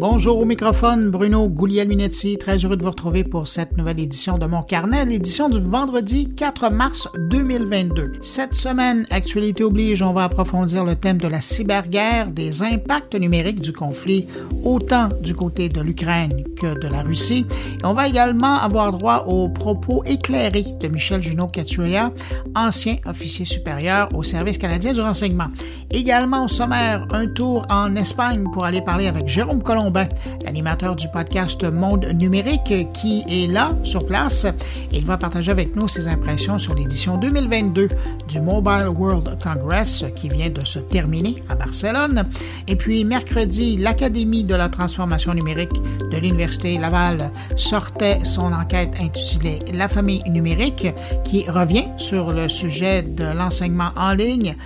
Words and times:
Bonjour 0.00 0.38
au 0.38 0.46
microphone, 0.46 1.10
Bruno 1.10 1.46
Guglielminetti, 1.50 2.38
très 2.38 2.56
heureux 2.56 2.78
de 2.78 2.82
vous 2.82 2.90
retrouver 2.90 3.22
pour 3.22 3.48
cette 3.48 3.76
nouvelle 3.76 4.00
édition 4.00 4.38
de 4.38 4.46
mon 4.46 4.62
carnet, 4.62 5.04
l'édition 5.04 5.50
du 5.50 5.60
vendredi 5.60 6.26
4 6.26 6.70
mars 6.70 7.06
2022. 7.28 8.12
Cette 8.22 8.54
semaine, 8.54 9.06
actualité 9.10 9.62
oblige, 9.62 10.00
on 10.00 10.14
va 10.14 10.24
approfondir 10.24 10.86
le 10.86 10.96
thème 10.96 11.18
de 11.18 11.28
la 11.28 11.42
cyberguerre, 11.42 12.28
des 12.28 12.62
impacts 12.62 13.14
numériques 13.14 13.60
du 13.60 13.74
conflit, 13.74 14.26
autant 14.64 15.10
du 15.20 15.34
côté 15.34 15.68
de 15.68 15.82
l'Ukraine 15.82 16.44
que 16.58 16.80
de 16.80 16.88
la 16.88 17.02
Russie. 17.02 17.44
On 17.84 17.92
va 17.92 18.08
également 18.08 18.58
avoir 18.58 18.92
droit 18.92 19.26
aux 19.26 19.50
propos 19.50 20.02
éclairés 20.06 20.64
de 20.80 20.88
Michel 20.88 21.20
Junot-Katsuya, 21.20 22.10
ancien 22.56 22.96
officier 23.04 23.44
supérieur 23.44 24.08
au 24.14 24.22
service 24.22 24.56
canadien 24.56 24.94
du 24.94 25.02
renseignement. 25.02 25.48
Également 25.90 26.46
au 26.46 26.48
sommaire, 26.48 27.06
un 27.10 27.26
tour 27.26 27.66
en 27.68 27.94
Espagne 27.96 28.44
pour 28.50 28.64
aller 28.64 28.80
parler 28.80 29.06
avec 29.06 29.28
Jérôme 29.28 29.62
Colomb 29.62 29.89
l'animateur 30.44 30.96
du 30.96 31.08
podcast 31.08 31.64
Monde 31.64 32.06
numérique, 32.14 32.92
qui 32.92 33.24
est 33.28 33.50
là, 33.50 33.72
sur 33.84 34.06
place. 34.06 34.46
Il 34.92 35.04
va 35.04 35.16
partager 35.16 35.50
avec 35.50 35.76
nous 35.76 35.88
ses 35.88 36.08
impressions 36.08 36.58
sur 36.58 36.74
l'édition 36.74 37.18
2022 37.18 37.88
du 38.28 38.40
Mobile 38.40 38.88
World 38.88 39.38
Congress 39.42 40.04
qui 40.16 40.28
vient 40.28 40.50
de 40.50 40.64
se 40.64 40.78
terminer 40.78 41.42
à 41.48 41.54
Barcelone. 41.54 42.24
Et 42.68 42.76
puis 42.76 43.04
mercredi, 43.04 43.76
l'Académie 43.76 44.44
de 44.44 44.54
la 44.54 44.68
transformation 44.68 45.34
numérique 45.34 45.72
de 46.10 46.18
l'Université 46.18 46.78
Laval 46.78 47.30
sortait 47.56 48.20
son 48.24 48.52
enquête 48.52 48.94
intitulée 49.00 49.60
La 49.72 49.88
famille 49.88 50.22
numérique 50.28 50.88
qui 51.24 51.48
revient 51.50 51.88
sur 51.96 52.32
le 52.32 52.48
sujet 52.48 53.02
de 53.02 53.24
l'enseignement 53.24 53.90
en 53.96 54.12
ligne 54.12 54.56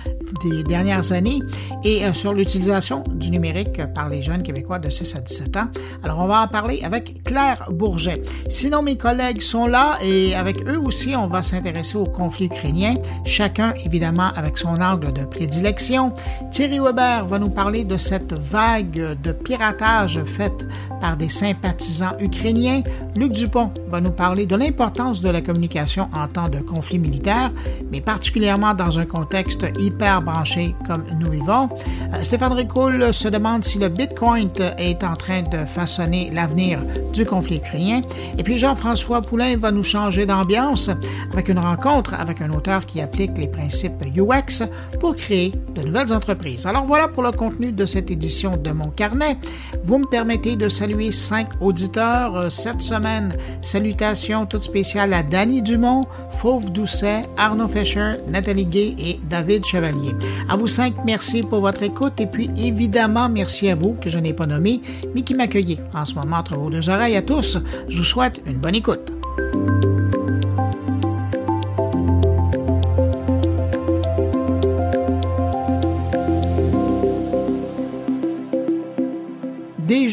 des 0.43 0.63
dernières 0.63 1.11
années 1.11 1.39
et 1.83 2.05
euh, 2.05 2.13
sur 2.13 2.33
l'utilisation 2.33 3.03
du 3.13 3.29
numérique 3.29 3.81
par 3.93 4.09
les 4.09 4.21
jeunes 4.23 4.43
Québécois 4.43 4.79
de 4.79 4.89
6 4.89 5.14
à 5.15 5.21
17 5.21 5.57
ans. 5.57 5.67
Alors, 6.03 6.19
on 6.19 6.27
va 6.27 6.41
en 6.41 6.47
parler 6.47 6.81
avec 6.83 7.23
Claire 7.23 7.69
Bourget. 7.71 8.21
Sinon, 8.49 8.81
mes 8.81 8.97
collègues 8.97 9.41
sont 9.41 9.67
là 9.67 9.97
et 10.03 10.35
avec 10.35 10.67
eux 10.67 10.79
aussi, 10.79 11.15
on 11.15 11.27
va 11.27 11.41
s'intéresser 11.41 11.97
au 11.97 12.05
conflit 12.05 12.45
ukrainien, 12.45 12.95
chacun 13.25 13.73
évidemment 13.85 14.31
avec 14.35 14.57
son 14.57 14.81
angle 14.81 15.13
de 15.13 15.25
prédilection. 15.25 16.13
Thierry 16.51 16.79
Weber 16.79 17.25
va 17.25 17.39
nous 17.39 17.49
parler 17.49 17.83
de 17.83 17.97
cette 17.97 18.33
vague 18.33 19.17
de 19.21 19.31
piratage 19.31 20.23
faite 20.23 20.65
par 21.01 21.17
des 21.17 21.29
sympathisants 21.29 22.17
ukrainiens. 22.19 22.81
Luc 23.15 23.31
Dupont 23.31 23.71
va 23.87 24.01
nous 24.01 24.11
parler 24.11 24.45
de 24.45 24.55
l'importance 24.55 25.21
de 25.21 25.29
la 25.29 25.41
communication 25.41 26.09
en 26.13 26.27
temps 26.27 26.49
de 26.49 26.59
conflit 26.59 26.99
militaire, 26.99 27.51
mais 27.91 28.01
particulièrement 28.01 28.73
dans 28.73 28.99
un 28.99 29.05
contexte 29.05 29.65
hyper 29.77 30.21
branché 30.21 30.75
comme 30.87 31.03
nous 31.19 31.31
vivons. 31.31 31.69
Euh, 32.13 32.21
Stéphane 32.21 32.53
Ricoul 32.53 33.13
se 33.13 33.27
demande 33.27 33.63
si 33.63 33.79
le 33.79 33.89
Bitcoin 33.89 34.49
est 34.77 35.03
en 35.05 35.15
train 35.15 35.41
de 35.43 35.65
façonner 35.65 36.31
l'avenir 36.33 36.79
du 37.13 37.25
conflit 37.25 37.57
ukrainien. 37.57 38.01
Et 38.37 38.43
puis 38.43 38.57
Jean-François 38.57 39.21
Poulain 39.21 39.57
va 39.57 39.71
nous 39.71 39.83
changer 39.83 40.25
d'ambiance 40.25 40.89
avec 41.31 41.49
une 41.49 41.59
rencontre 41.59 42.13
avec 42.13 42.41
un 42.41 42.49
auteur 42.51 42.85
qui 42.85 43.01
applique 43.01 43.37
les 43.37 43.47
principes 43.47 43.93
UX 44.15 44.63
pour 44.99 45.15
créer 45.15 45.53
de 45.73 45.81
nouvelles 45.81 46.13
entreprises. 46.13 46.65
Alors 46.65 46.85
voilà 46.85 47.07
pour 47.07 47.23
le 47.23 47.31
contenu 47.31 47.71
de 47.71 47.85
cette 47.85 48.11
édition 48.11 48.57
de 48.57 48.71
mon 48.71 48.89
carnet. 48.89 49.37
Vous 49.83 49.99
me 49.99 50.05
permettez 50.05 50.55
de 50.55 50.69
saluer 50.69 51.11
cinq 51.11 51.49
auditeurs 51.61 52.35
euh, 52.35 52.49
cette 52.49 52.81
semaine. 52.81 53.35
Salutations 53.61 54.45
toutes 54.45 54.63
spéciales 54.63 55.13
à 55.13 55.23
Danny 55.23 55.61
Dumont, 55.61 56.05
Fauve 56.31 56.71
Doucet, 56.71 57.23
Arnaud 57.37 57.67
Fischer, 57.67 58.13
Nathalie 58.29 58.65
Gay 58.65 58.95
et 58.97 59.19
David 59.29 59.65
Chevalier. 59.65 60.15
À 60.49 60.55
vous 60.57 60.67
cinq, 60.67 60.93
merci 61.05 61.43
pour 61.43 61.61
votre 61.61 61.83
écoute 61.83 62.19
et 62.19 62.27
puis 62.27 62.49
évidemment 62.57 63.29
merci 63.29 63.69
à 63.69 63.75
vous 63.75 63.93
que 63.93 64.09
je 64.09 64.19
n'ai 64.19 64.33
pas 64.33 64.45
nommé 64.45 64.81
mais 65.13 65.21
qui 65.21 65.33
m'accueillez 65.33 65.79
en 65.93 66.05
ce 66.05 66.15
moment 66.15 66.37
entre 66.37 66.55
vos 66.55 66.69
deux 66.69 66.89
oreilles 66.89 67.15
à 67.15 67.21
tous. 67.21 67.57
Je 67.89 67.97
vous 67.97 68.03
souhaite 68.03 68.41
une 68.45 68.57
bonne 68.57 68.75
écoute. 68.75 69.11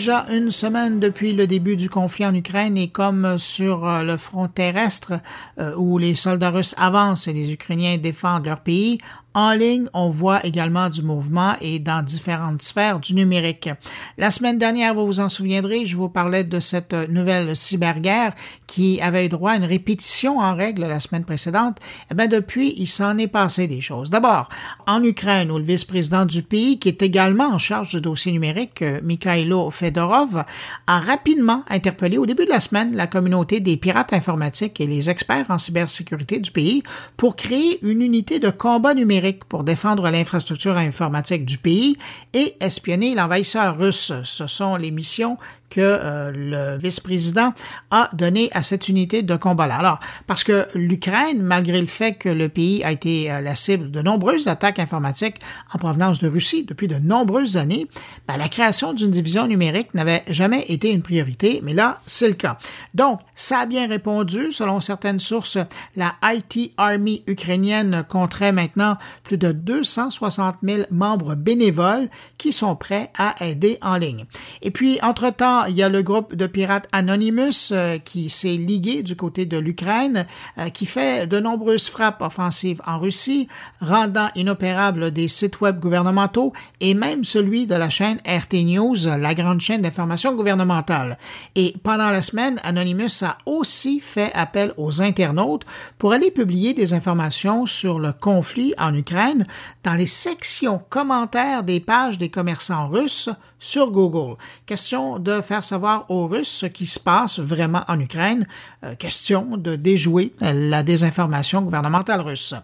déjà 0.03 0.27
une 0.31 0.51
semaine 0.51 0.99
depuis 0.99 1.33
le 1.33 1.47
début 1.47 1.77
du 1.77 1.89
conflit 1.89 2.27
en 2.27 2.35
Ukraine 2.35 2.77
et 2.77 2.89
comme 2.89 3.39
sur 3.39 3.87
euh, 3.87 4.03
le 4.03 4.17
front 4.17 4.49
terrestre 4.49 5.13
euh, 5.61 5.77
où 5.77 5.97
les 5.97 6.17
soldats 6.17 6.51
russes 6.51 6.75
avancent 6.77 7.29
et 7.29 7.33
les 7.33 7.53
Ukrainiens 7.53 7.99
défendent 7.99 8.47
leur 8.47 8.61
pays, 8.61 8.99
en 9.35 9.53
ligne, 9.53 9.89
on 9.95 10.11
voit 10.11 10.45
également 10.45 10.89
du 10.89 11.03
mouvement 11.03 11.55
et 11.61 11.79
dans 11.79 12.03
différentes 12.03 12.61
sphères 12.61 13.01
du 13.01 13.15
numérique. 13.15 13.71
La 14.19 14.31
semaine 14.31 14.59
dernière, 14.59 14.95
vous 14.95 15.07
vous 15.07 15.21
en 15.21 15.29
souviendrez, 15.29 15.87
je 15.87 15.97
vous 15.97 16.09
parlais 16.09 16.45
de 16.45 16.61
cette 16.61 16.93
nouvelle 17.09 17.57
cyberguerre 17.57 18.35
qui 18.67 19.01
avait 19.01 19.27
eu 19.27 19.29
droit 19.29 19.53
à 19.53 19.57
une 19.57 19.65
répétition 19.65 20.39
en 20.39 20.55
règle 20.55 20.83
la 20.83 21.01
semaine 21.01 21.25
précédente. 21.25 21.79
Eh 22.11 22.15
bien, 22.15 22.27
depuis, 22.27 22.75
il 22.77 22.87
s'en 22.87 23.17
est 23.17 23.27
passé 23.27 23.67
des 23.67 23.81
choses. 23.81 24.11
D'abord, 24.11 24.49
en 24.87 25.03
Ukraine, 25.03 25.51
où 25.51 25.59
le 25.59 25.65
vice-président 25.65 26.27
du 26.27 26.43
pays, 26.43 26.79
qui 26.79 26.89
est 26.89 27.03
également 27.03 27.47
en 27.47 27.59
charge 27.59 27.91
du 27.91 28.01
dossier 28.01 28.33
numérique, 28.33 28.85
Mikhailo 29.03 29.71
Fedorov, 29.71 30.45
a 30.87 31.01
rapidement 31.01 31.65
interpellé 31.69 32.19
au 32.19 32.27
début 32.27 32.45
de 32.45 32.51
la 32.51 32.61
semaine 32.61 32.95
la 32.95 33.07
communauté 33.07 33.61
des 33.61 33.77
pirates 33.77 34.13
informatiques 34.13 34.81
et 34.81 34.87
les 34.87 35.09
experts 35.09 35.47
en 35.49 35.59
cybersécurité 35.59 36.39
du 36.39 36.51
pays 36.51 36.83
pour 37.17 37.37
créer 37.37 37.79
une 37.85 38.03
unité 38.03 38.39
de 38.39 38.51
combat 38.51 38.95
numérique 38.95 39.22
pour 39.49 39.65
défendre 39.65 40.11
l'infrastructure 40.11 40.77
informatique 40.77 41.45
du 41.45 41.59
pays 41.59 41.97
et 42.35 42.55
espionner 42.61 43.15
l'envahisseur 43.15 43.79
russe. 43.79 44.13
Ce 44.25 44.47
sont 44.47 44.77
les 44.77 44.91
missions 44.91 45.39
que 45.73 45.81
euh, 45.81 46.31
le 46.35 46.79
vice-président 46.79 47.55
a 47.91 48.11
donné 48.13 48.51
à 48.53 48.63
cette 48.63 48.91
unité 48.91 49.23
de 49.23 49.37
combat-là. 49.37 49.77
Alors, 49.77 50.01
parce 50.27 50.45
que 50.45 50.67
l'Ukraine, 50.75 51.41
malgré 51.41 51.81
le 51.81 51.87
fait 51.87 52.13
que 52.13 52.29
le 52.29 52.51
pays 52.51 52.85
a 52.85 52.93
été 52.93 53.33
euh, 53.33 53.41
la 53.41 53.55
cible 53.55 53.91
de 53.91 54.03
nombreuses 54.03 54.49
attaques 54.49 54.79
informatiques 54.79 55.37
en 55.73 55.79
provenance 55.79 56.19
de 56.21 56.29
Russie 56.29 56.65
depuis 56.65 56.89
de 56.89 56.97
nombreuses 56.97 57.57
années, 57.57 57.89
ben, 58.29 58.37
la 58.37 58.51
création 58.51 58.93
d'une 58.93 59.11
division 59.11 59.47
numérique 59.47 59.95
n'avait 59.95 60.23
jamais 60.29 60.67
été 60.69 60.93
une 60.93 61.01
priorité, 61.01 61.61
mais 61.65 61.73
là, 61.73 62.03
c'est 62.05 62.29
le 62.29 62.35
cas. 62.35 62.59
Donc, 62.93 63.21
ça 63.35 63.61
a 63.61 63.67
bien 63.67 63.89
répondu. 63.89 64.53
Selon 64.53 64.83
certaines 64.83 65.21
sources, 65.21 65.57
la 65.97 66.15
IT 66.23 66.75
Army 66.77 67.25
ukrainienne 67.27 68.05
compterait 68.07 68.53
maintenant 68.53 68.99
plus 69.23 69.39
de 69.39 69.53
260 69.53 70.57
000 70.63 70.83
membres 70.91 71.35
bénévoles 71.35 72.09
qui 72.37 72.53
sont 72.53 72.77
prêts 72.77 73.11
à 73.17 73.35
aider 73.43 73.79
en 73.81 73.97
ligne. 73.97 74.27
Et 74.61 74.71
puis, 74.71 74.99
entre-temps, 75.03 75.62
il 75.69 75.77
y 75.77 75.83
a 75.83 75.89
le 75.89 76.03
groupe 76.03 76.35
de 76.35 76.47
pirates 76.47 76.89
Anonymous 76.93 77.73
euh, 77.73 77.99
qui 77.99 78.31
s'est 78.31 78.57
ligué 78.57 79.03
du 79.03 79.17
côté 79.17 79.47
de 79.47 79.59
l'Ukraine, 79.59 80.27
euh, 80.59 80.69
qui 80.69 80.87
fait 80.87 81.27
de 81.27 81.41
nombreuses 81.41 81.89
frappes 81.89 82.23
offensives 82.23 82.81
en 82.87 82.99
Russie, 82.99 83.49
rendant 83.81 84.29
inopérables 84.35 85.11
des 85.11 85.29
sites 85.29 85.61
web 85.61 85.81
gouvernementaux 85.81 86.53
et 86.81 86.95
même 86.95 87.25
celui 87.25 87.67
de 87.67 87.75
la 87.75 87.91
chaîne 87.91 88.19
RT 88.27 88.65
News, 88.65 88.97
la 89.19 89.35
grande 89.35 89.61
chaîne 89.61 89.83
d'information 89.83 90.35
gouvernementale. 90.35 91.19
Et 91.55 91.75
pendant 91.83 92.11
la 92.11 92.23
semaine, 92.23 92.61
Anonymous 92.65 93.23
a 93.23 93.39
aussi 93.47 94.01
fait 94.01 94.33
appel 94.35 94.73
aux 94.77 95.03
internautes 95.03 95.65
pour 95.99 96.13
aller 96.13 96.31
publier 96.31 96.75
des 96.75 96.93
informations 96.93 97.67
sur 97.67 97.99
le 97.99 98.13
conflit 98.13 98.75
en 98.79 98.95
Ukraine 98.95 99.47
dans 99.85 99.95
les 99.95 100.07
sections 100.07 100.81
commentaires 100.91 101.63
des 101.63 101.81
pages 101.81 102.19
des 102.19 102.29
commerçants 102.29 102.89
russes 102.89 103.31
sur 103.59 103.91
Google. 103.91 104.37
Question 104.67 105.19
de 105.19 105.41
faire 105.53 105.65
savoir 105.67 106.07
aux 106.09 106.27
Russes 106.27 106.49
ce 106.49 106.65
qui 106.65 106.87
se 106.87 106.99
passe 106.99 107.39
vraiment 107.39 107.83
en 107.87 108.01
Ukraine. 108.01 108.47
Euh, 108.85 108.95
question 108.95 109.59
de 109.59 109.77
déjouer 109.77 110.33
la 110.41 110.83
désinformation 110.83 111.61
gouvernementale 111.61 112.23
russe. 112.23 112.55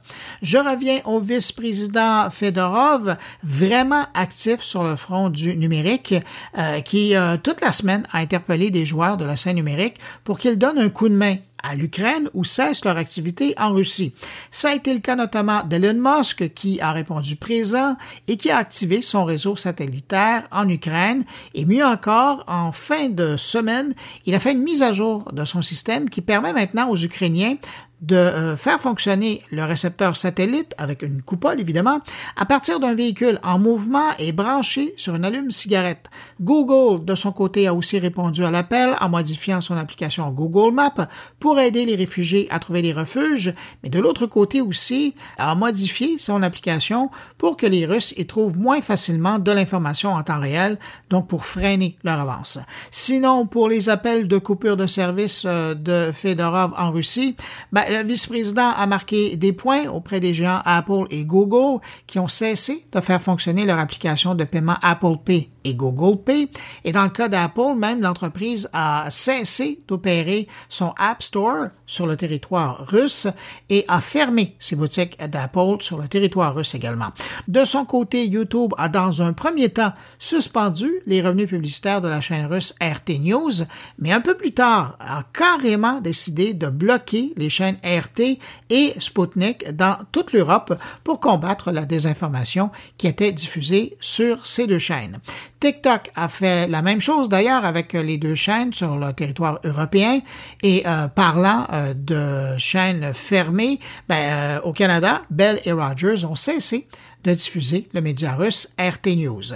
Je 0.40 0.56
reviens 0.56 1.00
au 1.04 1.20
vice-président 1.20 2.30
Fedorov, 2.30 3.18
vraiment 3.42 4.06
actif 4.14 4.62
sur 4.62 4.84
le 4.84 4.96
front 4.96 5.28
du 5.28 5.54
numérique, 5.58 6.14
euh, 6.56 6.80
qui 6.80 7.14
euh, 7.14 7.36
toute 7.36 7.60
la 7.60 7.72
semaine 7.72 8.04
a 8.10 8.20
interpellé 8.20 8.70
des 8.70 8.86
joueurs 8.86 9.18
de 9.18 9.26
la 9.26 9.36
scène 9.36 9.56
numérique 9.56 9.98
pour 10.24 10.38
qu'ils 10.38 10.56
donnent 10.56 10.78
un 10.78 10.88
coup 10.88 11.10
de 11.10 11.14
main 11.14 11.36
à 11.62 11.74
l'Ukraine 11.74 12.28
ou 12.34 12.44
cessent 12.44 12.84
leur 12.84 12.96
activité 12.96 13.54
en 13.58 13.72
Russie. 13.72 14.12
Ça 14.50 14.70
a 14.70 14.74
été 14.74 14.92
le 14.92 15.00
cas 15.00 15.16
notamment 15.16 15.62
d'Elon 15.64 15.94
Musk 15.94 16.52
qui 16.54 16.80
a 16.80 16.92
répondu 16.92 17.36
présent 17.36 17.96
et 18.26 18.36
qui 18.36 18.50
a 18.50 18.56
activé 18.56 19.02
son 19.02 19.24
réseau 19.24 19.56
satellitaire 19.56 20.46
en 20.50 20.68
Ukraine 20.68 21.24
et 21.54 21.64
mieux 21.64 21.84
encore, 21.84 22.44
en 22.46 22.72
fin 22.72 23.08
de 23.08 23.36
semaine, 23.36 23.94
il 24.26 24.34
a 24.34 24.40
fait 24.40 24.52
une 24.52 24.62
mise 24.62 24.82
à 24.82 24.92
jour 24.92 25.32
de 25.32 25.44
son 25.44 25.62
système 25.62 26.10
qui 26.10 26.20
permet 26.20 26.52
maintenant 26.52 26.88
aux 26.90 26.96
Ukrainiens 26.96 27.56
de 28.00 28.16
euh, 28.16 28.56
faire 28.56 28.80
fonctionner 28.80 29.42
le 29.50 29.64
récepteur 29.64 30.16
satellite 30.16 30.74
avec 30.78 31.02
une 31.02 31.22
coupole 31.22 31.60
évidemment 31.60 32.00
à 32.36 32.44
partir 32.44 32.78
d'un 32.78 32.94
véhicule 32.94 33.40
en 33.42 33.58
mouvement 33.58 34.10
et 34.18 34.32
branché 34.32 34.94
sur 34.96 35.16
une 35.16 35.24
allume-cigarette. 35.24 36.08
Google, 36.40 37.04
de 37.04 37.14
son 37.14 37.32
côté, 37.32 37.66
a 37.66 37.74
aussi 37.74 37.98
répondu 37.98 38.44
à 38.44 38.50
l'appel 38.50 38.94
en 39.00 39.08
modifiant 39.08 39.60
son 39.60 39.76
application 39.76 40.30
Google 40.30 40.74
Maps 40.74 41.08
pour 41.40 41.58
aider 41.58 41.84
les 41.84 41.96
réfugiés 41.96 42.46
à 42.50 42.58
trouver 42.58 42.82
des 42.82 42.92
refuges, 42.92 43.52
mais 43.82 43.88
de 43.88 43.98
l'autre 43.98 44.26
côté 44.26 44.60
aussi, 44.60 45.14
a 45.36 45.54
modifié 45.54 46.18
son 46.18 46.42
application 46.42 47.10
pour 47.36 47.56
que 47.56 47.66
les 47.66 47.86
Russes 47.86 48.14
y 48.16 48.26
trouvent 48.26 48.58
moins 48.58 48.80
facilement 48.80 49.38
de 49.38 49.50
l'information 49.50 50.12
en 50.12 50.22
temps 50.22 50.40
réel, 50.40 50.78
donc 51.10 51.28
pour 51.28 51.44
freiner 51.44 51.96
leur 52.04 52.20
avance. 52.20 52.58
Sinon, 52.90 53.46
pour 53.46 53.68
les 53.68 53.88
appels 53.88 54.28
de 54.28 54.38
coupure 54.38 54.76
de 54.76 54.86
service 54.86 55.44
euh, 55.46 55.74
de 55.74 56.12
Fedorov 56.12 56.72
en 56.76 56.90
Russie, 56.90 57.36
ben, 57.72 57.84
le 57.88 58.02
vice-président 58.02 58.70
a 58.70 58.86
marqué 58.86 59.36
des 59.36 59.52
points 59.52 59.88
auprès 59.88 60.20
des 60.20 60.34
géants 60.34 60.60
Apple 60.64 61.06
et 61.10 61.24
Google 61.24 61.80
qui 62.06 62.18
ont 62.18 62.28
cessé 62.28 62.84
de 62.92 63.00
faire 63.00 63.20
fonctionner 63.20 63.64
leur 63.64 63.78
application 63.78 64.34
de 64.34 64.44
paiement 64.44 64.76
Apple 64.82 65.16
Pay 65.24 65.50
Google 65.74 66.22
Pay. 66.22 66.50
Et 66.84 66.92
dans 66.92 67.04
le 67.04 67.10
cas 67.10 67.28
d'Apple, 67.28 67.74
même 67.76 68.00
l'entreprise 68.00 68.68
a 68.72 69.10
cessé 69.10 69.80
d'opérer 69.88 70.48
son 70.68 70.92
App 70.98 71.22
Store 71.22 71.68
sur 71.86 72.06
le 72.06 72.16
territoire 72.16 72.86
russe 72.86 73.26
et 73.68 73.84
a 73.88 74.00
fermé 74.00 74.56
ses 74.58 74.76
boutiques 74.76 75.18
d'Apple 75.18 75.76
sur 75.80 75.98
le 75.98 76.08
territoire 76.08 76.54
russe 76.54 76.74
également. 76.74 77.12
De 77.46 77.64
son 77.64 77.84
côté, 77.84 78.26
YouTube 78.26 78.72
a 78.76 78.88
dans 78.88 79.22
un 79.22 79.32
premier 79.32 79.68
temps 79.68 79.92
suspendu 80.18 80.90
les 81.06 81.22
revenus 81.22 81.48
publicitaires 81.48 82.00
de 82.00 82.08
la 82.08 82.20
chaîne 82.20 82.46
russe 82.46 82.74
RT 82.80 83.18
News, 83.20 83.52
mais 83.98 84.12
un 84.12 84.20
peu 84.20 84.36
plus 84.36 84.52
tard 84.52 84.96
a 85.00 85.22
carrément 85.32 86.00
décidé 86.00 86.54
de 86.54 86.68
bloquer 86.68 87.32
les 87.36 87.50
chaînes 87.50 87.78
RT 87.84 88.38
et 88.70 88.94
Sputnik 88.98 89.74
dans 89.74 89.96
toute 90.12 90.32
l'Europe 90.32 90.74
pour 91.04 91.20
combattre 91.20 91.70
la 91.70 91.84
désinformation 91.84 92.70
qui 92.96 93.06
était 93.06 93.32
diffusée 93.32 93.96
sur 94.00 94.46
ces 94.46 94.66
deux 94.66 94.78
chaînes. 94.78 95.18
TikTok 95.60 96.10
a 96.14 96.28
fait 96.28 96.68
la 96.68 96.82
même 96.82 97.00
chose 97.00 97.28
d'ailleurs 97.28 97.64
avec 97.64 97.92
les 97.92 98.16
deux 98.16 98.34
chaînes 98.34 98.72
sur 98.72 98.96
le 98.96 99.12
territoire 99.12 99.58
européen 99.64 100.20
et 100.62 100.84
euh, 100.86 101.08
parlant 101.08 101.66
euh, 101.72 101.94
de 101.94 102.58
chaînes 102.58 103.12
fermées, 103.12 103.80
ben, 104.08 104.16
euh, 104.16 104.60
au 104.62 104.72
Canada, 104.72 105.22
Bell 105.30 105.60
et 105.64 105.72
Rogers 105.72 106.24
ont 106.24 106.36
cessé 106.36 106.86
de 107.24 107.34
diffuser 107.34 107.88
le 107.92 108.00
média 108.00 108.34
russe 108.34 108.72
RT 108.78 109.16
News. 109.16 109.54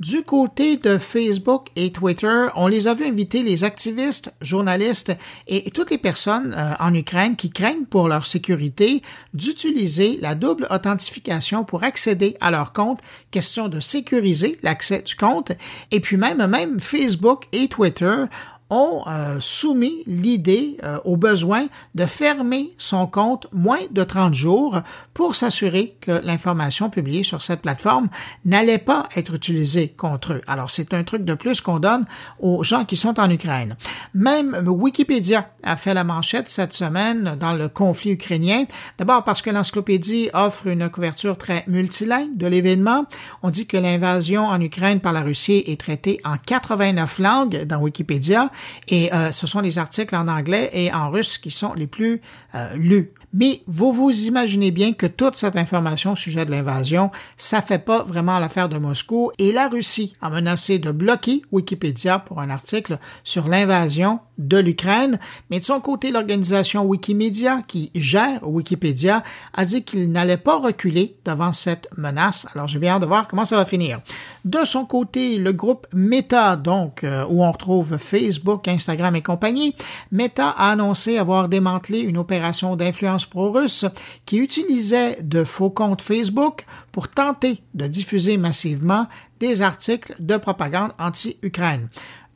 Du 0.00 0.22
côté 0.22 0.76
de 0.76 0.96
Facebook 0.96 1.70
et 1.74 1.90
Twitter, 1.90 2.46
on 2.54 2.68
les 2.68 2.86
a 2.86 2.94
vu 2.94 3.04
inviter 3.04 3.42
les 3.42 3.64
activistes, 3.64 4.32
journalistes 4.40 5.12
et 5.48 5.72
toutes 5.72 5.90
les 5.90 5.98
personnes 5.98 6.54
euh, 6.56 6.74
en 6.78 6.94
Ukraine 6.94 7.34
qui 7.34 7.50
craignent 7.50 7.84
pour 7.84 8.06
leur 8.06 8.28
sécurité 8.28 9.02
d'utiliser 9.34 10.16
la 10.22 10.36
double 10.36 10.68
authentification 10.70 11.64
pour 11.64 11.82
accéder 11.82 12.36
à 12.40 12.52
leur 12.52 12.72
compte, 12.72 13.00
question 13.32 13.66
de 13.66 13.80
sécuriser 13.80 14.60
l'accès 14.62 15.02
du 15.02 15.16
compte. 15.16 15.50
Et 15.90 15.98
puis 15.98 16.16
même, 16.16 16.46
même 16.46 16.78
Facebook 16.78 17.48
et 17.50 17.66
Twitter 17.66 18.26
ont 18.70 19.02
euh, 19.06 19.38
soumis 19.40 20.02
l'idée 20.06 20.76
euh, 20.84 20.98
au 21.04 21.16
besoin 21.16 21.66
de 21.94 22.04
fermer 22.04 22.74
son 22.76 23.06
compte 23.06 23.46
moins 23.52 23.78
de 23.90 24.04
30 24.04 24.34
jours 24.34 24.80
pour 25.14 25.36
s'assurer 25.36 25.96
que 26.00 26.20
l'information 26.24 26.90
publiée 26.90 27.22
sur 27.22 27.42
cette 27.42 27.62
plateforme 27.62 28.08
n'allait 28.44 28.78
pas 28.78 29.08
être 29.16 29.34
utilisée 29.34 29.88
contre 29.88 30.34
eux. 30.34 30.42
Alors 30.46 30.70
c'est 30.70 30.92
un 30.92 31.02
truc 31.02 31.24
de 31.24 31.34
plus 31.34 31.60
qu'on 31.60 31.78
donne 31.78 32.04
aux 32.40 32.62
gens 32.62 32.84
qui 32.84 32.96
sont 32.96 33.18
en 33.18 33.30
Ukraine. 33.30 33.76
Même 34.14 34.56
Wikipédia 34.66 35.50
a 35.62 35.76
fait 35.76 35.94
la 35.94 36.04
manchette 36.04 36.48
cette 36.48 36.72
semaine 36.72 37.36
dans 37.40 37.54
le 37.54 37.68
conflit 37.68 38.12
ukrainien. 38.12 38.64
D'abord 38.98 39.24
parce 39.24 39.42
que 39.42 39.50
l'encyclopédie 39.50 40.30
offre 40.34 40.66
une 40.66 40.88
couverture 40.90 41.38
très 41.38 41.64
multilingue 41.66 42.36
de 42.36 42.46
l'événement. 42.46 43.06
On 43.42 43.50
dit 43.50 43.66
que 43.66 43.76
l'invasion 43.76 44.46
en 44.46 44.60
Ukraine 44.60 45.00
par 45.00 45.12
la 45.12 45.22
Russie 45.22 45.62
est 45.66 45.80
traitée 45.80 46.20
en 46.24 46.36
89 46.36 47.18
langues 47.18 47.64
dans 47.64 47.78
Wikipédia 47.78 48.50
et 48.88 49.12
euh, 49.12 49.32
ce 49.32 49.46
sont 49.46 49.60
les 49.60 49.78
articles 49.78 50.14
en 50.14 50.28
anglais 50.28 50.70
et 50.72 50.92
en 50.92 51.10
russe 51.10 51.38
qui 51.38 51.50
sont 51.50 51.74
les 51.74 51.86
plus 51.86 52.20
euh, 52.54 52.74
lus. 52.74 53.12
Mais 53.32 53.62
vous 53.66 53.92
vous 53.92 54.10
imaginez 54.10 54.70
bien 54.70 54.94
que 54.94 55.06
toute 55.06 55.36
cette 55.36 55.56
information 55.56 56.12
au 56.12 56.16
sujet 56.16 56.46
de 56.46 56.50
l'invasion, 56.50 57.10
ça 57.36 57.60
fait 57.60 57.78
pas 57.78 58.02
vraiment 58.02 58.38
l'affaire 58.38 58.68
de 58.68 58.78
Moscou 58.78 59.30
et 59.38 59.52
la 59.52 59.68
Russie 59.68 60.14
a 60.22 60.30
menacé 60.30 60.78
de 60.78 60.90
bloquer 60.90 61.42
Wikipédia 61.52 62.18
pour 62.18 62.40
un 62.40 62.48
article 62.48 62.98
sur 63.24 63.48
l'invasion 63.48 64.20
de 64.38 64.56
l'Ukraine, 64.58 65.18
mais 65.50 65.58
de 65.58 65.64
son 65.64 65.80
côté, 65.80 66.10
l'organisation 66.10 66.84
Wikimedia, 66.84 67.62
qui 67.66 67.90
gère 67.94 68.48
Wikipédia, 68.48 69.22
a 69.52 69.64
dit 69.64 69.82
qu'il 69.82 70.10
n'allait 70.10 70.36
pas 70.36 70.58
reculer 70.58 71.16
devant 71.24 71.52
cette 71.52 71.88
menace. 71.96 72.46
Alors, 72.54 72.68
j'ai 72.68 72.78
bien 72.78 72.94
hâte 72.94 73.02
de 73.02 73.06
voir 73.06 73.28
comment 73.28 73.44
ça 73.44 73.56
va 73.56 73.64
finir. 73.64 74.00
De 74.44 74.64
son 74.64 74.84
côté, 74.86 75.36
le 75.36 75.52
groupe 75.52 75.86
Meta, 75.92 76.56
donc, 76.56 77.04
euh, 77.04 77.24
où 77.28 77.44
on 77.44 77.50
retrouve 77.50 77.98
Facebook, 77.98 78.68
Instagram 78.68 79.16
et 79.16 79.22
compagnie, 79.22 79.74
Meta 80.12 80.50
a 80.50 80.70
annoncé 80.70 81.18
avoir 81.18 81.48
démantelé 81.48 82.00
une 82.00 82.16
opération 82.16 82.76
d'influence 82.76 83.26
pro-russe 83.26 83.84
qui 84.24 84.38
utilisait 84.38 85.18
de 85.22 85.44
faux 85.44 85.70
comptes 85.70 86.02
Facebook 86.02 86.64
pour 86.92 87.08
tenter 87.08 87.60
de 87.74 87.86
diffuser 87.86 88.36
massivement 88.36 89.06
des 89.40 89.62
articles 89.62 90.14
de 90.18 90.36
propagande 90.36 90.92
anti-Ukraine. 90.98 91.88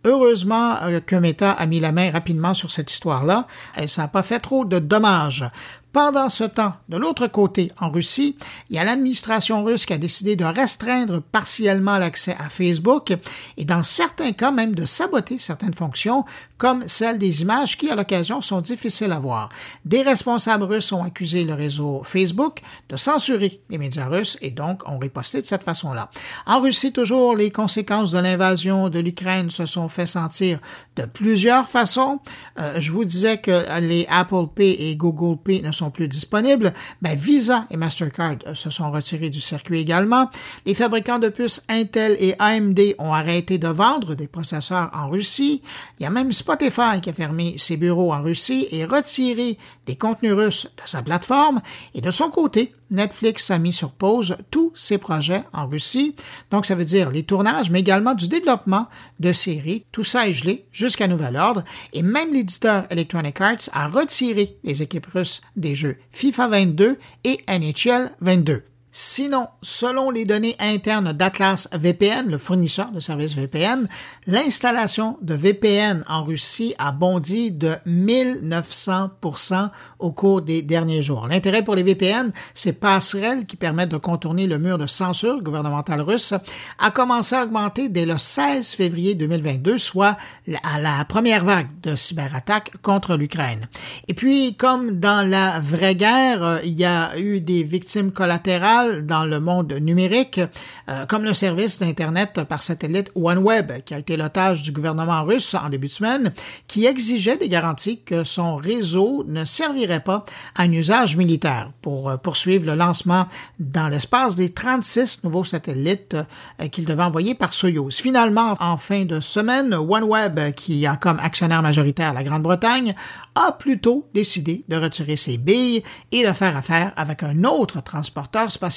Heureusement 0.04 0.76
euh, 0.82 1.00
que 1.00 1.16
Meta 1.16 1.52
a 1.52 1.66
mis 1.66 1.80
la 1.80 1.92
main 1.92 2.10
rapidement 2.10 2.54
sur 2.54 2.72
cette 2.72 2.90
histoire-là 2.92 3.46
et 3.78 3.86
ça 3.86 4.02
n'a 4.02 4.08
pas 4.08 4.22
fait 4.22 4.40
trop 4.40 4.64
de 4.64 4.78
dommages. 4.78 5.44
Pendant 5.92 6.30
ce 6.30 6.44
temps, 6.44 6.72
de 6.88 6.96
l'autre 6.96 7.26
côté, 7.26 7.70
en 7.78 7.90
Russie, 7.90 8.36
il 8.70 8.76
y 8.76 8.78
a 8.78 8.84
l'administration 8.84 9.62
russe 9.62 9.84
qui 9.84 9.92
a 9.92 9.98
décidé 9.98 10.36
de 10.36 10.44
restreindre 10.44 11.20
partiellement 11.20 11.98
l'accès 11.98 12.34
à 12.38 12.48
Facebook 12.48 13.14
et 13.58 13.66
dans 13.66 13.82
certains 13.82 14.32
cas 14.32 14.50
même 14.50 14.74
de 14.74 14.86
saboter 14.86 15.38
certaines 15.38 15.74
fonctions 15.74 16.24
comme 16.62 16.86
celle 16.86 17.18
des 17.18 17.42
images 17.42 17.76
qui, 17.76 17.90
à 17.90 17.96
l'occasion, 17.96 18.40
sont 18.40 18.60
difficiles 18.60 19.10
à 19.10 19.18
voir. 19.18 19.48
Des 19.84 20.02
responsables 20.02 20.62
russes 20.62 20.92
ont 20.92 21.02
accusé 21.02 21.42
le 21.42 21.54
réseau 21.54 22.02
Facebook 22.04 22.60
de 22.88 22.94
censurer 22.94 23.60
les 23.68 23.78
médias 23.78 24.06
russes 24.06 24.38
et 24.40 24.52
donc 24.52 24.88
ont 24.88 24.96
riposté 24.96 25.40
de 25.40 25.44
cette 25.44 25.64
façon-là. 25.64 26.08
En 26.46 26.60
Russie, 26.60 26.92
toujours, 26.92 27.34
les 27.34 27.50
conséquences 27.50 28.12
de 28.12 28.20
l'invasion 28.20 28.90
de 28.90 29.00
l'Ukraine 29.00 29.50
se 29.50 29.66
sont 29.66 29.88
fait 29.88 30.06
sentir 30.06 30.60
de 30.94 31.02
plusieurs 31.04 31.68
façons. 31.68 32.20
Euh, 32.60 32.78
je 32.78 32.92
vous 32.92 33.04
disais 33.04 33.38
que 33.38 33.80
les 33.80 34.06
Apple 34.08 34.46
Pay 34.54 34.70
et 34.78 34.94
Google 34.94 35.42
Pay 35.42 35.62
ne 35.62 35.72
sont 35.72 35.90
plus 35.90 36.06
disponibles, 36.06 36.72
ben 37.00 37.18
Visa 37.18 37.66
et 37.70 37.76
Mastercard 37.76 38.36
euh, 38.46 38.54
se 38.54 38.70
sont 38.70 38.92
retirés 38.92 39.30
du 39.30 39.40
circuit 39.40 39.80
également. 39.80 40.30
Les 40.64 40.74
fabricants 40.74 41.18
de 41.18 41.28
puces 41.28 41.64
Intel 41.68 42.16
et 42.20 42.36
AMD 42.38 42.78
ont 43.00 43.12
arrêté 43.12 43.58
de 43.58 43.66
vendre 43.66 44.14
des 44.14 44.28
processeurs 44.28 44.92
en 44.94 45.08
Russie. 45.08 45.60
Il 45.98 46.04
y 46.04 46.06
a 46.06 46.10
même 46.10 46.32
Spotify 46.32 46.51
qui 46.56 47.10
a 47.10 47.12
fermé 47.12 47.56
ses 47.58 47.76
bureaux 47.76 48.12
en 48.12 48.22
Russie 48.22 48.66
et 48.70 48.84
retiré 48.84 49.58
des 49.86 49.96
contenus 49.96 50.32
russes 50.32 50.68
de 50.76 50.88
sa 50.88 51.02
plateforme. 51.02 51.60
Et 51.94 52.00
de 52.00 52.10
son 52.10 52.30
côté, 52.30 52.74
Netflix 52.90 53.50
a 53.50 53.58
mis 53.58 53.72
sur 53.72 53.92
pause 53.92 54.36
tous 54.50 54.72
ses 54.74 54.98
projets 54.98 55.42
en 55.52 55.66
Russie. 55.66 56.14
Donc, 56.50 56.66
ça 56.66 56.74
veut 56.74 56.84
dire 56.84 57.10
les 57.10 57.22
tournages, 57.22 57.70
mais 57.70 57.80
également 57.80 58.14
du 58.14 58.28
développement 58.28 58.86
de 59.20 59.32
séries. 59.32 59.84
Tout 59.92 60.04
ça 60.04 60.28
est 60.28 60.34
gelé 60.34 60.66
jusqu'à 60.72 61.08
nouvel 61.08 61.36
ordre. 61.36 61.64
Et 61.92 62.02
même 62.02 62.32
l'éditeur 62.32 62.84
Electronic 62.90 63.40
Arts 63.40 63.70
a 63.72 63.88
retiré 63.88 64.56
les 64.64 64.82
équipes 64.82 65.06
russes 65.06 65.42
des 65.56 65.74
jeux 65.74 65.96
FIFA 66.10 66.48
22 66.48 66.98
et 67.24 67.38
NHL 67.48 68.10
22. 68.20 68.62
Sinon, 68.94 69.48
selon 69.62 70.10
les 70.10 70.26
données 70.26 70.54
internes 70.58 71.14
d'Atlas 71.14 71.66
VPN, 71.72 72.28
le 72.28 72.36
fournisseur 72.36 72.90
de 72.92 73.00
services 73.00 73.34
VPN, 73.34 73.88
l'installation 74.26 75.16
de 75.22 75.32
VPN 75.32 76.04
en 76.08 76.22
Russie 76.24 76.74
a 76.78 76.92
bondi 76.92 77.52
de 77.52 77.72
1900% 77.86 79.70
au 79.98 80.12
cours 80.12 80.42
des 80.42 80.60
derniers 80.60 81.00
jours. 81.00 81.26
L'intérêt 81.26 81.62
pour 81.62 81.74
les 81.74 81.82
VPN, 81.82 82.32
ces 82.52 82.74
passerelles 82.74 83.46
qui 83.46 83.56
permettent 83.56 83.92
de 83.92 83.96
contourner 83.96 84.46
le 84.46 84.58
mur 84.58 84.76
de 84.76 84.86
censure 84.86 85.42
gouvernementale 85.42 86.02
russe, 86.02 86.34
a 86.78 86.90
commencé 86.90 87.34
à 87.34 87.44
augmenter 87.44 87.88
dès 87.88 88.04
le 88.04 88.18
16 88.18 88.74
février 88.74 89.14
2022, 89.14 89.78
soit 89.78 90.18
à 90.64 90.78
la 90.78 91.02
première 91.06 91.46
vague 91.46 91.68
de 91.82 91.96
cyberattaques 91.96 92.72
contre 92.82 93.16
l'Ukraine. 93.16 93.68
Et 94.08 94.12
puis, 94.12 94.54
comme 94.54 95.00
dans 95.00 95.26
la 95.26 95.60
vraie 95.60 95.94
guerre, 95.94 96.60
il 96.62 96.74
y 96.74 96.84
a 96.84 97.18
eu 97.18 97.40
des 97.40 97.62
victimes 97.62 98.12
collatérales 98.12 98.81
dans 99.02 99.24
le 99.24 99.40
monde 99.40 99.72
numérique, 99.72 100.40
euh, 100.88 101.06
comme 101.06 101.24
le 101.24 101.34
service 101.34 101.78
d'Internet 101.78 102.44
par 102.48 102.62
satellite 102.62 103.10
OneWeb, 103.14 103.82
qui 103.84 103.94
a 103.94 103.98
été 103.98 104.16
l'otage 104.16 104.62
du 104.62 104.72
gouvernement 104.72 105.24
russe 105.24 105.54
en 105.54 105.68
début 105.68 105.86
de 105.88 105.92
semaine, 105.92 106.32
qui 106.68 106.86
exigeait 106.86 107.36
des 107.36 107.48
garanties 107.48 108.00
que 108.02 108.24
son 108.24 108.56
réseau 108.56 109.24
ne 109.26 109.44
servirait 109.44 110.00
pas 110.00 110.24
à 110.56 110.62
un 110.62 110.72
usage 110.72 111.16
militaire 111.16 111.70
pour 111.80 112.10
euh, 112.10 112.16
poursuivre 112.16 112.66
le 112.66 112.74
lancement 112.74 113.26
dans 113.58 113.88
l'espace 113.88 114.36
des 114.36 114.50
36 114.50 115.24
nouveaux 115.24 115.44
satellites 115.44 116.16
euh, 116.60 116.68
qu'il 116.68 116.84
devait 116.84 117.02
envoyer 117.02 117.34
par 117.34 117.54
Soyuz. 117.54 117.96
Finalement, 117.96 118.56
en 118.60 118.76
fin 118.76 119.04
de 119.04 119.20
semaine, 119.20 119.74
OneWeb, 119.74 120.52
qui 120.54 120.86
a 120.86 120.96
comme 120.96 121.18
actionnaire 121.20 121.62
majoritaire 121.62 122.12
la 122.12 122.22
Grande-Bretagne, 122.22 122.94
a 123.34 123.52
plutôt 123.52 124.08
décidé 124.14 124.64
de 124.68 124.76
retirer 124.76 125.16
ses 125.16 125.38
billes 125.38 125.82
et 126.10 126.26
de 126.26 126.32
faire 126.32 126.56
affaire 126.56 126.92
avec 126.96 127.22
un 127.22 127.44
autre 127.44 127.82
transporteur 127.82 128.50
spatial. 128.50 128.71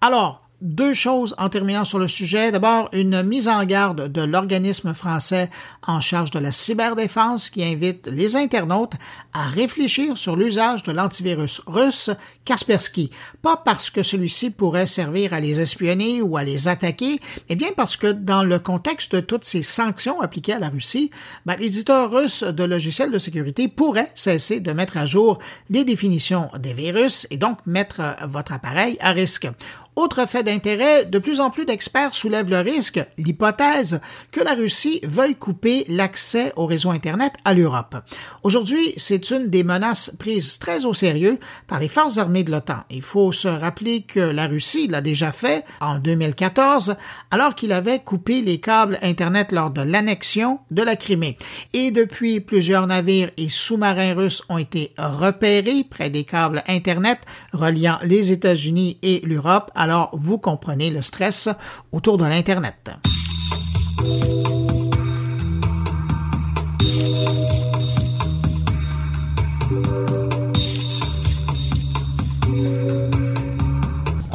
Alors, 0.00 0.43
deux 0.60 0.94
choses 0.94 1.34
en 1.38 1.48
terminant 1.48 1.84
sur 1.84 1.98
le 1.98 2.08
sujet. 2.08 2.50
D'abord, 2.50 2.88
une 2.92 3.22
mise 3.22 3.48
en 3.48 3.64
garde 3.64 4.10
de 4.10 4.22
l'organisme 4.22 4.94
français 4.94 5.50
en 5.86 6.00
charge 6.00 6.30
de 6.30 6.38
la 6.38 6.52
cyberdéfense 6.52 7.50
qui 7.50 7.64
invite 7.64 8.06
les 8.06 8.36
internautes 8.36 8.94
à 9.32 9.48
réfléchir 9.48 10.16
sur 10.16 10.36
l'usage 10.36 10.82
de 10.82 10.92
l'antivirus 10.92 11.60
russe 11.66 12.10
Kaspersky. 12.44 13.10
Pas 13.42 13.56
parce 13.56 13.90
que 13.90 14.02
celui-ci 14.02 14.50
pourrait 14.50 14.86
servir 14.86 15.32
à 15.34 15.40
les 15.40 15.60
espionner 15.60 16.22
ou 16.22 16.36
à 16.36 16.44
les 16.44 16.68
attaquer, 16.68 17.20
mais 17.48 17.56
bien 17.56 17.70
parce 17.76 17.96
que 17.96 18.12
dans 18.12 18.42
le 18.42 18.58
contexte 18.58 19.14
de 19.14 19.20
toutes 19.20 19.44
ces 19.44 19.62
sanctions 19.62 20.20
appliquées 20.20 20.54
à 20.54 20.58
la 20.58 20.68
Russie, 20.68 21.10
ben, 21.46 21.56
l'éditeur 21.58 22.10
russe 22.10 22.42
de 22.42 22.64
logiciels 22.64 23.10
de 23.10 23.18
sécurité 23.18 23.68
pourrait 23.68 24.10
cesser 24.14 24.60
de 24.60 24.72
mettre 24.72 24.96
à 24.96 25.06
jour 25.06 25.38
les 25.70 25.84
définitions 25.84 26.48
des 26.58 26.74
virus 26.74 27.26
et 27.30 27.36
donc 27.36 27.58
mettre 27.66 28.00
votre 28.26 28.52
appareil 28.52 28.96
à 29.00 29.10
risque. 29.10 29.48
Autre 29.96 30.26
fait 30.26 30.42
d'intérêt, 30.42 31.04
de 31.04 31.18
plus 31.18 31.38
en 31.38 31.50
plus 31.50 31.66
d'experts 31.66 32.16
soulèvent 32.16 32.50
le 32.50 32.58
risque, 32.58 33.00
l'hypothèse, 33.16 34.00
que 34.32 34.40
la 34.40 34.54
Russie 34.54 35.00
veuille 35.04 35.36
couper 35.36 35.84
l'accès 35.88 36.52
au 36.56 36.66
réseau 36.66 36.90
Internet 36.90 37.32
à 37.44 37.54
l'Europe. 37.54 37.96
Aujourd'hui, 38.42 38.92
c'est 38.96 39.30
une 39.30 39.48
des 39.48 39.62
menaces 39.62 40.10
prises 40.18 40.58
très 40.58 40.84
au 40.84 40.94
sérieux 40.94 41.38
par 41.68 41.78
les 41.78 41.86
forces 41.88 42.18
armées 42.18 42.42
de 42.42 42.50
l'OTAN. 42.50 42.84
Il 42.90 43.02
faut 43.02 43.30
se 43.30 43.46
rappeler 43.46 44.02
que 44.02 44.18
la 44.18 44.48
Russie 44.48 44.88
l'a 44.88 45.00
déjà 45.00 45.30
fait 45.30 45.64
en 45.80 45.98
2014, 45.98 46.96
alors 47.30 47.54
qu'il 47.54 47.72
avait 47.72 48.00
coupé 48.00 48.42
les 48.42 48.58
câbles 48.58 48.98
Internet 49.00 49.52
lors 49.52 49.70
de 49.70 49.82
l'annexion 49.82 50.58
de 50.72 50.82
la 50.82 50.96
Crimée. 50.96 51.38
Et 51.72 51.92
depuis, 51.92 52.40
plusieurs 52.40 52.88
navires 52.88 53.30
et 53.36 53.48
sous-marins 53.48 54.14
russes 54.14 54.42
ont 54.48 54.58
été 54.58 54.92
repérés 54.98 55.84
près 55.88 56.10
des 56.10 56.24
câbles 56.24 56.64
Internet 56.66 57.20
reliant 57.52 57.98
les 58.02 58.32
États-Unis 58.32 58.98
et 59.02 59.20
l'Europe 59.24 59.70
alors 59.84 60.08
vous 60.14 60.38
comprenez 60.38 60.88
le 60.90 61.02
stress 61.02 61.50
autour 61.92 62.16
de 62.16 62.24
l'Internet. 62.24 62.90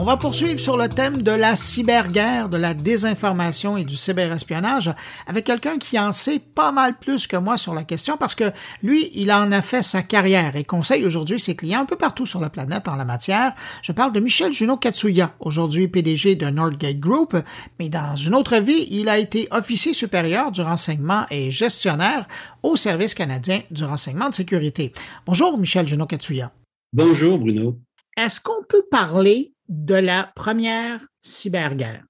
Va 0.10 0.18
poursuivre 0.18 0.60
sur 0.60 0.76
le 0.76 0.90
thème 0.90 1.22
de 1.22 1.30
la 1.30 1.56
cyberguerre, 1.56 2.50
de 2.50 2.58
la 2.58 2.74
désinformation 2.74 3.78
et 3.78 3.84
du 3.84 3.96
cyberespionnage 3.96 4.90
avec 5.28 5.46
quelqu'un 5.46 5.78
qui 5.78 6.00
en 6.00 6.12
sait 6.12 6.40
pas 6.40 6.72
mal 6.72 6.98
plus 6.98 7.28
que 7.28 7.38
moi 7.38 7.58
sur 7.58 7.76
la 7.76 7.84
question 7.84 8.18
parce 8.18 8.34
que 8.34 8.52
lui, 8.82 9.12
il 9.14 9.32
en 9.32 9.52
a 9.52 9.62
fait 9.62 9.84
sa 9.84 10.02
carrière 10.02 10.56
et 10.56 10.64
conseille 10.64 11.06
aujourd'hui 11.06 11.40
ses 11.40 11.56
clients 11.56 11.82
un 11.82 11.86
peu 11.86 11.96
partout 11.96 12.26
sur 12.26 12.40
la 12.40 12.50
planète 12.50 12.88
en 12.88 12.96
la 12.96 13.06
matière. 13.06 13.54
Je 13.84 13.92
parle 13.92 14.12
de 14.12 14.20
Michel 14.20 14.52
Juno 14.52 14.78
Katsuya, 14.78 15.36
aujourd'hui 15.40 15.88
PDG 15.88 16.34
de 16.34 16.48
Nordgate 16.48 17.00
Group, 17.00 17.38
mais 17.78 17.90
dans 17.90 18.16
une 18.16 18.34
autre 18.34 18.58
vie, 18.58 18.88
il 18.90 19.10
a 19.10 19.20
été 19.20 19.48
officier 19.52 19.94
supérieur 19.94 20.52
du 20.52 20.62
renseignement 20.62 21.28
et 21.30 21.52
gestionnaire 21.52 22.28
au 22.64 22.76
Service 22.78 23.14
canadien 23.14 23.62
du 23.70 23.84
renseignement 23.84 24.30
de 24.30 24.34
sécurité. 24.34 24.92
Bonjour 25.28 25.56
Michel 25.60 25.88
Juno 25.88 26.08
Katsuya. 26.08 26.52
Bonjour 26.94 27.38
Bruno. 27.38 27.78
Est-ce 28.18 28.42
qu'on 28.42 28.64
peut 28.68 28.86
parler 28.90 29.54
de 29.70 29.96
la 29.96 30.32
première 30.36 31.00
cyberguerre? 31.22 32.04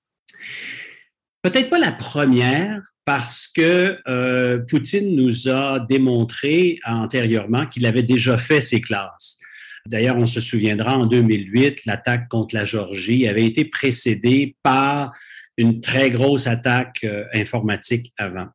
Peut-être 1.43 1.69
pas 1.69 1.79
la 1.79 1.91
première, 1.91 2.81
parce 3.05 3.47
que 3.47 3.97
euh, 4.07 4.59
Poutine 4.59 5.15
nous 5.15 5.49
a 5.49 5.79
démontré 5.79 6.79
antérieurement 6.85 7.65
qu'il 7.65 7.85
avait 7.85 8.03
déjà 8.03 8.37
fait 8.37 8.61
ses 8.61 8.81
classes. 8.81 9.39
D'ailleurs, 9.85 10.17
on 10.17 10.25
se 10.25 10.41
souviendra, 10.41 10.97
en 10.97 11.05
2008, 11.05 11.85
l'attaque 11.85 12.27
contre 12.27 12.55
la 12.55 12.65
Géorgie 12.65 13.27
avait 13.27 13.45
été 13.45 13.65
précédée 13.65 14.55
par 14.61 15.11
une 15.57 15.81
très 15.81 16.09
grosse 16.09 16.45
attaque 16.45 16.99
euh, 17.03 17.25
informatique 17.33 18.13
avant. 18.17 18.47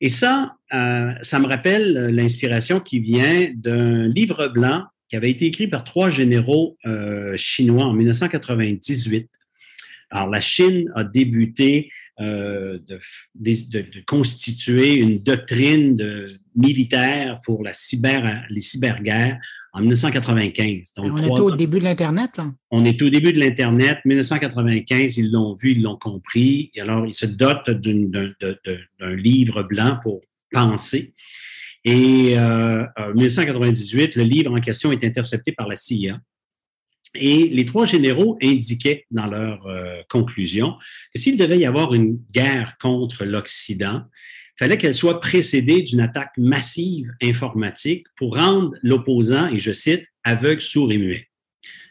Et 0.00 0.08
ça, 0.08 0.56
euh, 0.74 1.12
ça 1.22 1.38
me 1.38 1.46
rappelle 1.46 2.08
l'inspiration 2.08 2.80
qui 2.80 3.00
vient 3.00 3.50
d'un 3.54 4.08
livre 4.08 4.48
blanc 4.48 4.84
qui 5.08 5.16
avait 5.16 5.30
été 5.30 5.46
écrit 5.46 5.68
par 5.68 5.84
trois 5.84 6.10
généraux 6.10 6.76
euh, 6.86 7.36
chinois 7.36 7.84
en 7.84 7.92
1998. 7.92 9.28
Alors, 10.10 10.30
la 10.30 10.40
Chine 10.40 10.90
a 10.94 11.04
débuté 11.04 11.90
euh, 12.18 12.78
de, 12.88 12.98
de, 13.34 13.84
constituer 14.06 14.94
une 14.94 15.18
doctrine 15.22 15.96
de, 15.96 16.26
militaire 16.54 17.40
pour 17.44 17.62
la 17.62 17.74
cyber, 17.74 18.42
les 18.48 18.62
cyberguerres 18.62 19.38
en 19.74 19.80
1995. 19.80 20.94
Donc, 20.96 21.12
on 21.12 21.22
est 21.22 21.40
au 21.40 21.54
début 21.54 21.78
de 21.78 21.84
l'Internet, 21.84 22.38
là? 22.38 22.50
On 22.70 22.86
est 22.86 23.02
au 23.02 23.10
début 23.10 23.34
de 23.34 23.38
l'Internet. 23.38 23.98
1995, 24.06 25.18
ils 25.18 25.30
l'ont 25.30 25.54
vu, 25.54 25.72
ils 25.72 25.82
l'ont 25.82 25.98
compris. 25.98 26.70
Et 26.74 26.80
alors, 26.80 27.06
ils 27.06 27.12
se 27.12 27.26
dotent 27.26 27.68
d'un 27.68 29.14
livre 29.14 29.62
blanc 29.64 29.98
pour 30.02 30.22
penser. 30.50 31.12
Et 31.86 32.36
euh, 32.36 32.84
en 32.96 33.14
1998, 33.14 34.16
le 34.16 34.24
livre 34.24 34.52
en 34.52 34.60
question 34.60 34.90
est 34.90 35.04
intercepté 35.04 35.52
par 35.52 35.68
la 35.68 35.76
CIA. 35.76 36.20
Et 37.14 37.48
les 37.48 37.64
trois 37.64 37.86
généraux 37.86 38.36
indiquaient 38.42 39.06
dans 39.12 39.26
leur 39.26 39.64
euh, 39.68 40.02
conclusion 40.10 40.74
que 41.14 41.20
s'il 41.20 41.38
devait 41.38 41.60
y 41.60 41.64
avoir 41.64 41.94
une 41.94 42.18
guerre 42.32 42.76
contre 42.78 43.24
l'Occident, 43.24 44.02
il 44.02 44.64
fallait 44.64 44.78
qu'elle 44.78 44.96
soit 44.96 45.20
précédée 45.20 45.82
d'une 45.82 46.00
attaque 46.00 46.32
massive 46.36 47.12
informatique 47.22 48.06
pour 48.16 48.36
rendre 48.36 48.72
l'opposant, 48.82 49.48
et 49.48 49.60
je 49.60 49.72
cite, 49.72 50.02
aveugle, 50.24 50.62
sourd 50.62 50.90
et 50.90 50.98
muet. 50.98 51.28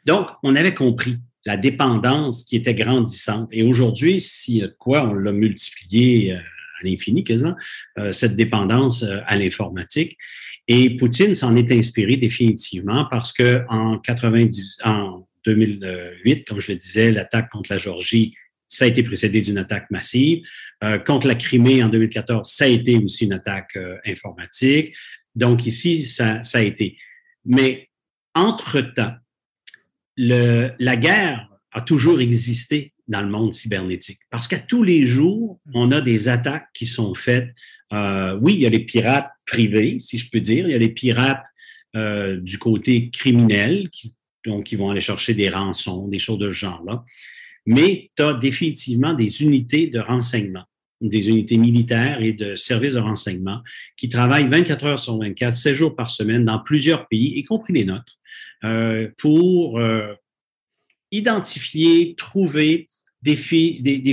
Donc, 0.03 0.27
on 0.43 0.57
avait 0.57 0.73
compris 0.73 1.19
la 1.45 1.55
dépendance 1.55 2.43
qui 2.43 2.57
était 2.57 2.73
grandissante. 2.73 3.47
Et 3.53 3.63
aujourd'hui, 3.63 4.19
si 4.19 4.61
quoi, 4.77 5.07
on 5.07 5.13
l'a 5.13 5.31
multiplié 5.31 6.33
euh, 6.33 6.39
l'infini 6.85 7.23
quasiment, 7.23 7.55
euh, 7.97 8.11
cette 8.11 8.35
dépendance 8.35 9.03
euh, 9.03 9.19
à 9.27 9.35
l'informatique. 9.35 10.17
Et 10.67 10.95
Poutine 10.97 11.35
s'en 11.35 11.55
est 11.55 11.71
inspiré 11.71 12.17
définitivement 12.17 13.05
parce 13.09 13.31
que 13.31 13.63
en 13.69 13.99
90, 13.99 14.79
en 14.83 15.27
2008, 15.45 16.47
comme 16.47 16.59
je 16.59 16.71
le 16.71 16.77
disais, 16.77 17.11
l'attaque 17.11 17.49
contre 17.51 17.71
la 17.71 17.77
Géorgie, 17.77 18.35
ça 18.67 18.85
a 18.85 18.87
été 18.87 19.03
précédé 19.03 19.41
d'une 19.41 19.59
attaque 19.59 19.91
massive. 19.91 20.43
Euh, 20.83 20.97
contre 20.97 21.27
la 21.27 21.35
Crimée 21.35 21.83
en 21.83 21.89
2014, 21.89 22.49
ça 22.49 22.65
a 22.65 22.67
été 22.67 22.97
aussi 22.97 23.25
une 23.25 23.33
attaque 23.33 23.77
informatique. 24.05 24.95
Donc 25.35 25.65
ici, 25.67 26.03
ça, 26.03 26.43
ça 26.43 26.57
a 26.59 26.61
été. 26.61 26.97
Mais 27.45 27.89
entre-temps, 28.33 29.13
la 30.17 30.95
guerre 30.95 31.47
a 31.71 31.81
toujours 31.81 32.21
existé 32.21 32.94
dans 33.07 33.21
le 33.21 33.29
monde 33.29 33.53
cybernétique. 33.53 34.19
Parce 34.29 34.47
qu'à 34.47 34.59
tous 34.59 34.83
les 34.83 35.05
jours, 35.05 35.59
on 35.73 35.91
a 35.91 36.01
des 36.01 36.29
attaques 36.29 36.67
qui 36.73 36.85
sont 36.85 37.13
faites. 37.15 37.49
Euh, 37.93 38.37
oui, 38.41 38.53
il 38.55 38.59
y 38.61 38.65
a 38.65 38.69
les 38.69 38.79
pirates 38.79 39.29
privés, 39.45 39.99
si 39.99 40.17
je 40.17 40.29
peux 40.29 40.39
dire. 40.39 40.67
Il 40.67 40.71
y 40.71 40.75
a 40.75 40.79
les 40.79 40.89
pirates 40.89 41.45
euh, 41.95 42.37
du 42.37 42.57
côté 42.57 43.09
criminel, 43.09 43.89
qui, 43.89 44.13
donc 44.45 44.73
vont 44.73 44.89
aller 44.89 45.01
chercher 45.01 45.33
des 45.33 45.49
rançons, 45.49 46.07
des 46.07 46.19
choses 46.19 46.39
de 46.39 46.49
ce 46.49 46.55
genre-là. 46.55 47.03
Mais 47.65 48.11
tu 48.15 48.23
as 48.23 48.33
définitivement 48.33 49.13
des 49.13 49.41
unités 49.41 49.87
de 49.87 49.99
renseignement, 49.99 50.65
des 51.01 51.29
unités 51.29 51.57
militaires 51.57 52.21
et 52.21 52.33
de 52.33 52.55
services 52.55 52.93
de 52.93 52.99
renseignement 52.99 53.61
qui 53.97 54.09
travaillent 54.09 54.47
24 54.47 54.85
heures 54.85 54.99
sur 54.99 55.17
24, 55.17 55.55
7 55.55 55.73
jours 55.73 55.95
par 55.95 56.09
semaine 56.09 56.45
dans 56.45 56.59
plusieurs 56.59 57.07
pays, 57.07 57.33
y 57.37 57.43
compris 57.43 57.73
les 57.73 57.85
nôtres, 57.85 58.19
euh, 58.63 59.09
pour 59.17 59.79
identifier, 61.17 62.15
trouver 62.17 62.87
des, 63.25 63.35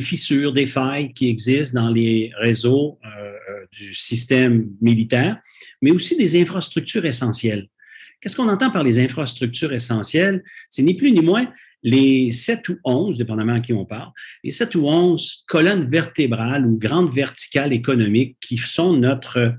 fissures, 0.01 0.53
des 0.53 0.67
failles 0.67 1.13
qui 1.13 1.29
existent 1.29 1.83
dans 1.83 1.91
les 1.91 2.33
réseaux 2.39 2.99
euh, 3.05 3.09
euh, 3.09 3.67
du 3.73 3.95
système 3.95 4.71
militaire, 4.81 5.39
mais 5.83 5.91
aussi 5.91 6.17
des 6.17 6.41
infrastructures 6.41 7.05
essentielles. 7.05 7.69
Qu'est-ce 8.21 8.37
qu'on 8.37 8.49
entend 8.49 8.71
par 8.71 8.85
les 8.85 8.99
infrastructures 9.01 9.73
essentielles? 9.73 10.43
C'est 10.71 10.83
ni 10.83 10.95
plus 10.95 11.13
ni 11.13 11.21
moins 11.21 11.53
les 11.83 12.31
7 12.31 12.69
ou 12.69 12.79
11, 12.85 13.19
dépendamment 13.19 13.55
à 13.55 13.61
qui 13.61 13.73
on 13.73 13.85
parle, 13.85 14.13
les 14.45 14.53
7 14.53 14.77
ou 14.77 14.87
11 14.87 15.45
colonnes 15.49 15.91
vertébrales 15.91 16.65
ou 16.65 16.79
grandes 16.79 17.13
verticales 17.13 17.73
économiques 17.73 18.37
qui 18.41 18.57
sont 18.57 18.97
notre, 18.97 19.57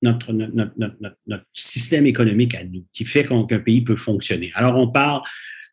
notre, 0.00 0.32
notre, 0.32 0.72
notre, 0.78 1.16
notre 1.26 1.44
système 1.52 2.06
économique 2.06 2.54
à 2.54 2.64
nous, 2.64 2.86
qui 2.92 3.04
fait 3.04 3.26
qu'un 3.26 3.44
pays 3.44 3.82
peut 3.82 3.96
fonctionner. 3.96 4.50
Alors, 4.54 4.76
on 4.76 4.88
parle 4.88 5.22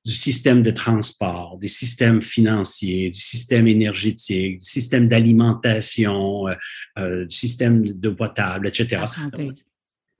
du 0.05 0.13
système 0.13 0.63
de 0.63 0.71
transport, 0.71 1.57
des 1.59 1.67
systèmes 1.67 2.21
financiers, 2.21 3.09
du 3.09 3.19
système 3.19 3.67
énergétique, 3.67 4.59
du 4.59 4.65
système 4.65 5.07
d'alimentation, 5.07 6.47
euh, 6.47 6.55
euh, 6.99 7.25
du 7.25 7.35
système 7.35 7.83
d'eau 7.87 8.13
potable, 8.13 8.67
etc. 8.67 8.87
La 8.91 9.07
santé. 9.07 9.51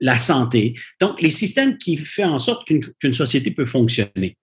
La 0.00 0.18
santé. 0.18 0.74
Donc, 1.00 1.20
les 1.20 1.30
systèmes 1.30 1.76
qui 1.76 1.96
font 1.96 2.24
en 2.24 2.38
sorte 2.38 2.66
qu'une 2.66 3.12
société 3.12 3.50
peut 3.50 3.66
fonctionner. 3.66 4.36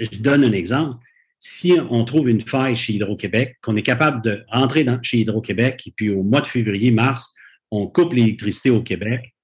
Je 0.00 0.18
donne 0.18 0.44
un 0.44 0.52
exemple. 0.52 1.04
Si 1.38 1.74
on 1.90 2.04
trouve 2.04 2.28
une 2.28 2.40
faille 2.40 2.74
chez 2.74 2.94
Hydro-Québec, 2.94 3.58
qu'on 3.62 3.76
est 3.76 3.82
capable 3.82 4.22
de 4.22 4.44
rentrer 4.48 4.82
dans, 4.82 5.00
chez 5.02 5.18
Hydro-Québec, 5.18 5.82
et 5.86 5.92
puis 5.94 6.10
au 6.10 6.22
mois 6.22 6.40
de 6.40 6.46
février, 6.46 6.90
mars, 6.90 7.32
on 7.70 7.86
coupe 7.86 8.14
l'électricité 8.14 8.70
au 8.70 8.82
Québec, 8.82 9.34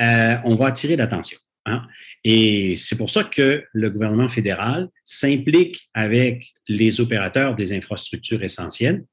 euh, 0.00 0.36
on 0.44 0.54
va 0.54 0.66
attirer 0.66 0.96
l'attention. 0.96 1.38
Hein? 1.66 1.82
Et 2.24 2.74
c'est 2.76 2.96
pour 2.96 3.10
ça 3.10 3.24
que 3.24 3.64
le 3.72 3.90
gouvernement 3.90 4.28
fédéral 4.28 4.88
s'implique 5.04 5.88
avec 5.94 6.54
les 6.68 7.00
opérateurs 7.00 7.54
des 7.54 7.76
infrastructures 7.76 8.42
essentielles, 8.42 9.04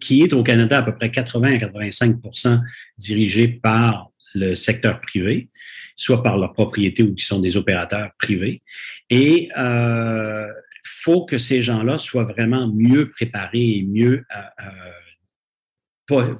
qui 0.00 0.22
est 0.22 0.32
au 0.32 0.42
Canada 0.42 0.78
à 0.78 0.82
peu 0.82 0.94
près 0.94 1.10
80 1.10 1.54
à 1.54 1.56
85% 1.56 2.60
dirigé 2.98 3.48
par 3.48 4.10
le 4.34 4.54
secteur 4.54 5.00
privé, 5.00 5.48
soit 5.96 6.22
par 6.22 6.38
leur 6.38 6.52
propriété 6.52 7.02
ou 7.02 7.14
qui 7.14 7.24
sont 7.24 7.40
des 7.40 7.56
opérateurs 7.56 8.10
privés. 8.18 8.62
Et 9.08 9.50
euh, 9.58 10.46
faut 10.84 11.24
que 11.24 11.38
ces 11.38 11.62
gens-là 11.62 11.98
soient 11.98 12.24
vraiment 12.24 12.72
mieux 12.72 13.10
préparés 13.10 13.78
et 13.78 13.82
mieux 13.82 14.24
euh, 14.36 16.20
euh, 16.20 16.34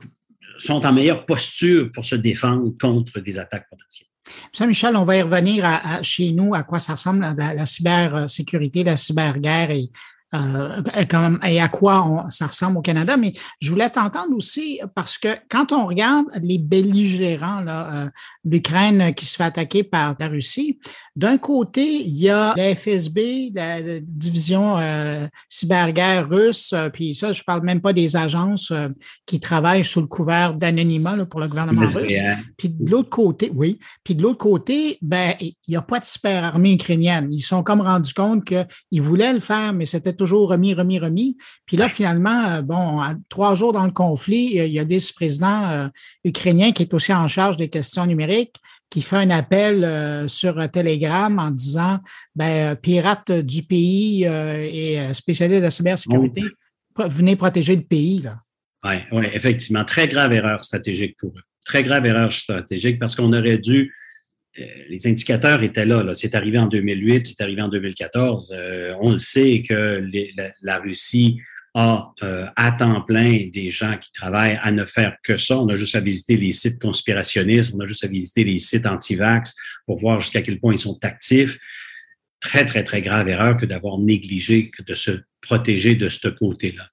sont 0.59 0.85
en 0.85 0.93
meilleure 0.93 1.27
posture 1.27 1.91
pour 1.93 2.05
se 2.05 2.17
défendre 2.17 2.71
contre 2.79 3.21
des 3.21 3.39
attaques 3.39 3.69
potentielles. 3.69 4.10
Ça, 4.53 4.67
Michel, 4.67 4.97
on 4.97 5.05
va 5.05 5.17
y 5.17 5.23
revenir 5.23 5.65
à, 5.65 6.03
chez 6.03 6.33
nous, 6.33 6.55
à 6.55 6.63
quoi 6.63 6.79
ça 6.79 6.95
ressemble 6.95 7.21
la, 7.21 7.55
la 7.55 7.67
cybersécurité, 7.67 8.85
la 8.85 8.97
cyberguerre 8.97 9.71
et 9.71 9.91
euh, 10.35 10.83
et 11.45 11.61
à 11.61 11.69
quoi 11.69 12.27
ça 12.31 12.47
ressemble 12.47 12.79
au 12.79 12.83
Canada. 12.83 13.17
Mais 13.17 13.33
je 13.61 13.71
voulais 13.71 13.91
t'entendre 13.91 14.35
aussi 14.37 14.81
parce 14.95 15.19
que 15.19 15.29
quand 15.49 15.73
on 15.73 15.87
regarde 15.87 16.27
les 16.41 16.59
belligérants, 16.59 17.63
là, 17.63 18.05
euh, 18.05 18.11
l'Ukraine 18.45 19.15
qui 19.15 19.27
se 19.27 19.37
fait 19.37 19.45
attaquer 19.45 19.83
par 19.83 20.15
la 20.19 20.29
Russie, 20.29 20.79
d'un 21.21 21.37
côté, 21.37 21.85
il 21.85 22.17
y 22.17 22.31
a 22.31 22.55
la 22.57 22.75
FSB, 22.75 23.51
la, 23.55 24.01
division 24.01 24.79
euh, 24.79 25.27
cyberguerre 25.51 26.27
russe, 26.29 26.73
euh, 26.73 26.89
puis 26.89 27.15
ça, 27.15 27.33
je 27.33 27.43
parle 27.43 27.63
même 27.63 27.83
pas 27.83 27.93
des 27.93 28.17
agences 28.17 28.71
euh, 28.71 28.89
qui 29.27 29.39
travaillent 29.39 29.85
sous 29.85 30.01
le 30.01 30.07
couvert 30.07 30.55
d'anonymat 30.55 31.27
pour 31.27 31.41
le 31.41 31.49
gouvernement 31.49 31.91
russe. 31.91 32.23
Puis 32.57 32.71
de 32.71 32.91
l'autre 32.91 33.11
côté, 33.11 33.51
oui, 33.55 33.79
puis 34.03 34.15
de 34.15 34.23
l'autre 34.23 34.39
côté, 34.39 34.97
ben 35.03 35.35
il 35.41 35.55
n'y 35.69 35.77
a 35.77 35.83
pas 35.83 35.99
de 35.99 36.07
cyberarmée 36.07 36.73
ukrainienne. 36.73 37.29
Ils 37.33 37.43
sont 37.43 37.63
comme 37.63 37.83
rendus 37.83 38.15
compte 38.15 38.45
qu'ils 38.45 39.03
voulaient 39.03 39.35
le 39.35 39.41
faire, 39.41 39.75
mais 39.75 39.85
c'était 39.85 40.15
toujours 40.21 40.51
remis, 40.51 40.75
remis, 40.75 40.99
remis. 40.99 41.39
Puis 41.65 41.79
là, 41.79 41.89
finalement, 41.89 42.45
euh, 42.49 42.63
bon, 42.63 43.01
trois 43.31 43.55
jours 43.55 43.73
dans 43.73 43.87
le 43.87 43.91
conflit, 43.91 44.51
il 44.53 44.67
y 44.67 44.79
a 44.79 44.83
le 44.83 44.89
vice-président 44.89 45.71
euh, 45.71 45.89
ukrainien 46.25 46.73
qui 46.73 46.83
est 46.83 46.93
aussi 46.93 47.15
en 47.15 47.27
charge 47.27 47.57
des 47.57 47.69
questions 47.69 48.05
numériques 48.05 48.57
qui 48.91 49.01
fait 49.01 49.17
un 49.17 49.31
appel 49.31 49.83
euh, 49.83 50.29
sur 50.29 50.71
Telegram 50.71 51.39
en 51.39 51.51
disant 51.51 52.01
ben, 52.35 52.77
pirate 52.77 53.33
du 53.33 53.63
pays 53.63 54.25
et 54.25 55.15
spécialiste 55.15 55.61
de 55.61 55.65
la 55.65 55.71
cybersécurité, 55.71 56.43
venez 56.99 57.37
protéger 57.37 57.77
le 57.77 57.83
pays. 57.83 58.23
Oui, 58.85 58.95
ouais, 59.13 59.31
effectivement. 59.35 59.85
Très 59.87 60.07
grave 60.07 60.33
erreur 60.35 60.63
stratégique 60.63 61.17
pour 61.19 61.31
eux. 61.31 61.43
Très 61.65 61.83
grave 61.83 62.05
erreur 62.05 62.31
stratégique 62.33 62.99
parce 62.99 63.15
qu'on 63.15 63.33
aurait 63.33 63.59
dû 63.59 63.95
les 64.57 65.07
indicateurs 65.07 65.63
étaient 65.63 65.87
là. 65.87 66.15
C'est 66.15 66.35
arrivé 66.35 66.59
en 66.59 66.67
2008, 66.67 67.27
c'est 67.29 67.43
arrivé 67.43 67.63
en 67.63 67.69
2014. 67.69 68.55
Euh, 68.57 68.95
on 69.01 69.13
le 69.13 69.19
sait 69.19 69.63
que 69.67 70.05
la, 70.63 70.79
Russie 70.79 71.41
a 71.75 72.13
euh, 72.23 72.47
à 72.57 72.73
temps 72.73 73.03
plein 73.03 73.49
des 73.53 73.71
gens 73.71 73.97
qui 73.97 74.13
travaillent 74.13 74.59
à 74.63 74.73
ne 74.73 74.85
faire 74.85 75.17
que 75.23 75.37
ça. 75.37 75.59
On 75.59 75.69
a 75.69 75.77
juste 75.77 75.95
à 75.95 76.01
visiter 76.01 76.37
les 76.37 76.53
sites 76.53 76.81
conspirationnistes, 76.81 77.73
on 77.75 77.81
a 77.81 77.87
juste 77.87 78.05
à 78.05 78.09
visiter 78.09 78.45
les 78.45 78.59
sites 78.59 78.87
anti-vax 78.87 79.55
pour 79.87 79.99
voir 79.99 80.21
jusqu'à 80.21 80.43
quel 80.43 80.59
point 80.59 80.75
ils 80.75 80.81
sont 80.81 80.99
actifs. 81.05 81.59
Très, 82.41 82.65
très, 82.65 82.83
très 82.83 83.03
grave 83.03 83.29
erreur 83.29 83.57
que 83.57 83.67
d'avoir 83.67 83.99
négligé, 83.99 84.71
de 84.85 84.95
se 84.95 85.21
protéger 85.43 85.95
de 85.95 86.09
ce 86.09 86.29
côté-là. 86.29 86.89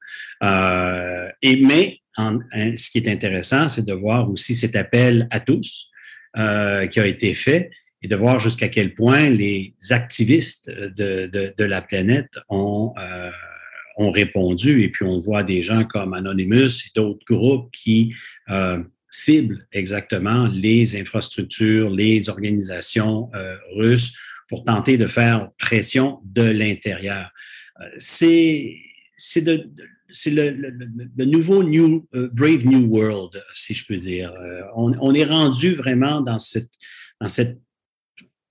mais 1.43 2.01
ce 2.17 2.91
qui 2.91 2.97
est 2.97 3.09
intéressant, 3.09 3.69
c'est 3.69 3.85
de 3.85 3.93
voir 3.93 4.29
aussi 4.29 4.55
cet 4.55 4.75
appel 4.75 5.27
à 5.31 5.39
tous 5.39 5.89
euh, 6.37 6.87
qui 6.87 6.99
a 6.99 7.05
été 7.05 7.33
fait 7.33 7.71
et 8.01 8.07
de 8.07 8.15
voir 8.15 8.39
jusqu'à 8.39 8.69
quel 8.69 8.93
point 8.93 9.29
les 9.29 9.73
activistes 9.89 10.69
de, 10.69 11.27
de, 11.27 11.53
de 11.57 11.63
la 11.63 11.81
planète 11.81 12.37
ont, 12.49 12.93
euh, 12.99 13.31
ont 13.97 14.11
répondu. 14.11 14.83
Et 14.83 14.89
puis 14.89 15.03
on 15.03 15.19
voit 15.19 15.43
des 15.43 15.63
gens 15.63 15.83
comme 15.83 16.13
Anonymous 16.13 16.85
et 16.85 16.91
d'autres 16.95 17.25
groupes 17.25 17.71
qui 17.71 18.13
euh, 18.49 18.81
ciblent 19.09 19.65
exactement 19.71 20.47
les 20.47 20.99
infrastructures, 20.99 21.89
les 21.89 22.29
organisations 22.29 23.29
euh, 23.33 23.55
russes 23.75 24.13
pour 24.47 24.63
tenter 24.63 24.97
de 24.97 25.07
faire 25.07 25.49
pression 25.57 26.19
de 26.23 26.43
l'intérieur. 26.43 27.31
Euh, 27.81 27.85
c'est 27.97 28.75
c'est 29.15 29.41
de, 29.41 29.69
c'est 30.11 30.31
le, 30.31 30.51
le, 30.51 31.25
nouveau 31.25 31.63
new, 31.63 32.07
euh, 32.13 32.29
Brave 32.31 32.65
New 32.65 32.85
World, 32.87 33.43
si 33.53 33.73
je 33.73 33.85
peux 33.85 33.97
dire. 33.97 34.31
Euh, 34.33 34.61
on, 34.75 34.93
on, 34.99 35.13
est 35.13 35.25
rendu 35.25 35.73
vraiment 35.73 36.21
dans 36.21 36.39
cette, 36.39 36.71
dans 37.19 37.29
cette, 37.29 37.59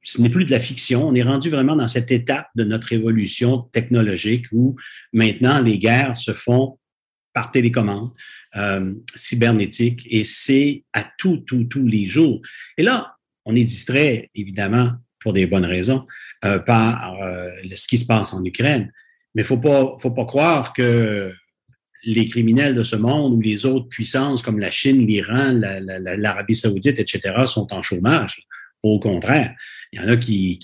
ce 0.03 0.21
n'est 0.21 0.31
plus 0.31 0.45
de 0.45 0.51
la 0.51 0.61
fiction, 0.61 1.09
on 1.09 1.15
est 1.15 1.23
rendu 1.23 1.51
vraiment 1.51 1.77
dans 1.77 1.89
cette 1.89 2.11
étape 2.11 2.49
de 2.55 2.65
notre 2.65 2.93
évolution 2.93 3.63
technologique 3.73 4.47
où 4.53 4.77
maintenant 5.13 5.61
les 5.61 5.79
guerres 5.79 6.17
se 6.17 6.33
font 6.33 6.79
par 7.33 7.51
télécommande, 7.51 8.11
euh, 8.57 8.95
cybernétique, 9.15 10.07
et 10.11 10.25
c'est 10.25 10.85
à 10.93 11.05
tout, 11.19 11.39
tout, 11.39 11.65
tous 11.65 11.87
les 11.87 12.07
jours. 12.07 12.41
Et 12.79 12.83
là, 12.83 13.17
on 13.45 13.55
est 13.55 13.65
distrait, 13.65 14.31
évidemment, 14.35 14.93
pour 15.21 15.33
des 15.33 15.47
bonnes 15.47 15.67
raisons, 15.67 16.07
euh, 16.45 16.59
par 16.59 17.19
ce 17.75 17.87
qui 17.87 17.99
se 17.99 18.07
passe 18.07 18.33
en 18.33 18.43
Ukraine. 18.45 18.91
Mais 19.35 19.45
faut 19.45 19.59
pas, 19.59 19.97
faut 19.99 20.13
pas 20.13 20.25
croire 20.25 20.73
que 20.73 21.35
les 22.07 22.27
criminels 22.27 22.75
de 22.75 22.83
ce 22.83 22.97
monde 22.97 23.35
ou 23.35 23.41
les 23.41 23.67
autres 23.67 23.89
puissances 23.89 24.41
comme 24.41 24.61
la 24.61 24.71
Chine, 24.71 25.07
l'Iran, 25.07 25.53
l'Arabie 25.53 26.55
saoudite, 26.55 26.99
etc., 27.01 27.35
sont 27.47 27.73
en 27.73 27.83
chômage. 27.83 28.47
Au 28.83 29.01
contraire, 29.01 29.55
il 29.93 30.01
y 30.01 30.05
en 30.05 30.09
a 30.09 30.17
qui, 30.17 30.59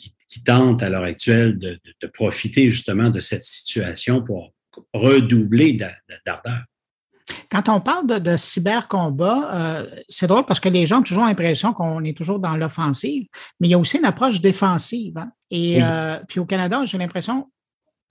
tentent 0.47 0.83
à 0.83 0.89
l'heure 0.89 1.05
actuelle 1.05 1.59
de, 1.59 1.79
profiter 2.15 2.71
justement 2.71 3.11
de 3.11 3.21
cette 3.21 3.45
situation 3.45 4.23
pour 4.23 4.53
redoubler 4.95 5.75
d'ardeur. 6.25 6.63
Quand 7.51 7.69
on 7.69 7.81
parle 7.81 8.07
de, 8.07 8.19
de 8.19 8.37
cybercombat, 8.37 9.51
euh, 9.55 10.01
c'est 10.09 10.27
drôle 10.27 10.45
parce 10.47 10.59
que 10.59 10.69
les 10.69 10.87
gens 10.87 11.01
ont 11.01 11.03
toujours 11.03 11.25
l'impression 11.25 11.73
qu'on 11.73 12.03
est 12.03 12.17
toujours 12.17 12.39
dans 12.39 12.57
l'offensive, 12.57 13.27
mais 13.61 13.69
il 13.69 13.71
y 13.71 13.75
a 13.75 13.79
aussi 13.79 13.99
une 13.99 14.05
approche 14.05 14.41
défensive. 14.41 15.19
Hein. 15.19 15.31
Et 15.51 15.83
euh, 15.83 16.19
puis 16.29 16.41
au 16.41 16.47
Canada, 16.47 16.85
j'ai 16.87 16.99
l'impression 16.99 17.49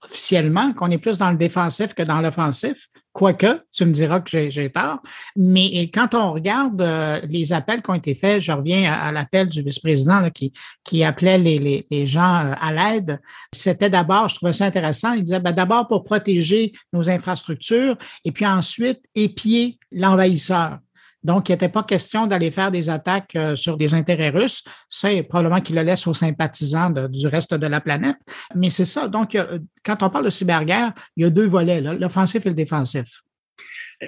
officiellement 0.04 0.72
qu'on 0.72 0.90
est 0.90 0.98
plus 0.98 1.18
dans 1.18 1.30
le 1.30 1.36
défensif 1.36 1.94
que 1.94 2.02
dans 2.02 2.20
l'offensif. 2.20 2.88
Quoique, 3.12 3.62
tu 3.70 3.84
me 3.84 3.92
diras 3.92 4.20
que 4.20 4.48
j'ai 4.48 4.72
tort. 4.72 5.02
Mais 5.36 5.82
quand 5.92 6.14
on 6.14 6.32
regarde 6.32 6.80
euh, 6.80 7.20
les 7.24 7.52
appels 7.52 7.82
qui 7.82 7.90
ont 7.90 7.94
été 7.94 8.14
faits, 8.14 8.40
je 8.40 8.52
reviens 8.52 8.90
à, 8.90 9.12
l'appel 9.12 9.48
du 9.48 9.60
vice-président 9.60 10.30
qui, 10.30 10.54
qui 10.82 11.04
appelait 11.04 11.36
les, 11.36 11.58
les, 11.58 11.86
les 11.90 12.06
gens 12.06 12.46
euh, 12.46 12.54
à 12.58 12.72
l'aide. 12.72 13.20
C'était 13.52 13.90
d'abord, 13.90 14.30
je 14.30 14.36
trouvais 14.36 14.54
ça 14.54 14.64
intéressant, 14.64 15.12
il 15.12 15.24
disait 15.24 15.40
ben, 15.40 15.52
d'abord 15.52 15.88
pour 15.88 16.04
protéger 16.04 16.72
nos 16.94 17.10
infrastructures 17.10 17.96
et 18.24 18.32
puis 18.32 18.46
ensuite 18.46 19.02
épier 19.14 19.78
l'envahisseur. 19.90 20.78
Donc, 21.24 21.48
il 21.48 21.52
n'était 21.52 21.68
pas 21.68 21.82
question 21.82 22.26
d'aller 22.26 22.50
faire 22.50 22.70
des 22.70 22.90
attaques 22.90 23.36
euh, 23.36 23.56
sur 23.56 23.76
des 23.76 23.94
intérêts 23.94 24.30
russes. 24.30 24.64
C'est 24.88 25.22
probablement 25.22 25.60
qu'il 25.60 25.76
le 25.76 25.82
laisse 25.82 26.06
aux 26.06 26.14
sympathisants 26.14 26.90
du 26.90 27.26
reste 27.26 27.54
de 27.54 27.66
la 27.66 27.80
planète. 27.80 28.16
Mais 28.54 28.70
c'est 28.70 28.84
ça. 28.84 29.08
Donc, 29.08 29.36
quand 29.84 30.02
on 30.02 30.10
parle 30.10 30.24
de 30.24 30.30
cyberguerre, 30.30 30.92
il 31.16 31.22
y 31.22 31.26
a 31.26 31.30
deux 31.30 31.46
volets, 31.46 31.80
l'offensif 31.80 32.44
et 32.46 32.48
le 32.48 32.54
défensif. 32.54 33.22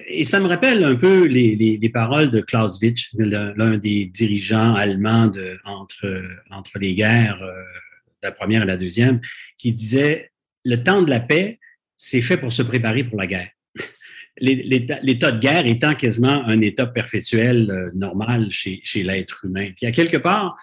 Et 0.09 0.25
ça 0.25 0.41
me 0.41 0.47
rappelle 0.47 0.83
un 0.85 0.97
peu 0.97 1.27
les, 1.27 1.55
les, 1.55 1.89
paroles 1.89 2.31
de 2.31 2.41
Clausewitz, 2.41 3.11
l'un 3.15 3.79
des 3.79 4.07
dirigeants 4.07 4.75
allemands 4.75 5.31
entre 5.65 6.79
les 6.81 6.95
guerres, 6.97 7.41
euh, 7.41 7.63
la 8.23 8.33
première 8.33 8.63
et 8.63 8.67
la 8.67 8.77
deuxième, 8.77 9.21
qui 9.57 9.73
disait, 9.73 10.33
le 10.65 10.83
temps 10.83 11.03
de 11.03 11.11
la 11.11 11.21
paix, 11.21 11.61
c'est 11.97 12.23
fait 12.23 12.37
pour 12.37 12.53
se 12.53 12.63
préparer 12.63 13.05
pour 13.05 13.19
la 13.19 13.29
guerre 13.29 13.51
l'état 14.41 15.33
de 15.33 15.39
guerre 15.39 15.67
étant 15.67 15.95
quasiment 15.95 16.45
un 16.47 16.61
état 16.61 16.87
perpétuel 16.87 17.71
euh, 17.71 17.91
normal 17.95 18.49
chez, 18.51 18.83
l'être 19.03 19.45
humain. 19.45 19.71
Puis 19.77 19.87
à 19.87 19.93
quelque 19.93 20.17
part, 20.17 20.57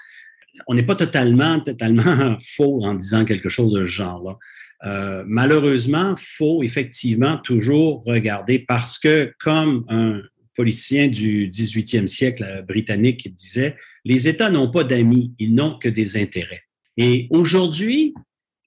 on 0.67 0.73
n'est 0.73 0.83
pas 0.83 0.95
totalement, 0.95 1.59
totalement 1.59 2.37
faux 2.55 2.83
en 2.83 2.93
disant 2.93 3.25
quelque 3.25 3.49
chose 3.49 3.73
de 3.73 3.85
ce 3.85 3.89
genre-là. 3.89 4.37
Euh, 4.83 5.23
malheureusement, 5.27 6.15
faut 6.17 6.63
effectivement 6.63 7.37
toujours 7.37 8.03
regarder 8.03 8.59
parce 8.59 8.97
que, 8.99 9.33
comme 9.39 9.85
un 9.89 10.21
politicien 10.55 11.07
du 11.07 11.49
18e 11.49 12.07
siècle 12.07 12.43
euh, 12.43 12.61
britannique 12.63 13.33
disait, 13.33 13.77
les 14.03 14.27
États 14.27 14.49
n'ont 14.49 14.71
pas 14.71 14.83
d'amis, 14.83 15.33
ils 15.39 15.53
n'ont 15.53 15.77
que 15.77 15.87
des 15.87 16.17
intérêts. 16.17 16.63
Et 16.97 17.27
aujourd'hui, 17.29 18.13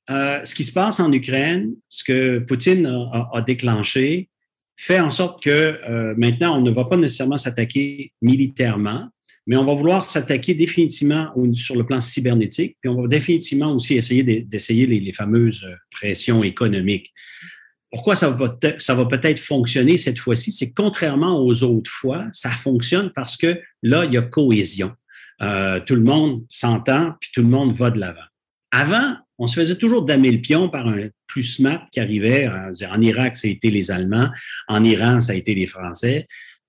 ce 0.08 0.54
qui 0.54 0.64
se 0.64 0.72
passe 0.72 1.00
en 1.00 1.12
Ukraine, 1.12 1.74
ce 1.88 2.04
que 2.04 2.38
Poutine 2.38 2.86
a, 2.86 3.42
déclenché, 3.42 4.28
fait 4.76 5.00
en 5.00 5.10
sorte 5.10 5.42
que 5.42 5.78
maintenant, 6.16 6.58
on 6.58 6.62
ne 6.62 6.70
va 6.70 6.84
pas 6.84 6.96
nécessairement 6.96 7.38
s'attaquer 7.38 8.12
militairement, 8.22 9.08
mais 9.46 9.56
on 9.56 9.64
va 9.64 9.74
vouloir 9.74 10.04
s'attaquer 10.04 10.54
définitivement 10.54 11.32
sur 11.54 11.76
le 11.76 11.84
plan 11.84 12.00
cybernétique, 12.00 12.78
puis 12.80 12.88
on 12.88 13.02
va 13.02 13.08
définitivement 13.08 13.72
aussi 13.74 13.94
essayer 13.94 14.22
d'essayer 14.22 14.87
les, 14.87 15.12
fameuses 15.12 15.66
pressions 15.90 16.42
économiques. 16.42 17.12
Pourquoi 17.90 18.16
ça 18.16 18.30
va, 18.30 19.04
peut-être 19.06 19.38
fonctionner 19.38 19.98
cette 19.98 20.18
fois-ci? 20.18 20.50
C'est 20.50 20.72
contrairement 20.72 21.38
aux 21.38 21.62
autres 21.62 21.90
fois, 21.90 22.26
ça 22.32 22.50
fonctionne 22.50 23.12
parce 23.14 23.37
que 23.37 23.60
là, 23.82 24.04
il 24.04 24.14
y 24.14 24.16
a 24.16 24.22
cohésion. 24.22 24.92
Euh, 25.42 25.80
tout 25.80 25.94
le 25.94 26.02
monde 26.02 26.44
s'entend, 26.48 27.14
puis 27.20 27.30
tout 27.32 27.42
le 27.42 27.48
monde 27.48 27.72
va 27.72 27.90
de 27.90 28.00
l'avant. 28.00 28.26
Avant, 28.72 29.16
on 29.38 29.46
se 29.46 29.60
faisait 29.60 29.76
toujours 29.76 30.04
damer 30.04 30.30
le 30.30 30.40
pion 30.40 30.68
par 30.68 30.86
un 30.86 31.08
plus 31.26 31.42
smart 31.42 31.86
qui 31.92 32.00
arrivait. 32.00 32.48
En 32.48 33.00
Irak, 33.00 33.36
ça 33.36 33.48
a 33.48 33.50
été 33.50 33.70
les 33.70 33.90
Allemands. 33.90 34.28
En 34.68 34.84
Iran, 34.84 35.20
ça 35.20 35.32
a 35.32 35.34
été 35.34 35.54
les 35.54 35.66
Français. 35.66 36.28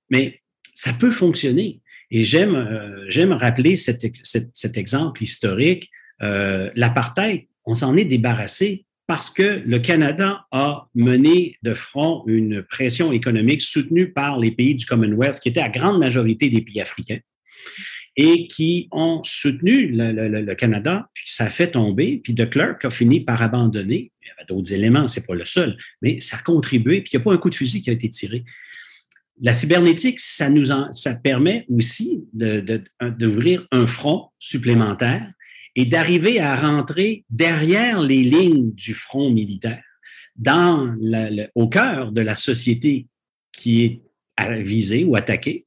Mais 0.09 0.41
ça 0.73 0.93
peut 0.93 1.11
fonctionner. 1.11 1.81
Et 2.11 2.23
j'aime 2.23 2.55
euh, 2.55 3.05
j'aime 3.09 3.31
rappeler 3.31 3.75
cet, 3.75 4.05
cet, 4.23 4.77
exemple 4.77 5.23
historique. 5.23 5.89
Euh, 6.21 6.69
L'apartheid, 6.75 7.47
on 7.65 7.73
s'en 7.73 7.97
est 7.97 8.05
débarrassé 8.05 8.85
parce 9.07 9.29
que 9.29 9.61
le 9.65 9.79
Canada 9.79 10.45
a 10.51 10.87
mené 10.95 11.57
de 11.61 11.73
front 11.73 12.23
une 12.27 12.63
pression 12.63 13.11
économique 13.11 13.61
soutenue 13.61 14.11
par 14.11 14.39
les 14.39 14.51
pays 14.51 14.75
du 14.75 14.85
Commonwealth, 14.85 15.39
qui 15.39 15.49
étaient 15.49 15.61
à 15.61 15.69
grande 15.69 15.99
majorité 15.99 16.49
des 16.49 16.61
pays 16.61 16.81
africains, 16.81 17.19
et 18.17 18.47
qui 18.47 18.87
ont 18.91 19.21
soutenu 19.23 19.87
le, 19.87 20.11
le, 20.11 20.41
le 20.41 20.55
Canada, 20.55 21.09
puis 21.13 21.25
ça 21.27 21.45
a 21.45 21.49
fait 21.49 21.71
tomber, 21.71 22.21
puis 22.23 22.33
de 22.33 22.45
Klerk 22.45 22.85
a 22.85 22.89
fini 22.89 23.19
par 23.19 23.41
abandonner. 23.41 24.11
Il 24.21 24.27
y 24.27 24.31
avait 24.31 24.45
d'autres 24.47 24.71
éléments, 24.71 25.07
c'est 25.07 25.25
pas 25.25 25.35
le 25.35 25.45
seul, 25.45 25.77
mais 26.01 26.19
ça 26.21 26.37
a 26.37 26.41
contribué, 26.41 27.01
puis 27.01 27.11
il 27.13 27.17
n'y 27.17 27.21
a 27.21 27.25
pas 27.25 27.33
un 27.33 27.37
coup 27.37 27.49
de 27.49 27.55
fusil 27.55 27.81
qui 27.81 27.89
a 27.89 27.93
été 27.93 28.09
tiré. 28.09 28.45
La 29.41 29.53
cybernétique, 29.53 30.19
ça 30.21 30.49
nous 30.49 30.67
ça 30.93 31.15
permet 31.15 31.65
aussi 31.69 32.23
d'ouvrir 32.33 33.67
un 33.71 33.85
front 33.85 34.29
supplémentaire 34.39 35.29
et 35.75 35.85
d'arriver 35.85 36.39
à 36.39 36.55
rentrer 36.55 37.25
derrière 37.29 38.01
les 38.01 38.23
lignes 38.23 38.71
du 38.73 38.93
front 38.93 39.29
militaire, 39.29 39.83
dans 40.37 40.95
au 41.53 41.67
cœur 41.67 42.13
de 42.13 42.21
la 42.21 42.35
société 42.35 43.07
qui 43.51 43.83
est 43.83 44.01
visée 44.63 45.03
ou 45.03 45.17
attaquée, 45.17 45.65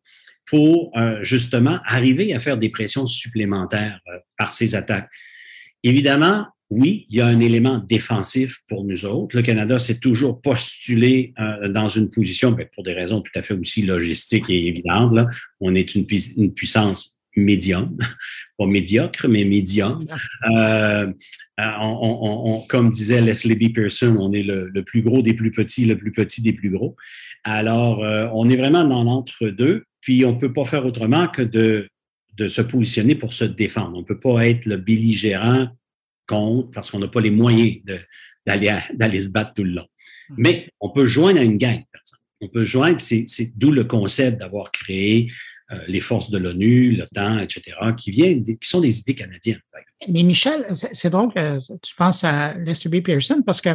pour 0.49 0.93
euh, 0.97 1.23
justement 1.23 1.79
arriver 1.85 2.35
à 2.35 2.41
faire 2.41 2.59
des 2.59 2.69
pressions 2.69 3.07
supplémentaires 3.07 4.01
euh, 4.09 4.19
par 4.37 4.53
ces 4.53 4.75
attaques. 4.75 5.09
Évidemment, 5.83 6.47
oui, 6.71 7.07
il 7.09 7.17
y 7.17 7.21
a 7.21 7.27
un 7.27 7.41
élément 7.41 7.79
défensif 7.79 8.59
pour 8.69 8.85
nous 8.85 9.07
autres. 9.07 9.35
Le 9.35 9.43
Canada 9.43 9.79
s'est 9.79 10.01
toujours 10.01 10.41
postulé 10.41 11.33
euh, 11.39 11.69
dans 11.69 11.89
une 11.89 12.11
position, 12.11 12.53
ben, 12.53 12.67
pour 12.75 12.85
des 12.85 12.93
raisons 12.93 13.23
tout 13.23 13.33
à 13.35 13.43
fait 13.43 13.55
aussi 13.55 13.83
logistiques 13.83 14.51
et 14.51 14.67
évidentes. 14.67 15.15
Là. 15.15 15.27
On 15.61 15.75
est 15.75 15.95
une, 15.95 16.07
une 16.37 16.53
puissance 16.53 17.19
médium, 17.37 17.97
pas 18.59 18.67
médiocre, 18.67 19.29
mais 19.29 19.45
médium. 19.45 19.99
Euh, 20.51 21.07
euh, 21.59 21.71
on, 21.81 22.65
comme 22.69 22.91
disait 22.91 23.23
Leslie 23.23 23.55
B. 23.55 23.73
Pearson, 23.73 24.17
on 24.19 24.33
est 24.33 24.43
le, 24.43 24.71
plus 24.83 25.01
gros 25.01 25.23
des 25.23 25.35
plus 25.35 25.51
petits, 25.51 25.87
le 25.87 25.97
plus 25.97 26.13
petit 26.13 26.43
des 26.43 26.53
plus 26.53 26.71
gros. 26.71 26.97
Alors, 27.45 28.01
on 28.35 28.51
est 28.51 28.57
vraiment 28.57 28.85
dans 28.85 29.05
l'entre-deux, 29.05 29.85
puis 30.01 30.25
on 30.25 30.35
ne 30.35 30.39
peut 30.39 30.53
pas 30.53 30.65
faire 30.65 30.87
autrement 30.87 31.29
que 31.29 31.43
de, 31.43 31.89
de 32.37 32.49
se 32.49 32.63
positionner 32.63 33.15
pour 33.15 33.33
se 33.33 33.45
défendre. 33.45 33.97
On 33.97 34.01
ne 34.01 34.07
peut 34.07 34.21
pas 34.21 34.47
être 34.47 34.67
le 34.67 34.77
belligérant 34.77 35.69
contre 36.27 36.71
parce 36.71 36.91
qu'on 36.91 37.01
n'a 37.01 37.09
pas 37.09 37.21
les 37.21 37.31
moyens 37.31 37.79
d'aller 38.47 39.23
se 39.23 39.31
battre 39.31 39.55
tout 39.55 39.65
le 39.65 39.73
long. 39.73 39.87
Mmh. 40.31 40.35
Mais 40.39 40.69
on 40.81 40.91
peut 40.91 41.07
joindre 41.07 41.41
à 41.41 41.43
une 41.43 41.59
gang, 41.59 41.83
On 42.41 42.49
peut 42.49 42.65
joindre, 42.65 43.01
c'est 43.01 43.27
d'où 43.57 43.73
le 43.73 43.85
concept 43.85 44.39
d'avoir 44.39 44.71
créé 44.71 45.31
les 45.87 46.01
forces 46.01 46.31
de 46.31 46.39
l'ONU, 46.39 46.93
l'OTAN, 46.93 47.41
etc., 47.41 47.77
qui 47.97 48.11
viennent, 48.11 48.43
qui 48.43 48.57
sont 48.63 48.81
des 48.81 49.01
idées 49.01 49.15
canadiennes. 49.15 49.61
Mais 50.07 50.23
Michel, 50.23 50.65
c'est 50.75 51.11
que 51.11 51.77
tu 51.79 51.95
penses 51.97 52.23
à 52.23 52.55
Lester 52.55 52.89
B. 52.89 53.03
Pearson 53.03 53.43
parce 53.45 53.61
que 53.61 53.71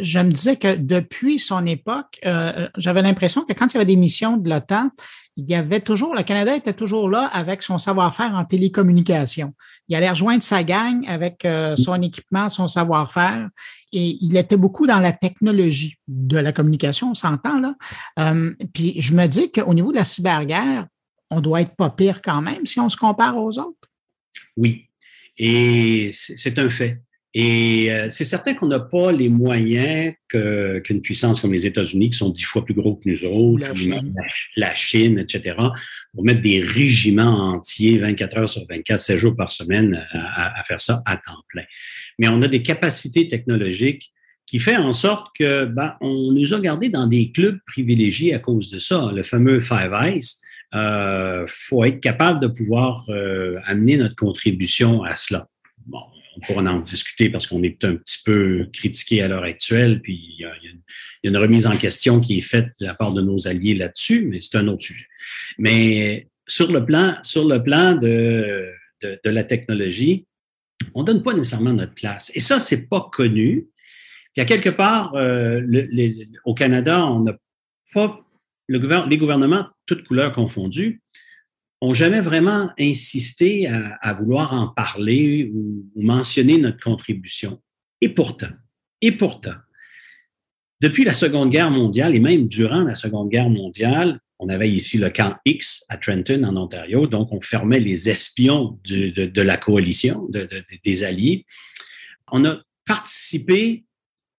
je 0.00 0.18
me 0.20 0.30
disais 0.30 0.56
que 0.56 0.76
depuis 0.76 1.40
son 1.40 1.66
époque, 1.66 2.20
euh, 2.24 2.68
j'avais 2.76 3.02
l'impression 3.02 3.44
que 3.44 3.52
quand 3.52 3.66
il 3.66 3.74
y 3.74 3.76
avait 3.78 3.86
des 3.86 3.96
missions 3.96 4.36
de 4.36 4.48
l'OTAN, 4.48 4.90
il 5.34 5.44
y 5.44 5.54
avait 5.54 5.80
toujours, 5.80 6.14
le 6.14 6.22
Canada 6.22 6.54
était 6.54 6.72
toujours 6.72 7.10
là 7.10 7.28
avec 7.32 7.62
son 7.62 7.78
savoir-faire 7.78 8.32
en 8.34 8.44
télécommunication. 8.44 9.54
Il 9.88 9.96
allait 9.96 10.08
rejoindre 10.08 10.42
sa 10.42 10.62
gang 10.62 11.04
avec 11.08 11.44
euh, 11.44 11.76
son 11.76 12.00
équipement, 12.00 12.48
son 12.48 12.68
savoir-faire, 12.68 13.48
et 13.92 14.18
il 14.20 14.36
était 14.36 14.56
beaucoup 14.56 14.86
dans 14.86 15.00
la 15.00 15.12
technologie 15.12 15.96
de 16.06 16.38
la 16.38 16.52
communication, 16.52 17.10
on 17.10 17.14
s'entend 17.14 17.60
là. 17.60 17.74
Euh, 18.20 18.54
puis 18.72 19.00
je 19.00 19.14
me 19.14 19.26
dis 19.26 19.50
qu'au 19.50 19.74
niveau 19.74 19.90
de 19.90 19.96
la 19.96 20.04
cyberguerre, 20.04 20.86
on 21.30 21.40
doit 21.40 21.62
être 21.62 21.74
pas 21.76 21.90
pire 21.90 22.22
quand 22.22 22.42
même 22.42 22.66
si 22.66 22.80
on 22.80 22.88
se 22.88 22.96
compare 22.96 23.36
aux 23.36 23.58
autres. 23.58 23.90
Oui, 24.56 24.86
et 25.38 26.10
c'est 26.12 26.58
un 26.58 26.70
fait. 26.70 27.00
Et 27.38 27.92
euh, 27.92 28.08
c'est 28.08 28.24
certain 28.24 28.54
qu'on 28.54 28.66
n'a 28.66 28.80
pas 28.80 29.12
les 29.12 29.28
moyens 29.28 30.14
qu'une 30.26 31.02
puissance 31.02 31.38
comme 31.38 31.52
les 31.52 31.66
États-Unis, 31.66 32.08
qui 32.08 32.16
sont 32.16 32.30
dix 32.30 32.44
fois 32.44 32.64
plus 32.64 32.72
gros 32.72 32.96
que 32.96 33.06
nous 33.10 33.24
autres, 33.26 33.60
la 33.60 33.74
Chine. 33.74 34.14
La, 34.56 34.74
Chine, 34.74 35.18
etc., 35.18 35.54
pour 36.14 36.24
mettre 36.24 36.40
des 36.40 36.62
régiments 36.62 37.52
entiers 37.52 37.98
24 37.98 38.38
heures 38.38 38.48
sur 38.48 38.62
24, 38.66 39.02
7 39.02 39.18
jours 39.18 39.36
par 39.36 39.52
semaine 39.52 40.02
à, 40.14 40.64
faire 40.66 40.80
ça 40.80 41.02
à 41.04 41.18
temps 41.18 41.42
plein. 41.48 41.64
Mais 42.18 42.28
on 42.28 42.40
a 42.40 42.48
des 42.48 42.62
capacités 42.62 43.28
technologiques 43.28 44.14
qui 44.46 44.58
fait 44.58 44.76
en 44.76 44.94
sorte 44.94 45.26
que 45.38 45.66
ben, 45.66 45.94
on 46.00 46.32
nous 46.32 46.54
a 46.54 46.60
gardés 46.60 46.88
dans 46.88 47.06
des 47.06 47.32
clubs 47.32 47.58
privilégiés 47.66 48.32
à 48.32 48.38
cause 48.38 48.70
de 48.70 48.78
ça. 48.78 49.10
Le 49.14 49.22
fameux 49.22 49.60
Five 49.60 49.92
Eyes, 49.92 50.22
euh, 50.76 51.46
faut 51.48 51.84
être 51.84 52.00
capable 52.00 52.40
de 52.40 52.48
pouvoir 52.48 53.04
euh, 53.08 53.58
amener 53.64 53.96
notre 53.96 54.16
contribution 54.16 55.02
à 55.02 55.16
cela. 55.16 55.48
Bon, 55.86 56.02
on 56.36 56.40
pourra 56.40 56.62
en 56.70 56.80
discuter 56.80 57.30
parce 57.30 57.46
qu'on 57.46 57.62
est 57.62 57.82
un 57.84 57.96
petit 57.96 58.18
peu 58.24 58.68
critiqué 58.72 59.22
à 59.22 59.28
l'heure 59.28 59.44
actuelle, 59.44 60.02
puis 60.02 60.20
il 60.38 60.40
y, 60.40 60.44
a, 60.44 60.52
une, 61.22 61.36
remise 61.36 61.66
en 61.66 61.76
question 61.76 62.20
qui 62.20 62.38
est 62.38 62.42
faite 62.42 62.68
de 62.80 62.86
la 62.86 62.94
part 62.94 63.12
de 63.12 63.22
nos 63.22 63.48
alliés 63.48 63.74
là-dessus, 63.74 64.26
mais 64.26 64.40
c'est 64.40 64.58
un 64.58 64.68
autre 64.68 64.82
sujet. 64.82 65.06
Mais 65.58 66.28
sur 66.46 66.70
le 66.70 66.84
plan, 66.84 67.16
sur 67.22 67.48
le 67.48 67.62
plan 67.62 67.94
de, 67.94 68.70
de, 69.02 69.30
la 69.30 69.44
technologie, 69.44 70.26
on 70.94 71.04
donne 71.04 71.22
pas 71.22 71.32
nécessairement 71.32 71.72
notre 71.72 71.94
place. 71.94 72.30
Et 72.34 72.40
ça, 72.40 72.60
c'est 72.60 72.86
pas 72.88 73.08
connu. 73.12 73.66
Puis 74.34 74.42
à 74.42 74.44
quelque 74.44 74.68
part, 74.68 75.14
euh, 75.14 75.62
au 76.44 76.54
Canada, 76.54 77.06
on 77.06 77.20
n'a 77.20 77.36
pas 77.94 78.25
le 78.66 79.08
les 79.08 79.18
gouvernements, 79.18 79.66
toutes 79.86 80.04
couleurs 80.04 80.32
confondues, 80.32 81.00
ont 81.80 81.94
jamais 81.94 82.20
vraiment 82.20 82.70
insisté 82.78 83.68
à, 83.68 84.14
vouloir 84.14 84.52
en 84.54 84.68
parler 84.68 85.50
ou, 85.52 85.84
mentionner 85.96 86.58
notre 86.58 86.80
contribution. 86.80 87.60
Et 88.00 88.08
pourtant, 88.08 88.50
et 89.00 89.12
pourtant, 89.12 89.54
depuis 90.80 91.04
la 91.04 91.14
Seconde 91.14 91.50
Guerre 91.50 91.70
mondiale 91.70 92.14
et 92.14 92.20
même 92.20 92.48
durant 92.48 92.82
la 92.82 92.94
Seconde 92.94 93.30
Guerre 93.30 93.50
mondiale, 93.50 94.20
on 94.38 94.48
avait 94.48 94.68
ici 94.68 94.98
le 94.98 95.08
camp 95.08 95.36
X 95.46 95.84
à 95.88 95.96
Trenton, 95.96 96.44
en 96.44 96.56
Ontario, 96.56 97.06
donc 97.06 97.32
on 97.32 97.40
fermait 97.40 97.80
les 97.80 98.10
espions 98.10 98.78
de, 98.84 99.40
la 99.40 99.56
coalition, 99.56 100.28
des 100.84 101.04
Alliés. 101.04 101.46
On 102.30 102.44
a 102.44 102.60
participé 102.84 103.84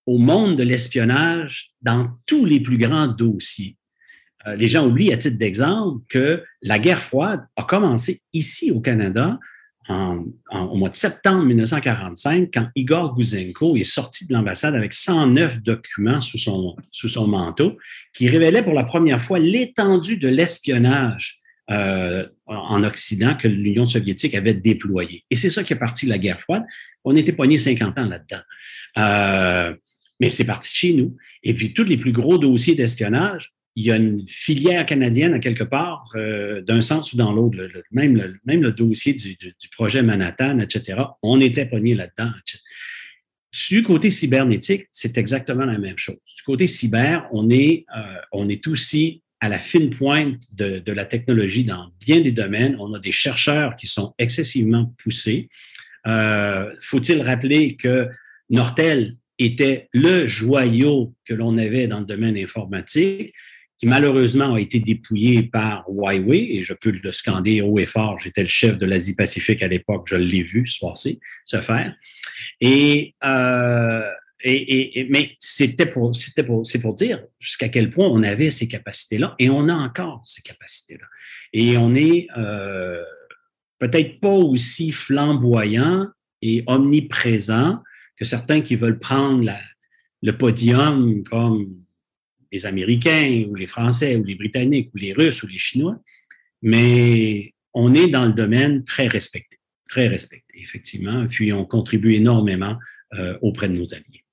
au 0.05 0.19
monde 0.19 0.57
de 0.57 0.63
l'espionnage 0.63 1.71
dans 1.81 2.09
tous 2.25 2.45
les 2.45 2.59
plus 2.59 2.77
grands 2.77 3.07
dossiers. 3.07 3.75
Euh, 4.47 4.55
les 4.55 4.67
gens 4.67 4.87
oublient, 4.87 5.13
à 5.13 5.17
titre 5.17 5.37
d'exemple, 5.37 6.03
que 6.09 6.43
la 6.61 6.79
guerre 6.79 7.01
froide 7.01 7.45
a 7.55 7.63
commencé 7.63 8.21
ici 8.33 8.71
au 8.71 8.79
Canada 8.79 9.39
en, 9.89 10.25
au 10.51 10.75
mois 10.75 10.89
de 10.89 10.95
septembre 10.95 11.45
1945, 11.45 12.49
quand 12.53 12.67
Igor 12.75 13.15
Gouzenko 13.15 13.77
est 13.77 13.85
sorti 13.85 14.27
de 14.27 14.33
l'ambassade 14.33 14.75
avec 14.75 14.93
109 14.93 15.61
documents 15.61 16.19
sous 16.19 16.37
son, 16.37 17.27
manteau, 17.27 17.77
qui 18.13 18.27
révélaient 18.27 18.63
pour 18.63 18.73
la 18.73 18.83
première 18.83 19.21
fois 19.21 19.39
l'étendue 19.39 20.17
de 20.17 20.27
l'espionnage 20.27 21.39
euh, 21.71 22.25
en 22.47 22.83
Occident 22.83 23.35
que 23.35 23.47
l'Union 23.47 23.85
soviétique 23.85 24.35
avait 24.35 24.53
déployé. 24.53 25.23
Et 25.29 25.37
c'est 25.37 25.49
ça 25.49 25.63
qui 25.63 25.73
est 25.73 25.77
parti 25.77 26.05
la 26.05 26.17
guerre 26.17 26.41
froide. 26.41 26.65
On 27.05 27.15
était 27.15 27.33
poigné 27.33 27.57
50 27.57 27.97
ans 27.97 28.07
là-dedans. 28.07 28.41
Euh, 28.97 29.73
mais 30.19 30.29
c'est 30.29 30.45
parti 30.45 30.71
de 30.71 30.75
chez 30.75 30.93
nous. 30.93 31.15
Et 31.43 31.53
puis, 31.53 31.73
tous 31.73 31.83
les 31.83 31.97
plus 31.97 32.11
gros 32.11 32.37
dossiers 32.37 32.75
d'espionnage, 32.75 33.53
il 33.77 33.85
y 33.85 33.91
a 33.91 33.95
une 33.95 34.25
filière 34.25 34.87
canadienne 34.87 35.35
à 35.35 35.39
quelque 35.39 35.63
part, 35.63 36.03
euh, 36.15 36.61
d'un 36.63 36.81
sens 36.81 37.13
ou 37.13 37.15
dans 37.15 37.31
l'autre. 37.31 37.59
même, 37.91 38.17
le, 38.17 38.35
même 38.43 38.63
le 38.63 38.71
dossier 38.71 39.13
du, 39.13 39.37
projet 39.71 40.01
Manhattan, 40.01 40.57
etc., 40.57 40.99
on 41.21 41.39
était 41.39 41.67
pogné 41.67 41.93
là-dedans. 41.93 42.31
Du 43.69 43.83
côté 43.83 44.09
cybernétique, 44.09 44.87
c'est 44.91 45.19
exactement 45.19 45.65
la 45.65 45.77
même 45.77 45.99
chose. 45.99 46.17
Du 46.35 46.41
côté 46.43 46.65
cyber, 46.65 47.27
on 47.31 47.51
est, 47.51 47.85
euh, 47.95 48.15
on 48.31 48.49
est 48.49 48.65
aussi 48.65 49.21
à 49.41 49.47
la 49.47 49.59
fine 49.59 49.91
pointe 49.91 50.41
de, 50.55 50.79
de, 50.79 50.91
la 50.91 51.05
technologie 51.05 51.63
dans 51.63 51.91
bien 51.99 52.19
des 52.21 52.31
domaines. 52.31 52.77
On 52.79 52.95
a 52.95 52.99
des 52.99 53.11
chercheurs 53.11 53.75
qui 53.75 53.85
sont 53.85 54.15
excessivement 54.17 54.91
poussés. 54.97 55.49
Euh, 56.07 56.73
Faut-il 56.79 57.21
rappeler 57.21 57.75
que 57.75 58.09
Nortel 58.49 59.17
était 59.37 59.87
le 59.93 60.25
joyau 60.25 61.13
que 61.25 61.35
l'on 61.35 61.57
avait 61.59 61.85
dans 61.85 61.99
le 61.99 62.05
domaine 62.07 62.37
informatique, 62.37 63.35
qui 63.77 63.85
malheureusement 63.85 64.55
a 64.55 64.59
été 64.59 64.79
dépouillé 64.79 65.43
par 65.43 65.85
Huawei, 65.87 66.55
et 66.55 66.63
je 66.63 66.73
peux 66.73 66.91
le 66.91 67.11
scander 67.11 67.61
haut 67.61 67.77
et 67.77 67.85
fort, 67.85 68.17
j'étais 68.17 68.41
le 68.41 68.49
chef 68.49 68.77
de 68.77 68.85
l'Asie-Pacifique 68.85 69.61
à 69.61 69.67
l'époque, 69.67 70.07
je 70.07 70.15
l'ai 70.15 70.43
vu 70.43 70.65
se 70.65 70.79
passer, 70.79 71.19
se 71.45 71.61
faire. 71.61 71.95
Et, 72.59 73.15
euh, 73.23 74.03
et, 74.43 74.99
et, 74.99 75.07
mais 75.09 75.35
c'était 75.39 75.85
pour, 75.85 76.15
c'était 76.15 76.43
pour, 76.43 76.65
c'est 76.65 76.81
pour 76.81 76.95
dire 76.95 77.23
jusqu'à 77.39 77.69
quel 77.69 77.89
point 77.89 78.07
on 78.07 78.23
avait 78.23 78.49
ces 78.49 78.67
capacités-là, 78.67 79.35
et 79.37 79.49
on 79.49 79.69
a 79.69 79.73
encore 79.73 80.21
ces 80.25 80.41
capacités-là. 80.41 81.05
Et 81.53 81.77
on 81.77 81.93
est 81.93 82.27
euh, 82.35 83.03
peut-être 83.79 84.19
pas 84.19 84.33
aussi 84.33 84.91
flamboyant 84.91 86.07
et 86.41 86.63
omniprésent 86.67 87.81
que 88.15 88.25
certains 88.25 88.61
qui 88.61 88.75
veulent 88.75 88.99
prendre 88.99 89.43
la, 89.43 89.59
le 90.23 90.35
podium 90.35 91.23
comme 91.23 91.67
les 92.51 92.65
Américains 92.65 93.45
ou 93.49 93.55
les 93.55 93.67
Français 93.67 94.15
ou 94.15 94.23
les 94.23 94.35
Britanniques 94.35 94.91
ou 94.93 94.97
les 94.97 95.13
Russes 95.13 95.43
ou 95.43 95.47
les 95.47 95.57
Chinois, 95.57 95.97
mais 96.61 97.53
on 97.73 97.93
est 97.93 98.07
dans 98.07 98.25
le 98.25 98.33
domaine 98.33 98.83
très 98.83 99.07
respecté, 99.07 99.59
très 99.87 100.07
respecté, 100.07 100.53
effectivement, 100.55 101.27
puis 101.27 101.53
on 101.53 101.65
contribue 101.65 102.13
énormément 102.13 102.77
euh, 103.13 103.37
auprès 103.41 103.69
de 103.69 103.73
nos 103.73 103.93
alliés. 103.93 104.23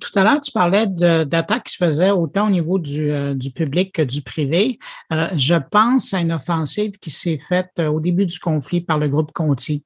Tout 0.00 0.10
à 0.18 0.24
l'heure, 0.24 0.40
tu 0.40 0.52
parlais 0.52 0.86
d'attaques 0.86 1.64
qui 1.64 1.74
se 1.74 1.84
faisaient 1.84 2.10
autant 2.10 2.48
au 2.48 2.50
niveau 2.50 2.78
du, 2.78 3.10
euh, 3.10 3.34
du 3.34 3.50
public 3.50 3.94
que 3.94 4.02
du 4.02 4.20
privé. 4.20 4.78
Euh, 5.12 5.28
je 5.36 5.54
pense 5.70 6.12
à 6.12 6.20
une 6.20 6.32
offensive 6.32 6.92
qui 7.00 7.10
s'est 7.10 7.40
faite 7.48 7.78
au 7.78 8.00
début 8.00 8.26
du 8.26 8.38
conflit 8.38 8.82
par 8.82 8.98
le 8.98 9.08
groupe 9.08 9.32
Conti, 9.32 9.84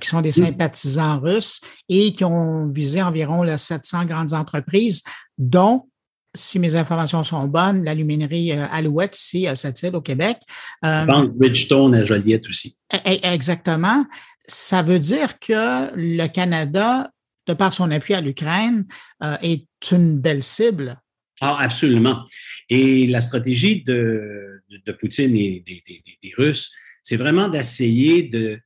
qui 0.00 0.08
sont 0.08 0.20
des 0.20 0.30
sympathisants 0.30 1.18
russes 1.18 1.60
et 1.88 2.12
qui 2.12 2.22
ont 2.22 2.68
visé 2.68 3.02
environ 3.02 3.44
700 3.58 4.04
grandes 4.04 4.32
entreprises, 4.32 5.02
dont 5.38 5.88
si 6.34 6.58
mes 6.58 6.76
informations 6.76 7.24
sont 7.24 7.46
bonnes, 7.46 7.84
l'aluminerie 7.84 8.52
Alouette 8.52 9.18
ici 9.18 9.46
à 9.46 9.54
Sept-Îles 9.54 9.96
au 9.96 10.00
Québec. 10.00 10.38
Euh, 10.84 11.04
Banque 11.04 11.34
Bridgestone 11.34 11.94
à 11.94 12.04
Joliette 12.04 12.48
aussi. 12.48 12.78
E, 12.92 12.96
e, 12.96 13.18
exactement. 13.22 14.04
Ça 14.46 14.82
veut 14.82 14.98
dire 14.98 15.38
que 15.38 15.94
le 15.94 16.26
Canada 16.28 17.10
de 17.46 17.54
par 17.54 17.72
son 17.72 17.90
appui 17.90 18.14
à 18.14 18.20
l'Ukraine, 18.20 18.86
euh, 19.22 19.36
est 19.42 19.66
une 19.90 20.18
belle 20.18 20.42
cible. 20.42 20.96
Ah, 21.40 21.56
absolument. 21.58 22.24
Et 22.68 23.06
la 23.08 23.20
stratégie 23.20 23.82
de, 23.82 24.62
de, 24.86 24.92
Poutine 24.92 25.34
et 25.34 25.62
des, 25.66 25.82
des, 25.86 26.02
des 26.22 26.32
Russes, 26.36 26.70
c'est 27.02 27.16
vraiment 27.16 27.48
d'essayer 27.48 28.22
de, 28.22 28.60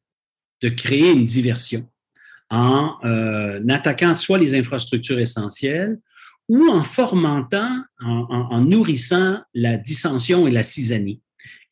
de 0.63 0.69
créer 0.69 1.13
une 1.13 1.25
diversion 1.25 1.89
en 2.51 2.97
euh, 3.05 3.67
attaquant 3.71 4.15
soit 4.15 4.39
les 4.39 4.55
infrastructures 4.55 5.19
essentielles 5.19 5.99
ou 6.49 6.69
en 6.69 6.85
fomentant, 6.85 7.83
en, 8.01 8.27
en, 8.29 8.49
en 8.51 8.61
nourrissant 8.61 9.41
la 9.55 9.77
dissension 9.77 10.47
et 10.47 10.51
la 10.51 10.63
cisanie. 10.63 11.21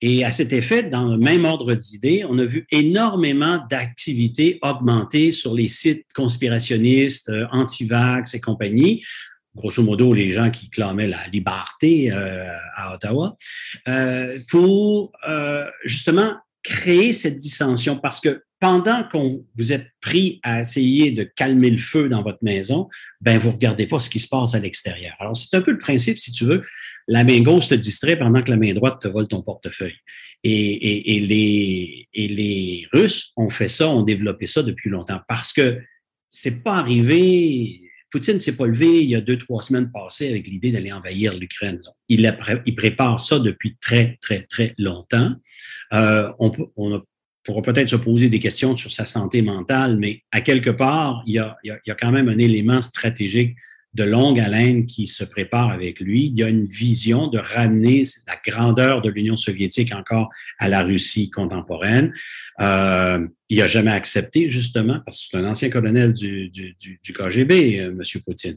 Et 0.06 0.22
à 0.22 0.32
cet 0.32 0.52
effet, 0.52 0.82
dans 0.82 1.08
le 1.08 1.16
même 1.16 1.46
ordre 1.46 1.72
d'idées, 1.72 2.26
on 2.28 2.38
a 2.38 2.44
vu 2.44 2.66
énormément 2.70 3.64
d'activités 3.70 4.58
augmenter 4.60 5.32
sur 5.32 5.54
les 5.54 5.68
sites 5.68 6.04
conspirationnistes, 6.14 7.30
euh, 7.30 7.46
anti-vax 7.50 8.34
et 8.34 8.40
compagnie. 8.40 9.02
Grosso 9.56 9.82
modo, 9.82 10.12
les 10.12 10.32
gens 10.32 10.50
qui 10.50 10.68
clamaient 10.68 11.06
la 11.06 11.26
liberté 11.32 12.12
euh, 12.12 12.52
à 12.76 12.94
Ottawa, 12.94 13.36
euh, 13.88 14.38
pour 14.50 15.12
justement 15.84 16.34
créer 16.62 17.14
cette 17.14 17.38
dissension 17.38 17.96
parce 17.96 18.20
que 18.20 18.42
pendant 18.64 19.04
qu'on 19.04 19.44
vous 19.58 19.72
êtes 19.74 19.88
pris 20.00 20.40
à 20.42 20.60
essayer 20.60 21.10
de 21.10 21.22
calmer 21.22 21.68
le 21.68 21.76
feu 21.76 22.08
dans 22.08 22.22
votre 22.22 22.38
maison, 22.40 22.88
ben 23.20 23.36
vous 23.36 23.50
regardez 23.50 23.86
pas 23.86 23.98
ce 23.98 24.08
qui 24.08 24.18
se 24.18 24.26
passe 24.26 24.54
à 24.54 24.58
l'extérieur. 24.58 25.14
Alors 25.20 25.36
c'est 25.36 25.54
un 25.54 25.60
peu 25.60 25.72
le 25.72 25.76
principe, 25.76 26.18
si 26.18 26.32
tu 26.32 26.46
veux, 26.46 26.64
la 27.06 27.24
main 27.24 27.42
gauche 27.42 27.68
te 27.68 27.74
distrait 27.74 28.18
pendant 28.18 28.42
que 28.42 28.50
la 28.50 28.56
main 28.56 28.72
droite 28.72 29.02
te 29.02 29.08
vole 29.08 29.28
ton 29.28 29.42
portefeuille. 29.42 29.98
Et, 30.44 31.20
les, 31.28 32.08
et 32.14 32.28
les 32.28 32.88
Russes 32.94 33.32
ont 33.36 33.50
fait 33.50 33.68
ça, 33.68 33.90
ont 33.90 34.02
développé 34.02 34.46
ça 34.46 34.62
depuis 34.62 34.88
longtemps 34.88 35.20
parce 35.28 35.52
que 35.52 35.78
c'est 36.30 36.62
pas 36.62 36.76
arrivé. 36.76 37.82
Poutine 38.10 38.40
s'est 38.40 38.56
pas 38.56 38.66
levé 38.66 39.02
il 39.02 39.10
y 39.10 39.14
a 39.14 39.20
deux, 39.20 39.36
trois 39.36 39.60
semaines 39.60 39.92
passées 39.92 40.30
avec 40.30 40.46
l'idée 40.46 40.70
d'aller 40.70 40.92
envahir 40.92 41.34
l'Ukraine. 41.34 41.82
Il, 42.08 42.34
il, 42.64 42.74
prépare 42.74 43.20
ça 43.20 43.38
depuis 43.38 43.76
très, 43.78 44.18
très, 44.22 44.44
très 44.44 44.72
longtemps. 44.78 45.34
Euh, 45.92 46.32
on, 46.38 46.50
on 46.76 46.94
a 46.94 47.02
pourra 47.44 47.62
peut-être 47.62 47.88
se 47.88 47.96
poser 47.96 48.28
des 48.28 48.38
questions 48.38 48.76
sur 48.76 48.92
sa 48.92 49.04
santé 49.04 49.42
mentale, 49.42 49.96
mais 49.98 50.22
à 50.32 50.40
quelque 50.40 50.70
part, 50.70 51.22
il 51.26 51.34
y 51.34 51.38
a, 51.38 51.56
il 51.62 51.76
y 51.86 51.90
a, 51.90 51.94
quand 51.94 52.10
même 52.10 52.28
un 52.28 52.38
élément 52.38 52.82
stratégique 52.82 53.56
de 53.92 54.02
longue 54.02 54.40
haleine 54.40 54.86
qui 54.86 55.06
se 55.06 55.22
prépare 55.22 55.70
avec 55.70 56.00
lui. 56.00 56.26
Il 56.26 56.38
y 56.38 56.42
a 56.42 56.48
une 56.48 56.64
vision 56.64 57.28
de 57.28 57.38
ramener 57.38 58.02
la 58.26 58.36
grandeur 58.44 59.02
de 59.02 59.10
l'Union 59.10 59.36
soviétique 59.36 59.94
encore 59.94 60.30
à 60.58 60.68
la 60.68 60.82
Russie 60.82 61.30
contemporaine. 61.30 62.12
Euh, 62.60 63.24
il 63.48 63.58
n'a 63.58 63.68
jamais 63.68 63.92
accepté, 63.92 64.50
justement, 64.50 65.00
parce 65.06 65.20
que 65.20 65.26
c'est 65.30 65.36
un 65.36 65.48
ancien 65.48 65.70
colonel 65.70 66.12
du, 66.12 66.48
du, 66.48 66.74
du, 66.80 66.98
du 67.02 67.12
KGB, 67.12 67.80
euh, 67.80 67.90
M. 67.90 68.02
Poutine. 68.24 68.56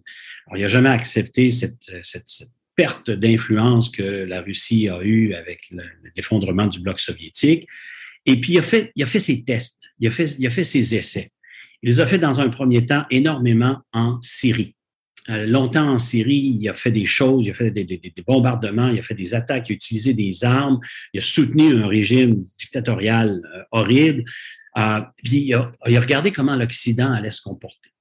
Il 0.55 0.61
n'a 0.61 0.67
jamais 0.67 0.89
accepté 0.89 1.51
cette, 1.51 1.83
cette, 2.01 2.29
cette 2.29 2.49
perte 2.75 3.11
d'influence 3.11 3.89
que 3.89 4.03
la 4.03 4.41
Russie 4.41 4.89
a 4.89 5.01
eue 5.01 5.33
avec 5.33 5.71
l'effondrement 6.15 6.67
du 6.67 6.79
bloc 6.79 6.99
soviétique. 6.99 7.67
Et 8.27 8.39
puis, 8.39 8.53
il 8.53 8.59
a 8.59 8.61
fait, 8.61 8.91
il 8.95 9.01
a 9.01 9.05
fait 9.05 9.21
ses 9.21 9.43
tests, 9.43 9.89
il 9.99 10.07
a 10.07 10.11
fait, 10.11 10.35
il 10.37 10.45
a 10.45 10.49
fait 10.49 10.65
ses 10.65 10.93
essais. 10.93 11.31
Il 11.81 11.89
les 11.89 11.99
a 12.01 12.05
fait 12.05 12.17
dans 12.17 12.41
un 12.41 12.49
premier 12.49 12.85
temps 12.85 13.05
énormément 13.09 13.79
en 13.93 14.19
Syrie. 14.21 14.75
Euh, 15.29 15.45
longtemps 15.45 15.89
en 15.89 15.97
Syrie, 15.97 16.57
il 16.59 16.69
a 16.69 16.73
fait 16.73 16.91
des 16.91 17.05
choses, 17.05 17.45
il 17.45 17.51
a 17.51 17.53
fait 17.53 17.71
des, 17.71 18.13
bombardements, 18.25 18.89
il 18.89 18.99
a 18.99 19.01
fait 19.01 19.13
des 19.13 19.33
attaques, 19.33 19.69
il 19.69 19.73
a 19.73 19.75
utilisé 19.75 20.13
des 20.13 20.43
armes, 20.43 20.79
il 21.13 21.19
a 21.19 21.23
soutenu 21.23 21.73
un 21.81 21.87
régime 21.87 22.35
dictatorial 22.59 23.41
euh, 23.53 23.63
horrible. 23.71 24.23
Euh, 24.77 25.01
puis 25.23 25.39
il 25.39 25.53
a, 25.53 25.71
il 25.87 25.95
a, 25.97 26.01
regardé 26.01 26.31
comment 26.31 26.55
l'Occident 26.55 27.11
allait 27.11 27.31
se 27.31 27.41
comporter. 27.41 27.91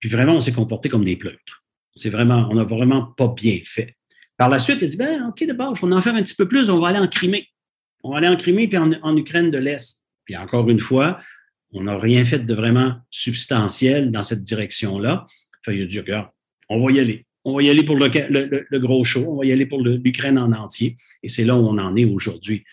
Puis 0.00 0.08
vraiment, 0.08 0.34
on 0.34 0.40
s'est 0.40 0.52
comporté 0.52 0.88
comme 0.88 1.04
des 1.04 1.16
pleutres. 1.16 1.64
C'est 1.94 2.10
vraiment, 2.10 2.48
on 2.50 2.56
n'a 2.56 2.64
vraiment 2.64 3.06
pas 3.16 3.28
bien 3.28 3.58
fait. 3.64 3.96
Par 4.36 4.48
la 4.48 4.58
suite, 4.58 4.78
il 4.80 4.84
a 4.86 4.88
dit, 4.88 4.96
ben, 4.96 5.28
OK, 5.28 5.44
d'abord, 5.46 5.74
on 5.82 5.92
en 5.92 6.00
faire 6.00 6.14
un 6.14 6.22
petit 6.22 6.34
peu 6.34 6.48
plus, 6.48 6.70
on 6.70 6.80
va 6.80 6.88
aller 6.88 6.98
en 6.98 7.06
Crimée. 7.06 7.48
On 8.02 8.14
aller 8.14 8.28
en 8.28 8.36
Crimée 8.36 8.68
puis 8.68 8.78
en, 8.78 9.16
Ukraine 9.16 9.50
de 9.50 9.58
l'Est. 9.58 10.02
Puis 10.24 10.36
encore 10.36 10.68
une 10.68 10.80
fois, 10.80 11.20
on 11.72 11.84
n'a 11.84 11.98
rien 11.98 12.24
fait 12.24 12.40
de 12.40 12.54
vraiment 12.54 12.96
substantiel 13.10 14.10
dans 14.10 14.24
cette 14.24 14.42
direction-là. 14.42 15.24
il 15.68 15.82
a 15.82 15.86
dit, 15.86 16.00
regarde, 16.00 16.28
on 16.68 16.84
va 16.84 16.92
y 16.92 17.00
aller. 17.00 17.26
On 17.44 17.56
va 17.56 17.62
y 17.62 17.70
aller 17.70 17.82
pour 17.82 17.96
le, 17.96 18.08
le, 18.68 18.78
gros 18.78 19.02
show, 19.02 19.24
on 19.28 19.38
va 19.38 19.44
y 19.44 19.52
aller 19.52 19.66
pour 19.66 19.82
l'Ukraine 19.82 20.38
en 20.38 20.52
entier. 20.52 20.96
Et 21.24 21.28
c'est 21.28 21.44
là 21.44 21.56
où 21.56 21.66
on 21.66 21.78
en 21.78 21.96
est 21.96 22.04
aujourd'hui. 22.04 22.64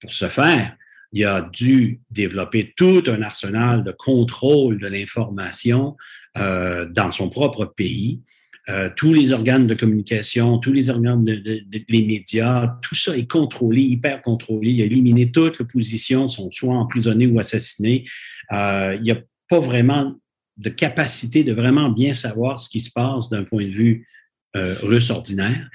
Pour 0.00 0.12
ce 0.12 0.26
faire, 0.26 0.76
il 1.12 1.24
a 1.24 1.42
dû 1.42 2.00
développer 2.10 2.72
tout 2.76 3.04
un 3.06 3.22
arsenal 3.22 3.84
de 3.84 3.92
contrôle 3.92 4.80
de 4.80 4.86
l'information 4.88 5.96
euh, 6.38 6.86
dans 6.86 7.12
son 7.12 7.28
propre 7.28 7.66
pays 7.66 8.20
euh, 8.70 8.88
tous 8.94 9.12
les 9.12 9.32
organes 9.32 9.66
de 9.66 9.74
communication, 9.74 10.58
tous 10.58 10.72
les 10.72 10.90
organes 10.90 11.24
de, 11.24 11.62
les 11.88 12.06
médias, 12.06 12.78
tout 12.82 12.94
ça 12.94 13.16
est 13.16 13.26
contrôlé, 13.26 13.82
hyper 13.82 14.22
contrôlé. 14.22 14.70
Il 14.70 14.82
a 14.82 14.84
éliminé 14.84 15.32
toute 15.32 15.58
l'opposition, 15.58 16.28
sont 16.28 16.50
soit 16.50 16.74
emprisonnés 16.74 17.26
ou 17.26 17.40
assassinés. 17.40 18.04
Euh, 18.52 18.94
il 18.96 19.02
n'y 19.02 19.10
a 19.10 19.18
pas 19.48 19.58
vraiment 19.58 20.14
de 20.56 20.68
capacité 20.68 21.42
de 21.42 21.52
vraiment 21.52 21.88
bien 21.88 22.12
savoir 22.12 22.60
ce 22.60 22.68
qui 22.68 22.80
se 22.80 22.92
passe 22.92 23.28
d'un 23.28 23.44
point 23.44 23.64
de 23.64 23.72
vue 23.72 24.06
euh, 24.56 24.76
russe 24.82 25.10
ordinaire. 25.10 25.68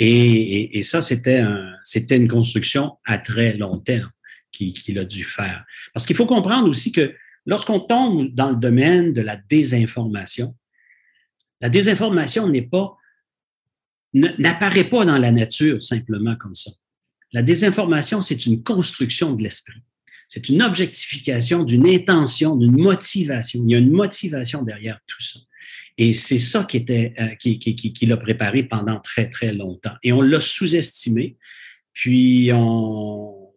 Et, 0.00 0.78
et, 0.78 0.82
ça, 0.82 1.00
c'était 1.00 1.38
un, 1.38 1.70
c'était 1.84 2.16
une 2.16 2.28
construction 2.28 2.96
à 3.04 3.18
très 3.18 3.56
long 3.56 3.78
terme 3.78 4.10
qu'il 4.50 4.98
a 4.98 5.04
dû 5.04 5.22
faire. 5.22 5.64
Parce 5.94 6.06
qu'il 6.06 6.16
faut 6.16 6.26
comprendre 6.26 6.68
aussi 6.68 6.90
que 6.90 7.14
lorsqu'on 7.46 7.78
tombe 7.78 8.34
dans 8.34 8.50
le 8.50 8.56
domaine 8.56 9.12
de 9.12 9.20
la 9.20 9.36
désinformation, 9.36 10.56
la 11.62 11.70
désinformation 11.70 12.48
n'est 12.48 12.66
pas, 12.66 12.96
n'apparaît 14.12 14.90
pas 14.90 15.04
dans 15.06 15.16
la 15.16 15.30
nature 15.30 15.82
simplement 15.82 16.36
comme 16.36 16.56
ça. 16.56 16.72
La 17.32 17.42
désinformation, 17.42 18.20
c'est 18.20 18.44
une 18.44 18.62
construction 18.62 19.32
de 19.32 19.42
l'esprit. 19.42 19.80
C'est 20.28 20.48
une 20.48 20.62
objectification 20.62 21.62
d'une 21.62 21.86
intention, 21.86 22.56
d'une 22.56 22.76
motivation. 22.76 23.62
Il 23.64 23.70
y 23.70 23.74
a 23.74 23.78
une 23.78 23.92
motivation 23.92 24.62
derrière 24.62 24.98
tout 25.06 25.22
ça. 25.22 25.40
Et 25.98 26.14
c'est 26.14 26.38
ça 26.38 26.64
qui 26.64 26.78
était, 26.78 27.14
euh, 27.20 27.34
qui, 27.36 27.58
qui, 27.58 27.74
qui, 27.74 28.06
l'a 28.06 28.16
préparé 28.16 28.64
pendant 28.64 28.98
très, 28.98 29.30
très 29.30 29.52
longtemps. 29.52 29.94
Et 30.02 30.12
on 30.12 30.20
l'a 30.20 30.40
sous-estimé. 30.40 31.36
Puis, 31.92 32.50
on, 32.52 33.52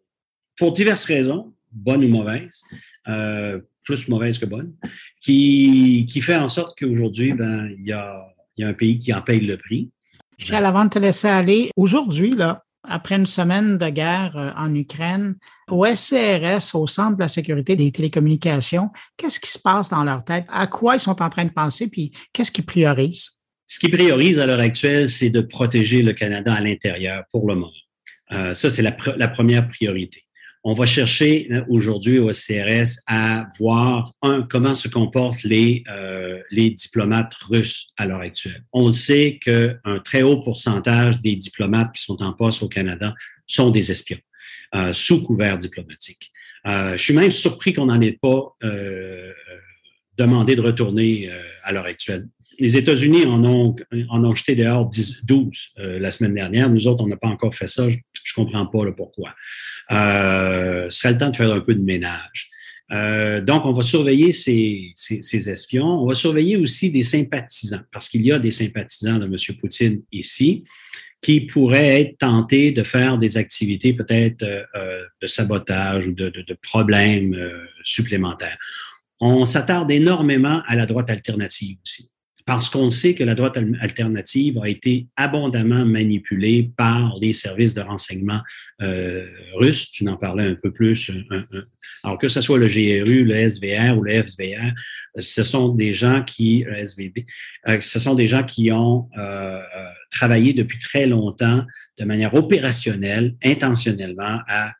pour 0.57 0.73
diverses 0.73 1.05
raisons, 1.05 1.53
bonnes 1.71 2.03
ou 2.03 2.09
mauvaises, 2.09 2.63
euh, 3.07 3.59
plus 3.85 4.07
mauvaise 4.07 4.37
que 4.37 4.45
bonne, 4.45 4.73
qui, 5.21 6.05
qui 6.09 6.21
fait 6.21 6.35
en 6.35 6.47
sorte 6.47 6.77
qu'aujourd'hui, 6.77 7.31
ben, 7.33 7.69
il 7.77 7.85
y 7.85 7.93
a, 7.93 8.25
y 8.57 8.63
a 8.63 8.67
un 8.67 8.73
pays 8.73 8.99
qui 8.99 9.13
en 9.13 9.21
paye 9.21 9.39
le 9.39 9.57
prix. 9.57 9.89
Michel, 10.37 10.65
avant 10.65 10.83
de 10.83 10.89
te 10.89 10.99
laisser 10.99 11.29
aller, 11.29 11.71
aujourd'hui, 11.77 12.35
là, 12.35 12.65
après 12.87 13.15
une 13.15 13.25
semaine 13.25 13.77
de 13.77 13.89
guerre 13.89 14.33
euh, 14.35 14.51
en 14.57 14.73
Ukraine, 14.73 15.35
au 15.69 15.85
SCRS, 15.85 16.75
au 16.75 16.87
Centre 16.87 17.15
de 17.15 17.21
la 17.21 17.27
sécurité 17.27 17.75
des 17.75 17.91
télécommunications, 17.91 18.89
qu'est-ce 19.17 19.39
qui 19.39 19.49
se 19.49 19.59
passe 19.59 19.89
dans 19.89 20.03
leur 20.03 20.23
tête? 20.23 20.45
À 20.49 20.67
quoi 20.67 20.95
ils 20.95 21.01
sont 21.01 21.21
en 21.21 21.29
train 21.29 21.45
de 21.45 21.51
penser? 21.51 21.89
Puis 21.89 22.11
qu'est-ce 22.33 22.51
qu'ils 22.51 22.65
priorisent? 22.65 23.39
Ce 23.65 23.79
qu'ils 23.79 23.91
priorisent 23.91 24.39
à 24.39 24.45
l'heure 24.45 24.59
actuelle, 24.59 25.09
c'est 25.09 25.29
de 25.29 25.41
protéger 25.41 26.03
le 26.03 26.13
Canada 26.13 26.53
à 26.53 26.61
l'intérieur 26.61 27.23
pour 27.31 27.47
le 27.47 27.55
moment. 27.55 27.71
Euh, 28.31 28.53
ça, 28.53 28.69
c'est 28.69 28.81
la, 28.81 28.95
la, 29.17 29.27
première 29.27 29.67
priorité. 29.67 30.24
On 30.67 30.73
va 30.73 30.87
chercher 30.87 31.47
aujourd'hui 31.69 32.17
au 32.17 32.33
SCRS 32.33 32.97
à 33.05 33.45
voir, 33.59 34.11
un, 34.23 34.41
comment 34.41 34.73
se 34.73 34.87
comportent 34.87 35.43
les, 35.43 35.83
euh, 35.87 36.41
les 36.49 36.71
diplomates 36.71 37.35
russes 37.35 37.89
à 37.97 38.07
l'heure 38.07 38.21
actuelle. 38.21 38.65
On 38.73 38.91
sait 38.91 39.37
qu'un 39.39 39.99
très 40.03 40.23
haut 40.23 40.41
pourcentage 40.41 41.21
des 41.21 41.35
diplomates 41.35 41.93
qui 41.93 42.01
sont 42.01 42.19
en 42.23 42.33
poste 42.33 42.63
au 42.63 42.67
Canada 42.67 43.13
sont 43.45 43.69
des 43.69 43.91
espions, 43.91 44.17
euh, 44.73 44.91
sous 44.91 45.21
couvert 45.21 45.59
diplomatique. 45.59 46.31
Euh, 46.65 46.97
je 46.97 47.03
suis 47.03 47.13
même 47.13 47.29
surpris 47.29 47.71
qu'on 47.71 47.85
n'en 47.85 48.01
ait 48.01 48.17
pas 48.19 48.57
demandé 50.17 50.55
de 50.55 50.61
retourner 50.61 51.29
à 51.61 51.73
l'heure 51.73 51.85
actuelle 51.85 52.25
les 52.59 52.77
États-Unis 52.77 53.25
en 53.25 53.43
ont, 53.43 53.75
en 54.09 54.23
ont 54.23 54.35
jeté 54.35 54.55
dehors 54.55 54.87
10, 54.87 55.23
12 55.23 55.73
euh, 55.79 55.99
la 55.99 56.11
semaine 56.11 56.33
dernière. 56.33 56.69
Nous 56.69 56.87
autres, 56.87 57.03
on 57.03 57.07
n'a 57.07 57.17
pas 57.17 57.27
encore 57.27 57.53
fait 57.53 57.67
ça. 57.67 57.87
Je 58.25 58.33
comprends 58.33 58.65
pas 58.65 58.83
le 58.83 58.93
pourquoi. 58.93 59.33
Euh, 59.91 60.89
ce 60.89 60.99
serait 60.99 61.13
le 61.13 61.19
temps 61.19 61.29
de 61.29 61.35
faire 61.35 61.51
un 61.51 61.61
peu 61.61 61.75
de 61.75 61.81
ménage. 61.81 62.49
Euh, 62.91 63.39
donc, 63.41 63.65
on 63.65 63.71
va 63.71 63.81
surveiller 63.81 64.31
ces, 64.31 64.91
ces, 64.95 65.21
ces, 65.21 65.49
espions. 65.49 66.03
On 66.03 66.07
va 66.07 66.15
surveiller 66.15 66.57
aussi 66.57 66.91
des 66.91 67.03
sympathisants, 67.03 67.81
parce 67.91 68.09
qu'il 68.09 68.25
y 68.25 68.31
a 68.31 68.39
des 68.39 68.51
sympathisants 68.51 69.17
de 69.17 69.25
M. 69.25 69.35
Poutine 69.59 70.01
ici 70.11 70.63
qui 71.21 71.41
pourraient 71.41 72.01
être 72.01 72.17
tentés 72.19 72.71
de 72.71 72.83
faire 72.83 73.17
des 73.17 73.37
activités 73.37 73.93
peut-être 73.93 74.43
euh, 74.43 75.03
de 75.21 75.27
sabotage 75.27 76.07
ou 76.07 76.11
de, 76.13 76.29
de, 76.29 76.41
de 76.41 76.57
problèmes 76.61 77.33
euh, 77.33 77.65
supplémentaires. 77.83 78.57
On 79.19 79.45
s'attarde 79.45 79.91
énormément 79.91 80.61
à 80.67 80.75
la 80.75 80.85
droite 80.85 81.09
alternative 81.09 81.77
aussi 81.83 82.11
parce 82.45 82.69
qu'on 82.69 82.91
sait 82.91 83.15
que 83.15 83.23
la 83.23 83.33
droite 83.33 83.57
alternative 83.81 84.59
a 84.61 84.69
été 84.69 85.07
abondamment 85.15 85.83
manipulée 85.83 86.71
par 86.77 87.15
les 87.19 87.33
services 87.33 87.73
de 87.73 87.81
renseignement 87.81 88.41
euh, 88.81 89.25
russes. 89.55 89.89
Tu 89.89 90.07
en 90.07 90.15
parlais 90.15 90.43
un 90.43 90.55
peu 90.55 90.71
plus. 90.71 91.11
alors 92.03 92.19
que 92.19 92.27
ce 92.27 92.41
soit 92.41 92.59
le 92.59 92.67
GRU, 92.67 93.23
le 93.23 93.35
SVR 93.49 93.97
ou 93.97 94.03
le 94.03 94.23
FVR, 94.23 94.73
ce 95.17 95.43
sont 95.43 95.69
des 95.69 95.93
gens 95.93 96.23
qui, 96.23 96.65
euh, 96.65 96.75
SVB, 96.75 97.25
euh, 97.67 97.81
ce 97.81 97.99
sont 97.99 98.13
des 98.13 98.27
gens 98.27 98.43
qui 98.43 98.71
ont 98.71 99.09
euh, 99.17 99.21
euh, 99.21 99.89
travaillé 100.11 100.53
depuis 100.53 100.77
très 100.77 101.07
longtemps 101.07 101.65
de 101.97 102.05
manière 102.05 102.33
opérationnelle, 102.35 103.35
intentionnellement, 103.43 104.39
à 104.47 104.73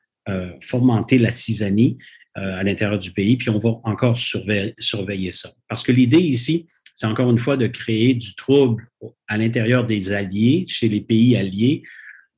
fomenter 0.60 1.20
la 1.20 1.32
cisanie 1.32 2.00
à 2.34 2.64
l'intérieur 2.64 2.98
du 2.98 3.12
pays. 3.12 3.38
Puis 3.38 3.52
on 3.52 3.60
va 3.60 3.76
encore 3.84 4.18
surveiller, 4.18 4.74
surveiller 4.80 5.32
ça. 5.32 5.52
Parce 5.70 5.84
que 5.84 5.92
l'idée 5.92 6.18
ici, 6.18 6.66
c'est 6.96 7.08
encore 7.08 7.30
une 7.30 7.40
fois 7.40 7.58
de 7.58 7.68
créer 7.68 8.14
du 8.16 8.36
trouble 8.36 8.88
à 9.28 9.38
l'intérieur 9.38 9.86
des 9.86 10.14
alliés, 10.14 10.64
chez 10.68 10.88
les 10.88 11.02
pays 11.02 11.36
alliés, 11.36 11.84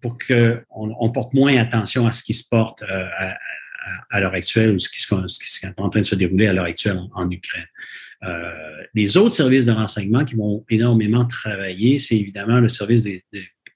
pour 0.02 0.18
qu'on 0.18 0.64
on 1.00 1.12
porte 1.12 1.34
moins 1.34 1.56
attention 1.58 2.08
à 2.08 2.12
ce 2.12 2.24
qui 2.24 2.34
se 2.34 2.48
porte 2.50 2.82
euh, 2.82 3.06
à, 4.10 4.20
l'heure 4.20 4.34
actuelle 4.34 4.72
ou 4.72 4.80
ce 4.80 4.90
qui, 4.90 5.00
est 5.64 5.80
en 5.80 5.90
train 5.90 6.02
de 6.02 6.06
se 6.06 6.16
dérouler 6.16 6.48
à 6.48 6.54
l'heure 6.54 6.66
actuelle 6.66 7.00
en, 7.14 7.30
Ukraine. 7.30 7.68
Euh, 8.24 8.84
les 8.96 9.16
autres 9.16 9.36
services 9.36 9.68
de 9.68 9.72
renseignement 9.72 10.26
qui 10.26 10.36
vont 10.36 10.66
énormément 10.70 11.26
travailler, 11.26 12.00
c'est 12.00 12.18
évidemment 12.18 12.60
le 12.60 12.70
service 12.70 13.04
de, 13.04 13.22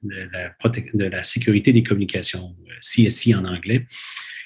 la 0.04 1.24
sécurité 1.24 1.74
des 1.74 1.84
communications, 1.84 2.56
CSC 2.82 3.36
en 3.36 3.46
anglais, 3.46 3.86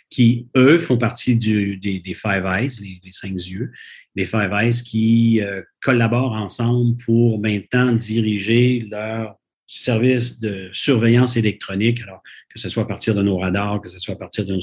qui, 0.10 0.50
eux, 0.56 0.80
font 0.80 0.98
partie 0.98 1.38
des, 1.38 2.14
Five 2.14 2.46
Eyes, 2.46 3.00
les 3.04 3.12
cinq 3.12 3.32
yeux, 3.32 3.72
les 4.16 4.26
Five 4.26 4.52
Eyes 4.54 4.84
qui 4.84 5.42
euh, 5.42 5.62
collaborent 5.82 6.34
ensemble 6.34 6.96
pour 7.06 7.40
maintenant 7.40 7.92
diriger 7.94 8.88
leur 8.90 9.36
service 9.68 10.40
de 10.40 10.70
surveillance 10.74 11.38
électronique, 11.38 12.02
alors 12.04 12.22
que 12.54 12.60
ce 12.60 12.70
soit 12.70 12.84
à 12.84 12.86
partir 12.86 13.16
de 13.16 13.22
nos 13.22 13.38
radars, 13.38 13.82
que 13.82 13.90
ce 13.90 14.00
soit 14.00 14.14
à 14.14 14.18
partir 14.18 14.46
d'un 14.46 14.60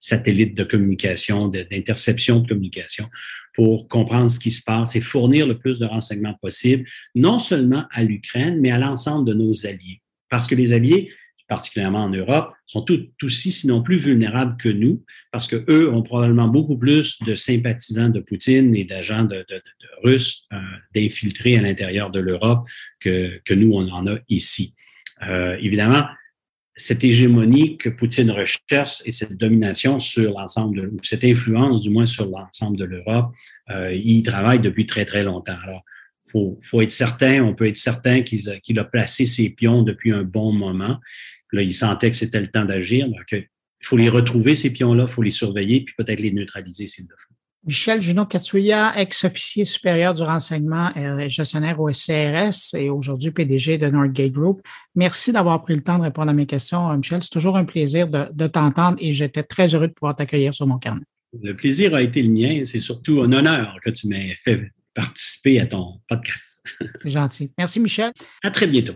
satellite 0.00 0.56
de 0.56 0.64
communication, 0.64 1.48
d'interception 1.48 2.40
de 2.40 2.48
communication, 2.48 3.08
pour 3.54 3.88
comprendre 3.88 4.30
ce 4.30 4.38
qui 4.38 4.50
se 4.50 4.62
passe 4.62 4.96
et 4.96 5.00
fournir 5.00 5.46
le 5.46 5.58
plus 5.58 5.78
de 5.78 5.86
renseignements 5.86 6.36
possible, 6.40 6.88
non 7.14 7.38
seulement 7.38 7.84
à 7.90 8.02
l'Ukraine, 8.04 8.60
mais 8.60 8.70
à 8.70 8.78
l'ensemble 8.78 9.28
de 9.28 9.34
nos 9.34 9.66
alliés. 9.66 10.00
Parce 10.30 10.46
que 10.46 10.54
les 10.54 10.72
alliés, 10.72 11.10
particulièrement 11.48 12.04
en 12.04 12.10
Europe, 12.10 12.52
sont 12.66 12.82
tout 12.82 13.08
aussi, 13.22 13.52
sinon 13.52 13.82
plus 13.82 13.98
vulnérables 13.98 14.56
que 14.56 14.68
nous, 14.68 15.04
parce 15.32 15.46
que 15.46 15.64
eux 15.68 15.92
ont 15.92 16.02
probablement 16.02 16.48
beaucoup 16.48 16.76
plus 16.76 17.22
de 17.22 17.34
sympathisants 17.34 18.08
de 18.08 18.20
Poutine 18.20 18.74
et 18.74 18.84
d'agents 18.84 19.24
de, 19.24 19.36
de, 19.48 19.56
de, 19.56 19.62
russes 20.02 20.46
euh, 20.52 20.56
d'infiltrés 20.94 21.56
à 21.56 21.62
l'intérieur 21.62 22.10
de 22.10 22.20
l'Europe 22.20 22.66
que, 23.00 23.40
que 23.44 23.54
nous, 23.54 23.72
on 23.72 23.88
en 23.88 24.06
a 24.06 24.18
ici. 24.28 24.74
Euh, 25.22 25.56
évidemment, 25.60 26.04
cette 26.74 27.04
hégémonie 27.04 27.78
que 27.78 27.88
Poutine 27.88 28.30
recherche 28.30 29.02
et 29.06 29.12
cette 29.12 29.38
domination 29.38 29.98
sur 29.98 30.32
l'ensemble, 30.32 30.90
ou 30.92 30.98
cette 31.02 31.24
influence 31.24 31.82
du 31.82 31.90
moins 31.90 32.06
sur 32.06 32.26
l'ensemble 32.26 32.76
de 32.76 32.84
l'Europe, 32.84 33.32
euh, 33.70 33.94
il 33.94 34.22
travaille 34.22 34.60
depuis 34.60 34.86
très, 34.86 35.06
très 35.06 35.24
longtemps. 35.24 35.56
Alors, 35.62 35.82
faut, 36.30 36.58
faut 36.62 36.82
être 36.82 36.92
certain, 36.92 37.42
on 37.42 37.54
peut 37.54 37.66
être 37.66 37.78
certain 37.78 38.22
qu'il 38.22 38.48
a, 38.50 38.60
qu 38.60 38.78
a 38.78 38.84
placé 38.84 39.26
ses 39.26 39.50
pions 39.50 39.82
depuis 39.82 40.12
un 40.12 40.22
bon 40.22 40.52
moment. 40.52 40.98
Là, 41.52 41.62
il 41.62 41.74
sentait 41.74 42.10
que 42.10 42.16
c'était 42.16 42.40
le 42.40 42.48
temps 42.48 42.64
d'agir. 42.64 43.06
Il 43.32 43.46
faut 43.82 43.96
les 43.96 44.08
retrouver, 44.08 44.54
ces 44.54 44.72
pions-là, 44.72 45.06
il 45.08 45.12
faut 45.12 45.22
les 45.22 45.30
surveiller, 45.30 45.82
puis 45.82 45.94
peut-être 45.96 46.20
les 46.20 46.32
neutraliser 46.32 46.86
s'il 46.86 47.06
le 47.08 47.14
faut. 47.16 47.34
Michel 47.66 48.00
Junot 48.00 48.26
Katsuya, 48.26 48.92
ex-officier 48.96 49.64
supérieur 49.64 50.14
du 50.14 50.22
renseignement 50.22 50.94
et 50.94 51.28
gestionnaire 51.28 51.80
au 51.80 51.92
SCRS 51.92 52.76
et 52.76 52.90
aujourd'hui 52.90 53.32
PDG 53.32 53.76
de 53.76 53.88
Northgate 53.88 54.30
Group. 54.30 54.60
Merci 54.94 55.32
d'avoir 55.32 55.64
pris 55.64 55.74
le 55.74 55.82
temps 55.82 55.98
de 55.98 56.04
répondre 56.04 56.30
à 56.30 56.32
mes 56.32 56.46
questions, 56.46 56.96
Michel. 56.96 57.22
C'est 57.22 57.30
toujours 57.30 57.56
un 57.56 57.64
plaisir 57.64 58.06
de, 58.06 58.28
de 58.32 58.46
t'entendre 58.46 58.98
et 59.00 59.12
j'étais 59.12 59.42
très 59.42 59.74
heureux 59.74 59.88
de 59.88 59.92
pouvoir 59.92 60.14
t'accueillir 60.14 60.54
sur 60.54 60.68
mon 60.68 60.78
carnet. 60.78 61.02
Le 61.42 61.54
plaisir 61.54 61.92
a 61.96 62.02
été 62.02 62.22
le 62.22 62.30
mien. 62.30 62.64
C'est 62.64 62.80
surtout 62.80 63.22
un 63.22 63.32
honneur 63.32 63.76
que 63.84 63.90
tu 63.90 64.06
m'aies 64.06 64.36
fait 64.44 64.70
participer 64.94 65.60
à 65.60 65.66
ton 65.66 66.00
podcast. 66.08 66.64
C'est 67.02 67.10
gentil. 67.10 67.52
Merci, 67.58 67.80
Michel. 67.80 68.12
À 68.44 68.50
très 68.50 68.68
bientôt. 68.68 68.94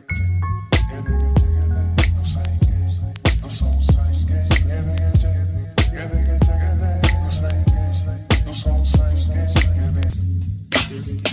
Thank 10.91 11.25
you. 11.25 11.30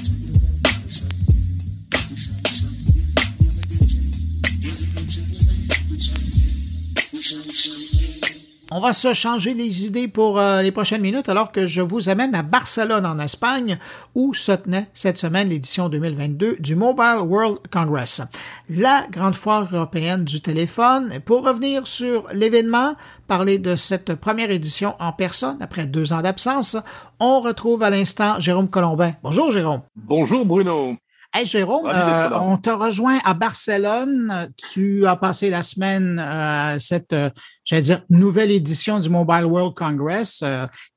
On 8.78 8.80
va 8.80 8.94
se 8.94 9.12
changer 9.16 9.56
les 9.56 9.88
idées 9.88 10.08
pour 10.08 10.40
euh, 10.40 10.62
les 10.62 10.72
prochaines 10.72 11.02
minutes 11.02 11.30
alors 11.30 11.52
que 11.52 11.66
je 11.66 11.82
vous 11.82 12.10
amène 12.10 12.36
à 12.36 12.44
Barcelone 12.44 13.08
en 13.08 13.18
Espagne 13.18 13.80
où 14.13 14.36
se 14.36 14.52
tenait 14.52 14.88
cette 14.94 15.18
semaine 15.18 15.50
l'édition 15.50 15.90
2022 15.90 16.58
du 16.60 16.76
Mobile 16.76 17.22
World 17.24 17.58
Congress, 17.74 18.22
la 18.70 19.04
grande 19.10 19.34
foire 19.34 19.68
européenne 19.74 20.26
du 20.26 20.42
téléphone. 20.42 21.12
Pour 21.26 21.44
revenir 21.44 21.88
sur 21.88 22.28
l'événement, 22.34 22.94
parler 23.26 23.58
de 23.58 23.76
cette 23.76 24.13
première 24.13 24.52
édition 24.52 24.94
en 25.00 25.12
personne 25.12 25.58
après 25.60 25.88
deux 25.88 26.13
ans 26.13 26.22
d'absence, 26.22 26.78
on 27.20 27.42
retrouve 27.42 27.82
à 27.82 27.90
l'instant 27.90 28.40
Jérôme 28.40 28.70
Colombin. 28.70 29.13
Bonjour 29.24 29.50
Jérôme. 29.50 29.82
Bonjour 29.96 30.46
Bruno. 30.46 30.98
Hey 31.38 31.45
Jérôme, 31.45 31.86
euh, 31.86 32.30
on 32.39 32.58
te 32.58 32.71
rejoint 32.71 33.19
à 33.23 33.36
Barcelone. 33.36 34.52
Tu 34.58 35.06
as 35.06 35.15
passé 35.15 35.52
la 35.52 35.62
semaine 35.62 36.17
euh, 36.17 36.80
cette, 36.80 37.13
euh, 37.13 37.30
j'allais 37.63 37.84
dire, 37.84 38.02
nouvelle 38.10 38.50
édition 38.50 39.00
du 39.00 39.12
Mobile 39.12 39.45
World 39.45 39.76
Congress, 39.76 40.43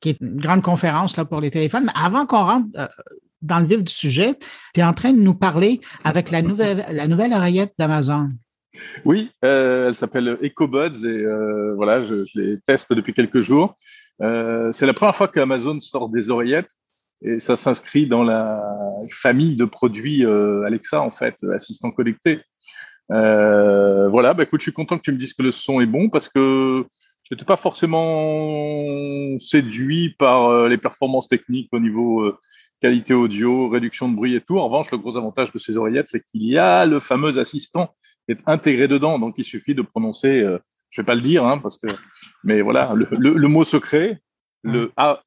qui 0.01 0.09
est 0.09 0.21
une 0.23 0.41
grande 0.41 0.63
conférence 0.63 1.19
là 1.19 1.27
pour 1.27 1.43
les 1.43 1.51
téléphones. 1.51 1.85
Mais 1.85 1.93
avant 1.95 2.25
qu'on 2.25 2.43
rentre 2.43 2.69
dans 3.43 3.59
le 3.59 3.67
vif 3.67 3.85
du 3.85 3.93
sujet, 3.93 4.35
tu 4.73 4.81
es 4.81 4.83
en 4.83 4.95
train 4.95 5.13
de 5.13 5.21
nous 5.21 5.35
parler 5.35 5.83
avec 6.05 6.31
la 6.31 6.41
nouvelle, 6.41 6.87
la 6.91 7.07
nouvelle 7.07 7.35
oreillette 7.35 7.75
d'Amazon. 7.79 8.31
Oui, 9.05 9.31
elle 9.43 9.95
s'appelle 9.95 10.39
EcoBuds 10.43 11.05
et 11.05 11.23
voilà, 11.77 12.03
je, 12.03 12.25
je, 12.25 12.41
les 12.41 12.59
teste 12.61 12.95
depuis 12.95 13.13
quelques 13.13 13.43
jours. 13.43 13.75
C'est 14.19 14.87
la 14.87 14.95
première 14.95 15.17
fois 15.17 15.29
qu'Amazon 15.29 15.79
sort 15.81 16.09
des 16.09 16.31
oreillettes 16.31 16.71
et 17.23 17.39
ça 17.39 17.57
s'inscrit 17.57 18.07
dans 18.07 18.23
la 18.23 18.63
famille 19.11 19.57
de 19.57 19.65
produits 19.65 20.25
euh, 20.25 20.63
Alexa, 20.65 21.01
en 21.01 21.11
fait, 21.11 21.37
assistant 21.55 21.91
connecté. 21.91 22.41
Euh, 23.13 24.09
voilà, 24.09 24.35
bah, 24.35 24.45
écoute, 24.45 24.61
je 24.61 24.65
suis 24.65 24.73
content 24.73 24.97
que 24.97 25.03
tu 25.03 25.13
me 25.13 25.19
dises 25.19 25.35
que 25.35 25.43
le 25.43 25.53
son 25.53 25.81
est 25.81 25.87
bon 25.87 26.09
parce 26.09 26.29
que 26.29 26.87
je 27.25 27.35
n'étais 27.35 27.45
pas 27.45 27.57
forcément 27.57 29.39
séduit 29.39 30.15
par 30.19 30.47
euh, 30.47 30.69
les 30.69 30.79
performances 30.79 31.29
techniques 31.29 31.69
au 31.73 31.79
niveau 31.79 32.23
euh, 32.23 32.39
qualité 32.81 33.15
audio, 33.15 33.69
réduction 33.69 34.09
de 34.09 34.17
bruit 34.17 34.35
et 34.35 34.41
tout. 34.41 34.59
En 34.59 34.67
revanche, 34.67 34.91
le 34.91 34.99
gros 34.99 35.17
avantage 35.17 35.53
de 35.53 35.59
ces 35.59 35.77
oreillettes, 35.77 36.09
c'est 36.09 36.25
qu'il 36.25 36.43
y 36.43 36.59
a 36.59 36.87
le 36.87 36.99
fameux 36.99 37.39
assistant 37.39 37.95
est 38.29 38.41
intégré 38.47 38.89
dedans. 38.89 39.19
Donc, 39.19 39.35
il 39.39 39.45
suffit 39.45 39.75
de 39.75 39.83
prononcer, 39.83 40.41
euh, 40.41 40.59
je 40.91 41.03
vais 41.03 41.07
pas 41.07 41.15
le 41.15 41.21
dire, 41.21 41.45
hein, 41.45 41.59
parce 41.59 41.79
que, 41.79 41.89
mais 42.43 42.63
voilà, 42.63 42.95
le, 42.95 43.49
mot 43.49 43.65
secret, 43.65 44.21
le 44.63 44.93
A, 44.97 45.23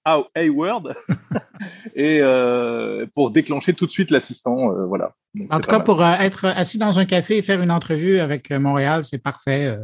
word, 0.50 0.94
et 1.96 2.20
euh, 2.22 3.06
pour 3.14 3.32
déclencher 3.32 3.74
tout 3.74 3.86
de 3.86 3.92
suite 3.92 4.12
l'assistant, 4.12 4.72
euh, 4.72 4.86
voilà. 4.86 5.14
en 5.50 5.60
tout 5.60 5.70
cas, 5.70 5.80
pour 5.80 6.04
être 6.04 6.46
assis 6.46 6.78
dans 6.78 7.00
un 7.00 7.06
café 7.06 7.38
et 7.38 7.42
faire 7.42 7.62
une 7.62 7.72
entrevue 7.72 8.20
avec 8.20 8.52
Montréal, 8.52 9.04
c'est 9.04 9.18
parfait. 9.18 9.78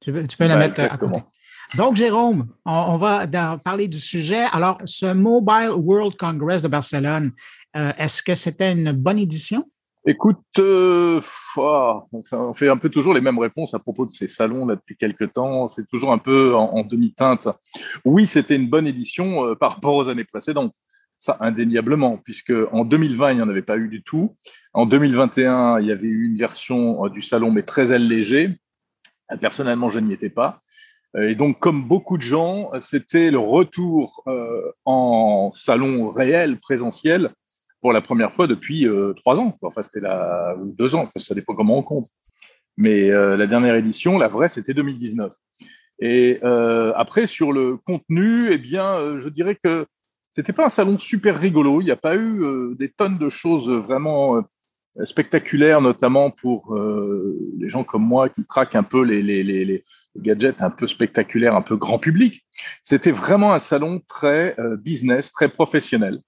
Tu 0.00 0.12
peux, 0.12 0.26
tu 0.26 0.36
peux 0.36 0.46
la 0.46 0.54
bah, 0.54 0.68
mettre 0.68 0.82
à 0.82 0.96
côté. 0.96 1.18
Donc, 1.76 1.96
Jérôme, 1.96 2.48
on, 2.64 2.98
va 2.98 3.26
parler 3.58 3.88
du 3.88 3.98
sujet. 3.98 4.44
Alors, 4.52 4.78
ce 4.84 5.12
Mobile 5.12 5.70
World 5.76 6.16
Congress 6.16 6.62
de 6.62 6.68
Barcelone, 6.68 7.32
est-ce 7.74 8.22
que 8.22 8.34
c'était 8.34 8.72
une 8.72 8.92
bonne 8.92 9.18
édition? 9.18 9.64
Écoute, 10.06 10.42
euh, 10.58 11.22
on 11.56 12.52
fait 12.52 12.68
un 12.68 12.76
peu 12.76 12.90
toujours 12.90 13.14
les 13.14 13.22
mêmes 13.22 13.38
réponses 13.38 13.72
à 13.72 13.78
propos 13.78 14.04
de 14.04 14.10
ces 14.10 14.28
salons 14.28 14.66
là 14.66 14.76
depuis 14.76 14.98
quelques 14.98 15.32
temps. 15.32 15.66
C'est 15.66 15.88
toujours 15.88 16.12
un 16.12 16.18
peu 16.18 16.54
en, 16.54 16.82
demi-teinte. 16.84 17.48
Oui, 18.04 18.26
c'était 18.26 18.56
une 18.56 18.68
bonne 18.68 18.86
édition 18.86 19.46
euh, 19.46 19.54
par 19.54 19.76
rapport 19.76 19.94
aux 19.94 20.10
années 20.10 20.24
précédentes. 20.24 20.74
Ça, 21.16 21.38
indéniablement, 21.40 22.18
puisque 22.18 22.52
en 22.72 22.84
2020, 22.84 23.30
il 23.30 23.36
n'y 23.36 23.42
en 23.42 23.48
avait 23.48 23.62
pas 23.62 23.78
eu 23.78 23.88
du 23.88 24.02
tout. 24.02 24.36
En 24.74 24.84
2021, 24.84 25.80
il 25.80 25.86
y 25.86 25.92
avait 25.92 26.08
eu 26.08 26.26
une 26.26 26.36
version 26.36 27.06
euh, 27.06 27.08
du 27.08 27.22
salon, 27.22 27.50
mais 27.50 27.62
très 27.62 27.92
allégée. 27.92 28.58
Personnellement, 29.40 29.88
je 29.88 30.00
n'y 30.00 30.12
étais 30.12 30.28
pas. 30.28 30.60
Et 31.18 31.34
donc, 31.34 31.60
comme 31.60 31.88
beaucoup 31.88 32.18
de 32.18 32.22
gens, 32.22 32.72
c'était 32.80 33.30
le 33.30 33.38
retour 33.38 34.24
en 34.84 35.52
salon 35.54 36.10
réel, 36.10 36.58
présentiel, 36.58 37.32
pour 37.84 37.92
la 37.92 38.00
première 38.00 38.32
fois 38.32 38.46
depuis 38.46 38.88
euh, 38.88 39.12
trois 39.12 39.38
ans. 39.38 39.58
Enfin, 39.60 39.82
c'était 39.82 40.00
là, 40.00 40.56
ou 40.56 40.72
deux 40.72 40.94
ans, 40.94 41.06
ça 41.16 41.34
dépend 41.34 41.54
comment 41.54 41.76
on 41.76 41.82
compte. 41.82 42.06
Mais 42.78 43.10
euh, 43.10 43.36
la 43.36 43.46
dernière 43.46 43.74
édition, 43.74 44.16
la 44.16 44.26
vraie, 44.26 44.48
c'était 44.48 44.72
2019. 44.72 45.34
Et 45.98 46.40
euh, 46.44 46.94
après, 46.96 47.26
sur 47.26 47.52
le 47.52 47.76
contenu, 47.76 48.48
eh 48.50 48.56
bien, 48.56 49.18
je 49.18 49.28
dirais 49.28 49.58
que 49.62 49.84
c'était 50.32 50.54
pas 50.54 50.64
un 50.64 50.70
salon 50.70 50.96
super 50.96 51.38
rigolo. 51.38 51.82
Il 51.82 51.84
n'y 51.84 51.90
a 51.90 51.96
pas 51.96 52.16
eu 52.16 52.74
des 52.78 52.88
tonnes 52.88 53.18
de 53.18 53.28
choses 53.28 53.68
vraiment 53.68 54.42
spectaculaires, 55.02 55.82
notamment 55.82 56.30
pour 56.30 56.74
les 57.58 57.68
gens 57.68 57.84
comme 57.84 58.02
moi 58.02 58.30
qui 58.30 58.46
traquent 58.46 58.76
un 58.76 58.82
peu 58.82 59.02
les, 59.02 59.82
gadgets 60.16 60.62
un 60.62 60.70
peu 60.70 60.86
spectaculaires, 60.86 61.54
un 61.54 61.60
peu 61.60 61.76
grand 61.76 61.98
public. 61.98 62.46
C'était 62.82 63.12
vraiment 63.12 63.52
un 63.52 63.58
salon 63.58 64.00
très 64.08 64.56
business, 64.78 65.32
très 65.32 65.50
professionnel. 65.50 66.22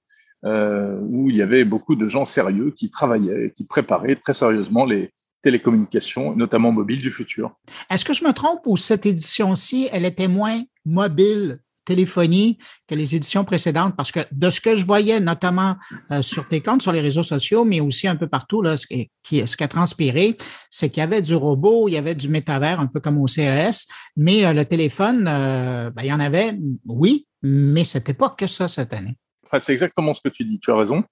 Euh, 0.46 1.00
où 1.00 1.28
il 1.28 1.36
y 1.36 1.42
avait 1.42 1.64
beaucoup 1.64 1.96
de 1.96 2.06
gens 2.06 2.24
sérieux 2.24 2.72
qui 2.76 2.88
travaillaient, 2.88 3.52
qui 3.56 3.66
préparaient 3.66 4.14
très 4.14 4.32
sérieusement 4.32 4.84
les 4.84 5.10
télécommunications, 5.42 6.36
notamment 6.36 6.70
mobiles 6.70 7.00
du 7.00 7.10
futur. 7.10 7.56
Est-ce 7.90 8.04
que 8.04 8.12
je 8.12 8.22
me 8.22 8.32
trompe 8.32 8.60
ou 8.66 8.76
cette 8.76 9.06
édition-ci, 9.06 9.88
elle 9.90 10.04
était 10.04 10.28
moins 10.28 10.62
mobile 10.84 11.58
téléphonie 11.84 12.58
que 12.86 12.94
les 12.94 13.16
éditions 13.16 13.44
précédentes, 13.44 13.94
parce 13.96 14.12
que 14.12 14.20
de 14.30 14.50
ce 14.50 14.60
que 14.60 14.76
je 14.76 14.86
voyais, 14.86 15.18
notamment 15.18 15.74
euh, 16.12 16.22
sur 16.22 16.48
tes 16.48 16.60
comptes, 16.60 16.82
sur 16.82 16.92
les 16.92 17.00
réseaux 17.00 17.24
sociaux, 17.24 17.64
mais 17.64 17.80
aussi 17.80 18.06
un 18.06 18.16
peu 18.16 18.28
partout, 18.28 18.62
là, 18.62 18.76
ce, 18.76 18.86
qui, 18.86 19.42
a 19.42 19.68
transpiré, 19.68 20.36
c'est 20.70 20.90
qu'il 20.90 21.00
y 21.00 21.04
avait 21.04 21.22
du 21.22 21.34
robot, 21.34 21.88
il 21.88 21.94
y 21.94 21.96
avait 21.96 22.14
du 22.14 22.28
métavers, 22.28 22.78
un 22.78 22.86
peu 22.86 23.00
comme 23.00 23.18
au 23.18 23.26
CES, 23.26 23.88
mais 24.16 24.44
euh, 24.44 24.52
le 24.52 24.64
téléphone, 24.64 25.24
ben, 25.24 26.02
il 26.02 26.06
y 26.06 26.12
en 26.12 26.20
avait, 26.20 26.56
oui, 26.86 27.26
mais 27.42 27.82
c'était 27.82 28.14
pas 28.14 28.30
que 28.30 28.46
ça 28.46 28.68
cette 28.68 28.92
année 28.92 29.16
c'est 29.46 29.72
exactement 29.72 30.14
ce 30.14 30.20
que 30.20 30.28
tu 30.28 30.44
dis, 30.44 30.58
tu 30.60 30.70
as 30.70 30.76
raison. 30.76 31.04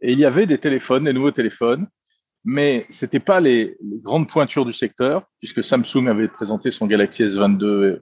Et 0.00 0.12
il 0.12 0.18
y 0.18 0.24
avait 0.24 0.46
des 0.46 0.58
téléphones, 0.58 1.04
des 1.04 1.12
nouveaux 1.12 1.30
téléphones, 1.30 1.86
mais 2.44 2.86
ce 2.90 3.04
n'était 3.04 3.20
pas 3.20 3.40
les, 3.40 3.76
grandes 4.02 4.28
pointures 4.28 4.64
du 4.64 4.72
secteur, 4.72 5.22
puisque 5.38 5.62
Samsung 5.62 6.08
avait 6.08 6.28
présenté 6.28 6.70
son 6.70 6.86
Galaxy 6.86 7.24
S22 7.24 7.64
euh, 7.64 8.00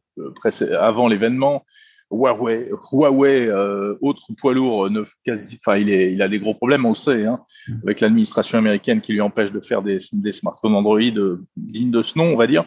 avant 0.80 1.09
l'événement. 1.09 1.64
Huawei, 2.11 2.70
Huawei 2.91 3.47
euh, 3.47 3.95
autre 4.01 4.32
poids 4.36 4.53
lourd, 4.53 4.86
euh, 4.86 5.07
quasi, 5.24 5.61
enfin, 5.64 5.76
il, 5.76 5.91
est, 5.91 6.12
il 6.12 6.22
a 6.22 6.28
des 6.28 6.41
gros 6.41 6.55
problèmes, 6.55 6.84
on 6.84 6.91
le 6.91 6.95
sait, 6.97 7.24
hein, 7.24 7.41
mm. 7.68 7.74
avec 7.84 8.01
l'administration 8.01 8.59
américaine 8.59 9.01
qui 9.01 9.12
lui 9.12 9.20
empêche 9.20 9.53
de 9.53 9.61
faire 9.61 9.82
des, 9.82 9.99
des 10.12 10.32
smartphones 10.32 10.74
Android 10.74 11.01
dignes 11.57 11.93
de 11.93 12.03
ce 12.03 12.18
nom, 12.18 12.32
on 12.32 12.36
va 12.36 12.47
dire. 12.47 12.64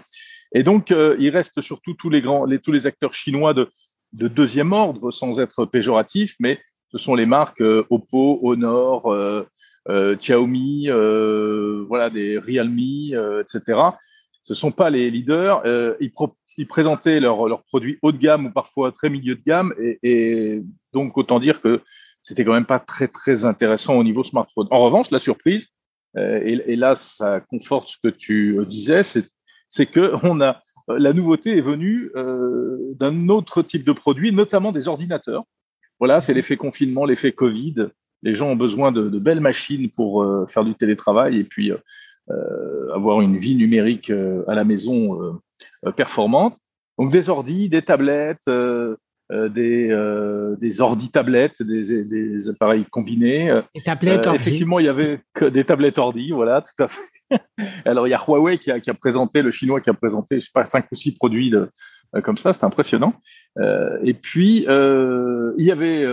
Et 0.55 0.61
donc, 0.61 0.91
il 0.91 1.30
reste 1.32 1.61
surtout 1.61 1.95
tous 1.95 2.11
les, 2.11 2.21
grands, 2.21 2.45
les, 2.45 2.59
tous 2.59 2.71
les 2.71 2.86
acteurs 2.86 3.15
chinois 3.15 3.55
de, 3.55 3.67
de 4.13 4.28
deuxième 4.28 4.71
ordre, 4.71 5.09
sans 5.09 5.39
être 5.39 5.65
péjoratif, 5.65 6.36
mais 6.39 6.59
ce 6.93 6.99
sont 6.99 7.15
les 7.15 7.25
marques 7.25 7.61
euh, 7.61 7.85
Oppo, 7.89 8.39
Honor, 8.43 9.11
euh, 9.11 9.47
euh, 9.89 10.15
Xiaomi, 10.15 10.87
voilà, 11.87 12.09
des 12.09 12.37
Realme, 12.37 12.79
etc. 13.41 13.79
Ce 14.43 14.53
ne 14.53 14.55
sont 14.55 14.71
pas 14.71 14.89
les 14.89 15.09
leaders. 15.09 15.63
Ils, 15.99 16.67
présentaient 16.67 17.19
leurs 17.19 17.63
produits 17.63 17.97
haut 18.01 18.11
de 18.11 18.17
gamme 18.17 18.45
ou 18.45 18.51
parfois 18.51 18.91
très 18.91 19.09
milieu 19.09 19.35
de 19.35 19.41
gamme. 19.43 19.73
Et, 20.03 20.61
donc, 20.93 21.17
autant 21.17 21.39
dire 21.39 21.61
que 21.61 21.81
c'était 22.21 22.45
quand 22.45 22.53
même 22.53 22.65
pas 22.65 22.79
très, 22.79 23.07
très 23.07 23.43
intéressant 23.45 23.95
au 23.95 24.03
niveau 24.03 24.23
smartphone. 24.23 24.67
En 24.69 24.79
revanche, 24.85 25.11
la 25.11 25.19
surprise, 25.19 25.67
et, 26.15 26.75
là, 26.75 26.95
ça 26.95 27.41
conforte 27.41 27.89
ce 27.89 27.97
que 28.01 28.09
tu 28.09 28.57
disais, 28.65 29.01
c'est 29.03 29.85
que 29.87 30.13
on 30.23 30.39
a, 30.39 30.61
la 30.87 31.11
nouveauté 31.11 31.57
est 31.57 31.61
venue 31.61 32.11
d'un 32.99 33.27
autre 33.29 33.63
type 33.63 33.83
de 33.83 33.91
produit, 33.91 34.31
notamment 34.31 34.71
des 34.71 34.87
ordinateurs. 34.87 35.43
Voilà, 36.03 36.19
c'est 36.19 36.33
l'effet 36.33 36.57
confinement, 36.57 37.05
l'effet 37.05 37.31
Covid. 37.31 37.75
Les 38.23 38.33
gens 38.33 38.49
ont 38.49 38.57
besoin 38.57 38.91
de, 38.91 39.07
belles 39.19 39.39
machines 39.39 39.89
pour 39.89 40.21
euh, 40.21 40.45
faire 40.47 40.65
du 40.65 40.75
télétravail 40.75 41.39
et 41.39 41.45
puis 41.45 41.71
euh, 41.71 42.93
avoir 42.93 43.21
une 43.21 43.37
vie 43.37 43.55
numérique 43.55 44.09
euh, 44.09 44.43
à 44.49 44.53
la 44.53 44.65
maison 44.65 45.39
performante. 45.95 46.57
Donc 46.99 47.13
des 47.13 47.29
ordis, 47.29 47.69
des 47.69 47.83
tablettes, 47.83 48.49
des, 49.29 50.55
des 50.59 50.81
ordi-tablettes, 50.81 51.63
des, 51.63 52.49
appareils 52.49 52.83
combinés. 52.83 53.61
Des 53.73 53.81
tablettes 53.83 54.27
ordi. 54.27 54.41
Effectivement, 54.41 54.79
il 54.79 54.87
y 54.87 54.89
avait 54.89 55.21
que 55.33 55.45
des 55.45 55.63
tablettes 55.63 55.99
ordi, 55.99 56.31
voilà, 56.31 56.61
tout 56.61 56.83
à 56.83 56.89
fait. 56.89 57.01
Alors, 57.85 58.07
il 58.07 58.11
y 58.11 58.13
a 58.13 58.23
Huawei 58.27 58.57
qui 58.57 58.71
a, 58.71 58.79
qui 58.79 58.89
a, 58.89 58.93
présenté, 58.93 59.41
le 59.41 59.51
chinois 59.51 59.81
qui 59.81 59.89
a 59.89 59.93
présenté, 59.93 60.39
je 60.39 60.45
sais 60.45 60.51
pas, 60.53 60.65
cinq 60.65 60.85
ou 60.91 60.95
six 60.95 61.13
produits 61.13 61.49
de, 61.49 61.57
euh, 61.57 61.67
comme 62.22 62.38
ça, 62.38 62.53
c'est 62.53 62.64
impressionnant. 62.64 63.14
Euh, 63.59 63.97
et 64.03 64.14
puis, 64.14 64.66
euh, 64.68 65.53
il 65.57 65.66
y 65.66 65.72
avait 65.72 66.05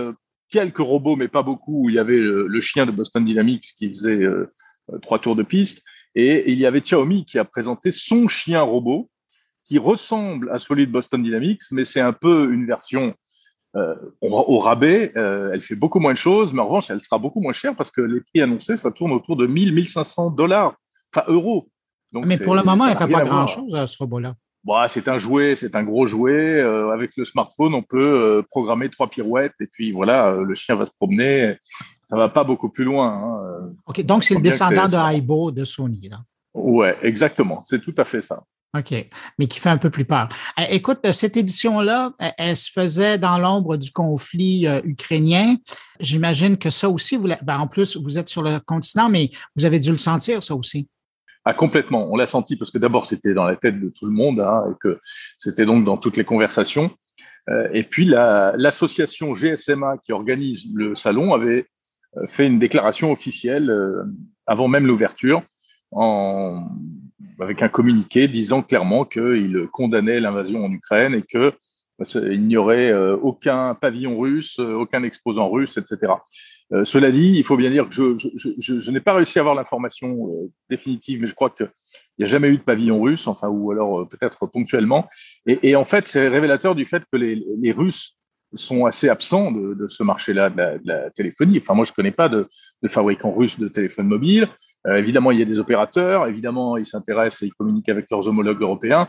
quelques 0.49 0.79
robots, 0.79 1.15
mais 1.15 1.27
pas 1.27 1.43
beaucoup. 1.43 1.89
Il 1.89 1.95
y 1.95 1.99
avait 1.99 2.17
le, 2.17 2.61
chien 2.61 2.85
de 2.85 2.91
Boston 2.91 3.23
Dynamics 3.23 3.65
qui 3.77 3.89
faisait 3.89 4.25
trois 5.01 5.19
tours 5.19 5.35
de 5.35 5.43
piste. 5.43 5.83
Et, 6.15 6.51
il 6.51 6.57
y 6.57 6.65
avait 6.65 6.81
Xiaomi 6.81 7.25
qui 7.25 7.39
a 7.39 7.45
présenté 7.45 7.91
son 7.91 8.27
chien 8.27 8.61
robot 8.61 9.09
qui 9.63 9.77
ressemble 9.77 10.49
à 10.51 10.59
celui 10.59 10.87
de 10.87 10.91
Boston 10.91 11.23
Dynamics, 11.23 11.61
mais 11.71 11.85
c'est 11.85 12.01
un 12.01 12.13
peu 12.13 12.51
une 12.51 12.65
version 12.65 13.13
au, 14.21 14.59
rabais. 14.59 15.13
elle 15.15 15.61
fait 15.61 15.75
beaucoup 15.75 15.99
moins 15.99 16.13
de 16.13 16.17
choses, 16.17 16.51
mais 16.51 16.61
en 16.61 16.67
revanche, 16.67 16.89
elle 16.89 16.99
sera 16.99 17.19
beaucoup 17.19 17.39
moins 17.39 17.53
chère 17.53 17.75
parce 17.75 17.91
que 17.91 18.01
les 18.01 18.19
prix 18.21 18.41
annoncés, 18.41 18.75
ça 18.75 18.91
tourne 18.91 19.13
autour 19.13 19.37
de 19.37 19.47
1000, 19.47 19.73
1500 19.73 20.31
dollars, 20.31 20.75
enfin 21.13 21.25
euros. 21.27 21.69
Donc 22.11 22.25
mais 22.25 22.37
pour 22.37 22.55
le 22.55 22.63
moment, 22.63 22.87
elle 22.87 22.93
ne 22.93 22.97
fait 22.97 23.07
pas 23.07 23.23
grand-chose 23.23 23.73
à 23.75 23.87
ce 23.87 23.97
robot-là. 23.97 24.35
Bah, 24.63 24.85
c'est 24.87 25.07
un 25.07 25.17
jouet, 25.17 25.55
c'est 25.55 25.75
un 25.75 25.83
gros 25.83 26.05
jouet. 26.05 26.61
Euh, 26.61 26.91
avec 26.91 27.17
le 27.17 27.25
smartphone, 27.25 27.73
on 27.73 27.81
peut 27.81 27.97
euh, 27.99 28.43
programmer 28.43 28.89
trois 28.89 29.09
pirouettes 29.09 29.55
et 29.59 29.65
puis 29.65 29.91
voilà, 29.91 30.27
euh, 30.27 30.43
le 30.43 30.53
chien 30.53 30.75
va 30.75 30.85
se 30.85 30.91
promener. 30.91 31.55
Ça 32.03 32.15
va 32.15 32.29
pas 32.29 32.43
beaucoup 32.43 32.69
plus 32.69 32.83
loin. 32.83 33.07
Hein. 33.07 33.71
Ok, 33.87 34.01
donc 34.01 34.23
c'est 34.23 34.35
le 34.35 34.41
descendant 34.41 34.87
de 34.87 35.15
Aibo 35.15 35.49
de 35.51 35.63
Sony. 35.63 36.09
Là. 36.09 36.19
Ouais, 36.53 36.95
exactement. 37.01 37.63
C'est 37.65 37.81
tout 37.81 37.95
à 37.97 38.03
fait 38.03 38.21
ça. 38.21 38.43
OK, 38.77 38.93
mais 39.37 39.47
qui 39.47 39.59
fait 39.59 39.69
un 39.69 39.77
peu 39.77 39.89
plus 39.89 40.05
peur. 40.05 40.29
Écoute, 40.69 40.99
cette 41.11 41.35
édition-là, 41.35 42.13
elle 42.37 42.55
se 42.55 42.71
faisait 42.71 43.17
dans 43.17 43.37
l'ombre 43.37 43.75
du 43.75 43.91
conflit 43.91 44.65
ukrainien. 44.85 45.55
J'imagine 45.99 46.57
que 46.57 46.69
ça 46.69 46.87
aussi, 46.87 47.17
vous, 47.17 47.27
ben, 47.41 47.59
en 47.59 47.67
plus, 47.67 47.97
vous 47.97 48.17
êtes 48.17 48.29
sur 48.29 48.41
le 48.41 48.59
continent, 48.59 49.09
mais 49.09 49.29
vous 49.57 49.65
avez 49.65 49.79
dû 49.79 49.91
le 49.91 49.97
sentir, 49.97 50.41
ça 50.41 50.55
aussi. 50.55 50.87
Ah, 51.43 51.53
complètement. 51.53 52.11
On 52.11 52.15
l'a 52.15 52.27
senti 52.27 52.55
parce 52.55 52.69
que 52.69 52.77
d'abord, 52.77 53.05
c'était 53.05 53.33
dans 53.33 53.45
la 53.45 53.55
tête 53.55 53.79
de 53.79 53.89
tout 53.89 54.05
le 54.05 54.11
monde 54.11 54.39
hein, 54.39 54.63
et 54.71 54.75
que 54.79 54.99
c'était 55.37 55.65
donc 55.65 55.83
dans 55.83 55.97
toutes 55.97 56.17
les 56.17 56.23
conversations. 56.23 56.91
Euh, 57.49 57.67
et 57.73 57.83
puis, 57.83 58.05
l'association 58.05 59.33
GSMA 59.33 59.97
qui 60.03 60.11
organise 60.11 60.65
le 60.73 60.95
salon 60.95 61.33
avait 61.33 61.65
euh, 62.17 62.27
fait 62.27 62.45
une 62.45 62.59
déclaration 62.59 63.11
officielle 63.11 63.69
euh, 63.69 64.03
avant 64.45 64.67
même 64.67 64.87
l'ouverture 64.87 65.43
avec 67.41 67.61
un 67.61 67.67
communiqué 67.67 68.29
disant 68.29 68.61
clairement 68.61 69.03
qu'il 69.03 69.67
condamnait 69.73 70.21
l'invasion 70.21 70.63
en 70.63 70.71
Ukraine 70.71 71.13
et 71.13 71.21
que 71.21 71.51
il 72.15 72.47
n'y 72.47 72.55
aurait 72.55 72.93
aucun 72.93 73.75
pavillon 73.75 74.17
russe, 74.17 74.57
aucun 74.57 75.03
exposant 75.03 75.49
russe, 75.49 75.77
etc. 75.77 76.13
Euh, 76.73 76.85
cela 76.85 77.11
dit, 77.11 77.33
il 77.37 77.43
faut 77.43 77.57
bien 77.57 77.69
dire 77.69 77.89
que 77.89 78.15
je, 78.15 78.91
n'ai 78.91 79.01
pas 79.01 79.13
réussi 79.13 79.39
à 79.39 79.41
avoir 79.41 79.55
l'information 79.55 80.29
euh, 80.29 80.51
définitive, 80.69 81.21
mais 81.21 81.27
je 81.27 81.35
crois 81.35 81.49
qu'il 81.49 81.69
n'y 82.17 82.23
a 82.23 82.27
jamais 82.27 82.47
eu 82.49 82.57
de 82.57 82.63
pavillon 82.63 83.01
russe, 83.01 83.27
enfin, 83.27 83.49
ou 83.49 83.71
alors 83.71 84.01
euh, 84.01 84.05
peut-être 84.05 84.47
ponctuellement. 84.47 85.07
Et, 85.45 85.75
en 85.75 85.85
fait, 85.85 86.07
c'est 86.07 86.27
révélateur 86.27 86.75
du 86.75 86.85
fait 86.85 87.03
que 87.11 87.17
les, 87.17 87.71
Russes 87.71 88.17
sont 88.53 88.85
assez 88.85 89.09
absents 89.09 89.51
de, 89.51 89.87
ce 89.87 90.03
marché-là 90.03 90.49
de, 90.49 90.81
la 90.85 91.09
téléphonie. 91.11 91.59
Enfin, 91.61 91.73
moi, 91.73 91.85
je 91.85 91.91
ne 91.91 91.95
connais 91.95 92.11
pas 92.11 92.29
de, 92.29 92.47
de 92.81 92.87
fabricants 92.87 93.33
russes 93.33 93.59
de 93.59 93.67
téléphones 93.67 94.07
mobiles. 94.07 94.47
évidemment, 94.85 95.31
il 95.31 95.39
y 95.39 95.41
a 95.41 95.45
des 95.45 95.59
opérateurs, 95.59 96.27
évidemment, 96.27 96.77
ils 96.77 96.85
s'intéressent 96.85 97.43
et 97.43 97.45
ils 97.47 97.53
communiquent 97.53 97.89
avec 97.89 98.09
leurs 98.09 98.27
homologues 98.27 98.61
européens, 98.61 99.07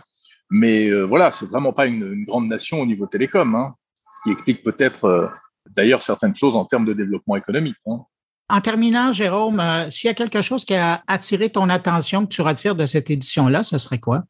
mais 0.50 0.92
voilà, 1.02 1.32
c'est 1.32 1.46
vraiment 1.46 1.72
pas 1.72 1.86
une, 1.86 2.24
grande 2.24 2.46
nation 2.46 2.80
au 2.80 2.86
niveau 2.86 3.06
télécom, 3.06 3.54
hein. 3.56 3.74
ce 4.12 4.18
qui 4.22 4.32
explique 4.32 4.62
peut-être 4.62 5.32
d'ailleurs 5.70 6.02
certaines 6.02 6.34
choses 6.34 6.56
en 6.56 6.64
termes 6.64 6.84
de 6.84 6.92
développement 6.92 7.36
économique. 7.36 7.76
Hein. 7.86 8.00
En 8.48 8.60
terminant, 8.60 9.12
Jérôme, 9.12 9.62
s'il 9.90 10.08
y 10.08 10.10
a 10.10 10.14
quelque 10.14 10.42
chose 10.42 10.64
qui 10.64 10.74
a 10.74 11.02
attiré 11.06 11.48
ton 11.48 11.68
attention 11.68 12.26
que 12.26 12.34
tu 12.34 12.42
retires 12.42 12.74
de 12.74 12.86
cette 12.86 13.10
édition-là, 13.10 13.62
ce 13.62 13.78
serait 13.78 13.98
quoi? 13.98 14.24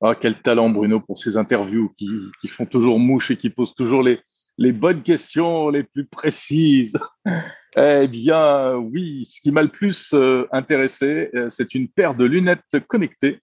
Ah, 0.00 0.14
quel 0.14 0.40
talent, 0.40 0.70
Bruno, 0.70 1.00
pour 1.00 1.18
ces 1.18 1.36
interviews 1.36 1.92
qui, 1.96 2.08
qui 2.40 2.46
font 2.46 2.66
toujours 2.66 3.00
mouche 3.00 3.32
et 3.32 3.36
qui 3.36 3.50
posent 3.50 3.74
toujours 3.74 4.02
les, 4.02 4.20
les 4.58 4.72
bonnes 4.72 5.02
questions 5.02 5.70
les 5.70 5.84
plus 5.84 6.04
précises. 6.04 6.98
eh 7.76 8.08
bien, 8.08 8.74
oui, 8.74 9.24
ce 9.24 9.40
qui 9.40 9.52
m'a 9.52 9.62
le 9.62 9.70
plus 9.70 10.12
euh, 10.12 10.46
intéressé, 10.52 11.30
euh, 11.34 11.48
c'est 11.48 11.74
une 11.74 11.88
paire 11.88 12.14
de 12.14 12.24
lunettes 12.24 12.78
connectées. 12.88 13.40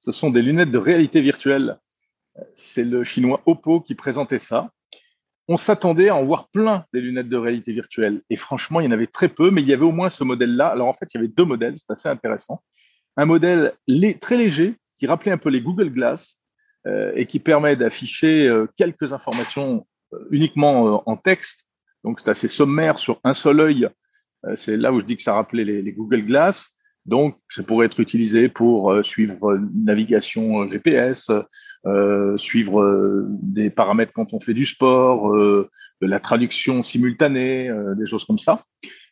Ce 0.00 0.10
sont 0.10 0.30
des 0.30 0.42
lunettes 0.42 0.70
de 0.70 0.78
réalité 0.78 1.20
virtuelle. 1.20 1.78
C'est 2.54 2.84
le 2.84 3.04
chinois 3.04 3.42
Oppo 3.46 3.80
qui 3.80 3.94
présentait 3.94 4.38
ça. 4.38 4.70
On 5.48 5.56
s'attendait 5.56 6.08
à 6.08 6.16
en 6.16 6.24
voir 6.24 6.48
plein 6.48 6.86
des 6.92 7.00
lunettes 7.00 7.28
de 7.28 7.36
réalité 7.36 7.72
virtuelle. 7.72 8.22
Et 8.30 8.36
franchement, 8.36 8.80
il 8.80 8.84
y 8.84 8.88
en 8.88 8.92
avait 8.92 9.06
très 9.06 9.28
peu, 9.28 9.50
mais 9.50 9.60
il 9.60 9.68
y 9.68 9.74
avait 9.74 9.84
au 9.84 9.92
moins 9.92 10.08
ce 10.08 10.24
modèle-là. 10.24 10.68
Alors 10.68 10.88
en 10.88 10.92
fait, 10.92 11.06
il 11.12 11.18
y 11.18 11.18
avait 11.18 11.28
deux 11.28 11.44
modèles, 11.44 11.74
c'est 11.76 11.90
assez 11.90 12.08
intéressant. 12.08 12.62
Un 13.16 13.26
modèle 13.26 13.74
très 14.20 14.36
léger, 14.36 14.76
qui 14.96 15.06
rappelait 15.06 15.32
un 15.32 15.38
peu 15.38 15.50
les 15.50 15.60
Google 15.60 15.90
Glass 15.90 16.40
euh, 16.86 17.12
et 17.14 17.26
qui 17.26 17.40
permet 17.40 17.76
d'afficher 17.76 18.46
euh, 18.46 18.66
quelques 18.76 19.12
informations 19.12 19.86
euh, 20.12 20.18
uniquement 20.30 21.02
en 21.08 21.16
texte. 21.16 21.66
Donc, 22.04 22.20
c'est 22.20 22.30
assez 22.30 22.48
sommaire 22.48 22.98
sur 22.98 23.20
un 23.24 23.34
seul 23.34 23.60
œil. 23.60 23.88
c'est 24.56 24.76
là 24.76 24.92
où 24.92 25.00
je 25.00 25.06
dis 25.06 25.16
que 25.16 25.22
ça 25.22 25.34
rappelait 25.34 25.64
les, 25.64 25.92
Google 25.92 26.22
Glass. 26.22 26.70
Donc, 27.06 27.36
ça 27.48 27.62
pourrait 27.62 27.86
être 27.86 28.00
utilisé 28.00 28.48
pour 28.48 29.04
suivre 29.04 29.56
une 29.56 29.84
navigation 29.84 30.66
GPS, 30.66 31.30
suivre 32.36 33.26
des 33.42 33.68
paramètres 33.68 34.12
quand 34.14 34.32
on 34.32 34.40
fait 34.40 34.54
du 34.54 34.64
sport, 34.64 35.30
la 36.00 36.20
traduction 36.20 36.82
simultanée, 36.82 37.70
des 37.98 38.06
choses 38.06 38.24
comme 38.24 38.38
ça. 38.38 38.64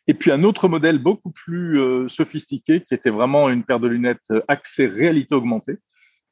Et 0.07 0.13
puis 0.13 0.31
un 0.31 0.43
autre 0.43 0.67
modèle 0.67 0.97
beaucoup 0.97 1.31
plus 1.31 1.79
euh, 1.79 2.07
sophistiqué, 2.07 2.81
qui 2.81 2.93
était 2.93 3.09
vraiment 3.09 3.49
une 3.49 3.63
paire 3.63 3.79
de 3.79 3.87
lunettes 3.87 4.19
euh, 4.31 4.41
accès 4.47 4.85
réalité 4.85 5.33
augmentée, 5.33 5.77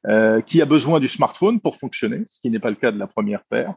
euh, 0.06 0.40
qui 0.40 0.60
a 0.60 0.66
besoin 0.66 1.00
du 1.00 1.08
smartphone 1.08 1.60
pour 1.60 1.76
fonctionner, 1.76 2.22
ce 2.26 2.40
qui 2.40 2.50
n'est 2.50 2.58
pas 2.58 2.70
le 2.70 2.76
cas 2.76 2.92
de 2.92 2.98
la 2.98 3.06
première 3.06 3.44
paire, 3.44 3.74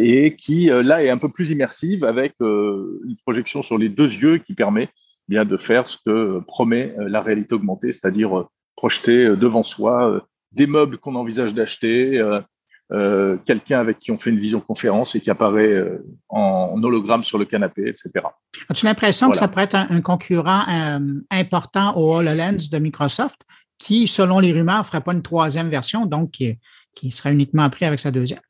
et 0.00 0.34
qui 0.34 0.66
là 0.66 1.04
est 1.04 1.08
un 1.08 1.18
peu 1.18 1.28
plus 1.28 1.50
immersive 1.50 2.02
avec 2.02 2.34
une 2.40 3.16
projection 3.22 3.62
sur 3.62 3.78
les 3.78 3.88
deux 3.88 4.12
yeux 4.12 4.38
qui 4.38 4.54
permet 4.54 4.88
bien 5.28 5.44
de 5.44 5.56
faire 5.56 5.86
ce 5.86 5.96
que 6.04 6.40
promet 6.46 6.94
la 6.98 7.20
réalité 7.20 7.54
augmentée, 7.54 7.92
c'est-à-dire 7.92 8.46
projeter 8.76 9.36
devant 9.36 9.62
soi 9.62 10.26
des 10.52 10.66
meubles 10.66 10.98
qu'on 10.98 11.14
envisage 11.14 11.54
d'acheter, 11.54 12.22
euh, 12.92 13.36
quelqu'un 13.44 13.80
avec 13.80 13.98
qui 13.98 14.12
on 14.12 14.18
fait 14.18 14.30
une 14.30 14.38
visioconférence 14.38 15.16
et 15.16 15.20
qui 15.20 15.28
apparaît 15.28 15.72
euh, 15.72 16.06
en 16.28 16.80
hologramme 16.84 17.24
sur 17.24 17.36
le 17.36 17.44
canapé, 17.44 17.88
etc. 17.88 18.12
As-tu 18.68 18.86
l'impression 18.86 19.28
que 19.28 19.36
ça 19.36 19.48
pourrait 19.48 19.64
être 19.64 19.74
un, 19.74 20.00
concurrent 20.00 20.62
euh, 20.70 21.00
important 21.32 21.96
au 21.96 22.14
HoloLens 22.14 22.70
de 22.70 22.78
Microsoft 22.78 23.40
qui, 23.78 24.06
selon 24.06 24.38
les 24.38 24.52
rumeurs, 24.52 24.78
ne 24.78 24.84
ferait 24.84 25.00
pas 25.00 25.12
une 25.12 25.22
troisième 25.22 25.68
version, 25.68 26.06
donc 26.06 26.30
qui, 26.30 26.60
qui 26.94 27.10
serait 27.10 27.32
uniquement 27.32 27.68
pris 27.70 27.86
avec 27.86 27.98
sa 27.98 28.10
deuxième? 28.10 28.40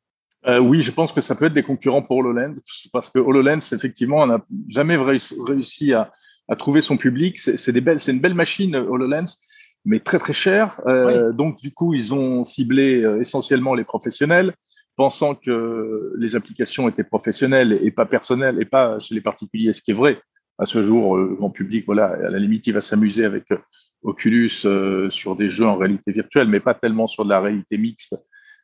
oui, 0.60 0.80
je 0.80 0.92
pense 0.92 1.12
que 1.12 1.20
ça 1.20 1.34
peut 1.34 1.46
être 1.46 1.54
des 1.54 1.64
concurrents 1.64 2.02
pour 2.02 2.18
HoloLens 2.18 2.52
parce 2.92 3.10
que 3.10 3.18
HoloLens, 3.18 3.72
effectivement, 3.72 4.18
on 4.18 4.26
n'a 4.26 4.38
jamais 4.68 4.96
réussi 4.96 5.92
à, 5.92 6.12
à, 6.48 6.56
trouver 6.56 6.80
son 6.80 6.96
public. 6.96 7.38
C'est 7.38 7.68
une 7.68 8.20
belle 8.20 8.34
machine, 8.34 8.76
HoloLens 8.76 9.38
mais 9.86 10.00
très 10.00 10.18
très 10.18 10.34
cher. 10.34 10.80
Euh, 10.86 11.32
donc 11.32 11.58
du 11.58 11.72
coup, 11.72 11.94
ils 11.94 12.12
ont 12.12 12.44
ciblé 12.44 13.02
euh, 13.02 13.20
essentiellement 13.20 13.74
les 13.74 13.84
professionnels, 13.84 14.52
pensant 14.96 15.34
que 15.34 16.12
les 16.18 16.36
applications 16.36 16.88
étaient 16.88 17.04
professionnelles 17.04 17.78
et 17.80 17.90
pas 17.90 18.04
personnelles 18.04 18.60
et 18.60 18.64
pas 18.64 18.98
chez 18.98 19.14
les 19.14 19.20
particuliers, 19.20 19.72
ce 19.72 19.80
qui 19.80 19.92
est 19.92 19.94
vrai. 19.94 20.20
À 20.58 20.66
ce 20.66 20.82
jour, 20.82 21.16
euh, 21.16 21.28
le 21.30 21.36
grand 21.36 21.50
public, 21.50 21.84
voilà, 21.86 22.06
à 22.06 22.30
la 22.30 22.38
limite, 22.38 22.66
il 22.66 22.72
va 22.72 22.80
s'amuser 22.80 23.24
avec 23.24 23.44
Oculus 24.02 24.66
sur 25.10 25.36
des 25.36 25.48
jeux 25.48 25.66
en 25.66 25.76
réalité 25.76 26.12
virtuelle, 26.12 26.48
mais 26.48 26.60
pas 26.60 26.74
tellement 26.74 27.06
sur 27.06 27.24
de 27.24 27.30
la 27.30 27.40
réalité 27.40 27.78
mixte 27.78 28.16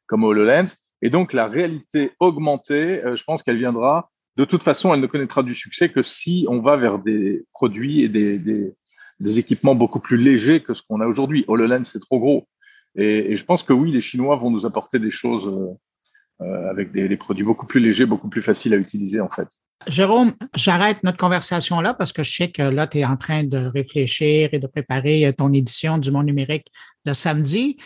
comme 0.07 0.25
HoloLens. 0.25 0.77
Et 1.01 1.11
donc 1.11 1.33
la 1.33 1.49
réalité 1.49 2.13
augmentée, 2.21 3.01
je 3.15 3.25
pense 3.25 3.43
qu'elle 3.43 3.57
viendra. 3.57 4.11
De 4.37 4.45
toute 4.45 4.63
façon, 4.63 4.95
elle 4.95 5.01
ne 5.01 5.07
connaîtra 5.07 5.43
du 5.43 5.55
succès 5.55 5.91
que 5.91 6.03
si 6.03 6.47
on 6.49 6.61
va 6.61 6.77
vers 6.77 6.99
des 6.99 7.45
produits 7.53 8.03
et 8.03 8.09
des, 8.09 8.39
des 8.39 8.75
des 9.23 9.39
équipements 9.39 9.75
beaucoup 9.75 10.01
plus 10.01 10.19
légers 10.19 10.63
que 10.63 10.75
ce 10.75 10.83
qu'on 10.83 11.01
a 11.01 11.07
aujourd'hui. 11.07 11.45
HoloLens, 11.49 11.85
c'est 11.85 12.01
trop 12.01 12.19
gros. 12.19 12.49
Et, 12.97 13.37
je 13.37 13.45
pense 13.45 13.63
que 13.63 13.73
oui, 13.73 13.91
les 13.93 14.01
Chinois 14.01 14.37
vont 14.37 14.51
nous 14.51 14.67
apporter 14.67 14.99
des 14.99 15.11
choses 15.11 15.49
euh, 15.49 16.45
euh, 16.45 16.71
avec 16.71 16.93
des, 16.93 17.17
produits 17.17 17.45
beaucoup 17.45 17.67
plus 17.67 17.81
légers, 17.81 18.05
beaucoup 18.05 18.29
plus 18.29 18.43
faciles 18.43 18.75
à 18.75 18.77
utiliser, 18.77 19.21
en 19.21 19.31
fait. 19.31 19.49
Jérôme, 19.89 20.33
j'arrête 20.55 21.03
notre 21.03 21.19
conversation 21.19 21.81
là 21.81 21.93
parce 21.93 22.13
que 22.13 22.23
je 22.23 22.31
sais 22.31 22.51
que 22.53 22.63
là, 22.63 22.87
tu 22.87 22.99
es 22.99 23.05
en 23.05 23.17
train 23.17 23.43
de 23.43 23.59
réfléchir 23.59 24.51
et 24.53 24.59
de 24.59 24.67
préparer 24.67 25.27
euh, 25.27 25.33
ton 25.33 25.53
édition 25.53 25.99
du 25.99 26.11
monde 26.11 26.27
numérique 26.27 26.67
de 27.05 27.15
samedi. 27.15 27.79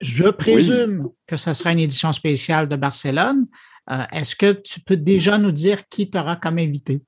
je 0.00 0.28
présume 0.28 1.08
que 1.26 1.38
ce 1.38 1.54
sera 1.54 1.72
une 1.72 1.78
édition 1.78 2.12
spéciale 2.12 2.68
de 2.68 2.76
Barcelone. 2.76 3.46
Est-ce 4.12 4.36
que 4.36 4.52
tu 4.52 4.80
peux 4.80 4.96
déjà 4.96 5.38
nous 5.38 5.52
dire 5.52 5.88
qui 5.88 6.10
t'aura 6.10 6.36
comme 6.36 6.58
invité? 6.58 7.02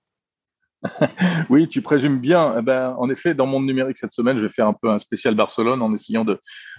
oui, 1.51 1.69
tu 1.69 1.83
présumes 1.83 2.21
bien. 2.21 2.55
Eh 2.59 2.63
ben, 2.63 2.95
en 2.99 3.11
effet, 3.11 3.35
dans 3.35 3.47
mon 3.47 3.61
numérique 3.61 3.99
cette 3.99 4.13
semaine, 4.13 4.39
je 4.39 4.43
vais 4.43 4.49
faire 4.49 4.67
un 4.67 4.73
peu 4.73 4.89
un 4.89 4.99
spécial 4.99 5.35
Barcelone 5.35 5.83
en 5.83 5.93
essayant 5.93 6.25
de, 6.25 6.39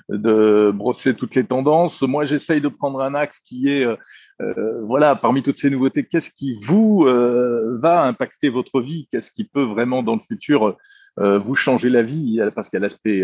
de 0.09 0.71
brosser 0.73 1.13
toutes 1.13 1.35
les 1.35 1.43
tendances. 1.43 2.01
Moi, 2.01 2.25
j'essaye 2.25 2.61
de 2.61 2.67
prendre 2.67 3.01
un 3.01 3.13
axe 3.13 3.39
qui 3.39 3.69
est, 3.69 3.85
euh, 3.85 3.95
euh, 4.41 4.81
voilà, 4.83 5.15
parmi 5.15 5.43
toutes 5.43 5.57
ces 5.57 5.69
nouveautés, 5.69 6.05
qu'est-ce 6.05 6.31
qui 6.31 6.57
vous 6.63 7.05
euh, 7.05 7.77
va 7.79 8.03
impacter 8.03 8.49
votre 8.49 8.81
vie? 8.81 9.07
Qu'est-ce 9.11 9.31
qui 9.31 9.43
peut 9.43 9.63
vraiment 9.63 10.03
dans 10.03 10.15
le 10.15 10.21
futur 10.21 10.77
vous 11.17 11.55
changer 11.55 11.89
la 11.89 12.01
vie? 12.01 12.39
Parce 12.55 12.69
qu'il 12.69 12.77
y 12.77 12.81
a 12.81 12.83
l'aspect 12.83 13.23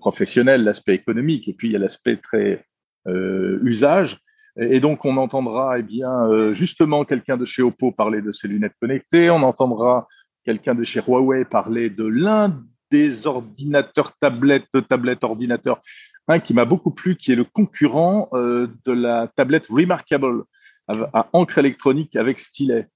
professionnel, 0.00 0.64
l'aspect 0.64 0.94
économique, 0.94 1.46
et 1.46 1.52
puis 1.52 1.68
il 1.68 1.72
y 1.72 1.76
a 1.76 1.78
l'aspect 1.78 2.16
très 2.16 2.64
usage. 3.06 4.18
Et 4.56 4.78
donc, 4.80 5.04
on 5.04 5.16
entendra 5.16 5.78
eh 5.78 5.82
bien, 5.82 6.26
euh, 6.28 6.52
justement 6.52 7.04
quelqu'un 7.04 7.36
de 7.36 7.44
chez 7.44 7.62
Oppo 7.62 7.90
parler 7.90 8.22
de 8.22 8.30
ses 8.30 8.46
lunettes 8.46 8.74
connectées, 8.80 9.30
on 9.30 9.42
entendra 9.42 10.06
quelqu'un 10.44 10.74
de 10.74 10.84
chez 10.84 11.00
Huawei 11.00 11.44
parler 11.44 11.90
de 11.90 12.04
l'un 12.04 12.62
des 12.90 13.26
ordinateurs 13.26 14.16
tablettes, 14.18 14.86
tablettes 14.88 15.24
ordinateurs, 15.24 15.80
un 16.28 16.38
qui 16.38 16.54
m'a 16.54 16.64
beaucoup 16.64 16.92
plu, 16.92 17.16
qui 17.16 17.32
est 17.32 17.36
le 17.36 17.44
concurrent 17.44 18.28
euh, 18.32 18.68
de 18.84 18.92
la 18.92 19.28
tablette 19.34 19.66
Remarkable 19.66 20.44
à 20.86 21.28
encre 21.32 21.58
électronique 21.58 22.14
avec 22.14 22.38
stylet. 22.38 22.88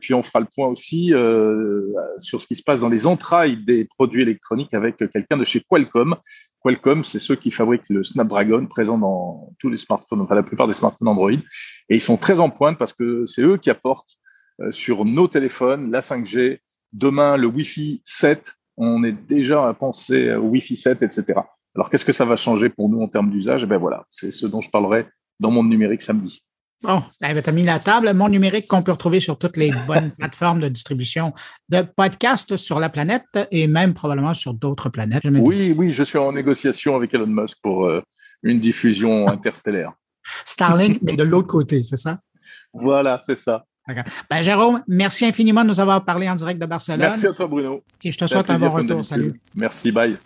Puis 0.00 0.14
on 0.14 0.22
fera 0.22 0.40
le 0.40 0.46
point 0.54 0.66
aussi 0.66 1.14
euh, 1.14 1.92
sur 2.18 2.40
ce 2.40 2.46
qui 2.46 2.54
se 2.54 2.62
passe 2.62 2.80
dans 2.80 2.88
les 2.88 3.06
entrailles 3.06 3.64
des 3.64 3.84
produits 3.84 4.22
électroniques 4.22 4.74
avec 4.74 4.96
quelqu'un 4.96 5.36
de 5.36 5.44
chez 5.44 5.60
Qualcomm. 5.60 6.16
Qualcomm, 6.60 7.02
c'est 7.02 7.18
ceux 7.18 7.36
qui 7.36 7.50
fabriquent 7.50 7.88
le 7.88 8.02
Snapdragon 8.02 8.66
présent 8.66 8.98
dans 8.98 9.52
tous 9.58 9.70
les 9.70 9.76
smartphones, 9.76 10.20
enfin 10.20 10.34
la 10.34 10.42
plupart 10.42 10.66
des 10.66 10.74
smartphones 10.74 11.08
Android. 11.08 11.32
Et 11.32 11.94
ils 11.94 12.00
sont 12.00 12.16
très 12.16 12.40
en 12.40 12.50
pointe 12.50 12.78
parce 12.78 12.92
que 12.92 13.24
c'est 13.26 13.42
eux 13.42 13.56
qui 13.56 13.70
apportent 13.70 14.16
euh, 14.60 14.70
sur 14.70 15.04
nos 15.04 15.28
téléphones 15.28 15.90
la 15.90 16.00
5G, 16.00 16.58
demain 16.92 17.36
le 17.36 17.46
Wi-Fi 17.46 18.02
7. 18.04 18.54
On 18.76 19.02
est 19.04 19.12
déjà 19.12 19.68
à 19.68 19.74
penser 19.74 20.34
au 20.34 20.48
Wi-Fi 20.48 20.76
7, 20.76 21.02
etc. 21.02 21.40
Alors 21.74 21.90
qu'est-ce 21.90 22.04
que 22.04 22.12
ça 22.12 22.24
va 22.24 22.36
changer 22.36 22.68
pour 22.68 22.88
nous 22.88 23.00
en 23.00 23.08
termes 23.08 23.30
d'usage? 23.30 23.64
Eh 23.64 23.66
ben 23.66 23.78
voilà, 23.78 24.06
c'est 24.10 24.30
ce 24.30 24.46
dont 24.46 24.60
je 24.60 24.70
parlerai 24.70 25.06
dans 25.40 25.50
mon 25.50 25.62
numérique 25.62 26.02
samedi. 26.02 26.45
Bon, 26.82 27.02
tu 27.20 27.26
as 27.26 27.52
mis 27.52 27.62
la 27.64 27.78
table. 27.78 28.12
Mon 28.12 28.28
numérique 28.28 28.66
qu'on 28.68 28.82
peut 28.82 28.92
retrouver 28.92 29.20
sur 29.20 29.38
toutes 29.38 29.56
les 29.56 29.70
bonnes 29.86 30.10
plateformes 30.18 30.60
de 30.60 30.68
distribution 30.68 31.32
de 31.68 31.82
podcasts 31.82 32.56
sur 32.56 32.80
la 32.80 32.88
planète 32.88 33.24
et 33.50 33.66
même 33.66 33.94
probablement 33.94 34.34
sur 34.34 34.54
d'autres 34.54 34.88
planètes. 34.88 35.22
Oui, 35.24 35.74
oui, 35.76 35.92
je 35.92 36.02
suis 36.02 36.18
en 36.18 36.32
négociation 36.32 36.94
avec 36.94 37.14
Elon 37.14 37.26
Musk 37.26 37.58
pour 37.62 37.86
euh, 37.86 38.02
une 38.42 38.60
diffusion 38.60 39.28
interstellaire. 39.28 39.92
Starlink, 40.44 40.98
mais 41.02 41.14
de 41.14 41.22
l'autre 41.24 41.48
côté, 41.48 41.82
c'est 41.82 41.96
ça? 41.96 42.18
Voilà, 42.72 43.20
c'est 43.24 43.38
ça. 43.38 43.64
Ben, 44.28 44.42
Jérôme, 44.42 44.82
merci 44.88 45.24
infiniment 45.24 45.62
de 45.62 45.68
nous 45.68 45.80
avoir 45.80 46.04
parlé 46.04 46.28
en 46.28 46.34
direct 46.34 46.60
de 46.60 46.66
Barcelone. 46.66 47.00
Merci 47.00 47.28
à 47.28 47.32
toi, 47.32 47.46
Bruno. 47.46 47.82
Et 48.02 48.10
je 48.10 48.18
te 48.18 48.26
souhaite 48.26 48.50
un 48.50 48.58
bon 48.58 48.70
retour. 48.70 49.04
Salut. 49.04 49.40
Merci, 49.54 49.92
bye. 49.92 50.18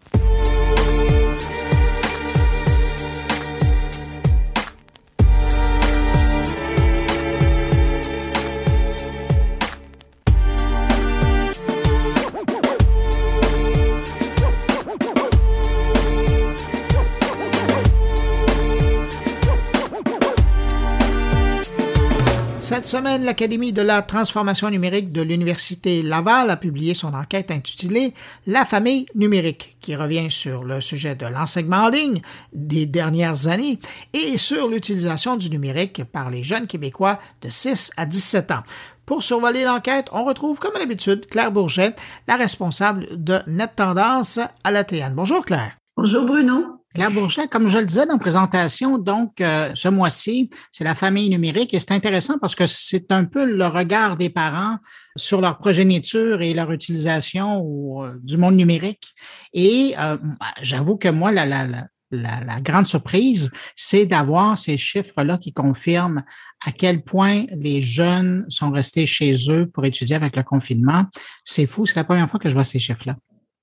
Semaine, 22.91 23.25
l'Académie 23.25 23.73
de 23.73 23.83
la 23.83 24.03
transformation 24.03 24.69
numérique 24.69 25.13
de 25.13 25.23
l'Université 25.23 26.03
Laval 26.03 26.51
a 26.51 26.57
publié 26.57 26.93
son 26.95 27.15
enquête 27.15 27.53
intitulée 27.53 28.15
La 28.49 28.65
famille 28.65 29.07
numérique, 29.15 29.77
qui 29.81 29.95
revient 29.95 30.29
sur 30.29 30.65
le 30.65 30.81
sujet 30.81 31.15
de 31.15 31.25
l'enseignement 31.25 31.85
en 31.85 31.89
ligne 31.89 32.21
des 32.53 32.87
dernières 32.87 33.47
années 33.47 33.79
et 34.13 34.39
sur 34.39 34.67
l'utilisation 34.67 35.37
du 35.37 35.51
numérique 35.51 36.03
par 36.03 36.31
les 36.31 36.43
jeunes 36.43 36.67
Québécois 36.67 37.21
de 37.43 37.49
6 37.49 37.93
à 37.97 38.07
17 38.07 38.51
ans. 38.51 38.65
Pour 39.07 39.23
survoler 39.23 39.63
l'enquête, 39.63 40.09
on 40.11 40.25
retrouve 40.25 40.59
comme 40.59 40.75
d'habitude 40.75 41.29
Claire 41.29 41.53
Bourget, 41.53 41.95
la 42.27 42.35
responsable 42.35 43.07
de 43.13 43.39
Net 43.47 43.71
Tendance 43.77 44.41
à 44.65 44.71
la 44.73 44.83
TN. 44.83 45.15
Bonjour 45.15 45.45
Claire. 45.45 45.77
Bonjour 45.97 46.25
Bruno. 46.25 46.80
Claire 46.93 47.13
Bourget, 47.13 47.47
comme 47.47 47.69
je 47.69 47.79
le 47.79 47.85
disais 47.85 48.05
dans 48.05 48.15
la 48.15 48.19
présentation, 48.19 48.99
donc 48.99 49.41
euh, 49.41 49.71
ce 49.75 49.87
mois-ci, 49.87 50.51
c'est 50.73 50.83
la 50.83 50.97
famille 50.97 51.31
numérique 51.31 51.73
et 51.73 51.79
c'est 51.79 51.93
intéressant 51.93 52.37
parce 52.41 52.57
que 52.57 52.67
c'est 52.67 53.13
un 53.13 53.25
peu 53.25 53.45
le 53.45 53.67
regard 53.67 54.17
des 54.17 54.29
parents 54.29 54.77
sur 55.15 55.41
leur 55.41 55.59
progéniture 55.59 56.43
et 56.43 56.53
leur 56.53 56.73
utilisation 56.73 58.03
euh, 58.03 58.19
du 58.25 58.37
monde 58.39 58.57
numérique. 58.57 59.15
Et 59.53 59.95
euh, 60.01 60.17
j'avoue 60.63 60.97
que 60.97 61.09
moi, 61.09 61.31
la, 61.31 61.47
la, 61.47 61.65
la, 62.11 62.45
la, 62.45 62.61
grande 62.61 62.89
surprise, 62.89 63.53
c'est 63.77 64.07
d'avoir 64.07 64.59
ces 64.59 64.77
chiffres-là 64.77 65.39
qui 65.39 65.53
confirment 65.53 66.25
à 66.67 66.73
quel 66.73 67.05
point 67.05 67.45
les 67.53 67.83
jeunes 67.83 68.47
sont 68.49 68.73
restés 68.73 69.07
chez 69.07 69.37
eux 69.49 69.67
pour 69.67 69.85
étudier 69.85 70.17
avec 70.17 70.35
le 70.35 70.43
confinement. 70.43 71.05
C'est 71.45 71.67
fou, 71.67 71.87
c'est 71.87 71.97
la 71.97 72.05
première 72.05 72.29
fois 72.29 72.41
que 72.41 72.49
je 72.49 72.55
vois 72.55 72.65
ces 72.65 72.81
chiffres-là. 72.81 73.15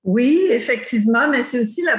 Oui, 0.08 0.46
effectivement, 0.48 1.28
mais 1.28 1.42
c'est 1.42 1.60
aussi 1.60 1.82
la, 1.82 1.98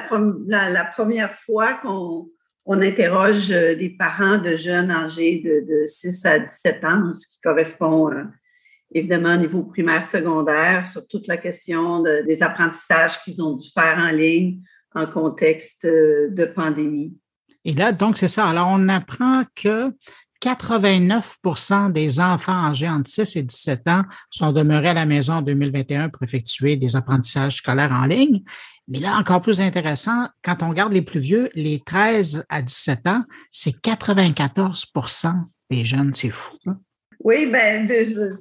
première 0.95 1.35
fois 1.35 1.75
qu'on 1.75 2.27
interroge 2.67 3.51
euh, 3.51 3.75
des 3.75 3.91
parents 3.91 4.39
de 4.39 4.55
jeunes 4.55 4.89
âgés 4.89 5.43
de, 5.45 5.85
6 5.85 6.25
à 6.25 6.39
17 6.39 6.83
ans, 6.85 7.13
ce 7.13 7.27
qui 7.27 7.39
correspond 7.39 8.11
euh, 8.11 8.23
évidemment 8.95 9.35
au 9.35 9.37
niveau 9.37 9.61
primaire, 9.61 10.03
secondaire, 10.03 10.87
sur 10.87 11.07
toute 11.07 11.27
la 11.27 11.37
question 11.37 12.01
des 12.01 12.41
apprentissages 12.41 13.21
qu'ils 13.21 13.43
ont 13.43 13.55
dû 13.55 13.69
faire 13.71 13.99
en 13.99 14.09
ligne 14.09 14.57
en 14.95 15.05
contexte 15.05 15.85
euh, 15.85 16.29
de 16.31 16.45
pandémie. 16.45 17.15
Et 17.63 17.75
là, 17.75 17.91
donc, 17.91 18.17
c'est 18.17 18.27
ça. 18.27 18.47
Alors, 18.47 18.69
on 18.71 18.89
apprend 18.89 19.43
que 19.53 19.93
89% 20.41 21.91
des 21.91 22.19
enfants 22.19 22.65
âgés 22.65 22.89
entre 22.89 23.09
6 23.09 23.35
et 23.35 23.43
17 23.43 23.87
ans 23.87 24.03
sont 24.29 24.51
demeurés 24.51 24.89
à 24.89 24.93
la 24.93 25.05
maison 25.05 25.33
en 25.33 25.41
2021 25.41 26.09
pour 26.09 26.23
effectuer 26.23 26.75
des 26.75 26.95
apprentissages 26.95 27.57
scolaires 27.57 27.91
en 27.91 28.05
ligne. 28.05 28.43
Mais 28.87 28.99
là, 28.99 29.17
encore 29.17 29.41
plus 29.41 29.61
intéressant, 29.61 30.27
quand 30.43 30.63
on 30.63 30.69
regarde 30.69 30.93
les 30.93 31.03
plus 31.03 31.19
vieux, 31.19 31.49
les 31.53 31.79
13 31.85 32.45
à 32.49 32.61
17 32.61 33.07
ans, 33.07 33.23
c'est 33.51 33.75
94% 33.81 35.33
des 35.69 35.85
jeunes. 35.85 36.13
C'est 36.13 36.29
fou. 36.29 36.57
Oui, 37.21 37.45
ben, 37.45 37.87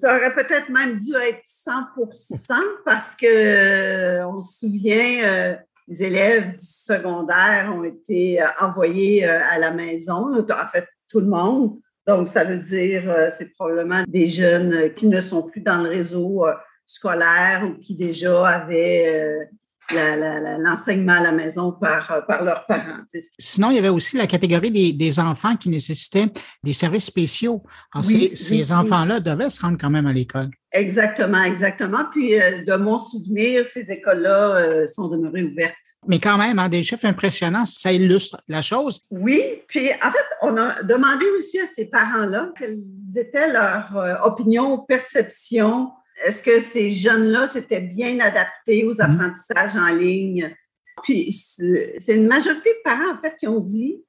ça 0.01 0.17
aurait 0.17 0.35
peut-être 0.35 0.71
même 0.71 0.99
dû 0.99 1.13
être 1.17 1.43
100% 1.47 2.61
parce 2.85 3.17
que 3.17 3.27
euh, 3.27 4.29
on 4.29 4.41
se 4.41 4.61
souvient, 4.61 5.25
euh, 5.25 5.57
les 5.89 6.03
élèves 6.05 6.53
du 6.53 6.65
secondaire 6.65 7.73
ont 7.75 7.83
été 7.83 8.41
euh, 8.41 8.47
envoyés 8.61 9.25
à 9.25 9.59
la 9.59 9.73
maison, 9.73 10.33
en 10.39 10.69
fait, 10.73 10.87
tout 11.09 11.21
le 11.21 11.27
monde. 11.27 11.79
Donc, 12.09 12.27
ça 12.27 12.43
veut 12.43 12.57
dire, 12.57 13.03
euh, 13.07 13.29
c'est 13.37 13.53
probablement 13.53 14.03
des 14.09 14.29
jeunes 14.31 14.95
qui 14.95 15.07
ne 15.07 15.21
sont 15.21 15.43
plus 15.43 15.61
dans 15.61 15.83
le 15.83 15.91
réseau 15.91 16.47
euh, 16.47 16.55
scolaire 16.87 17.69
ou 17.69 17.79
qui 17.79 17.95
déjà 17.97 18.47
avaient 18.49 19.47
euh, 19.93 20.57
l'enseignement 20.59 21.13
à 21.13 21.21
la 21.21 21.33
maison 21.33 21.73
par, 21.73 22.25
par 22.27 22.43
leurs 22.43 22.65
parents. 22.65 23.01
Sinon, 23.39 23.71
il 23.71 23.77
y 23.77 23.79
avait 23.79 23.91
aussi 23.91 24.17
la 24.17 24.27
catégorie 24.27 24.95
des, 24.95 25.21
enfants 25.21 25.55
qui 25.57 25.69
nécessitaient 25.69 26.29
des 26.63 26.73
services 26.73 27.05
spéciaux. 27.05 27.63
Alors, 27.93 28.07
ces, 28.07 28.73
enfants-là 28.73 29.21
devaient 29.21 29.51
se 29.51 29.61
rendre 29.61 29.77
quand 29.79 29.91
même 29.91 30.07
à 30.07 30.13
l'école. 30.15 30.49
Exactement, 30.73 31.43
exactement. 31.43 32.05
Puis, 32.11 32.31
de 32.31 32.77
mon 32.77 32.99
souvenir, 32.99 33.67
ces 33.67 33.91
écoles-là 33.91 34.87
sont 34.87 35.09
demeurées 35.09 35.45
ouvertes 35.45 35.77
mais 36.07 36.21
quand 36.21 36.39
même, 36.39 36.59
hein, 36.59 36.69
des 36.69 36.83
chiffres 36.83 37.07
impressionnants, 37.07 37.65
ça 37.65 37.93
illustre 37.93 38.41
la 38.49 38.63
chose. 38.63 39.03
Oui, 39.11 39.43
puis 39.67 39.91
en 40.03 40.11
fait, 40.11 40.27
on 40.43 40.57
a 40.57 40.83
demandé 40.83 41.27
aussi 41.37 41.59
à 41.59 41.67
ces 41.67 41.87
parents-là 41.87 42.53
quelles 42.59 42.79
étaient 43.17 43.53
leurs 43.53 43.97
euh, 43.97 44.15
opinions, 44.23 44.79
perceptions. 44.79 45.91
Est-ce 46.25 46.43
que 46.43 46.61
ces 46.61 46.91
jeunes-là 46.91 47.49
s'étaient 47.49 47.81
bien 47.81 48.21
adaptés 48.21 48.85
aux 48.85 48.95
mhm. 48.95 49.01
apprentissages 49.01 49.77
en 49.77 49.95
ligne? 49.95 50.55
Puis 51.03 51.33
c'est 51.33 52.15
une 52.15 52.27
majorité 52.27 52.71
de 52.71 52.83
parents, 52.85 53.17
en 53.17 53.21
fait, 53.21 53.37
qui 53.37 53.47
ont 53.47 53.61
dit, 53.61 54.03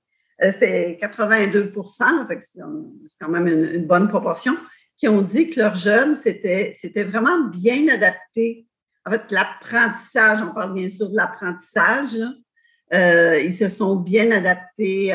euh, 0.43 0.51
c'était 0.51 0.97
82% 1.01 2.27
c'est 2.39 2.61
quand 3.19 3.29
même 3.29 3.47
une, 3.47 3.85
bonne 3.85 4.07
proportion, 4.07 4.57
qui 4.97 5.07
ont 5.07 5.21
dit 5.21 5.49
que 5.49 5.59
leurs 5.59 5.75
jeunes 5.75 6.15
s'étaient 6.15 7.03
vraiment 7.03 7.47
bien 7.47 7.87
adaptés 7.87 8.67
en 9.05 9.11
fait, 9.11 9.31
l'apprentissage, 9.31 10.41
on 10.41 10.53
parle 10.53 10.73
bien 10.73 10.89
sûr 10.89 11.09
de 11.09 11.15
l'apprentissage, 11.15 12.17
euh, 12.93 13.39
ils 13.39 13.53
se 13.53 13.69
sont 13.69 13.95
bien 13.95 14.31
adaptés 14.31 15.13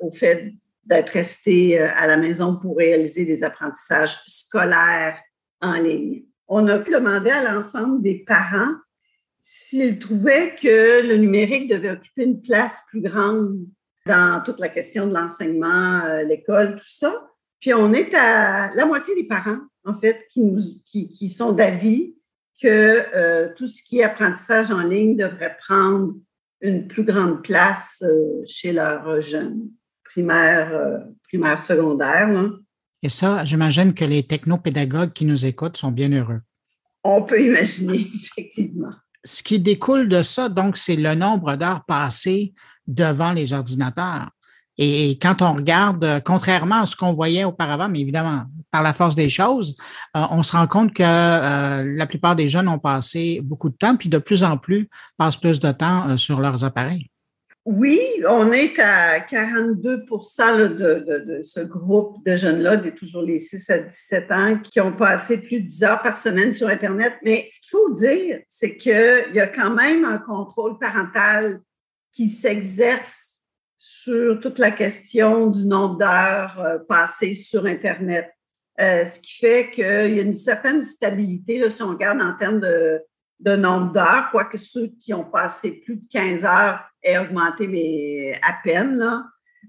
au 0.00 0.10
fait 0.10 0.54
d'être 0.86 1.10
restés 1.10 1.80
euh, 1.80 1.88
à 1.94 2.06
la 2.06 2.16
maison 2.16 2.56
pour 2.56 2.76
réaliser 2.76 3.24
des 3.24 3.42
apprentissages 3.42 4.18
scolaires 4.26 5.18
en 5.60 5.74
ligne. 5.74 6.24
On 6.46 6.66
a 6.68 6.78
demandé 6.78 7.30
à 7.30 7.52
l'ensemble 7.52 8.02
des 8.02 8.24
parents 8.26 8.74
s'ils 9.40 9.98
trouvaient 9.98 10.54
que 10.60 11.06
le 11.06 11.16
numérique 11.16 11.70
devait 11.70 11.90
occuper 11.90 12.24
une 12.24 12.42
place 12.42 12.80
plus 12.88 13.00
grande 13.00 13.58
dans 14.06 14.42
toute 14.42 14.60
la 14.60 14.68
question 14.68 15.06
de 15.06 15.14
l'enseignement, 15.14 16.02
euh, 16.04 16.22
l'école, 16.22 16.76
tout 16.76 16.86
ça. 16.86 17.26
Puis 17.60 17.72
on 17.72 17.92
est 17.94 18.14
à 18.14 18.70
la 18.74 18.84
moitié 18.84 19.14
des 19.14 19.24
parents, 19.24 19.60
en 19.84 19.94
fait, 19.94 20.26
qui, 20.28 20.42
nous, 20.42 20.60
qui, 20.84 21.08
qui 21.08 21.30
sont 21.30 21.52
d'avis 21.52 22.14
que 22.60 23.04
euh, 23.14 23.48
tout 23.56 23.66
ce 23.66 23.82
qui 23.82 23.98
est 23.98 24.04
apprentissage 24.04 24.70
en 24.70 24.82
ligne 24.82 25.16
devrait 25.16 25.56
prendre 25.60 26.14
une 26.60 26.88
plus 26.88 27.04
grande 27.04 27.42
place 27.42 28.02
euh, 28.06 28.42
chez 28.46 28.72
leurs 28.72 29.20
jeunes, 29.20 29.68
primaires, 30.04 30.72
euh, 30.72 30.98
primaire, 31.24 31.58
secondaire. 31.58 32.50
Et 33.02 33.08
ça, 33.08 33.44
j'imagine 33.44 33.92
que 33.92 34.04
les 34.04 34.26
technopédagogues 34.26 35.12
qui 35.12 35.26
nous 35.26 35.44
écoutent 35.44 35.76
sont 35.76 35.90
bien 35.90 36.10
heureux. 36.10 36.40
On 37.02 37.22
peut 37.22 37.42
imaginer, 37.42 38.10
effectivement. 38.14 38.92
Ce 39.24 39.42
qui 39.42 39.58
découle 39.58 40.08
de 40.08 40.22
ça, 40.22 40.48
donc, 40.48 40.76
c'est 40.76 40.96
le 40.96 41.14
nombre 41.14 41.56
d'heures 41.56 41.84
passées 41.86 42.54
devant 42.86 43.32
les 43.32 43.52
ordinateurs. 43.52 44.30
Et 44.78 45.18
quand 45.22 45.42
on 45.42 45.54
regarde, 45.54 46.04
euh, 46.04 46.20
contrairement 46.20 46.82
à 46.82 46.86
ce 46.86 46.96
qu'on 46.96 47.12
voyait 47.12 47.44
auparavant, 47.44 47.88
mais 47.88 48.00
évidemment, 48.00 48.44
par 48.70 48.82
la 48.82 48.92
force 48.92 49.14
des 49.14 49.28
choses, 49.28 49.76
euh, 50.16 50.22
on 50.30 50.42
se 50.42 50.56
rend 50.56 50.66
compte 50.66 50.92
que 50.92 51.02
euh, 51.02 51.82
la 51.84 52.06
plupart 52.06 52.34
des 52.34 52.48
jeunes 52.48 52.68
ont 52.68 52.80
passé 52.80 53.40
beaucoup 53.42 53.68
de 53.68 53.76
temps, 53.76 53.96
puis 53.96 54.08
de 54.08 54.18
plus 54.18 54.42
en 54.42 54.56
plus 54.56 54.88
passent 55.16 55.36
plus 55.36 55.60
de 55.60 55.70
temps 55.70 56.16
sur 56.16 56.40
leurs 56.40 56.64
appareils. 56.64 57.08
Oui, 57.66 57.98
on 58.28 58.52
est 58.52 58.78
à 58.78 59.20
42 59.20 59.96
de, 59.96 60.68
de, 60.68 61.42
ce 61.42 61.60
groupe 61.60 62.22
de 62.26 62.36
jeunes-là, 62.36 62.76
toujours 62.90 63.22
les 63.22 63.38
6 63.38 63.70
à 63.70 63.78
17 63.78 64.32
ans, 64.32 64.58
qui 64.58 64.80
ont 64.80 64.92
passé 64.92 65.40
plus 65.40 65.60
de 65.62 65.68
10 65.68 65.84
heures 65.84 66.02
par 66.02 66.18
semaine 66.18 66.52
sur 66.52 66.68
Internet. 66.68 67.14
Mais 67.24 67.48
ce 67.50 67.60
qu'il 67.60 67.70
faut 67.70 67.94
dire, 67.94 68.40
c'est 68.48 68.76
qu'il 68.76 69.32
y 69.32 69.40
a 69.40 69.46
quand 69.46 69.70
même 69.70 70.04
un 70.04 70.18
contrôle 70.18 70.78
parental 70.78 71.62
qui 72.12 72.28
s'exerce 72.28 73.33
sur 73.86 74.40
toute 74.40 74.58
la 74.58 74.70
question 74.70 75.48
du 75.48 75.66
nombre 75.66 75.98
d'heures 75.98 76.58
euh, 76.58 76.78
passées 76.88 77.34
sur 77.34 77.66
Internet. 77.66 78.30
Euh, 78.80 79.04
ce 79.04 79.20
qui 79.20 79.36
fait 79.36 79.70
qu'il 79.70 79.84
y 79.84 80.18
a 80.18 80.22
une 80.22 80.32
certaine 80.32 80.82
stabilité 80.82 81.58
là, 81.58 81.68
si 81.68 81.82
on 81.82 81.90
regarde 81.90 82.22
en 82.22 82.34
termes 82.34 82.60
de, 82.60 83.02
nombre 83.56 83.92
d'heures, 83.92 84.30
quoique 84.30 84.56
ceux 84.56 84.86
qui 84.98 85.12
ont 85.12 85.24
passé 85.24 85.70
plus 85.70 85.96
de 85.96 86.04
15 86.10 86.46
heures 86.46 86.80
aient 87.02 87.18
augmenté, 87.18 87.66
mais 87.68 88.40
à 88.42 88.54
peine. 88.64 88.96
Là. 88.96 89.26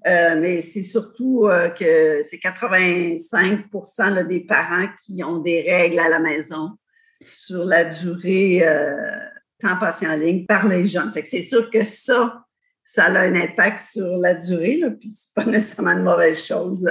Euh, 0.08 0.40
mais 0.40 0.62
c'est 0.62 0.82
surtout 0.82 1.50
que 1.78 2.22
c'est 2.24 2.38
85% 2.38 4.28
des 4.28 4.40
parents 4.40 4.88
qui 5.04 5.26
ont 5.26 5.40
des 5.40 5.62
règles 5.70 6.00
à 6.00 6.08
la 6.08 6.20
maison 6.20 6.78
sur 7.28 7.66
la 7.66 7.84
durée 7.84 8.64
temps 9.62 9.78
passé 9.78 10.08
en 10.08 10.16
ligne 10.16 10.46
par 10.46 10.68
les 10.68 10.86
jeunes. 10.86 11.12
C'est 11.26 11.42
sûr 11.42 11.70
que 11.70 11.84
ça, 11.84 12.45
ça 12.88 13.06
a 13.06 13.20
un 13.20 13.36
impact 13.36 13.80
sur 13.80 14.18
la 14.18 14.36
durée, 14.36 14.78
là, 14.78 14.92
puis 14.92 15.10
c'est 15.10 15.34
pas 15.34 15.44
nécessairement 15.46 15.92
une 15.92 16.04
mauvaise 16.04 16.42
chose. 16.42 16.88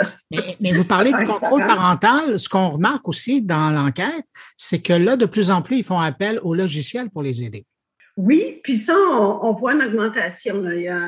Mais, 0.61 0.73
vous 0.73 0.85
parlez 0.85 1.13
de 1.19 1.25
contrôle 1.25 1.65
parental. 1.65 2.39
Ce 2.39 2.49
qu'on 2.49 2.71
remarque 2.71 3.09
aussi 3.09 3.41
dans 3.41 3.71
l'enquête, 3.71 4.27
c'est 4.57 4.83
que 4.83 4.93
là, 4.93 5.17
de 5.17 5.25
plus 5.25 5.51
en 5.51 5.63
plus, 5.63 5.79
ils 5.79 5.85
font 5.85 6.01
appel 6.01 6.41
au 6.43 6.55
logiciel 6.55 7.09
pour 7.11 7.23
les 7.23 7.43
aider. 7.45 7.65
Oui, 8.17 8.61
puis 8.63 8.77
ça, 8.77 8.95
on, 8.95 9.53
voit 9.55 9.75
une 9.75 9.83
augmentation. 9.83 10.69
Il 10.71 10.83
y 10.83 10.89
a 10.89 11.01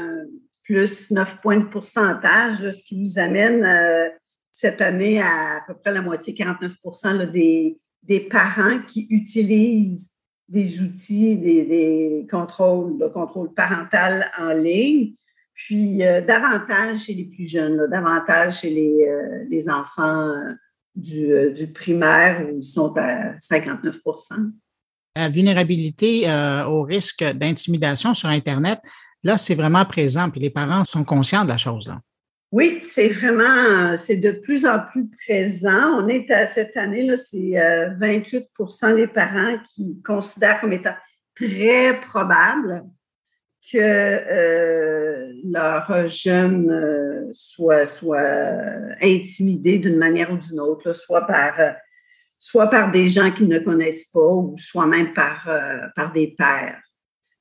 plus 0.65 1.11
9 1.11 1.41
points 1.41 1.59
de 1.59 1.67
pourcentage, 1.67 2.59
ce 2.59 2.83
qui 2.83 2.97
nous 2.97 3.19
amène 3.19 3.65
euh, 3.65 4.09
cette 4.51 4.81
année 4.81 5.21
à 5.21 5.57
à 5.57 5.61
peu 5.67 5.75
près 5.75 5.93
la 5.93 6.03
moitié, 6.03 6.35
49 6.35 7.31
des, 7.33 7.79
des 8.03 8.21
parents 8.21 8.79
qui 8.87 9.07
utilisent 9.11 10.11
des 10.49 10.81
outils, 10.81 11.37
des, 11.37 12.27
contrôles, 12.31 12.99
de 12.99 13.09
contrôle 13.09 13.53
parental 13.53 14.31
en 14.39 14.53
ligne. 14.53 15.15
puis 15.55 15.99
davantage 15.99 17.05
chez 17.05 17.15
les 17.15 17.25
plus 17.25 17.51
jeunes, 17.51 17.89
davantage 17.91 18.61
chez 18.61 18.71
les, 18.71 19.47
les 19.51 19.69
enfants 19.69 20.33
du, 20.95 21.53
du, 21.53 21.67
primaire 21.73 22.47
où 22.47 22.59
ils 22.59 22.65
sont 22.65 22.97
à 22.97 23.37
59% 23.39 24.53
La 25.17 25.29
vulnérabilité 25.29 26.27
au 26.69 26.83
risque 26.83 27.25
d'intimidation 27.25 28.15
sur 28.15 28.29
Internet, 28.29 28.79
là, 29.25 29.37
c'est 29.37 29.57
vraiment 29.57 29.85
présent, 29.85 30.31
puis 30.31 30.41
les 30.41 30.51
parents 30.51 30.85
sont 30.85 31.05
conscients 31.05 31.45
de 31.45 31.49
la 31.49 31.59
chose. 31.59 31.93
Oui, 32.57 32.81
c'est 32.85 33.09
vraiment, 33.09 33.99
c'est 33.99 34.17
de 34.17 34.31
plus 34.31 34.65
en 34.65 34.79
plus 34.79 35.07
présent. 35.11 36.01
On 36.01 36.09
est 36.09 36.31
à 36.31 36.47
cette 36.47 36.75
année, 36.79 37.03
là, 37.03 37.19
c'est 37.19 37.37
28% 37.37 38.47
euh, 38.83 38.95
des 38.95 39.07
parents 39.07 39.59
qui 39.75 40.01
considèrent 40.01 40.63
comme 40.63 40.73
étant 40.73 40.95
très 41.35 42.01
probable 42.01 42.83
que 43.71 43.77
euh, 43.77 45.35
leur 45.45 46.09
jeune 46.09 46.71
euh, 46.71 47.29
soit, 47.35 47.85
soit 47.85 48.27
intimidé 49.03 49.77
d'une 49.77 49.99
manière 49.99 50.33
ou 50.33 50.39
d'une 50.39 50.61
autre, 50.61 50.95
soit 50.95 51.27
par 51.27 51.53
soit 52.39 52.71
par 52.71 52.91
des 52.91 53.11
gens 53.11 53.33
qu'ils 53.33 53.49
ne 53.49 53.59
connaissent 53.59 54.07
pas 54.07 54.33
ou 54.33 54.55
soit 54.57 54.87
même 54.87 55.13
par, 55.13 55.47
par 55.95 56.11
des 56.11 56.29
pères. 56.29 56.81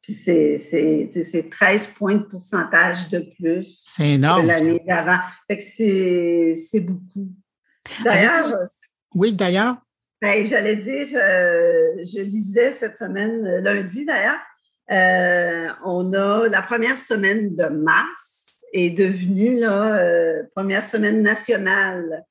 Puis 0.05 0.13
c'est 0.13 1.49
13 1.49 1.87
points 1.87 2.15
de 2.15 2.23
pourcentage 2.23 3.09
de 3.09 3.25
plus 3.39 3.83
que 3.97 4.45
l'année 4.45 4.79
d'avant. 4.87 5.17
Fait 5.47 5.57
que 5.57 5.63
c'est 5.63 6.79
beaucoup. 6.79 7.27
D'ailleurs. 8.03 8.53
Euh, 8.53 8.65
oui, 9.15 9.33
d'ailleurs. 9.33 9.77
Ben, 10.21 10.45
J'allais 10.45 10.75
dire, 10.75 11.07
euh, 11.15 12.05
je 12.05 12.21
lisais 12.21 12.71
cette 12.71 12.99
semaine, 12.99 13.47
euh, 13.47 13.61
lundi 13.61 14.05
d'ailleurs, 14.05 14.37
on 15.83 16.13
a 16.13 16.49
la 16.49 16.61
première 16.61 16.99
semaine 16.99 17.55
de 17.55 17.65
mars 17.65 18.61
est 18.73 18.91
devenue 18.91 19.59
la 19.59 20.43
première 20.55 20.83
semaine 20.83 21.23
nationale 21.23 22.23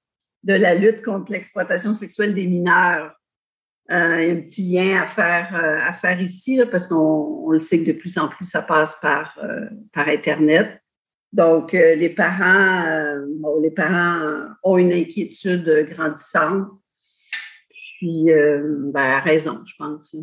de 0.45 0.55
la 0.55 0.77
lutte 0.77 1.03
contre 1.03 1.33
l'exploitation 1.33 1.93
sexuelle 1.93 2.35
des 2.35 2.47
mineurs. 2.47 3.19
Euh, 3.91 4.23
il 4.23 4.27
y 4.27 4.31
a 4.31 4.33
un 4.33 4.41
petit 4.41 4.63
lien 4.63 5.03
à 5.03 5.07
faire, 5.07 5.55
euh, 5.55 5.79
à 5.83 5.93
faire 5.93 6.21
ici, 6.21 6.61
parce 6.71 6.89
qu'on 6.89 7.51
le 7.51 7.59
sait 7.59 7.81
que 7.81 7.91
de 7.91 7.97
plus 7.97 8.17
en 8.17 8.29
plus, 8.29 8.47
ça 8.47 8.63
passe 8.63 8.99
par, 9.01 9.39
euh, 9.43 9.69
par 9.93 10.09
Internet. 10.09 10.81
Donc, 11.33 11.73
les 11.73 12.11
parents, 12.11 13.19
les 13.61 13.73
parents 13.73 14.47
ont 14.63 14.79
une 14.79 14.93
inquiétude 14.93 15.89
grandissante. 15.91 16.69
Puis, 17.99 18.27
ben, 18.93 19.19
raison, 19.19 19.61
je 19.67 19.75
pense. 19.77 20.15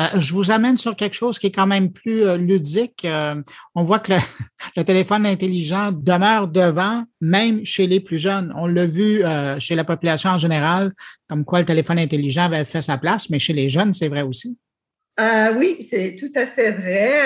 Euh, 0.00 0.20
je 0.20 0.32
vous 0.32 0.50
amène 0.50 0.76
sur 0.76 0.94
quelque 0.94 1.14
chose 1.14 1.38
qui 1.38 1.48
est 1.48 1.52
quand 1.52 1.66
même 1.66 1.92
plus 1.92 2.22
euh, 2.22 2.36
ludique. 2.36 3.04
Euh, 3.04 3.42
on 3.74 3.82
voit 3.82 3.98
que 3.98 4.12
le, 4.76 4.84
téléphone 4.84 5.26
intelligent 5.26 5.90
demeure 5.92 6.46
devant, 6.46 7.04
même 7.20 7.64
chez 7.64 7.86
les 7.86 8.00
plus 8.00 8.18
jeunes. 8.18 8.52
On 8.56 8.66
l'a 8.66 8.86
vu 8.86 9.22
chez 9.58 9.74
la 9.74 9.84
population 9.84 10.30
en 10.30 10.38
général, 10.38 10.92
comme 11.28 11.44
quoi 11.44 11.60
le 11.60 11.64
téléphone 11.64 11.98
intelligent 11.98 12.42
avait 12.42 12.64
fait 12.64 12.82
sa 12.82 12.98
place, 12.98 13.28
mais 13.30 13.38
chez 13.38 13.52
les 13.52 13.68
jeunes, 13.68 13.92
c'est 13.92 14.08
vrai 14.08 14.22
aussi. 14.22 14.58
oui, 15.56 15.78
c'est 15.82 16.14
tout 16.18 16.32
à 16.36 16.46
fait 16.46 16.70
vrai. 16.70 17.24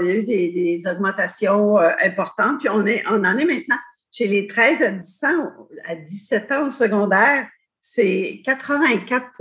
il 0.00 0.06
y 0.06 0.10
a 0.10 0.14
eu 0.14 0.24
des, 0.24 0.82
augmentations 0.86 1.76
importantes, 1.78 2.60
puis 2.60 2.68
on 2.70 2.80
en 2.80 2.86
est 2.86 3.04
maintenant 3.44 3.78
chez 4.10 4.28
les 4.28 4.46
13 4.46 4.82
à, 4.82 4.90
10 4.90 5.24
ans, 5.24 5.52
à 5.84 5.96
17 5.96 6.52
ans 6.52 6.66
au 6.66 6.70
secondaire, 6.70 7.48
c'est 7.80 8.42
84 8.44 9.32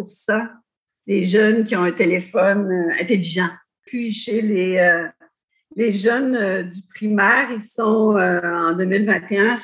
des 1.08 1.24
jeunes 1.24 1.64
qui 1.64 1.76
ont 1.76 1.84
un 1.84 1.92
téléphone 1.92 2.72
euh, 2.72 3.02
intelligent. 3.02 3.50
Puis 3.86 4.12
chez 4.12 4.42
les, 4.42 4.78
euh, 4.78 5.08
les 5.76 5.92
jeunes 5.92 6.36
euh, 6.36 6.64
du 6.64 6.82
primaire, 6.94 7.50
ils 7.52 7.62
sont 7.62 8.16
en 8.16 8.74
2021 8.74 9.56
65% 9.56 9.62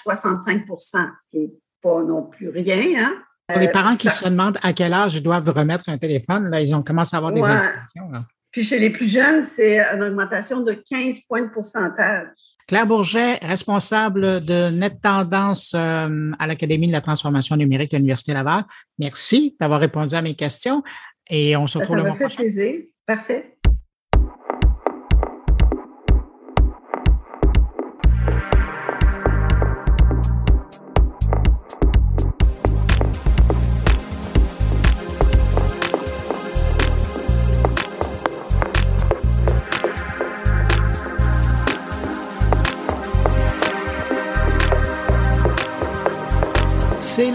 ce 0.71 0.97
qui 1.31 1.39
n'est 1.39 1.51
pas 1.81 2.03
non 2.03 2.23
plus 2.23 2.49
rien. 2.49 3.05
Hein? 3.05 3.13
Pour 3.47 3.59
les 3.59 3.69
parents 3.69 3.95
qui 3.95 4.09
se 4.09 4.25
demandent 4.25 4.59
à 4.61 4.73
quel 4.73 4.93
âge 4.93 5.15
ils 5.15 5.23
doivent 5.23 5.49
remettre 5.49 5.89
un 5.89 5.97
téléphone, 5.97 6.49
là, 6.49 6.61
ils 6.61 6.75
ont 6.75 6.83
commencé 6.83 7.15
à 7.15 7.17
avoir 7.17 7.33
des 7.33 7.41
indications. 7.41 8.11
Puis 8.51 8.63
chez 8.63 8.77
les 8.77 8.91
plus 8.91 9.07
jeunes, 9.07 9.45
c'est 9.45 9.79
une 9.79 10.03
augmentation 10.03 10.61
de 10.61 10.73
15 10.73 11.21
points 11.27 11.41
de 11.41 11.49
pourcentage. 11.49 12.27
Claire 12.69 12.85
Bourget, 12.85 13.39
responsable 13.41 14.45
de 14.45 14.69
Net 14.69 15.01
Tendance 15.01 15.73
à 15.73 16.45
l'Académie 16.45 16.85
de 16.85 16.91
la 16.91 17.01
transformation 17.01 17.55
numérique 17.55 17.89
de 17.89 17.97
l'Université 17.97 18.31
Laval. 18.31 18.61
Merci 18.99 19.55
d'avoir 19.59 19.79
répondu 19.79 20.13
à 20.13 20.21
mes 20.21 20.35
questions. 20.35 20.83
Et 21.29 21.55
on 21.55 21.67
se 21.67 21.77
retrouve 21.77 21.97
le 21.97 22.03
mois 22.03 22.11
prochain. 22.11 22.29
Ça 22.29 22.35
fait 22.35 22.43
plaisir. 22.43 22.81
Parfait. 23.05 23.58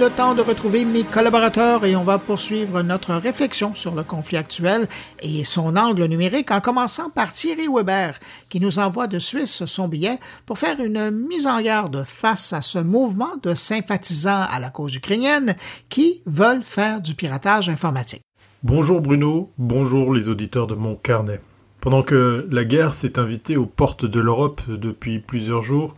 Le 0.05 0.11
temps 0.11 0.35
de 0.35 0.43
retrouver 0.43 0.85
mes 0.85 1.03
collaborateurs 1.03 1.87
et 1.87 1.97
on 1.97 2.05
va 2.05 2.19
poursuivre 2.19 2.83
notre 2.83 3.15
réflexion 3.15 3.75
sur 3.75 3.95
le 3.95 4.03
conflit 4.03 4.37
actuel 4.37 4.87
et 5.23 5.45
son 5.45 5.77
angle 5.77 6.05
numérique 6.05 6.51
en 6.51 6.61
commençant 6.61 7.09
par 7.09 7.33
Thierry 7.33 7.69
Weber 7.73 8.19
qui 8.51 8.61
nous 8.61 8.79
envoie 8.79 9.07
de 9.07 9.19
Suisse 9.19 9.65
son 9.65 9.89
billet 9.89 10.19
pour 10.45 10.59
faire 10.59 10.79
une 10.81 11.11
mise 11.11 11.47
en 11.47 11.59
garde 11.63 12.05
face 12.07 12.53
à 12.53 12.61
ce 12.61 12.79
mouvement 12.79 13.37
de 13.43 13.55
sympathisants 13.55 14.45
à 14.51 14.61
la 14.61 14.69
cause 14.69 14.95
ukrainienne 14.95 15.57
qui 15.89 16.21
veulent 16.27 16.65
faire 16.65 17.01
du 17.01 17.15
piratage 17.15 17.71
informatique. 17.71 18.21
Bonjour 18.63 19.01
Bruno, 19.01 19.53
bonjour 19.57 20.13
les 20.13 20.29
auditeurs 20.29 20.67
de 20.67 20.75
mon 20.75 20.97
carnet. 20.97 21.41
Pendant 21.81 22.03
que 22.03 22.47
la 22.51 22.67
guerre 22.67 22.93
s'est 22.93 23.19
invitée 23.19 23.57
aux 23.57 23.65
portes 23.65 24.05
de 24.05 24.21
l'Europe 24.21 24.61
depuis 24.69 25.19
plusieurs 25.19 25.63
jours, 25.63 25.97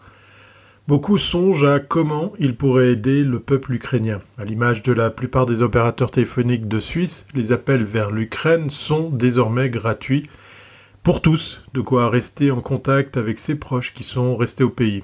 Beaucoup 0.88 1.18
songent 1.18 1.64
à 1.64 1.80
comment 1.80 2.32
ils 2.38 2.56
pourraient 2.56 2.92
aider 2.92 3.24
le 3.24 3.40
peuple 3.40 3.72
ukrainien. 3.72 4.20
À 4.38 4.44
l'image 4.44 4.82
de 4.82 4.92
la 4.92 5.10
plupart 5.10 5.44
des 5.44 5.62
opérateurs 5.62 6.12
téléphoniques 6.12 6.68
de 6.68 6.78
Suisse, 6.78 7.26
les 7.34 7.50
appels 7.50 7.82
vers 7.82 8.12
l'Ukraine 8.12 8.70
sont 8.70 9.10
désormais 9.10 9.68
gratuits 9.68 10.28
pour 11.02 11.22
tous, 11.22 11.64
de 11.74 11.80
quoi 11.80 12.08
rester 12.08 12.52
en 12.52 12.60
contact 12.60 13.16
avec 13.16 13.38
ses 13.38 13.56
proches 13.56 13.92
qui 13.94 14.04
sont 14.04 14.36
restés 14.36 14.62
au 14.62 14.70
pays. 14.70 15.02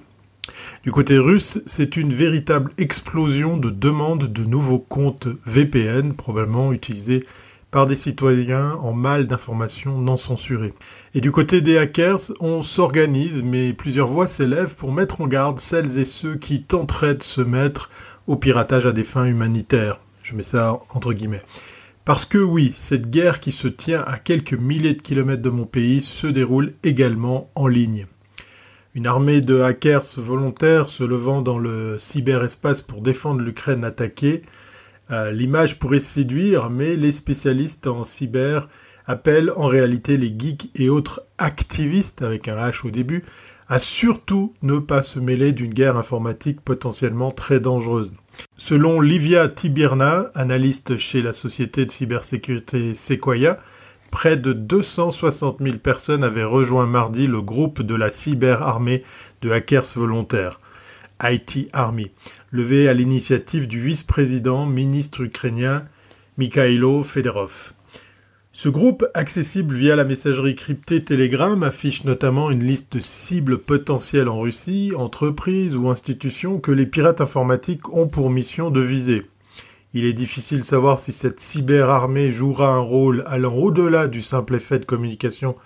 Du 0.85 0.93
côté 0.93 1.19
russe, 1.19 1.61
c'est 1.67 1.97
une 1.97 2.15
véritable 2.15 2.71
explosion 2.79 3.57
de 3.57 3.71
demandes 3.71 4.29
de 4.33 4.45
nouveaux 4.45 4.79
comptes 4.79 5.27
VPN, 5.47 6.15
probablement 6.15 6.73
utilisés 6.73 7.25
par 7.73 7.87
des 7.87 7.97
citoyens 7.97 8.75
en 8.83 8.93
mal 8.93 9.27
d'informations 9.27 9.99
non 9.99 10.19
censurées. 10.19 10.75
Et 11.15 11.23
du 11.23 11.33
côté 11.33 11.63
des 11.63 11.79
hackers, 11.79 12.21
on 12.39 12.61
s'organise, 12.61 13.43
mais 13.43 13.73
plusieurs 13.73 14.07
voix 14.07 14.27
s'élèvent 14.27 14.77
pour 14.77 14.93
mettre 14.93 15.23
en 15.23 15.27
garde 15.27 15.59
celles 15.59 15.99
et 15.99 16.05
ceux 16.05 16.37
qui 16.37 16.63
tenteraient 16.63 17.15
de 17.15 17.23
se 17.23 17.41
mettre 17.41 17.89
au 18.27 18.37
piratage 18.37 18.85
à 18.85 18.93
des 18.93 19.05
fins 19.05 19.25
humanitaires. 19.25 19.99
Je 20.23 20.37
mets 20.37 20.43
ça 20.43 20.81
entre 20.91 21.15
guillemets. 21.15 21.43
Parce 22.05 22.27
que 22.27 22.39
oui, 22.39 22.73
cette 22.75 23.09
guerre 23.11 23.41
qui 23.41 23.53
se 23.53 23.69
tient 23.69 24.03
à 24.03 24.19
quelques 24.19 24.55
milliers 24.55 24.95
de 24.95 25.03
kilomètres 25.03 25.43
de 25.43 25.51
mon 25.51 25.65
pays 25.65 26.03
se 26.03 26.27
déroule 26.27 26.75
également 26.85 27.51
en 27.55 27.69
ligne. 27.69 28.07
Une 28.95 29.07
armée 29.07 29.41
de 29.41 29.63
hackers 29.63 30.05
volontaires 30.19 30.91
se 30.91 31.05
levant 31.05 31.41
dans 31.41 31.59
le 31.59 31.99
cyberespace 31.99 32.83
pour 32.83 33.01
défendre 33.01 33.41
l'Ukraine 33.41 33.83
attaquée 33.85 34.43
l'image 35.11 35.79
pourrait 35.79 35.99
séduire, 35.99 36.71
mais 36.71 36.97
les 36.97 37.13
spécialistes 37.13 37.87
en 37.87 38.05
cyber 38.05 38.69
appellent 39.07 39.53
en 39.57 39.67
réalité 39.67 40.17
les 40.17 40.35
geeks 40.37 40.71
et 40.75 40.89
autres 40.89 41.23
activistes, 41.39 42.23
avec 42.23 42.49
un 42.49 42.57
H 42.57 42.87
au 42.87 42.91
début, 42.91 43.25
à 43.69 43.79
surtout 43.79 44.53
ne 44.63 44.79
pas 44.79 45.03
se 45.03 45.19
mêler 45.19 45.53
d'une 45.53 45.73
guerre 45.73 45.97
informatique 45.97 46.61
potentiellement 46.61 47.31
très 47.31 47.61
dangereuse. 47.61 48.13
Selon 48.57 49.01
Livia 49.01 49.49
Tibirna, 49.49 50.31
analyste 50.35 50.97
chez 50.97 51.23
la 51.23 51.33
société 51.33 51.85
de 51.85 51.91
cybersécurité 51.91 52.95
Sequoia, 52.95 53.59
près 54.11 54.37
de 54.37 54.53
260 54.53 55.59
000 55.61 55.79
personnes 55.79 56.23
avaient 56.23 56.45
rejoint 56.45 56.87
mardi 56.87 57.27
le 57.27 57.41
groupe 57.41 57.83
de 57.83 57.95
la 57.95 58.11
cyberarmée 58.11 59.05
de 59.41 59.51
hackers 59.51 59.87
volontaires, 59.97 60.61
IT 61.23 61.69
Army, 61.73 62.11
levé 62.53 62.87
à 62.87 62.93
l'initiative 62.93 63.67
du 63.67 63.81
vice-président 63.81 64.67
ministre 64.67 65.23
ukrainien 65.23 65.87
Mikhailo 66.37 67.03
Fedorov. 67.03 67.73
Ce 68.53 68.69
groupe, 68.69 69.07
accessible 69.15 69.75
via 69.75 69.97
la 69.97 70.05
messagerie 70.05 70.55
cryptée 70.55 71.03
Telegram, 71.03 71.63
affiche 71.63 72.05
notamment 72.05 72.51
une 72.51 72.63
liste 72.63 72.93
de 72.93 73.01
cibles 73.01 73.57
potentielles 73.57 74.29
en 74.29 74.41
Russie, 74.41 74.93
entreprises 74.95 75.77
ou 75.77 75.89
institutions 75.89 76.61
que 76.61 76.73
les 76.73 76.85
pirates 76.85 77.23
informatiques 77.23 77.89
ont 77.89 78.07
pour 78.07 78.29
mission 78.29 78.71
de 78.71 78.83
viser. 78.83 79.27
Il 79.95 80.05
est 80.05 80.13
difficile 80.13 80.61
de 80.61 80.67
savoir 80.67 80.99
si 80.99 81.13
cette 81.13 81.41
cyberarmée 81.41 82.31
jouera 82.31 82.75
un 82.75 82.81
rôle 82.81 83.25
allant 83.27 83.55
au-delà 83.55 84.09
du 84.09 84.21
simple 84.21 84.57
effet 84.57 84.79
de 84.79 84.85
communication 84.85 85.57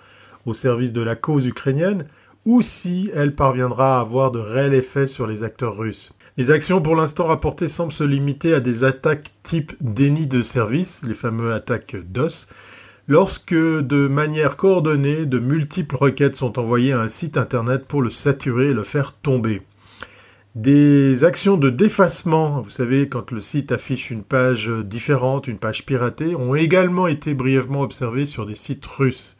au 0.45 0.53
service 0.53 0.93
de 0.93 1.01
la 1.01 1.17
cause 1.17 1.45
ukrainienne, 1.45 2.05
ou 2.45 2.61
si 2.61 3.11
elle 3.13 3.35
parviendra 3.35 3.97
à 3.97 4.01
avoir 4.01 4.31
de 4.31 4.39
réels 4.39 4.73
effets 4.73 5.07
sur 5.07 5.27
les 5.27 5.43
acteurs 5.43 5.75
russes. 5.75 6.16
Les 6.37 6.51
actions 6.51 6.81
pour 6.83 6.95
l'instant 6.95 7.25
rapportées 7.25 7.67
semblent 7.67 7.91
se 7.91 8.03
limiter 8.03 8.53
à 8.53 8.59
des 8.59 8.83
attaques 8.83 9.31
type 9.41 9.73
déni 9.81 10.27
de 10.27 10.43
service, 10.43 11.01
les 11.03 11.15
fameux 11.15 11.51
attaques 11.51 11.95
DOS, 12.11 12.45
lorsque 13.07 13.55
de 13.55 14.07
manière 14.07 14.55
coordonnée, 14.55 15.25
de 15.25 15.39
multiples 15.39 15.95
requêtes 15.95 16.35
sont 16.35 16.59
envoyées 16.59 16.93
à 16.93 17.01
un 17.01 17.07
site 17.07 17.37
internet 17.37 17.85
pour 17.87 18.03
le 18.03 18.11
saturer 18.11 18.67
et 18.67 18.73
le 18.73 18.83
faire 18.83 19.13
tomber. 19.13 19.63
Des 20.53 21.23
actions 21.23 21.57
de 21.57 21.71
défacement, 21.71 22.61
vous 22.61 22.69
savez, 22.69 23.09
quand 23.09 23.31
le 23.31 23.41
site 23.41 23.71
affiche 23.71 24.11
une 24.11 24.23
page 24.23 24.69
différente, 24.69 25.47
une 25.47 25.57
page 25.57 25.87
piratée, 25.87 26.35
ont 26.35 26.53
également 26.53 27.07
été 27.07 27.33
brièvement 27.33 27.81
observées 27.81 28.27
sur 28.27 28.45
des 28.45 28.55
sites 28.55 28.85
russes. 28.85 29.36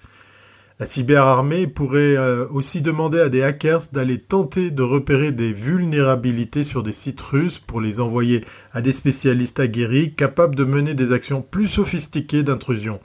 La 0.79 0.85
cyberarmée 0.85 1.65
pourrait 1.65 2.15
euh, 2.17 2.45
aussi 2.51 2.81
demander 2.81 3.19
à 3.19 3.29
des 3.29 3.41
hackers 3.41 3.81
d'aller 3.93 4.19
tenter 4.19 4.69
de 4.69 4.83
repérer 4.83 5.31
des 5.31 5.51
vulnérabilités 5.51 6.63
sur 6.63 6.83
des 6.83 6.93
sites 6.93 7.21
russes 7.21 7.57
pour 7.57 7.81
les 7.81 7.99
envoyer 7.99 8.41
à 8.73 8.81
des 8.81 8.91
spécialistes 8.91 9.59
aguerris 9.59 10.13
capables 10.13 10.53
de 10.53 10.65
mener 10.65 10.93
des 10.93 11.13
actions 11.13 11.41
plus 11.41 11.65
sophistiquées 11.65 12.43
d'intrusion, 12.43 12.99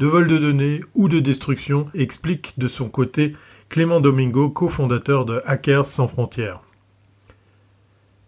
de 0.00 0.06
vol 0.06 0.26
de 0.26 0.36
données 0.36 0.80
ou 0.94 1.08
de 1.08 1.20
destruction, 1.20 1.84
explique 1.94 2.54
de 2.58 2.66
son 2.66 2.88
côté 2.88 3.34
Clément 3.68 4.00
Domingo, 4.00 4.50
cofondateur 4.50 5.24
de 5.24 5.40
Hackers 5.44 5.86
sans 5.86 6.08
frontières. 6.08 6.62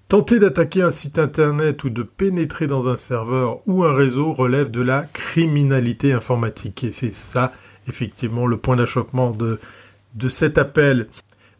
Tenter 0.07 0.39
d'attaquer 0.39 0.83
un 0.83 0.93
site 0.93 1.19
internet 1.19 1.83
ou 1.83 1.91
de 1.91 2.05
pénétrer 2.05 2.69
dans 2.69 2.87
un 2.87 2.95
serveur 2.95 3.59
ou 3.67 3.83
un 3.83 3.93
réseau 3.93 4.33
relève 4.33 4.71
de 4.71 4.83
la 4.83 5.03
criminalité 5.13 6.13
informatique. 6.13 6.85
Et 6.85 6.93
c'est 6.93 7.13
ça 7.13 7.53
effectivement 7.89 8.47
le 8.47 8.57
point 8.57 8.77
d'achoppement 8.77 9.31
de, 9.31 9.59
cet 10.29 10.59
appel. 10.59 11.09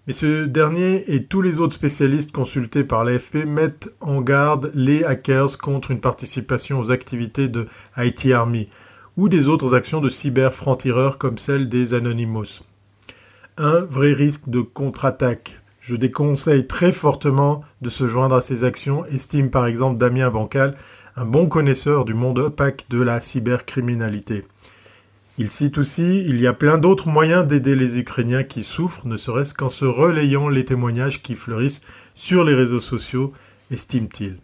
Mais 0.07 0.13
ce 0.13 0.45
dernier 0.45 1.15
et 1.15 1.25
tous 1.25 1.41
les 1.41 1.61
autres 1.61 1.75
spécialistes 1.75 2.33
consultés 2.33 2.85
par 2.85 3.05
l'AFP 3.05 3.47
mettent 3.47 3.89
en 4.01 4.21
garde 4.21 4.71
les 4.75 5.05
hackers 5.05 5.59
contre 5.59 5.91
une 5.91 6.01
participation 6.01 6.79
aux 6.79 6.91
activités 6.91 7.49
de 7.49 7.67
IT 7.97 8.31
Army 8.33 8.69
ou 9.17 9.29
des 9.29 9.49
autres 9.49 9.75
actions 9.75 10.01
de 10.01 10.09
cyber-franc-tireurs 10.09 11.19
comme 11.19 11.39
celle 11.39 11.69
des 11.69 11.95
Anonymous. 11.95 12.65
Un 13.57 13.81
vrai 13.81 14.13
risque 14.13 14.49
de 14.49 14.61
contre-attaque. 14.61 15.61
Je 15.81 15.97
déconseille 15.97 16.67
très 16.67 16.93
fortement 16.93 17.63
de 17.83 17.91
se 17.91 18.07
joindre 18.07 18.35
à 18.35 18.43
ces 18.43 18.65
actions, 18.65 19.05
estime 19.05 19.51
par 19.51 19.67
exemple 19.67 19.99
Damien 19.99 20.31
Bancal, 20.31 20.75
un 21.15 21.27
bon 21.27 21.47
connaisseur 21.47 22.05
du 22.05 22.15
monde 22.15 22.39
opaque 22.39 22.87
de 22.89 23.01
la 23.01 23.21
cybercriminalité. 23.21 24.45
Il 25.37 25.51
cite 25.51 25.79
aussi 25.79 26.25
Il 26.27 26.41
y 26.41 26.47
a 26.47 26.53
plein 26.53 26.79
d'autres 26.79 27.09
moyens 27.09 27.45
d'aider 27.45 27.75
les 27.75 27.99
Ukrainiens 27.99 28.45
qui 28.45 28.63
souffrent, 28.63 29.07
ne 29.07 29.17
serait-ce 29.17 29.53
qu'en 29.53 29.69
se 29.69 29.85
relayant 29.85 30.49
les 30.49 30.65
témoignages 30.65 31.23
qui 31.23 31.35
fleurissent 31.35 31.83
sur 32.15 32.45
les 32.45 32.55
réseaux 32.55 32.81
sociaux, 32.81 33.33
estime-t-il. 33.73 34.37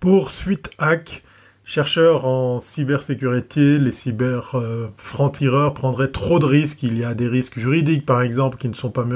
Pour 0.00 0.32
Suite 0.32 0.70
Hack, 0.78 1.22
chercheurs 1.64 2.26
en 2.26 2.58
cybersécurité, 2.58 3.78
les 3.78 3.92
cyber 3.92 4.56
euh, 4.56 4.88
prendraient 4.96 6.10
trop 6.10 6.40
de 6.40 6.46
risques. 6.46 6.82
Il 6.82 6.98
y 6.98 7.04
a 7.04 7.14
des 7.14 7.28
risques 7.28 7.58
juridiques, 7.58 8.04
par 8.04 8.22
exemple, 8.22 8.58
qui 8.58 8.68
ne 8.68 8.74
sont 8.74 8.90
pas 8.90 9.06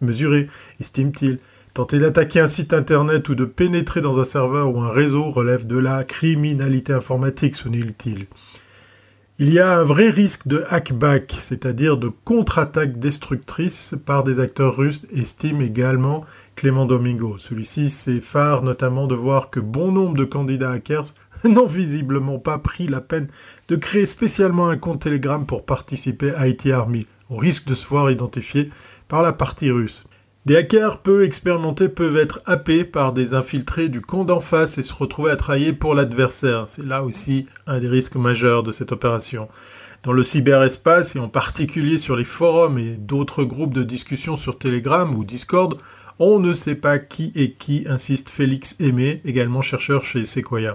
mesurés, 0.00 0.48
estime-t-il. 0.80 1.38
Tenter 1.74 1.98
d'attaquer 1.98 2.40
un 2.40 2.48
site 2.48 2.72
internet 2.72 3.28
ou 3.28 3.34
de 3.34 3.44
pénétrer 3.44 4.00
dans 4.00 4.18
un 4.18 4.24
serveur 4.24 4.74
ou 4.74 4.80
un 4.80 4.90
réseau 4.90 5.30
relève 5.30 5.66
de 5.66 5.76
la 5.76 6.04
criminalité 6.04 6.92
informatique, 6.92 7.54
souligne-t-il. 7.54 8.26
Il 9.40 9.52
y 9.52 9.58
a 9.58 9.80
un 9.80 9.82
vrai 9.82 10.10
risque 10.10 10.46
de 10.46 10.62
hackback, 10.68 11.34
c'est-à-dire 11.40 11.96
de 11.96 12.06
contre-attaque 12.06 13.00
destructrice 13.00 13.96
par 14.06 14.22
des 14.22 14.38
acteurs 14.38 14.76
russes, 14.76 15.06
estime 15.10 15.60
également 15.60 16.24
Clément 16.54 16.86
Domingo. 16.86 17.36
Celui-ci 17.40 17.90
s'effare 17.90 18.62
notamment 18.62 19.08
de 19.08 19.16
voir 19.16 19.50
que 19.50 19.58
bon 19.58 19.90
nombre 19.90 20.16
de 20.16 20.24
candidats 20.24 20.70
hackers 20.70 21.14
n'ont 21.44 21.66
visiblement 21.66 22.38
pas 22.38 22.58
pris 22.58 22.86
la 22.86 23.00
peine 23.00 23.26
de 23.66 23.74
créer 23.74 24.06
spécialement 24.06 24.68
un 24.68 24.76
compte 24.76 25.00
Telegram 25.00 25.44
pour 25.44 25.64
participer 25.64 26.32
à 26.36 26.46
IT 26.46 26.66
Army, 26.66 27.08
au 27.28 27.36
risque 27.36 27.66
de 27.66 27.74
se 27.74 27.88
voir 27.88 28.12
identifié 28.12 28.70
par 29.08 29.22
la 29.22 29.32
partie 29.32 29.72
russe. 29.72 30.06
Des 30.46 30.56
hackers 30.56 30.98
peu 30.98 31.24
expérimentés 31.24 31.88
peuvent 31.88 32.18
être 32.18 32.42
happés 32.44 32.84
par 32.84 33.14
des 33.14 33.32
infiltrés 33.32 33.88
du 33.88 34.02
camp 34.02 34.26
d'en 34.26 34.40
face 34.40 34.76
et 34.76 34.82
se 34.82 34.92
retrouver 34.92 35.30
à 35.30 35.36
travailler 35.36 35.72
pour 35.72 35.94
l'adversaire. 35.94 36.68
C'est 36.68 36.84
là 36.84 37.02
aussi 37.02 37.46
un 37.66 37.80
des 37.80 37.88
risques 37.88 38.16
majeurs 38.16 38.62
de 38.62 38.70
cette 38.70 38.92
opération. 38.92 39.48
Dans 40.02 40.12
le 40.12 40.22
cyberespace 40.22 41.16
et 41.16 41.18
en 41.18 41.30
particulier 41.30 41.96
sur 41.96 42.14
les 42.14 42.24
forums 42.24 42.76
et 42.76 42.96
d'autres 42.96 43.42
groupes 43.42 43.72
de 43.72 43.82
discussion 43.82 44.36
sur 44.36 44.58
Telegram 44.58 45.14
ou 45.14 45.24
Discord, 45.24 45.78
on 46.18 46.40
ne 46.40 46.52
sait 46.52 46.74
pas 46.74 46.98
qui 46.98 47.32
est 47.34 47.56
qui, 47.56 47.86
insiste 47.88 48.28
Félix 48.28 48.76
Aimé, 48.80 49.22
également 49.24 49.62
chercheur 49.62 50.04
chez 50.04 50.26
Sequoia. 50.26 50.74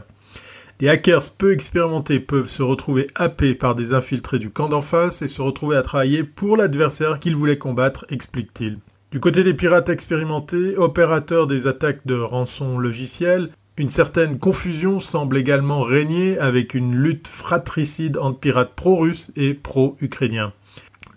Des 0.79 0.89
hackers 0.89 1.29
peu 1.37 1.53
expérimentés 1.53 2.19
peuvent 2.19 2.49
se 2.49 2.63
retrouver 2.63 3.05
happés 3.13 3.53
par 3.53 3.75
des 3.75 3.93
infiltrés 3.93 4.39
du 4.39 4.49
camp 4.49 4.67
d'en 4.67 4.81
face 4.81 5.21
et 5.21 5.27
se 5.27 5.43
retrouver 5.43 5.77
à 5.77 5.83
travailler 5.83 6.23
pour 6.23 6.57
l'adversaire 6.57 7.19
qu'ils 7.19 7.35
voulaient 7.35 7.59
combattre, 7.59 8.07
explique-t-il. 8.09 8.79
Du 9.11 9.19
côté 9.19 9.43
des 9.43 9.55
pirates 9.55 9.89
expérimentés, 9.89 10.77
opérateurs 10.77 11.47
des 11.47 11.65
attaques 11.65 12.05
de 12.05 12.13
rançon 12.13 12.77
logiciels, 12.77 13.49
une 13.75 13.89
certaine 13.89 14.37
confusion 14.37 14.99
semble 14.99 15.39
également 15.39 15.81
régner 15.81 16.37
avec 16.37 16.75
une 16.75 16.95
lutte 16.95 17.27
fratricide 17.27 18.19
entre 18.19 18.39
pirates 18.39 18.75
pro-russes 18.75 19.31
et 19.35 19.55
pro-ukrainiens. 19.55 20.53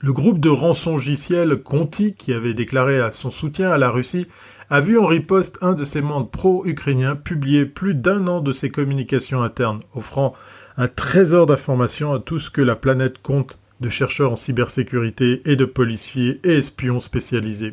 Le 0.01 0.14
groupe 0.14 0.40
de 0.40 0.49
rançongiciel 0.49 1.62
Conti, 1.62 2.14
qui 2.14 2.32
avait 2.32 2.55
déclaré 2.55 2.99
son 3.12 3.30
soutien 3.30 3.70
à 3.70 3.76
la 3.76 3.90
Russie, 3.90 4.26
a 4.70 4.80
vu 4.80 4.99
en 4.99 5.05
riposte 5.05 5.59
un 5.61 5.74
de 5.74 5.84
ses 5.84 6.01
membres 6.01 6.30
pro-ukrainiens 6.30 7.14
publier 7.14 7.66
plus 7.66 7.95
d'un 7.95 8.26
an 8.26 8.40
de 8.40 8.53
ses 8.53 8.70
communications 8.70 9.43
internes, 9.43 9.80
offrant 9.95 10.32
un 10.78 10.88
trésor 10.88 11.45
d'informations 11.45 12.14
à 12.14 12.20
tout 12.20 12.38
ce 12.38 12.51
que 12.51 12.62
la 12.62 12.74
planète 12.74 13.20
compte 13.20 13.59
de 13.83 13.91
chercheurs 13.91 14.33
en 14.33 14.37
cybersécurité 14.37 15.43
et 15.45 15.57
de 15.57 15.66
policiers 15.66 16.41
et 16.45 16.55
espions 16.55 17.01
spécialisés. 17.01 17.72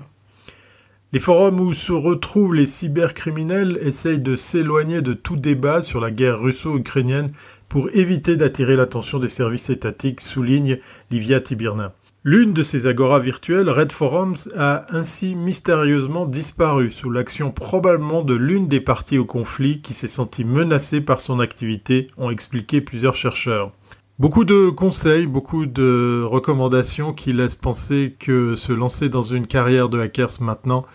Les 1.12 1.20
forums 1.20 1.60
où 1.60 1.74
se 1.74 1.92
retrouvent 1.92 2.54
les 2.54 2.68
cybercriminels 2.68 3.80
essayent 3.82 4.20
de 4.20 4.36
s'éloigner 4.36 5.02
de 5.02 5.14
tout 5.14 5.38
débat 5.38 5.82
sur 5.82 6.02
la 6.02 6.12
guerre 6.12 6.40
russo-ukrainienne 6.40 7.32
pour 7.68 7.90
éviter 7.94 8.36
d'attirer 8.36 8.76
l'attention 8.76 9.18
des 9.18 9.28
services 9.28 9.72
étatiques, 9.72 10.22
souligne 10.22 10.78
Livia 11.10 11.40
Tibirna. 11.40 11.94
L'une 12.24 12.54
de 12.54 12.64
ces 12.64 12.86
agoras 12.86 13.20
virtuelles, 13.20 13.70
Red 13.70 13.92
Forums, 13.92 14.36
a 14.56 14.86
ainsi 14.90 15.36
mystérieusement 15.36 16.26
disparu 16.26 16.92
sous 16.92 17.10
l'action 17.10 17.50
probablement 17.50 18.24
de 18.24 18.36
l'une 18.36 18.68
des 18.68 18.82
parties 18.82 19.18
au 19.18 19.26
conflit 19.26 19.82
qui 19.82 19.94
s'est 19.94 20.08
sentie 20.08 20.44
menacée 20.44 21.02
par 21.02 21.22
son 21.22 21.40
activité, 21.40 22.08
ont 22.18 22.30
expliqué 22.30 22.82
plusieurs 22.82 23.16
chercheurs. 23.16 23.72
Beaucoup 24.20 24.44
de 24.44 24.70
conseils, 24.70 25.28
beaucoup 25.28 25.66
de 25.66 26.22
recommandations 26.30 27.14
qui 27.14 27.32
laissent 27.32 27.56
penser 27.56 28.18
que 28.20 28.58
se 28.58 28.74
lancer 28.74 29.08
dans 29.08 29.24
une 29.24 29.48
carrière 29.48 29.88
de 29.88 29.98
hackers 29.98 30.42
maintenant 30.42 30.86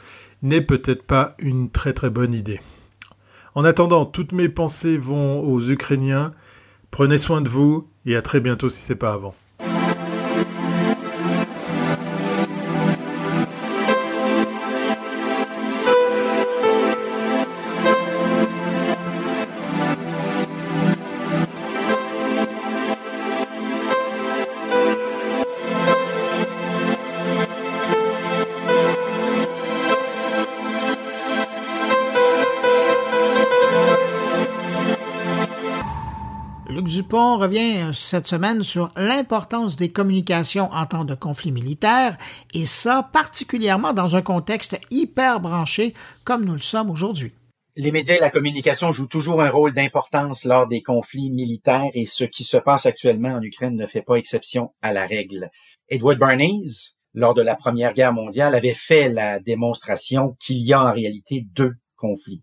n'est 0.42 0.60
peut-être 0.60 1.06
pas 1.06 1.30
une 1.38 1.70
très 1.70 1.94
très 1.94 2.10
bonne 2.10 2.34
idée. 2.34 2.60
En 3.54 3.64
attendant, 3.64 4.04
toutes 4.04 4.32
mes 4.32 4.50
pensées 4.50 4.98
vont 4.98 5.40
aux 5.40 5.70
Ukrainiens. 5.70 6.32
Prenez 6.90 7.16
soin 7.16 7.40
de 7.40 7.48
vous 7.48 7.88
et 8.04 8.14
à 8.14 8.20
très 8.20 8.40
bientôt 8.40 8.68
si 8.68 8.82
c'est 8.82 8.94
pas 8.94 9.14
avant. 9.14 9.34
Dupont 37.14 37.38
revient 37.38 37.92
cette 37.94 38.26
semaine 38.26 38.64
sur 38.64 38.90
l'importance 38.96 39.76
des 39.76 39.88
communications 39.88 40.68
en 40.72 40.84
temps 40.84 41.04
de 41.04 41.14
conflit 41.14 41.52
militaire, 41.52 42.18
et 42.52 42.66
ça 42.66 43.08
particulièrement 43.12 43.92
dans 43.92 44.16
un 44.16 44.20
contexte 44.20 44.80
hyper 44.90 45.38
branché 45.38 45.94
comme 46.24 46.44
nous 46.44 46.54
le 46.54 46.58
sommes 46.58 46.90
aujourd'hui. 46.90 47.32
Les 47.76 47.92
médias 47.92 48.16
et 48.16 48.18
la 48.18 48.30
communication 48.30 48.90
jouent 48.90 49.06
toujours 49.06 49.42
un 49.42 49.50
rôle 49.50 49.74
d'importance 49.74 50.44
lors 50.44 50.66
des 50.66 50.82
conflits 50.82 51.30
militaires 51.30 51.88
et 51.94 52.04
ce 52.04 52.24
qui 52.24 52.42
se 52.42 52.56
passe 52.56 52.84
actuellement 52.84 53.34
en 53.34 53.42
Ukraine 53.42 53.76
ne 53.76 53.86
fait 53.86 54.02
pas 54.02 54.16
exception 54.16 54.72
à 54.82 54.92
la 54.92 55.06
règle. 55.06 55.50
Edward 55.88 56.18
Bernays, 56.18 56.96
lors 57.14 57.34
de 57.34 57.42
la 57.42 57.54
Première 57.54 57.94
Guerre 57.94 58.12
mondiale, 58.12 58.56
avait 58.56 58.74
fait 58.74 59.08
la 59.08 59.38
démonstration 59.38 60.36
qu'il 60.40 60.58
y 60.58 60.72
a 60.72 60.84
en 60.84 60.92
réalité 60.92 61.46
deux 61.54 61.74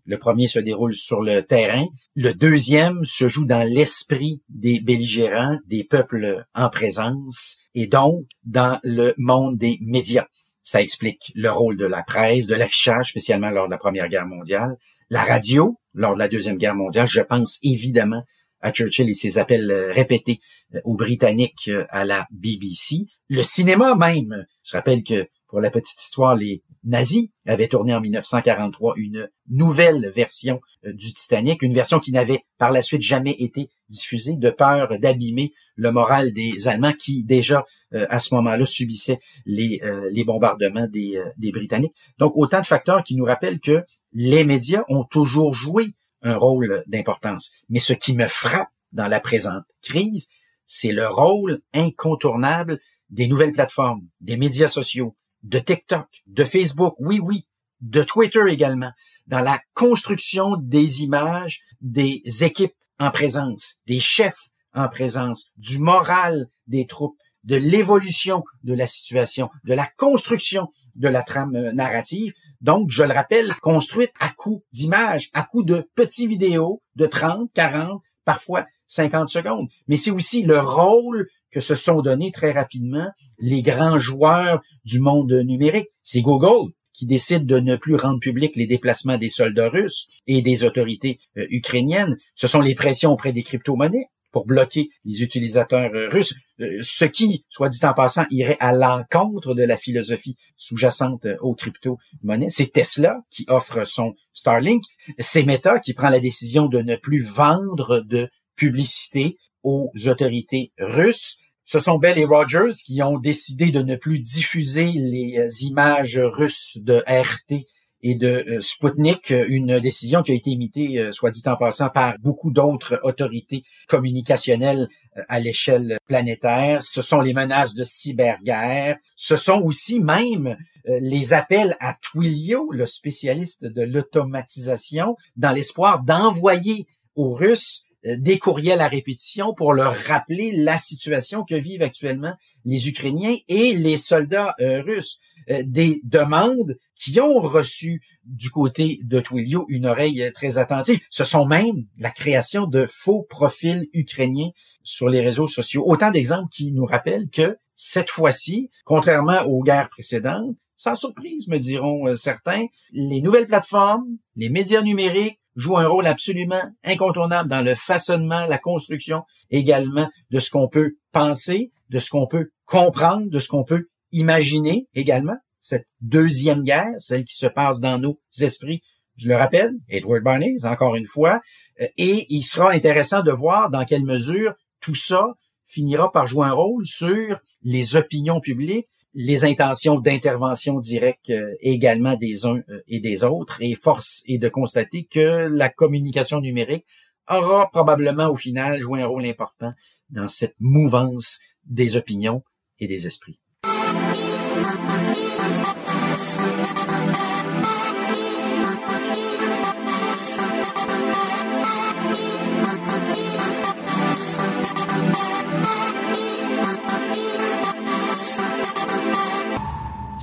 le 0.04 0.18
premier 0.18 0.48
se 0.48 0.58
déroule 0.58 0.94
sur 0.94 1.22
le 1.22 1.42
terrain. 1.42 1.86
Le 2.14 2.32
deuxième 2.32 3.04
se 3.04 3.28
joue 3.28 3.46
dans 3.46 3.68
l'esprit 3.68 4.42
des 4.48 4.80
belligérants, 4.80 5.58
des 5.66 5.84
peuples 5.84 6.44
en 6.54 6.70
présence, 6.70 7.58
et 7.74 7.86
donc 7.86 8.24
dans 8.44 8.78
le 8.82 9.14
monde 9.18 9.58
des 9.58 9.78
médias. 9.82 10.26
Ça 10.62 10.80
explique 10.80 11.32
le 11.34 11.50
rôle 11.50 11.76
de 11.76 11.86
la 11.86 12.02
presse, 12.02 12.46
de 12.46 12.54
l'affichage, 12.54 13.10
spécialement 13.10 13.50
lors 13.50 13.66
de 13.66 13.72
la 13.72 13.78
Première 13.78 14.08
Guerre 14.08 14.26
mondiale, 14.26 14.76
la 15.10 15.24
radio 15.24 15.76
lors 15.94 16.14
de 16.14 16.18
la 16.18 16.28
Deuxième 16.28 16.56
Guerre 16.56 16.76
mondiale. 16.76 17.08
Je 17.08 17.20
pense 17.20 17.58
évidemment 17.62 18.22
à 18.60 18.70
Churchill 18.70 19.10
et 19.10 19.14
ses 19.14 19.38
appels 19.38 19.70
euh, 19.70 19.92
répétés 19.92 20.38
euh, 20.74 20.80
aux 20.84 20.94
Britanniques 20.94 21.68
euh, 21.68 21.84
à 21.90 22.04
la 22.04 22.26
BBC. 22.30 23.06
Le 23.28 23.42
cinéma 23.42 23.96
même. 23.96 24.46
Je 24.62 24.76
rappelle 24.76 25.02
que 25.02 25.26
pour 25.48 25.60
la 25.60 25.70
petite 25.70 26.00
histoire, 26.00 26.36
les 26.36 26.62
nazis 26.84 27.30
avaient 27.46 27.68
tourné 27.68 27.94
en 27.94 28.00
1943 28.00 28.94
une 28.96 29.28
nouvelle 29.48 30.10
version 30.10 30.60
du 30.84 31.14
Titanic, 31.14 31.62
une 31.62 31.74
version 31.74 32.00
qui 32.00 32.12
n'avait 32.12 32.44
par 32.58 32.72
la 32.72 32.82
suite 32.82 33.02
jamais 33.02 33.36
été 33.38 33.68
diffusée 33.88 34.36
de 34.36 34.50
peur 34.50 34.98
d'abîmer 34.98 35.52
le 35.76 35.92
moral 35.92 36.32
des 36.32 36.68
Allemands 36.68 36.92
qui 36.92 37.24
déjà 37.24 37.64
à 37.92 38.20
ce 38.20 38.34
moment-là 38.34 38.66
subissaient 38.66 39.20
les, 39.46 39.80
les 40.10 40.24
bombardements 40.24 40.88
des 40.88 41.52
Britanniques. 41.52 41.94
Donc 42.18 42.32
autant 42.36 42.60
de 42.60 42.66
facteurs 42.66 43.04
qui 43.04 43.16
nous 43.16 43.24
rappellent 43.24 43.60
que 43.60 43.84
les 44.12 44.44
médias 44.44 44.84
ont 44.88 45.04
toujours 45.04 45.54
joué 45.54 45.94
un 46.22 46.36
rôle 46.36 46.84
d'importance. 46.86 47.52
Mais 47.68 47.78
ce 47.78 47.92
qui 47.92 48.16
me 48.16 48.26
frappe 48.26 48.68
dans 48.92 49.08
la 49.08 49.20
présente 49.20 49.64
crise, 49.82 50.28
c'est 50.66 50.92
le 50.92 51.08
rôle 51.08 51.60
incontournable 51.74 52.78
des 53.10 53.26
nouvelles 53.26 53.52
plateformes, 53.52 54.06
des 54.20 54.36
médias 54.36 54.68
sociaux, 54.68 55.16
de 55.42 55.58
TikTok, 55.58 56.06
de 56.26 56.44
Facebook, 56.44 56.94
oui, 56.98 57.20
oui, 57.20 57.48
de 57.80 58.02
Twitter 58.02 58.42
également, 58.48 58.92
dans 59.26 59.40
la 59.40 59.60
construction 59.74 60.56
des 60.56 61.02
images 61.02 61.60
des 61.80 62.22
équipes 62.40 62.74
en 62.98 63.10
présence, 63.10 63.76
des 63.86 64.00
chefs 64.00 64.48
en 64.74 64.88
présence, 64.88 65.50
du 65.56 65.78
moral 65.78 66.46
des 66.66 66.86
troupes, 66.86 67.16
de 67.44 67.56
l'évolution 67.56 68.44
de 68.62 68.72
la 68.72 68.86
situation, 68.86 69.50
de 69.64 69.74
la 69.74 69.86
construction 69.96 70.68
de 70.94 71.08
la 71.08 71.22
trame 71.22 71.70
narrative, 71.72 72.32
donc, 72.62 72.90
je 72.90 73.02
le 73.02 73.12
rappelle, 73.12 73.54
construite 73.56 74.12
à 74.20 74.28
coup 74.28 74.62
d'images, 74.72 75.30
à 75.32 75.42
coup 75.42 75.64
de 75.64 75.90
petits 75.96 76.28
vidéos 76.28 76.80
de 76.94 77.06
30, 77.06 77.50
40, 77.52 78.00
parfois 78.24 78.66
50 78.92 79.28
secondes. 79.28 79.68
Mais 79.88 79.96
c'est 79.96 80.10
aussi 80.10 80.42
le 80.42 80.60
rôle 80.60 81.26
que 81.50 81.60
se 81.60 81.74
sont 81.74 82.02
donnés 82.02 82.30
très 82.30 82.52
rapidement 82.52 83.08
les 83.38 83.62
grands 83.62 83.98
joueurs 83.98 84.62
du 84.84 85.00
monde 85.00 85.32
numérique. 85.32 85.88
C'est 86.02 86.20
Google 86.20 86.72
qui 86.92 87.06
décide 87.06 87.46
de 87.46 87.58
ne 87.58 87.76
plus 87.76 87.96
rendre 87.96 88.20
public 88.20 88.54
les 88.54 88.66
déplacements 88.66 89.16
des 89.16 89.30
soldats 89.30 89.70
russes 89.70 90.08
et 90.26 90.42
des 90.42 90.64
autorités 90.64 91.20
euh, 91.38 91.46
ukrainiennes. 91.50 92.18
Ce 92.34 92.46
sont 92.46 92.60
les 92.60 92.74
pressions 92.74 93.12
auprès 93.12 93.32
des 93.32 93.42
crypto-monnaies 93.42 94.08
pour 94.30 94.46
bloquer 94.46 94.90
les 95.04 95.22
utilisateurs 95.22 95.90
euh, 95.94 96.10
russes, 96.10 96.34
euh, 96.60 96.80
ce 96.82 97.06
qui, 97.06 97.46
soit 97.48 97.70
dit 97.70 97.84
en 97.84 97.94
passant, 97.94 98.26
irait 98.30 98.58
à 98.60 98.74
l'encontre 98.74 99.54
de 99.54 99.62
la 99.62 99.78
philosophie 99.78 100.36
sous-jacente 100.58 101.26
aux 101.40 101.54
crypto-monnaies. 101.54 102.50
C'est 102.50 102.72
Tesla 102.72 103.20
qui 103.30 103.46
offre 103.48 103.86
son 103.86 104.14
Starlink. 104.34 104.84
C'est 105.18 105.44
Meta 105.44 105.80
qui 105.80 105.94
prend 105.94 106.10
la 106.10 106.20
décision 106.20 106.66
de 106.66 106.82
ne 106.82 106.96
plus 106.96 107.22
vendre 107.22 108.00
de 108.06 108.28
publicité 108.56 109.36
aux 109.62 109.90
autorités 110.06 110.72
russes. 110.78 111.36
Ce 111.64 111.78
sont 111.78 111.98
Bell 111.98 112.18
et 112.18 112.24
Rogers 112.24 112.74
qui 112.84 113.02
ont 113.02 113.18
décidé 113.18 113.70
de 113.70 113.82
ne 113.82 113.96
plus 113.96 114.18
diffuser 114.18 114.90
les 114.92 115.64
images 115.64 116.18
russes 116.18 116.76
de 116.80 117.02
RT 117.06 117.66
et 118.02 118.16
de 118.16 118.26
euh, 118.26 118.60
Sputnik, 118.60 119.30
euh, 119.30 119.46
une 119.48 119.78
décision 119.78 120.22
qui 120.22 120.32
a 120.32 120.34
été 120.34 120.50
imitée, 120.50 120.98
euh, 120.98 121.12
soit 121.12 121.30
dit 121.30 121.42
en 121.46 121.56
passant, 121.56 121.88
par 121.88 122.16
beaucoup 122.18 122.50
d'autres 122.50 123.00
autorités 123.04 123.62
communicationnelles 123.88 124.88
à 125.28 125.40
l'échelle 125.40 125.98
planétaire. 126.06 126.82
Ce 126.82 127.02
sont 127.02 127.20
les 127.20 127.34
menaces 127.34 127.74
de 127.74 127.84
cyberguerre. 127.84 128.96
Ce 129.14 129.36
sont 129.36 129.60
aussi 129.62 130.00
même 130.00 130.56
les 130.86 131.32
appels 131.32 131.76
à 131.80 131.94
Twilio, 132.00 132.72
le 132.72 132.86
spécialiste 132.86 133.64
de 133.64 133.82
l'automatisation, 133.82 135.16
dans 135.36 135.52
l'espoir 135.52 136.02
d'envoyer 136.02 136.86
aux 137.14 137.34
Russes 137.34 137.82
des 138.04 138.38
courriels 138.38 138.80
à 138.80 138.88
répétition 138.88 139.54
pour 139.54 139.72
leur 139.72 139.94
rappeler 139.94 140.52
la 140.52 140.78
situation 140.78 141.44
que 141.44 141.54
vivent 141.54 141.82
actuellement 141.82 142.34
les 142.64 142.88
Ukrainiens 142.88 143.36
et 143.48 143.74
les 143.74 143.96
soldats 143.96 144.54
russes. 144.58 145.20
Euh, 145.50 145.62
des 145.64 146.00
demandes 146.04 146.78
qui 146.94 147.20
ont 147.20 147.40
reçu 147.40 148.02
du 148.24 148.50
côté 148.50 149.00
de 149.02 149.20
Twilio 149.20 149.66
une 149.68 149.86
oreille 149.86 150.30
très 150.34 150.58
attentive. 150.58 151.00
Ce 151.10 151.24
sont 151.24 151.46
même 151.46 151.86
la 151.98 152.10
création 152.10 152.66
de 152.66 152.88
faux 152.92 153.26
profils 153.28 153.88
ukrainiens 153.92 154.50
sur 154.84 155.08
les 155.08 155.20
réseaux 155.20 155.48
sociaux. 155.48 155.84
Autant 155.86 156.10
d'exemples 156.10 156.48
qui 156.52 156.72
nous 156.72 156.84
rappellent 156.84 157.28
que 157.30 157.56
cette 157.74 158.10
fois-ci, 158.10 158.70
contrairement 158.84 159.42
aux 159.46 159.62
guerres 159.62 159.90
précédentes, 159.90 160.56
sans 160.76 160.94
surprise, 160.94 161.48
me 161.48 161.58
diront 161.58 162.06
euh, 162.06 162.16
certains, 162.16 162.66
les 162.92 163.20
nouvelles 163.20 163.46
plateformes, 163.46 164.18
les 164.36 164.48
médias 164.48 164.82
numériques 164.82 165.40
jouent 165.56 165.78
un 165.78 165.86
rôle 165.86 166.06
absolument 166.06 166.62
incontournable 166.84 167.48
dans 167.48 167.62
le 167.62 167.74
façonnement, 167.74 168.46
la 168.46 168.58
construction 168.58 169.22
également 169.50 170.08
de 170.30 170.40
ce 170.40 170.50
qu'on 170.50 170.68
peut 170.68 170.92
penser, 171.12 171.70
de 171.90 171.98
ce 171.98 172.10
qu'on 172.10 172.26
peut 172.26 172.50
comprendre, 172.64 173.28
de 173.30 173.38
ce 173.38 173.48
qu'on 173.48 173.64
peut 173.64 173.88
imaginer 174.12 174.86
également 174.94 175.36
cette 175.60 175.86
deuxième 176.00 176.62
guerre, 176.62 176.90
celle 176.98 177.24
qui 177.24 177.36
se 177.36 177.46
passe 177.46 177.80
dans 177.80 177.98
nos 177.98 178.18
esprits. 178.40 178.82
Je 179.16 179.28
le 179.28 179.36
rappelle, 179.36 179.72
Edward 179.88 180.24
Bernays, 180.24 180.64
encore 180.64 180.96
une 180.96 181.06
fois, 181.06 181.40
euh, 181.80 181.86
et 181.96 182.26
il 182.28 182.42
sera 182.42 182.72
intéressant 182.72 183.22
de 183.22 183.30
voir 183.30 183.70
dans 183.70 183.84
quelle 183.84 184.04
mesure 184.04 184.54
tout 184.80 184.94
ça 184.94 185.28
finira 185.66 186.10
par 186.10 186.26
jouer 186.26 186.46
un 186.46 186.52
rôle 186.52 186.84
sur 186.84 187.38
les 187.62 187.96
opinions 187.96 188.40
publiques, 188.40 188.88
les 189.14 189.44
intentions 189.44 189.98
d'intervention 189.98 190.78
directe 190.78 191.30
euh, 191.30 191.54
également 191.60 192.16
des 192.16 192.46
uns 192.46 192.62
euh, 192.68 192.82
et 192.88 193.00
des 193.00 193.24
autres, 193.24 193.58
et 193.60 193.74
force 193.74 194.22
est 194.26 194.38
de 194.38 194.48
constater 194.48 195.04
que 195.04 195.48
la 195.50 195.68
communication 195.68 196.40
numérique 196.40 196.86
aura 197.28 197.70
probablement 197.70 198.28
au 198.28 198.36
final 198.36 198.80
joué 198.80 199.02
un 199.02 199.06
rôle 199.06 199.26
important 199.26 199.72
dans 200.10 200.28
cette 200.28 200.56
mouvance 200.60 201.40
des 201.64 201.96
opinions 201.96 202.42
et 202.78 202.88
des 202.88 203.06
esprits. 203.06 203.38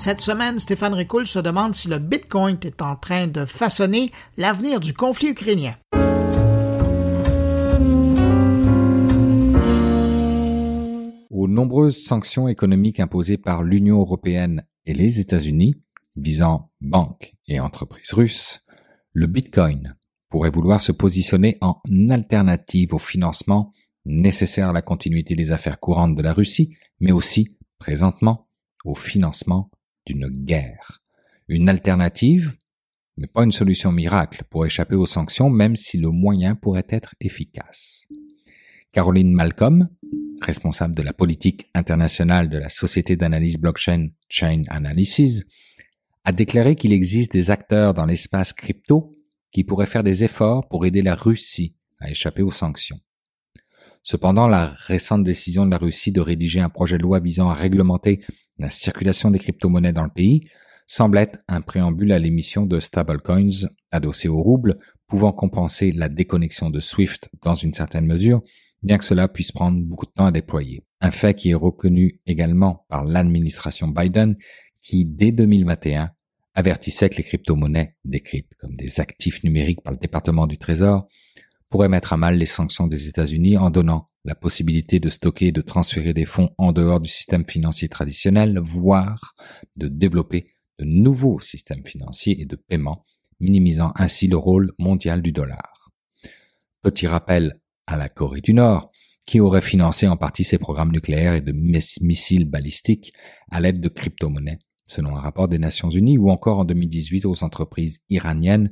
Cette 0.10 0.22
semaine, 0.22 0.58
Stéphane 0.58 0.96
Ricoul 0.96 1.28
se 1.28 1.38
demande 1.38 1.76
si 1.76 1.88
le 1.88 2.00
Bitcoin 2.00 2.58
est 2.64 2.82
en 2.82 2.96
train 2.96 3.28
de 3.28 3.46
façonner 3.46 4.12
l'avenir 4.38 4.80
du 4.80 4.92
conflit 4.92 5.28
ukrainien. 5.28 5.76
Aux 11.30 11.48
nombreuses 11.48 12.04
sanctions 12.04 12.48
économiques 12.48 13.00
imposées 13.00 13.38
par 13.38 13.62
l'Union 13.62 14.00
européenne 14.00 14.66
et 14.88 14.96
les 14.96 15.20
États-Unis, 15.20 15.76
visant 16.16 16.72
banques 16.82 17.36
et 17.48 17.60
entreprises 17.60 18.14
russes, 18.14 18.62
le 19.14 19.28
Bitcoin 19.28 19.96
pourrait 20.32 20.50
vouloir 20.50 20.82
se 20.82 20.92
positionner 20.92 21.60
en 21.62 21.80
alternative 22.10 22.96
au 22.96 23.00
financement 23.00 23.74
nécessaire 24.06 24.70
à 24.70 24.74
la 24.74 24.82
continuité 24.82 25.36
des 25.36 25.52
affaires 25.52 25.80
courantes 25.80 26.16
de 26.16 26.24
la 26.24 26.34
Russie, 26.34 26.76
mais 27.00 27.12
aussi, 27.12 27.60
présentement, 27.78 28.48
au 28.86 28.96
financement 28.96 29.70
d'une 30.06 30.28
guerre. 30.28 31.02
Une 31.48 31.70
alternative, 31.70 32.56
mais 33.18 33.28
pas 33.28 33.44
une 33.44 33.52
solution 33.52 33.92
miracle 33.92 34.44
pour 34.50 34.66
échapper 34.66 34.96
aux 34.96 35.06
sanctions, 35.06 35.50
même 35.50 35.76
si 35.76 35.98
le 35.98 36.10
moyen 36.10 36.56
pourrait 36.56 36.88
être 36.90 37.16
efficace. 37.20 38.08
Caroline 38.92 39.32
Malcolm, 39.32 39.86
responsable 40.42 40.96
de 40.96 41.02
la 41.02 41.14
politique 41.14 41.70
internationale 41.76 42.50
de 42.50 42.58
la 42.58 42.70
société 42.70 43.16
d'analyse 43.16 43.58
blockchain 43.58 44.10
Chain 44.30 44.64
Analysis, 44.70 45.46
a 46.24 46.32
déclaré 46.32 46.76
qu'il 46.76 46.94
existe 46.94 47.32
des 47.32 47.52
acteurs 47.52 47.94
dans 47.94 48.06
l'espace 48.06 48.54
crypto 48.54 49.18
qui 49.52 49.64
pourraient 49.64 49.86
faire 49.86 50.04
des 50.04 50.24
efforts 50.24 50.68
pour 50.68 50.86
aider 50.86 51.02
la 51.02 51.16
Russie 51.16 51.76
à 52.00 52.10
échapper 52.10 52.42
aux 52.42 52.52
sanctions. 52.52 53.00
Cependant, 54.04 54.48
la 54.48 54.68
récente 54.68 55.24
décision 55.24 55.66
de 55.66 55.72
la 55.72 55.78
Russie 55.78 56.12
de 56.12 56.22
rédiger 56.22 56.62
un 56.62 56.70
projet 56.70 56.98
de 56.98 57.04
loi 57.04 57.20
visant 57.20 57.50
à 57.50 57.54
réglementer 57.54 58.24
la 58.60 58.70
circulation 58.70 59.32
des 59.32 59.40
crypto-monnaies 59.40 59.94
dans 59.94 60.04
le 60.04 60.10
pays 60.10 60.50
semble 60.86 61.18
être 61.18 61.38
un 61.48 61.62
préambule 61.62 62.12
à 62.12 62.20
l'émission 62.20 62.66
de 62.66 62.80
stablecoins 62.80 63.68
adossés 63.92 64.28
au 64.28 64.42
rouble, 64.42 64.80
pouvant 65.08 65.32
compenser 65.32 65.92
la 65.92 66.10
déconnexion 66.10 66.70
de 66.70 66.80
SWIFT 66.80 67.30
dans 67.42 67.56
une 67.56 67.74
certaine 67.74 68.06
mesure, 68.06 68.42
bien 68.84 68.98
que 68.98 69.06
cela 69.06 69.28
puisse 69.28 69.52
prendre 69.52 69.82
beaucoup 69.82 70.06
de 70.06 70.12
temps 70.12 70.26
à 70.26 70.32
déployer. 70.32 70.84
Un 71.02 71.12
fait 71.12 71.34
qui 71.34 71.52
est 71.52 71.56
reconnu 71.56 72.16
également 72.28 72.86
par 72.90 73.06
l'administration 73.06 73.88
Biden, 73.88 74.36
qui 74.82 75.06
dès 75.06 75.32
2021 75.32 76.12
avertissait 76.56 77.10
que 77.10 77.18
les 77.18 77.24
crypto-monnaies, 77.24 77.96
décrites 78.04 78.54
comme 78.60 78.76
des 78.76 79.00
actifs 79.00 79.44
numériques 79.44 79.82
par 79.82 79.94
le 79.94 80.00
département 80.00 80.48
du 80.48 80.58
Trésor, 80.58 81.08
pourraient 81.70 81.90
mettre 81.90 82.14
à 82.14 82.18
mal 82.18 82.38
les 82.38 82.46
sanctions 82.46 82.88
des 82.88 83.08
États-Unis 83.08 83.58
en 83.58 83.70
donnant 83.70 84.10
la 84.26 84.36
possibilité 84.36 85.00
de 85.00 85.10
stocker 85.10 85.48
et 85.48 85.52
de 85.52 85.62
transférer 85.62 86.14
des 86.14 86.26
fonds 86.26 86.50
en 86.58 86.72
dehors 86.72 87.00
du 87.00 87.10
système 87.10 87.46
financier 87.46 87.90
traditionnel, 87.90 88.60
voire 88.62 89.36
de 89.76 89.88
développer 89.88 90.48
de 90.80 90.86
nouveaux 90.86 91.40
systèmes 91.40 91.86
financiers 91.86 92.42
et 92.42 92.46
de 92.46 92.56
paiement, 92.56 93.04
minimisant 93.40 93.92
ainsi 93.96 94.28
le 94.28 94.38
rôle 94.38 94.74
mondial 94.78 95.22
du 95.22 95.32
dollar. 95.32 95.92
Petit 96.82 97.08
rappel 97.08 97.60
à 97.88 97.98
la 97.98 98.10
Corée 98.10 98.42
du 98.42 98.54
Nord, 98.54 98.92
qui 99.26 99.40
aurait 99.40 99.62
financé 99.62 100.08
en 100.08 100.18
partie 100.18 100.44
ses 100.44 100.58
programmes 100.58 100.92
nucléaires 100.92 101.36
et 101.36 101.42
de 101.42 101.52
missiles 101.52 102.46
balistiques 102.46 103.14
à 103.52 103.62
l'aide 103.62 103.80
de 103.80 103.90
crypto-monnaies, 103.90 104.60
selon 104.88 105.16
un 105.16 105.20
rapport 105.20 105.48
des 105.48 105.60
Nations 105.60 105.90
Unies, 105.90 106.18
ou 106.18 106.30
encore 106.30 106.60
en 106.60 106.66
2018 106.66 107.26
aux 107.26 107.44
entreprises 107.44 108.00
iraniennes 108.10 108.72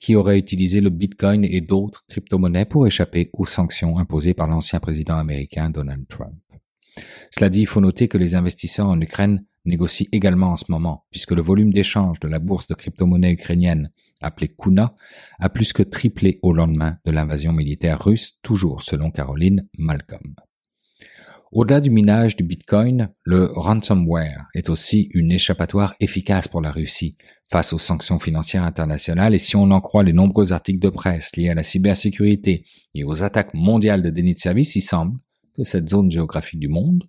qui 0.00 0.14
auraient 0.14 0.38
utilisé 0.38 0.80
le 0.80 0.90
Bitcoin 0.90 1.44
et 1.44 1.60
d'autres 1.60 2.04
crypto-monnaies 2.08 2.64
pour 2.64 2.86
échapper 2.86 3.30
aux 3.32 3.46
sanctions 3.46 3.98
imposées 3.98 4.34
par 4.34 4.46
l'ancien 4.46 4.80
président 4.80 5.16
américain 5.16 5.70
Donald 5.70 6.06
Trump. 6.08 6.34
Cela 7.30 7.48
dit, 7.48 7.60
il 7.60 7.66
faut 7.66 7.80
noter 7.80 8.08
que 8.08 8.18
les 8.18 8.34
investisseurs 8.34 8.88
en 8.88 9.00
Ukraine 9.00 9.40
négocient 9.64 10.08
également 10.12 10.48
en 10.48 10.56
ce 10.56 10.70
moment, 10.70 11.04
puisque 11.10 11.32
le 11.32 11.42
volume 11.42 11.72
d'échange 11.72 12.20
de 12.20 12.28
la 12.28 12.38
bourse 12.38 12.66
de 12.66 12.74
crypto-monnaie 12.74 13.32
ukrainienne, 13.32 13.90
appelée 14.20 14.48
Kuna, 14.48 14.94
a 15.38 15.48
plus 15.48 15.72
que 15.72 15.82
triplé 15.82 16.38
au 16.42 16.52
lendemain 16.52 16.98
de 17.04 17.10
l'invasion 17.10 17.52
militaire 17.52 18.02
russe, 18.02 18.40
toujours 18.42 18.82
selon 18.82 19.10
Caroline 19.10 19.68
Malcolm. 19.78 20.34
Au-delà 21.50 21.80
du 21.80 21.90
minage 21.90 22.36
du 22.36 22.44
Bitcoin, 22.44 23.08
le 23.24 23.46
ransomware 23.46 24.48
est 24.54 24.68
aussi 24.68 25.08
une 25.14 25.32
échappatoire 25.32 25.94
efficace 25.98 26.46
pour 26.46 26.60
la 26.60 26.70
Russie 26.70 27.16
face 27.50 27.72
aux 27.72 27.78
sanctions 27.78 28.18
financières 28.18 28.64
internationales 28.64 29.34
et 29.34 29.38
si 29.38 29.56
on 29.56 29.70
en 29.70 29.80
croit 29.80 30.02
les 30.02 30.12
nombreux 30.12 30.52
articles 30.52 30.82
de 30.82 30.90
presse 30.90 31.34
liés 31.36 31.48
à 31.48 31.54
la 31.54 31.62
cybersécurité 31.62 32.64
et 32.94 33.04
aux 33.04 33.22
attaques 33.22 33.54
mondiales 33.54 34.02
de 34.02 34.10
déni 34.10 34.34
de 34.34 34.38
service, 34.38 34.76
il 34.76 34.82
semble 34.82 35.18
que 35.54 35.64
cette 35.64 35.88
zone 35.88 36.10
géographique 36.10 36.60
du 36.60 36.68
monde 36.68 37.04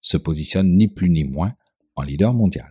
se 0.00 0.16
positionne 0.16 0.76
ni 0.76 0.86
plus 0.86 1.10
ni 1.10 1.24
moins 1.24 1.54
en 1.96 2.02
leader 2.02 2.32
mondial. 2.32 2.70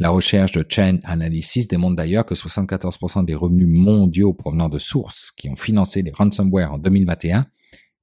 La 0.00 0.10
recherche 0.10 0.50
de 0.50 0.66
Chain 0.68 0.98
Analysis 1.04 1.68
démontre 1.68 1.94
d'ailleurs 1.94 2.26
que 2.26 2.34
74% 2.34 3.24
des 3.24 3.36
revenus 3.36 3.68
mondiaux 3.68 4.34
provenant 4.34 4.68
de 4.68 4.78
sources 4.78 5.30
qui 5.30 5.48
ont 5.48 5.56
financé 5.56 6.02
les 6.02 6.10
ransomware 6.10 6.72
en 6.72 6.78
2021 6.78 7.46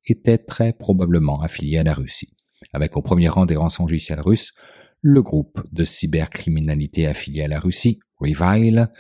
étaient 0.06 0.38
très 0.38 0.74
probablement 0.74 1.42
affiliés 1.42 1.78
à 1.78 1.84
la 1.84 1.94
Russie, 1.94 2.34
avec 2.74 2.98
au 2.98 3.02
premier 3.02 3.30
rang 3.30 3.46
des 3.46 3.56
rançons 3.56 3.86
russes 3.86 4.54
le 5.02 5.22
groupe 5.22 5.64
de 5.72 5.84
cybercriminalité 5.84 7.08
affilié 7.08 7.44
à 7.44 7.48
la 7.48 7.60
Russie, 7.60 8.00
Revile, 8.18 8.92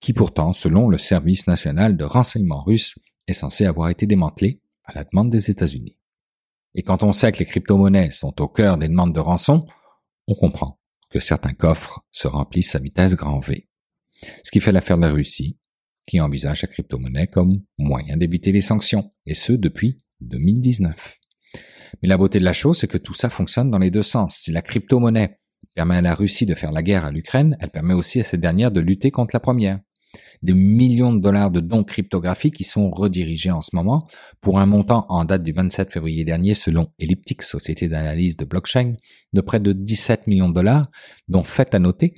qui 0.00 0.14
pourtant, 0.14 0.54
selon 0.54 0.88
le 0.88 0.96
service 0.96 1.46
national 1.46 1.96
de 1.96 2.04
renseignement 2.04 2.62
russe, 2.62 2.98
est 3.26 3.34
censé 3.34 3.66
avoir 3.66 3.90
été 3.90 4.06
démantelé 4.06 4.62
à 4.84 4.94
la 4.94 5.04
demande 5.04 5.30
des 5.30 5.50
États-Unis. 5.50 5.98
Et 6.74 6.82
quand 6.82 7.02
on 7.02 7.12
sait 7.12 7.30
que 7.32 7.40
les 7.40 7.44
crypto-monnaies 7.44 8.10
sont 8.10 8.40
au 8.40 8.48
cœur 8.48 8.78
des 8.78 8.88
demandes 8.88 9.14
de 9.14 9.20
rançon, 9.20 9.60
on 10.26 10.34
comprend 10.34 10.80
que 11.10 11.18
certains 11.20 11.54
coffres 11.54 12.00
se 12.10 12.26
remplissent 12.26 12.74
à 12.74 12.78
vitesse 12.78 13.14
grand 13.14 13.40
V. 13.40 13.68
Ce 14.44 14.50
qui 14.50 14.60
fait 14.60 14.72
l'affaire 14.72 14.96
de 14.96 15.02
la 15.02 15.12
Russie, 15.12 15.58
qui 16.06 16.20
envisage 16.20 16.62
la 16.62 16.68
crypto-monnaie 16.68 17.26
comme 17.26 17.52
moyen 17.78 18.16
d'éviter 18.16 18.52
les 18.52 18.62
sanctions, 18.62 19.10
et 19.26 19.34
ce 19.34 19.52
depuis 19.52 20.00
2019. 20.20 21.16
Mais 22.02 22.08
la 22.08 22.16
beauté 22.16 22.38
de 22.38 22.44
la 22.44 22.52
chose, 22.52 22.78
c'est 22.78 22.88
que 22.88 22.98
tout 22.98 23.14
ça 23.14 23.28
fonctionne 23.28 23.70
dans 23.70 23.78
les 23.78 23.90
deux 23.90 24.02
sens. 24.02 24.38
Si 24.40 24.52
la 24.52 24.62
crypto-monnaie 24.62 25.38
permet 25.74 25.96
à 25.96 26.00
la 26.00 26.14
Russie 26.14 26.46
de 26.46 26.54
faire 26.54 26.72
la 26.72 26.82
guerre 26.82 27.04
à 27.04 27.10
l'Ukraine, 27.10 27.56
elle 27.60 27.70
permet 27.70 27.94
aussi 27.94 28.20
à 28.20 28.24
cette 28.24 28.40
dernière 28.40 28.70
de 28.70 28.80
lutter 28.80 29.10
contre 29.10 29.34
la 29.34 29.40
première. 29.40 29.80
Des 30.42 30.54
millions 30.54 31.12
de 31.12 31.20
dollars 31.20 31.50
de 31.50 31.60
dons 31.60 31.84
cryptographiques 31.84 32.56
qui 32.56 32.64
sont 32.64 32.90
redirigés 32.90 33.50
en 33.50 33.60
ce 33.60 33.76
moment 33.76 34.08
pour 34.40 34.58
un 34.58 34.66
montant 34.66 35.04
en 35.08 35.24
date 35.24 35.44
du 35.44 35.52
27 35.52 35.92
février 35.92 36.24
dernier 36.24 36.54
selon 36.54 36.88
Elliptic, 36.98 37.42
société 37.42 37.88
d'analyse 37.88 38.36
de 38.36 38.44
blockchain, 38.44 38.94
de 39.32 39.40
près 39.40 39.60
de 39.60 39.72
17 39.72 40.26
millions 40.26 40.48
de 40.48 40.54
dollars, 40.54 40.90
dont 41.28 41.44
fait 41.44 41.74
à 41.74 41.78
noter 41.78 42.14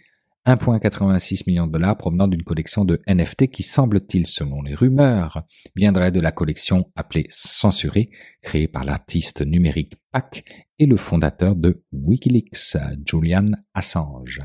1,86 0.46 1.44
million 1.46 1.68
de 1.68 1.72
dollars 1.72 1.96
provenant 1.96 2.26
d'une 2.26 2.42
collection 2.42 2.84
de 2.84 3.00
NFT 3.06 3.48
qui 3.48 3.62
semble-t-il, 3.62 4.26
selon 4.26 4.62
les 4.62 4.74
rumeurs, 4.74 5.42
viendrait 5.76 6.10
de 6.10 6.18
la 6.20 6.32
collection 6.32 6.90
appelée 6.96 7.26
Censurée, 7.28 8.10
créée 8.42 8.66
par 8.66 8.84
l'artiste 8.84 9.42
numérique 9.42 9.94
Pac 10.10 10.44
et 10.80 10.86
le 10.86 10.96
fondateur 10.96 11.54
de 11.54 11.84
Wikileaks, 11.92 12.76
Julian 13.06 13.46
Assange. 13.72 14.40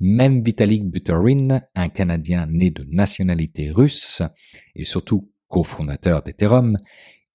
Même 0.00 0.42
Vitalik 0.42 0.84
Buterin, 0.84 1.60
un 1.76 1.88
Canadien 1.88 2.46
né 2.50 2.70
de 2.70 2.84
nationalité 2.90 3.70
russe 3.70 4.22
et 4.74 4.84
surtout 4.84 5.30
cofondateur 5.46 6.22
d'Ethereum, 6.22 6.76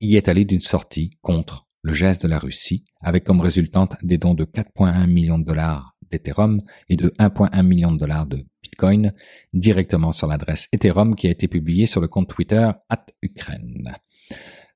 y 0.01 0.18
est 0.18 0.28
allé 0.28 0.43
d'une 0.43 0.60
sortie 0.60 1.18
contre 1.22 1.68
le 1.82 1.93
geste 1.93 2.24
de 2.24 2.28
la 2.28 2.39
Russie, 2.39 2.86
avec 3.01 3.24
comme 3.24 3.41
résultante 3.41 3.95
des 4.04 4.18
dons 4.18 4.34
de 4.34 4.45
4,1 4.45 5.08
millions 5.08 5.39
de 5.39 5.45
dollars 5.45 5.93
Ethereum 6.14 6.61
et 6.89 6.95
de 6.95 7.09
1,1 7.20 7.64
million 7.64 7.91
de 7.91 7.97
dollars 7.97 8.28
de 8.28 8.45
Bitcoin 8.61 9.14
directement 9.53 10.11
sur 10.11 10.28
l'adresse 10.28 10.68
Ethereum 10.72 11.16
qui 11.16 11.28
a 11.28 11.32
été 11.32 11.47
publiée 11.47 11.86
sur 11.86 12.01
le 12.01 12.07
compte 12.07 12.30
Twitter 12.30 12.70
at 12.89 13.05
Ukraine. 13.22 13.93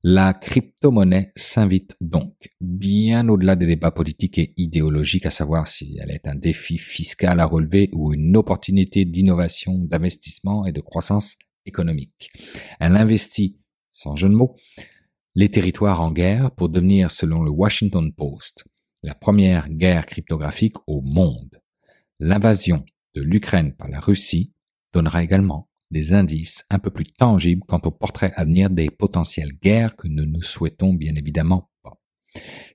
La 0.04 0.34
crypto-monnaie 0.34 1.32
s'invite 1.36 1.96
donc 2.00 2.34
bien 2.62 3.28
au-delà 3.28 3.56
des 3.56 3.66
débats 3.66 3.92
politiques 3.92 4.38
et 4.38 4.54
idéologiques, 4.56 5.26
à 5.26 5.32
savoir 5.32 5.68
si 5.68 5.98
elle 6.02 6.12
est 6.12 6.28
un 6.28 6.36
défi 6.36 6.78
fiscal 6.78 7.40
à 7.40 7.46
relever 7.46 7.90
ou 7.94 8.14
une 8.14 8.38
opportunité 8.38 9.06
d'innovation, 9.06 9.74
d'investissement 9.80 10.66
et 10.66 10.72
de 10.72 10.82
croissance 10.82 11.36
économique. 11.66 12.32
Elle 12.80 12.96
investit, 12.96 13.60
sans 13.92 14.16
jeu 14.16 14.30
de 14.30 14.36
mots, 14.36 14.56
les 15.36 15.50
territoires 15.50 16.02
en 16.02 16.12
guerre 16.12 16.52
pour 16.52 16.70
devenir, 16.70 17.12
selon 17.12 17.44
le 17.44 17.52
Washington 17.52 18.14
Post, 18.14 18.66
la 19.04 19.16
première 19.16 19.70
guerre 19.70 20.06
cryptographique 20.06 20.78
au 20.88 21.02
monde. 21.02 21.62
L'invasion 22.20 22.86
de 23.16 23.22
l'Ukraine 23.22 23.74
par 23.74 23.88
la 23.88 24.00
Russie 24.00 24.54
donnera 24.94 25.24
également 25.24 25.70
des 25.92 26.14
indices 26.14 26.66
un 26.70 26.80
peu 26.80 26.90
plus 26.90 27.06
tangibles 27.06 27.64
quant 27.68 27.82
au 27.84 27.92
portrait 27.92 28.34
à 28.36 28.44
venir 28.44 28.70
des 28.70 28.90
potentielles 28.90 29.54
guerres 29.62 29.96
que 29.96 30.08
nous 30.08 30.26
ne 30.26 30.42
souhaitons 30.42 30.94
bien 30.94 31.16
évidemment 31.16 31.70
pas. 31.84 31.98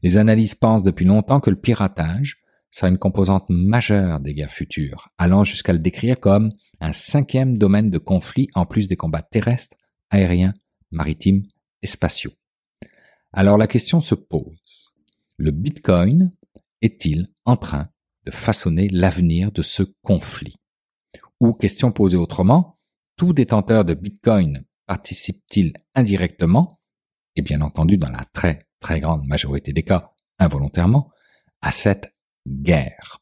Les 0.02 0.16
analyses 0.16 0.54
pensent 0.54 0.82
depuis 0.82 1.04
longtemps 1.04 1.40
que 1.40 1.50
le 1.50 1.60
piratage 1.60 2.38
sera 2.70 2.88
une 2.88 2.98
composante 2.98 3.44
majeure 3.50 4.20
des 4.20 4.32
guerres 4.32 4.50
futures, 4.50 5.10
allant 5.18 5.44
jusqu'à 5.44 5.74
le 5.74 5.78
décrire 5.78 6.18
comme 6.18 6.48
un 6.80 6.92
cinquième 6.92 7.58
domaine 7.58 7.90
de 7.90 7.98
conflit 7.98 8.48
en 8.54 8.64
plus 8.64 8.88
des 8.88 8.96
combats 8.96 9.22
terrestres, 9.22 9.76
aériens, 10.10 10.54
maritimes 10.90 11.42
et 11.82 11.86
spatiaux. 11.86 12.32
Alors 13.32 13.58
la 13.58 13.66
question 13.66 14.00
se 14.00 14.14
pose 14.14 14.81
le 15.42 15.50
Bitcoin 15.50 16.32
est-il 16.82 17.26
en 17.44 17.56
train 17.56 17.88
de 18.24 18.30
façonner 18.30 18.88
l'avenir 18.88 19.50
de 19.50 19.60
ce 19.60 19.82
conflit? 20.02 20.54
Ou 21.40 21.52
question 21.52 21.90
posée 21.90 22.16
autrement, 22.16 22.78
tout 23.16 23.32
détenteur 23.32 23.84
de 23.84 23.94
Bitcoin 23.94 24.64
participe-t-il 24.86 25.72
indirectement, 25.96 26.78
et 27.34 27.42
bien 27.42 27.60
entendu 27.60 27.96
dans 27.96 28.10
la 28.10 28.24
très 28.32 28.60
très 28.78 29.00
grande 29.00 29.26
majorité 29.26 29.72
des 29.72 29.82
cas 29.82 30.12
involontairement, 30.38 31.10
à 31.60 31.72
cette 31.72 32.14
guerre. 32.46 33.18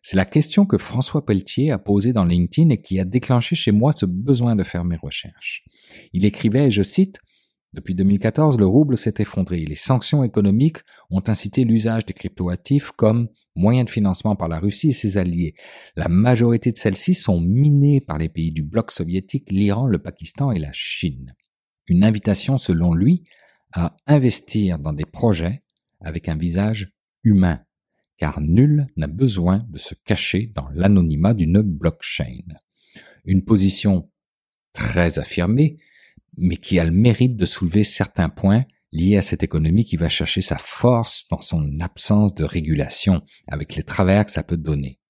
C'est 0.00 0.16
la 0.16 0.26
question 0.26 0.66
que 0.66 0.78
François 0.78 1.26
Pelletier 1.26 1.72
a 1.72 1.78
posée 1.78 2.12
dans 2.12 2.24
LinkedIn 2.24 2.70
et 2.70 2.80
qui 2.80 3.00
a 3.00 3.04
déclenché 3.04 3.56
chez 3.56 3.72
moi 3.72 3.92
ce 3.92 4.06
besoin 4.06 4.54
de 4.54 4.62
faire 4.62 4.84
mes 4.84 4.96
recherches. 4.96 5.64
Il 6.12 6.24
écrivait, 6.24 6.70
je 6.70 6.84
cite, 6.84 7.18
depuis 7.74 7.96
2014, 7.96 8.56
le 8.58 8.66
rouble 8.66 8.96
s'est 8.96 9.14
effondré. 9.18 9.64
Les 9.64 9.74
sanctions 9.74 10.22
économiques 10.22 10.78
ont 11.10 11.22
incité 11.26 11.64
l'usage 11.64 12.06
des 12.06 12.12
cryptoactifs 12.12 12.92
comme 12.92 13.28
moyen 13.56 13.82
de 13.82 13.90
financement 13.90 14.36
par 14.36 14.48
la 14.48 14.60
Russie 14.60 14.90
et 14.90 14.92
ses 14.92 15.18
alliés. 15.18 15.54
La 15.96 16.08
majorité 16.08 16.70
de 16.70 16.78
celles-ci 16.78 17.14
sont 17.14 17.40
minées 17.40 18.00
par 18.00 18.16
les 18.16 18.28
pays 18.28 18.52
du 18.52 18.62
bloc 18.62 18.92
soviétique, 18.92 19.50
l'Iran, 19.50 19.86
le 19.86 19.98
Pakistan 19.98 20.52
et 20.52 20.60
la 20.60 20.70
Chine. 20.72 21.34
Une 21.88 22.04
invitation, 22.04 22.58
selon 22.58 22.94
lui, 22.94 23.24
à 23.72 23.96
investir 24.06 24.78
dans 24.78 24.92
des 24.92 25.04
projets 25.04 25.64
avec 26.00 26.28
un 26.28 26.36
visage 26.36 26.92
humain, 27.24 27.60
car 28.18 28.40
nul 28.40 28.86
n'a 28.96 29.08
besoin 29.08 29.66
de 29.68 29.78
se 29.78 29.96
cacher 30.04 30.52
dans 30.54 30.68
l'anonymat 30.72 31.34
d'une 31.34 31.60
blockchain. 31.60 32.44
Une 33.24 33.44
position 33.44 34.08
très 34.72 35.18
affirmée 35.18 35.78
mais 36.36 36.56
qui 36.56 36.78
a 36.78 36.84
le 36.84 36.90
mérite 36.90 37.36
de 37.36 37.46
soulever 37.46 37.84
certains 37.84 38.28
points 38.28 38.64
liés 38.92 39.16
à 39.16 39.22
cette 39.22 39.42
économie 39.42 39.84
qui 39.84 39.96
va 39.96 40.08
chercher 40.08 40.40
sa 40.40 40.56
force 40.56 41.26
dans 41.30 41.40
son 41.40 41.80
absence 41.80 42.34
de 42.34 42.44
régulation, 42.44 43.22
avec 43.48 43.74
les 43.74 43.82
travers 43.82 44.24
que 44.24 44.30
ça 44.30 44.44
peut 44.44 44.56
donner. 44.56 45.00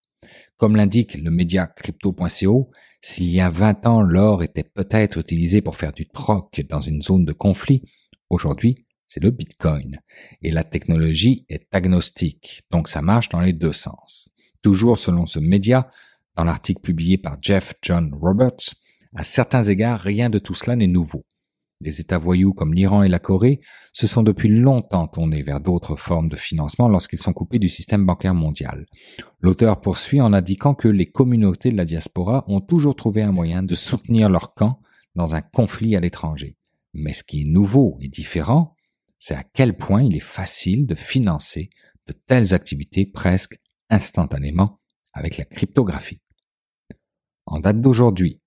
Comme 0.57 0.77
l'indique 0.77 1.15
le 1.15 1.31
média 1.31 1.67
crypto.co, 1.67 2.71
s'il 3.01 3.31
y 3.31 3.41
a 3.41 3.51
20 3.51 3.87
ans 3.87 4.01
l'or 4.01 4.43
était 4.43 4.65
peut-être 4.65 5.19
utilisé 5.19 5.61
pour 5.61 5.77
faire 5.77 5.93
du 5.93 6.09
troc 6.09 6.63
dans 6.71 6.81
une 6.81 7.03
zone 7.03 7.25
de 7.25 7.33
conflit, 7.33 7.83
aujourd'hui 8.31 8.77
c'est 9.07 9.23
le 9.23 9.31
Bitcoin. 9.31 10.01
Et 10.43 10.51
la 10.51 10.65
technologie 10.65 11.45
est 11.49 11.69
agnostique, 11.73 12.63
donc 12.71 12.89
ça 12.89 13.03
marche 13.03 13.29
dans 13.29 13.41
les 13.41 13.53
deux 13.53 13.73
sens. 13.73 14.29
Toujours 14.63 14.99
selon 14.99 15.27
ce 15.27 15.39
média, 15.39 15.89
dans 16.37 16.45
l'article 16.45 16.81
publié 16.81 17.19
par 17.19 17.37
Jeff 17.41 17.75
John 17.83 18.13
Roberts, 18.15 18.75
à 19.15 19.25
certains 19.25 19.63
égards, 19.63 20.01
rien 20.01 20.29
de 20.29 20.39
tout 20.39 20.55
cela 20.55 20.77
n'est 20.77 20.87
nouveau. 20.87 21.25
Des 21.81 22.01
États 22.01 22.19
voyous 22.19 22.55
comme 22.55 22.73
l'Iran 22.73 23.03
et 23.03 23.09
la 23.09 23.19
Corée 23.19 23.61
se 23.93 24.07
sont 24.07 24.23
depuis 24.23 24.49
longtemps 24.49 25.07
tournés 25.07 25.43
vers 25.43 25.61
d'autres 25.61 25.97
formes 25.97 26.29
de 26.29 26.37
financement 26.37 26.89
lorsqu'ils 26.89 27.19
sont 27.19 27.33
coupés 27.33 27.59
du 27.59 27.69
système 27.69 28.07
bancaire 28.07 28.35
mondial. 28.35 28.87
L'auteur 29.41 29.81
poursuit 29.81 30.21
en 30.21 30.33
indiquant 30.33 30.75
que 30.75 30.89
les 30.89 31.07
communautés 31.07 31.71
de 31.71 31.77
la 31.77 31.85
diaspora 31.85 32.45
ont 32.47 32.61
toujours 32.61 32.97
trouvé 32.97 33.23
un 33.23 33.33
moyen 33.33 33.63
de 33.63 33.75
soutenir 33.75 34.29
leur 34.29 34.55
camp 34.55 34.81
dans 35.15 35.35
un 35.35 35.43
conflit 35.43 35.95
à 35.95 36.01
l'étranger. 36.01 36.57
Mais 36.95 37.13
ce 37.13 37.25
qui 37.25 37.43
est 37.43 37.51
nouveau 37.51 37.99
et 38.01 38.09
différent, 38.09 38.75
c'est 39.19 39.35
à 39.35 39.45
quel 39.45 39.77
point 39.77 40.03
il 40.03 40.17
est 40.17 40.21
facile 40.21 40.87
de 40.87 40.95
financer 40.95 41.71
de 42.07 42.13
telles 42.13 42.55
activités 42.55 43.07
presque 43.07 43.59
instantanément 43.91 44.79
avec 45.13 45.37
la 45.37 45.45
cryptographie. 45.45 46.21
En 47.47 47.61
date 47.61 47.81
d'aujourd'hui, 47.81 48.41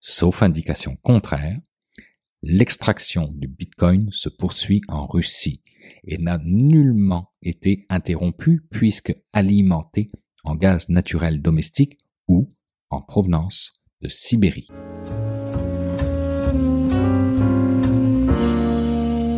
sauf 0.00 0.42
indication 0.42 0.96
contraire, 1.02 1.58
l'extraction 2.42 3.32
du 3.34 3.46
Bitcoin 3.46 4.08
se 4.10 4.28
poursuit 4.28 4.82
en 4.88 5.06
Russie 5.06 5.62
et 6.04 6.18
n'a 6.18 6.38
nullement 6.44 7.32
été 7.42 7.86
interrompue 7.88 8.66
puisque 8.70 9.14
alimentée 9.32 10.10
en 10.44 10.56
gaz 10.56 10.88
naturel 10.88 11.40
domestique 11.40 11.98
ou 12.28 12.54
en 12.90 13.00
provenance 13.00 13.72
de 14.00 14.08
Sibérie. 14.08 14.68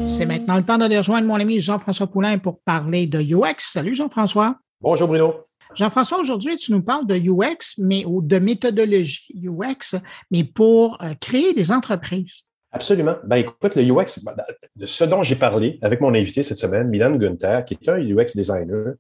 C'est 0.07 0.27
maintenant 0.27 0.57
le 0.57 0.65
temps 0.65 0.79
d'aller 0.79 0.99
rejoindre 0.99 1.27
mon 1.27 1.35
ami 1.35 1.61
Jean-François 1.61 2.07
Poulain 2.07 2.39
pour 2.39 2.62
parler 2.62 3.07
de 3.07 3.21
UX. 3.21 3.57
Salut 3.59 3.95
Jean-François. 3.95 4.59
Bonjour 4.81 5.09
Bruno. 5.09 5.35
Jean-François, 5.75 6.21
aujourd'hui, 6.21 6.57
tu 6.57 6.73
nous 6.73 6.83
parles 6.83 7.07
de 7.07 7.17
UX, 7.17 7.79
mais 7.79 8.05
ou 8.05 8.23
de 8.23 8.39
méthodologie 8.39 9.35
UX, 9.35 9.99
mais 10.31 10.45
pour 10.45 10.99
euh, 11.03 11.15
créer 11.21 11.55
des 11.55 11.73
entreprises. 11.73 12.45
Absolument. 12.73 13.17
Ben, 13.25 13.37
écoute, 13.37 13.77
le 13.77 13.83
UX, 13.83 14.21
ben, 14.25 14.35
ce 14.85 15.05
dont 15.05 15.23
j'ai 15.23 15.37
parlé 15.37 15.79
avec 15.83 16.01
mon 16.01 16.15
invité 16.15 16.43
cette 16.43 16.59
semaine, 16.59 16.89
Milan 16.89 17.17
Gunther, 17.17 17.65
qui 17.65 17.75
est 17.75 17.89
un 17.89 17.99
UX 17.99 18.35
designer, 18.35 18.95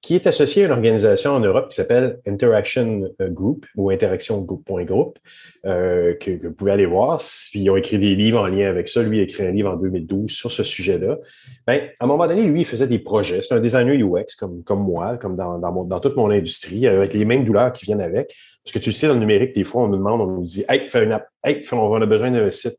qui 0.00 0.14
est 0.14 0.26
associé 0.28 0.62
à 0.62 0.66
une 0.66 0.72
organisation 0.72 1.32
en 1.32 1.40
Europe 1.40 1.68
qui 1.68 1.74
s'appelle 1.74 2.20
Interaction 2.26 3.10
euh, 3.20 3.28
Group 3.28 3.66
ou 3.76 3.90
Interaction 3.90 4.42
Group, 4.42 5.18
euh, 5.66 6.14
que, 6.14 6.30
que, 6.30 6.46
vous 6.46 6.54
pouvez 6.54 6.70
aller 6.70 6.86
voir. 6.86 7.20
Ils 7.52 7.68
ont 7.68 7.76
écrit 7.76 7.98
des 7.98 8.14
livres 8.14 8.40
en 8.40 8.46
lien 8.46 8.68
avec 8.68 8.88
ça. 8.88 9.02
Lui 9.02 9.18
a 9.18 9.22
écrit 9.24 9.44
un 9.44 9.50
livre 9.50 9.72
en 9.72 9.76
2012 9.76 10.30
sur 10.30 10.52
ce 10.52 10.62
sujet-là. 10.62 11.18
Ben, 11.66 11.88
à 11.98 12.04
un 12.04 12.06
moment 12.06 12.28
donné, 12.28 12.44
lui, 12.44 12.60
il 12.60 12.64
faisait 12.64 12.86
des 12.86 13.00
projets. 13.00 13.42
C'est 13.42 13.54
un 13.54 13.60
designer 13.60 13.96
UX 13.96 14.36
comme, 14.38 14.62
comme 14.62 14.84
moi, 14.84 15.16
comme 15.16 15.34
dans, 15.34 15.58
dans, 15.58 15.72
mon, 15.72 15.84
dans 15.84 15.98
toute 15.98 16.16
mon 16.16 16.30
industrie, 16.30 16.86
avec 16.86 17.12
les 17.12 17.24
mêmes 17.24 17.44
douleurs 17.44 17.72
qui 17.72 17.84
viennent 17.84 18.00
avec. 18.00 18.34
Parce 18.64 18.72
que 18.72 18.78
tu 18.78 18.90
le 18.90 18.94
sais, 18.94 19.08
dans 19.08 19.14
le 19.14 19.20
numérique, 19.20 19.54
des 19.54 19.64
fois, 19.64 19.82
on 19.82 19.88
nous 19.88 19.96
demande, 19.96 20.20
on 20.20 20.26
nous 20.26 20.44
dit 20.44 20.64
Hey, 20.68 20.88
fais 20.88 21.02
une 21.02 21.12
app, 21.12 21.26
hey, 21.44 21.64
on 21.72 22.00
a 22.00 22.06
besoin 22.06 22.30
d'un 22.30 22.50
site. 22.52 22.76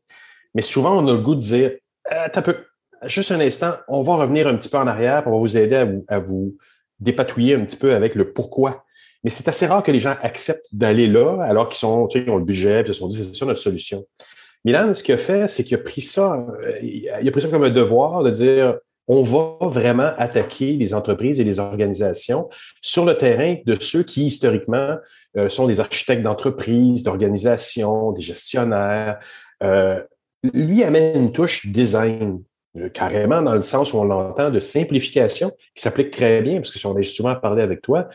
Mais 0.54 0.62
souvent, 0.62 0.98
on 1.02 1.06
a 1.06 1.12
le 1.12 1.20
goût 1.20 1.34
de 1.34 1.40
dire 1.40 1.72
euh, 2.10 2.28
T'as 2.32 2.40
peu, 2.40 2.56
juste 3.04 3.30
un 3.30 3.40
instant, 3.40 3.74
on 3.88 4.00
va 4.00 4.16
revenir 4.16 4.46
un 4.46 4.56
petit 4.56 4.70
peu 4.70 4.78
en 4.78 4.86
arrière, 4.86 5.22
on 5.26 5.32
va 5.32 5.38
vous 5.38 5.58
aider 5.58 5.86
à 6.08 6.18
vous 6.18 6.56
dépatouiller 7.00 7.54
un 7.54 7.64
petit 7.64 7.76
peu 7.76 7.94
avec 7.94 8.14
le 8.14 8.32
pourquoi. 8.32 8.84
Mais 9.24 9.30
c'est 9.30 9.48
assez 9.48 9.66
rare 9.66 9.82
que 9.82 9.92
les 9.92 10.00
gens 10.00 10.16
acceptent 10.22 10.66
d'aller 10.72 11.06
là 11.06 11.42
alors 11.42 11.68
qu'ils 11.68 11.78
sont, 11.78 12.06
tu 12.06 12.18
sais, 12.18 12.24
ils 12.26 12.30
ont 12.30 12.36
le 12.36 12.44
budget, 12.44 12.82
ils 12.82 12.86
se 12.86 12.94
sont 12.94 13.08
dit, 13.08 13.16
c'est 13.16 13.34
ça 13.34 13.46
notre 13.46 13.60
solution. 13.60 14.04
Milan, 14.64 14.94
ce 14.94 15.02
qu'il 15.02 15.14
a 15.14 15.18
fait, 15.18 15.48
c'est 15.48 15.64
qu'il 15.64 15.76
a 15.76 15.80
pris 15.80 16.00
ça, 16.00 16.46
euh, 16.62 16.78
il 16.82 17.28
a 17.28 17.30
pris 17.30 17.40
ça 17.40 17.48
comme 17.48 17.64
un 17.64 17.70
devoir 17.70 18.22
de 18.22 18.30
dire, 18.30 18.76
on 19.08 19.22
va 19.22 19.56
vraiment 19.62 20.12
attaquer 20.18 20.72
les 20.74 20.94
entreprises 20.94 21.40
et 21.40 21.44
les 21.44 21.58
organisations 21.58 22.48
sur 22.80 23.04
le 23.04 23.16
terrain 23.16 23.56
de 23.66 23.74
ceux 23.80 24.02
qui, 24.02 24.26
historiquement, 24.26 24.96
euh, 25.36 25.48
sont 25.48 25.66
des 25.66 25.80
architectes 25.80 26.22
d'entreprise, 26.22 27.02
d'organisations, 27.02 28.12
des 28.12 28.22
gestionnaires. 28.22 29.18
Euh, 29.62 30.00
lui 30.54 30.84
amène 30.84 31.24
une 31.24 31.32
touche 31.32 31.66
design 31.66 32.42
carrément 32.92 33.42
dans 33.42 33.54
le 33.54 33.62
sens 33.62 33.92
où 33.92 33.98
on 33.98 34.04
l'entend 34.04 34.50
de 34.50 34.60
simplification, 34.60 35.50
qui 35.74 35.82
s'applique 35.82 36.10
très 36.10 36.40
bien, 36.42 36.56
parce 36.56 36.70
que 36.70 36.78
si 36.78 36.86
on 36.86 36.96
a 36.96 37.02
justement 37.02 37.34
parlé 37.34 37.62
avec 37.62 37.82
toi, 37.82 38.08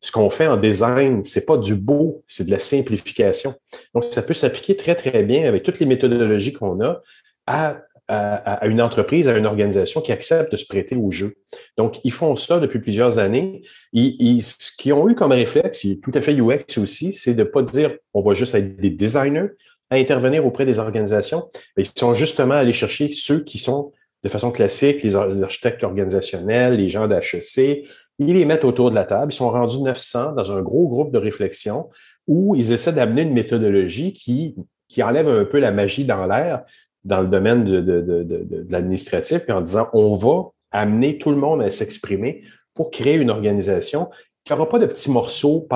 ce 0.00 0.10
qu'on 0.10 0.30
fait 0.30 0.48
en 0.48 0.56
design, 0.56 1.22
c'est 1.22 1.46
pas 1.46 1.56
du 1.56 1.76
beau, 1.76 2.24
c'est 2.26 2.44
de 2.44 2.50
la 2.50 2.58
simplification. 2.58 3.54
Donc, 3.94 4.04
ça 4.10 4.22
peut 4.22 4.34
s'appliquer 4.34 4.76
très, 4.76 4.96
très 4.96 5.22
bien 5.22 5.46
avec 5.48 5.62
toutes 5.62 5.78
les 5.78 5.86
méthodologies 5.86 6.52
qu'on 6.52 6.80
a 6.80 7.00
à, 7.46 7.82
à, 8.08 8.66
une 8.66 8.82
entreprise, 8.82 9.28
à 9.28 9.36
une 9.38 9.46
organisation 9.46 10.00
qui 10.00 10.10
accepte 10.10 10.50
de 10.50 10.56
se 10.56 10.66
prêter 10.66 10.96
au 10.96 11.12
jeu. 11.12 11.34
Donc, 11.78 12.00
ils 12.02 12.10
font 12.10 12.34
ça 12.34 12.58
depuis 12.58 12.80
plusieurs 12.80 13.20
années. 13.20 13.62
Ils, 13.92 14.42
ce 14.42 14.72
qu'ils 14.76 14.92
ont 14.92 15.08
eu 15.08 15.14
comme 15.14 15.32
réflexe, 15.32 15.86
tout 16.02 16.10
à 16.14 16.20
fait 16.20 16.34
UX 16.34 16.78
aussi, 16.78 17.12
c'est 17.12 17.34
de 17.34 17.44
pas 17.44 17.62
dire 17.62 17.96
on 18.12 18.22
va 18.22 18.34
juste 18.34 18.56
être 18.56 18.76
des 18.76 18.90
designers 18.90 19.50
à 19.88 19.96
intervenir 19.96 20.44
auprès 20.44 20.66
des 20.66 20.80
organisations. 20.80 21.48
Ils 21.76 21.86
sont 21.94 22.14
justement 22.14 22.54
allés 22.54 22.72
chercher 22.72 23.08
ceux 23.08 23.44
qui 23.44 23.58
sont 23.58 23.92
de 24.22 24.28
façon 24.28 24.52
classique, 24.52 25.02
les 25.02 25.14
architectes 25.16 25.82
organisationnels, 25.84 26.74
les 26.74 26.88
gens 26.88 27.08
d'HEC, 27.08 27.88
ils 28.18 28.34
les 28.34 28.44
mettent 28.44 28.64
autour 28.64 28.90
de 28.90 28.94
la 28.94 29.04
table. 29.04 29.32
Ils 29.32 29.36
sont 29.36 29.50
rendus 29.50 29.80
900 29.80 30.32
dans 30.32 30.52
un 30.52 30.62
gros 30.62 30.86
groupe 30.88 31.12
de 31.12 31.18
réflexion 31.18 31.90
où 32.26 32.54
ils 32.54 32.72
essaient 32.72 32.92
d'amener 32.92 33.22
une 33.22 33.32
méthodologie 33.32 34.12
qui, 34.12 34.54
qui 34.88 35.02
enlève 35.02 35.28
un 35.28 35.44
peu 35.44 35.58
la 35.58 35.72
magie 35.72 36.04
dans 36.04 36.26
l'air 36.26 36.62
dans 37.04 37.20
le 37.20 37.28
domaine 37.28 37.64
de, 37.64 37.80
de, 37.80 38.00
de, 38.22 38.66
l'administratif, 38.70 39.40
puis 39.40 39.52
en 39.52 39.60
disant 39.60 39.88
on 39.92 40.14
va 40.14 40.50
amener 40.70 41.18
tout 41.18 41.30
le 41.30 41.36
monde 41.36 41.60
à 41.62 41.70
s'exprimer 41.70 42.42
pour 42.74 42.90
créer 42.90 43.16
une 43.16 43.30
organisation 43.30 44.08
qui 44.44 44.52
n'aura 44.52 44.68
pas 44.68 44.78
de 44.78 44.86
petits 44.86 45.10
morceaux 45.10 45.66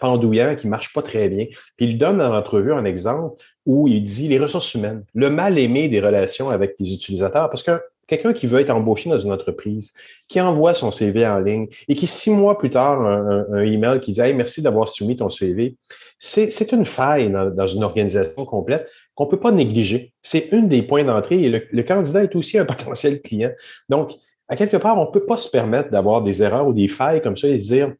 pendouillants 0.00 0.54
qui 0.56 0.66
ne 0.66 0.70
marchent 0.70 0.92
pas 0.92 1.02
très 1.02 1.28
bien. 1.28 1.46
Puis 1.76 1.86
il 1.86 1.98
donne 1.98 2.18
dans 2.18 2.28
l'entrevue 2.28 2.72
un 2.72 2.84
exemple 2.84 3.42
où 3.66 3.88
il 3.88 4.02
dit 4.04 4.28
les 4.28 4.38
ressources 4.38 4.74
humaines, 4.74 5.04
le 5.14 5.30
mal 5.30 5.58
aimé 5.58 5.88
des 5.88 6.00
relations 6.00 6.50
avec 6.50 6.74
les 6.78 6.92
utilisateurs, 6.94 7.48
parce 7.48 7.62
que 7.62 7.80
quelqu'un 8.06 8.32
qui 8.32 8.46
veut 8.46 8.60
être 8.60 8.70
embauché 8.70 9.08
dans 9.08 9.18
une 9.18 9.32
entreprise, 9.32 9.92
qui 10.28 10.40
envoie 10.40 10.74
son 10.74 10.90
CV 10.90 11.26
en 11.26 11.38
ligne 11.38 11.68
et 11.88 11.94
qui, 11.94 12.06
six 12.06 12.30
mois 12.30 12.58
plus 12.58 12.70
tard, 12.70 13.00
un, 13.00 13.46
un, 13.52 13.62
email 13.62 14.00
qui 14.00 14.12
dit 14.12 14.20
merci 14.34 14.62
d'avoir 14.62 14.88
soumis 14.88 15.16
ton 15.16 15.30
CV, 15.30 15.76
c'est 16.18 16.72
une 16.72 16.84
faille 16.84 17.30
dans, 17.30 17.66
une 17.66 17.82
organisation 17.82 18.44
complète 18.44 18.88
qu'on 19.14 19.24
ne 19.24 19.30
peut 19.30 19.40
pas 19.40 19.50
négliger. 19.50 20.12
C'est 20.22 20.48
une 20.52 20.68
des 20.68 20.82
points 20.82 21.04
d'entrée 21.04 21.42
et 21.42 21.48
le, 21.48 21.64
le, 21.70 21.82
candidat 21.82 22.22
est 22.22 22.36
aussi 22.36 22.58
un 22.58 22.64
potentiel 22.66 23.20
client. 23.20 23.50
Donc, 23.88 24.12
à 24.48 24.56
quelque 24.56 24.76
part, 24.76 24.98
on 24.98 25.06
ne 25.06 25.10
peut 25.10 25.24
pas 25.24 25.36
se 25.36 25.48
permettre 25.48 25.90
d'avoir 25.90 26.22
des 26.22 26.42
erreurs 26.42 26.66
ou 26.66 26.72
des 26.72 26.88
failles 26.88 27.22
comme 27.22 27.36
ça 27.36 27.48
et 27.48 27.58
se 27.58 27.72
dire 27.72 27.92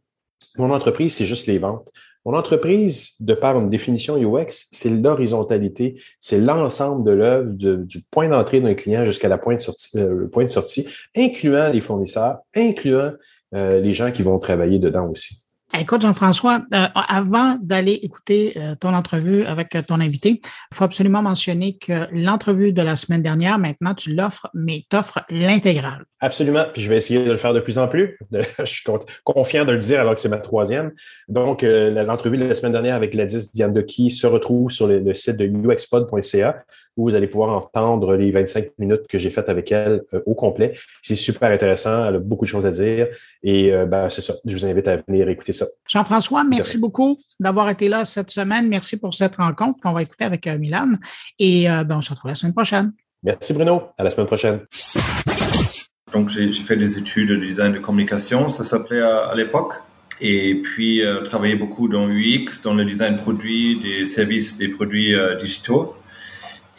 mon 0.57 0.71
entreprise, 0.71 1.15
c'est 1.15 1.25
juste 1.25 1.47
les 1.47 1.59
ventes. 1.59 1.91
Mon 2.25 2.35
entreprise, 2.35 3.11
de 3.19 3.35
par 3.35 3.59
une 3.59 3.69
définition 3.69 4.17
UX, 4.17 4.69
c'est 4.71 4.91
l'horizontalité, 4.91 6.01
c'est 6.21 6.39
l'ensemble 6.39 7.05
de 7.05 7.11
l'œuvre 7.11 7.51
du 7.51 8.01
point 8.11 8.29
d'entrée 8.29 8.61
d'un 8.61 8.75
client 8.75 9.05
jusqu'à 9.05 9.29
la 9.29 9.39
pointe 9.39 9.61
euh, 9.97 10.15
le 10.15 10.29
point 10.29 10.45
de 10.45 10.51
sortie, 10.51 10.87
incluant 11.17 11.69
les 11.69 11.81
fournisseurs, 11.81 12.39
incluant 12.55 13.13
euh, 13.55 13.81
les 13.81 13.93
gens 13.93 14.13
qui 14.13 14.23
vont 14.23 14.39
travailler 14.39 14.79
dedans 14.79 15.09
aussi. 15.09 15.42
Écoute, 15.79 16.03
Jean-François, 16.03 16.63
euh, 16.75 16.87
avant 16.95 17.57
d'aller 17.63 17.99
écouter 18.03 18.53
euh, 18.59 18.75
ton 18.79 18.93
entrevue 18.93 19.45
avec 19.45 19.75
euh, 19.75 19.81
ton 19.81 20.01
invité, 20.01 20.41
il 20.43 20.75
faut 20.75 20.85
absolument 20.85 21.23
mentionner 21.23 21.79
que 21.79 22.07
l'entrevue 22.13 22.75
de 22.75 22.83
la 22.83 22.95
semaine 22.95 23.23
dernière, 23.23 23.59
maintenant, 23.59 23.95
tu 23.95 24.15
l'offres, 24.15 24.49
mais 24.53 24.85
t'offres 24.91 25.21
l'intégrale. 25.31 26.05
Absolument. 26.21 26.67
Puis 26.75 26.83
je 26.83 26.91
vais 26.91 26.99
essayer 26.99 27.25
de 27.25 27.33
le 27.33 27.39
faire 27.39 27.55
de 27.55 27.61
plus 27.61 27.79
en 27.79 27.89
plus. 27.89 28.19
je 28.33 28.65
suis 28.65 28.85
confiant 29.25 29.65
de 29.65 29.73
le 29.73 29.79
dire 29.79 30.01
alors 30.01 30.15
que 30.15 30.21
c'est 30.21 30.29
ma 30.29 30.37
troisième. 30.37 30.93
Donc, 31.29 31.63
l'entrevue 31.63 32.37
de 32.37 32.45
la 32.45 32.55
semaine 32.55 32.73
dernière 32.73 32.95
avec 32.95 33.13
Gladys 33.13 33.51
Diane 33.53 33.73
Doki 33.73 34.11
se 34.11 34.27
retrouve 34.27 34.71
sur 34.71 34.87
le, 34.87 35.01
le 35.01 35.15
site 35.15 35.39
de 35.39 35.47
uxpod.ca 35.47 36.65
où 36.97 37.09
vous 37.09 37.15
allez 37.15 37.27
pouvoir 37.27 37.51
entendre 37.51 38.17
les 38.17 38.31
25 38.31 38.79
minutes 38.79 39.07
que 39.09 39.19
j'ai 39.19 39.31
faites 39.31 39.49
avec 39.49 39.73
elle 39.73 40.03
euh, 40.13 40.21
au 40.27 40.35
complet. 40.35 40.75
C'est 41.01 41.17
super 41.17 41.51
intéressant. 41.51 42.07
Elle 42.07 42.17
a 42.17 42.19
beaucoup 42.19 42.45
de 42.45 42.51
choses 42.51 42.67
à 42.67 42.71
dire. 42.71 43.09
Et 43.43 43.73
euh, 43.73 43.87
ben, 43.87 44.11
c'est 44.11 44.23
ça. 44.23 44.35
Je 44.45 44.55
vous 44.55 44.67
invite 44.67 44.89
à 44.89 44.97
venir 44.97 45.29
écouter 45.29 45.53
ça. 45.53 45.67
Jean-François, 45.89 46.45
merci 46.45 46.79
beaucoup 46.79 47.19
d'avoir 47.41 47.71
été 47.71 47.89
là 47.89 48.05
cette 48.05 48.31
semaine. 48.31 48.69
Merci 48.69 48.99
pour 48.99 49.15
cette 49.15 49.37
rencontre 49.37 49.79
qu'on 49.81 49.93
va 49.93 50.03
écouter 50.03 50.25
avec 50.25 50.47
euh, 50.47 50.59
Milan. 50.59 50.93
Et 51.39 51.67
ben, 51.67 51.97
on 51.97 52.01
se 52.01 52.11
retrouve 52.11 52.29
la 52.29 52.35
semaine 52.35 52.55
prochaine. 52.55 52.93
Merci 53.23 53.53
Bruno. 53.55 53.83
À 53.97 54.05
la 54.05 54.11
semaine 54.11 54.27
prochaine. 54.27 54.61
Donc, 56.13 56.29
j'ai 56.29 56.51
fait 56.53 56.77
des 56.77 56.99
études 56.99 57.29
de 57.29 57.37
design 57.37 57.73
de 57.73 57.79
communication, 57.79 58.49
ça 58.49 58.65
s'appelait 58.65 59.01
à, 59.01 59.35
l'époque. 59.35 59.75
Et 60.21 60.57
puis, 60.57 61.05
euh, 61.05 61.23
travaillé 61.23 61.57
beaucoup 61.57 61.89
dans 61.89 62.07
UX, 62.09 62.61
dans 62.63 62.75
le 62.75 62.85
design 62.85 63.17
produit, 63.17 63.81
des 63.81 64.05
services, 64.05 64.57
des 64.57 64.69
produits 64.69 65.15
digitaux 65.41 65.97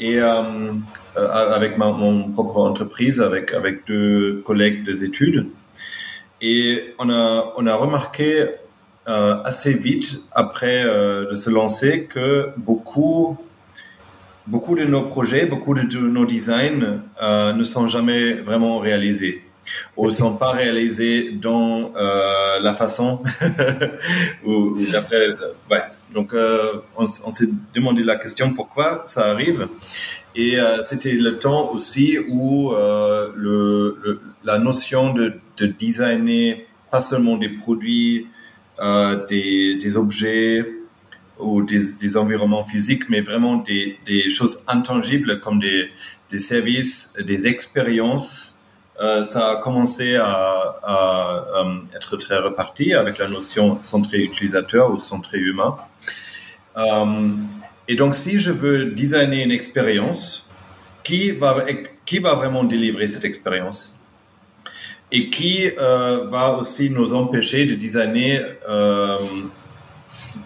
et 0.04 0.20
euh, 0.20 0.74
euh, 1.16 1.56
avec 1.56 1.78
mon 1.78 2.30
propre 2.32 2.58
entreprise, 2.58 3.22
avec, 3.22 3.54
avec 3.54 3.88
deux 3.88 4.42
collègues 4.46 4.84
des 4.84 5.06
études. 5.06 5.48
Et 6.42 6.94
on 7.00 7.10
a, 7.10 7.54
on 7.56 7.66
a 7.66 7.76
remarqué 7.76 8.48
euh, 9.08 9.42
assez 9.46 9.74
vite 9.74 10.24
après 10.34 10.84
de 10.84 11.34
se 11.34 11.50
lancer 11.50 12.04
que 12.04 12.50
beaucoup, 12.58 13.38
beaucoup 14.46 14.76
de 14.76 14.84
nos 14.84 15.04
projets, 15.04 15.46
beaucoup 15.46 15.74
de, 15.74 15.98
nos 15.98 16.26
designs 16.26 17.00
ne 17.22 17.64
sont 17.64 17.88
jamais 17.88 18.34
vraiment 18.34 18.80
réalisés. 18.80 19.42
Ou 19.98 20.10
sont 20.12 20.36
pas 20.36 20.52
réalisés 20.52 21.32
dans 21.32 21.94
euh, 21.96 22.60
la 22.60 22.74
façon 22.74 23.22
ou, 24.46 24.52
ou 24.52 24.86
d'après. 24.92 25.30
ouais. 25.70 25.82
Donc, 26.14 26.34
euh, 26.34 26.82
on, 26.96 27.08
s'est 27.08 27.50
demandé 27.74 28.04
la 28.04 28.16
question 28.18 28.54
pourquoi 28.54 29.02
ça 29.06 29.26
arrive. 29.32 29.68
Et 30.36 30.60
euh, 30.60 30.82
c'était 30.84 31.14
le 31.14 31.40
temps 31.40 31.72
aussi 31.72 32.20
où 32.30 32.72
euh, 32.72 33.32
le, 33.36 34.22
la 34.44 34.58
notion 34.58 35.14
de, 35.14 35.34
de 35.58 35.66
designer 35.66 36.68
pas 36.92 37.02
seulement 37.02 37.38
des 37.38 37.50
produits, 37.50 38.28
euh, 38.80 39.26
des, 39.26 39.76
des 39.76 39.98
objets 39.98 40.66
ou 41.40 41.64
des, 41.64 41.80
des 42.00 42.18
environnements 42.18 42.64
physiques, 42.64 43.10
mais 43.10 43.22
vraiment 43.22 43.58
des, 43.58 43.98
des 44.06 44.30
choses 44.30 44.64
intangibles 44.68 45.40
comme 45.40 45.60
des, 45.60 45.90
des 46.30 46.40
services, 46.40 47.14
des 47.20 47.48
expériences. 47.48 48.53
Euh, 49.04 49.26
ça 49.26 49.50
a 49.50 49.56
commencé 49.58 50.16
à, 50.16 50.78
euh, 50.88 51.76
être 51.94 52.16
très 52.16 52.38
reparti 52.38 52.94
avec 52.94 53.18
la 53.18 53.28
notion 53.28 53.80
centré 53.82 54.20
utilisateur 54.20 54.92
ou 54.92 54.98
centré 54.98 55.40
humain. 55.40 55.76
Euh, 56.78 57.32
et 57.90 57.96
donc, 57.96 58.16
si 58.16 58.40
je 58.40 58.52
veux 58.52 58.86
designer 58.86 59.44
une 59.44 59.52
expérience, 59.52 60.48
qui 61.04 61.32
va, 61.32 61.66
vraiment 62.36 62.64
délivrer 62.64 63.08
cette 63.08 63.26
expérience? 63.26 63.94
Et 65.12 65.30
qui 65.30 65.70
va 65.78 66.58
aussi 66.58 66.90
nous 66.90 67.14
empêcher 67.14 67.66
de 67.66 67.76
designer 67.76 68.58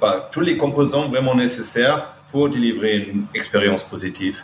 bah, 0.01 0.29
tous 0.31 0.41
les 0.41 0.57
composants 0.57 1.07
vraiment 1.07 1.35
nécessaires 1.35 2.16
pour 2.31 2.49
délivrer 2.49 2.97
une 2.97 3.25
expérience 3.33 3.83
positive. 3.83 4.41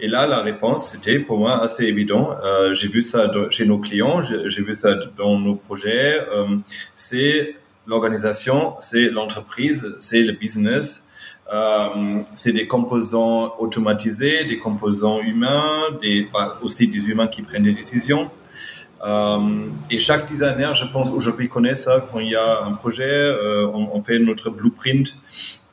Et 0.00 0.08
là, 0.08 0.26
la 0.26 0.40
réponse, 0.40 0.90
c'était 0.90 1.18
pour 1.18 1.38
moi 1.38 1.62
assez 1.62 1.84
évident. 1.84 2.36
Euh, 2.42 2.72
j'ai 2.74 2.88
vu 2.88 3.02
ça 3.02 3.30
chez 3.50 3.66
nos 3.66 3.78
clients, 3.78 4.22
j'ai 4.22 4.62
vu 4.62 4.74
ça 4.74 4.94
dans 5.16 5.38
nos 5.38 5.54
projets. 5.54 6.20
Euh, 6.32 6.56
c'est 6.94 7.54
l'organisation, 7.86 8.74
c'est 8.80 9.10
l'entreprise, 9.10 9.96
c'est 9.98 10.22
le 10.22 10.32
business. 10.32 11.04
Euh, 11.50 12.22
c'est 12.34 12.52
des 12.52 12.66
composants 12.66 13.54
automatisés, 13.58 14.44
des 14.44 14.58
composants 14.58 15.20
humains, 15.20 15.96
des, 16.00 16.28
bah, 16.32 16.58
aussi 16.62 16.88
des 16.88 17.08
humains 17.08 17.26
qui 17.26 17.42
prennent 17.42 17.62
des 17.62 17.72
décisions. 17.72 18.30
Euh, 19.04 19.68
et 19.90 19.98
chaque 19.98 20.26
designer, 20.26 20.74
je 20.74 20.84
pense, 20.86 21.10
aujourd'hui 21.10 21.48
connaît 21.48 21.74
ça. 21.74 22.04
Quand 22.10 22.18
il 22.18 22.30
y 22.30 22.36
a 22.36 22.64
un 22.64 22.72
projet, 22.72 23.10
euh, 23.10 23.66
on, 23.72 23.90
on, 23.94 24.02
fait 24.02 24.18
notre 24.18 24.50
blueprint 24.50 25.16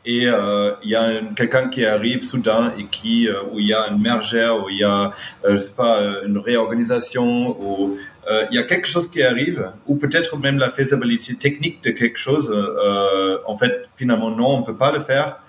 et 0.05 0.27
euh, 0.27 0.73
il 0.83 0.89
y 0.89 0.95
a 0.95 1.21
quelqu'un 1.35 1.67
qui 1.67 1.83
arrive 1.83 2.23
soudain 2.23 2.73
et 2.77 2.85
qui 2.85 3.27
euh, 3.27 3.41
où 3.51 3.59
il 3.59 3.67
y 3.67 3.73
a 3.73 3.87
une 3.89 4.01
mergère, 4.01 4.63
où 4.63 4.69
il 4.69 4.77
y 4.77 4.83
a 4.83 5.11
euh, 5.43 5.53
je 5.53 5.57
sais 5.57 5.75
pas 5.75 5.99
une 6.25 6.37
réorganisation, 6.37 7.59
ou 7.59 7.97
il 8.51 8.55
y 8.55 8.57
a 8.57 8.63
quelque 8.63 8.87
chose 8.87 9.07
qui 9.07 9.21
arrive, 9.21 9.71
ou 9.85 9.97
peut-être 9.97 10.37
même 10.39 10.57
la 10.57 10.71
faisabilité 10.71 11.35
technique 11.35 11.83
de 11.83 11.91
quelque 11.91 12.17
chose. 12.17 12.51
en 13.45 13.55
fait, 13.55 13.87
finalement 13.95 14.31
non, 14.31 14.49
on 14.57 14.63
peut 14.63 14.75
pas 14.75 14.91
le 14.91 14.99
faire. 14.99 15.39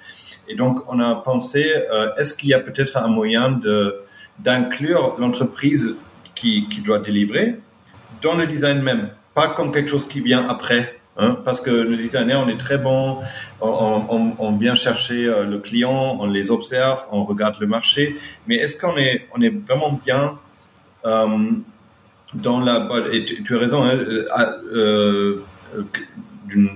Et 0.47 0.55
donc 0.55 0.81
on 0.93 1.01
a 1.01 1.15
pensé, 1.15 1.73
est-ce 2.19 2.35
qu'il 2.35 2.51
y 2.51 2.55
a 2.55 2.61
peut-être 2.61 2.97
un 2.99 3.09
moyen 3.09 3.51
de 3.51 4.03
d'inclure 4.39 5.17
l'entreprise 5.19 5.97
qui, 6.35 6.69
qui 6.69 6.83
doit 6.83 6.99
délivrer 6.99 7.57
dans 8.21 8.35
le 8.35 8.47
design 8.47 8.83
même, 8.83 9.09
pas 9.33 9.49
comme 9.49 9.73
quelque 9.73 9.89
chose 9.89 10.07
qui 10.07 10.21
vient 10.21 10.47
après? 10.47 11.01
Hein, 11.19 11.39
parce 11.47 11.63
que 11.63 11.71
le 11.71 11.97
designer, 11.97 12.39
on 12.45 12.49
est 12.49 12.59
très 12.59 12.77
bon, 12.77 13.21
on, 13.63 14.05
on, 14.11 14.37
on 14.39 14.53
vient 14.53 14.75
chercher 14.75 15.25
le 15.25 15.59
client, 15.59 16.19
on 16.21 16.27
les 16.27 16.51
observe, 16.51 17.07
on 17.11 17.25
regarde 17.25 17.57
le 17.59 17.67
marché, 17.67 18.17
mais 18.47 18.57
est-ce 18.57 18.77
qu'on 18.79 18.99
est, 18.99 19.27
on 19.35 19.41
est 19.41 19.49
vraiment 19.49 19.99
bien 20.05 20.39
euh, 21.07 21.27
dans 22.35 22.61
la... 22.61 22.87
Et 23.13 23.25
tu, 23.25 23.43
tu 23.43 23.57
as 23.57 23.59
raison, 23.59 23.83
hein, 23.83 23.95
euh, 23.95 25.43
euh, 26.55 26.67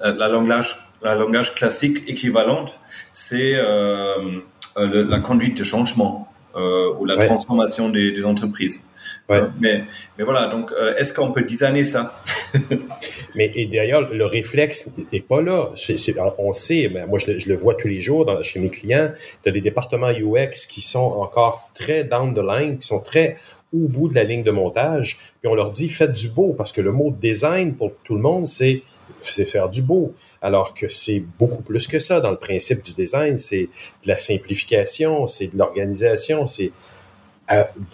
la, 0.00 0.28
langage, 0.28 0.76
la 1.02 1.14
langage 1.14 1.54
classique 1.54 2.08
équivalente, 2.08 2.78
c'est 3.10 3.54
euh, 3.56 4.40
la 4.76 5.18
conduite 5.20 5.58
de 5.58 5.64
changement 5.64 6.28
ou 6.56 7.04
la 7.04 7.16
ouais. 7.16 7.26
transformation 7.26 7.88
des, 7.88 8.12
des 8.12 8.24
entreprises. 8.24 8.88
Ouais. 9.28 9.40
Mais, 9.58 9.84
mais 10.18 10.24
voilà, 10.24 10.48
donc 10.48 10.70
euh, 10.72 10.94
est-ce 10.96 11.14
qu'on 11.14 11.32
peut 11.32 11.42
designer 11.42 11.82
ça 11.82 12.22
Mais 13.34 13.50
et 13.54 13.66
d'ailleurs, 13.66 14.12
le 14.12 14.26
réflexe 14.26 14.98
n'est 15.12 15.20
pas 15.20 15.40
là. 15.40 15.70
C 15.76 15.94
est, 15.94 15.96
c 15.96 16.12
est, 16.12 16.20
on 16.38 16.52
sait, 16.52 16.90
mais 16.92 17.06
moi 17.06 17.18
je 17.18 17.32
le, 17.32 17.38
je 17.38 17.48
le, 17.48 17.56
vois 17.56 17.74
tous 17.74 17.88
les 17.88 18.00
jours 18.00 18.26
dans, 18.26 18.42
chez 18.42 18.60
mes 18.60 18.68
clients, 18.68 19.12
tu 19.42 19.48
as 19.48 19.52
des 19.52 19.62
départements 19.62 20.10
UX 20.10 20.66
qui 20.68 20.82
sont 20.82 21.00
encore 21.00 21.70
très 21.72 22.04
down 22.04 22.34
the 22.34 22.42
line, 22.46 22.78
qui 22.78 22.86
sont 22.86 23.00
très 23.00 23.38
au 23.74 23.88
bout 23.88 24.08
de 24.08 24.14
la 24.14 24.24
ligne 24.24 24.44
de 24.44 24.50
montage, 24.50 25.18
puis 25.40 25.48
on 25.48 25.54
leur 25.54 25.70
dit 25.70 25.88
faites 25.88 26.12
du 26.12 26.28
beau, 26.28 26.54
parce 26.56 26.70
que 26.70 26.80
le 26.80 26.92
mot 26.92 27.10
design 27.10 27.74
pour 27.74 27.92
tout 28.04 28.14
le 28.14 28.20
monde, 28.20 28.46
c'est 28.46 28.82
faire 29.20 29.68
du 29.68 29.82
beau. 29.82 30.14
Alors 30.40 30.74
que 30.74 30.88
c'est 30.88 31.24
beaucoup 31.38 31.62
plus 31.62 31.86
que 31.86 31.98
ça 31.98 32.20
dans 32.20 32.30
le 32.30 32.36
principe 32.36 32.82
du 32.82 32.92
design, 32.92 33.38
c'est 33.38 33.68
de 34.04 34.08
la 34.08 34.18
simplification, 34.18 35.26
c'est 35.26 35.48
de 35.48 35.58
l'organisation, 35.58 36.46
c'est 36.46 36.70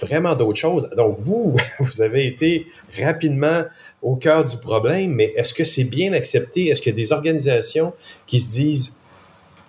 vraiment 0.00 0.34
d'autres 0.34 0.58
choses. 0.58 0.88
Donc, 0.96 1.18
vous, 1.20 1.56
vous 1.80 2.02
avez 2.02 2.26
été 2.26 2.66
rapidement 3.00 3.64
au 4.02 4.16
cœur 4.16 4.44
du 4.44 4.56
problème, 4.56 5.12
mais 5.12 5.32
est-ce 5.36 5.52
que 5.52 5.64
c'est 5.64 5.84
bien 5.84 6.12
accepté? 6.12 6.68
Est-ce 6.68 6.80
qu'il 6.82 6.92
y 6.92 6.94
a 6.94 6.96
des 6.96 7.12
organisations 7.12 7.92
qui 8.26 8.38
se 8.38 8.52
disent, 8.52 9.00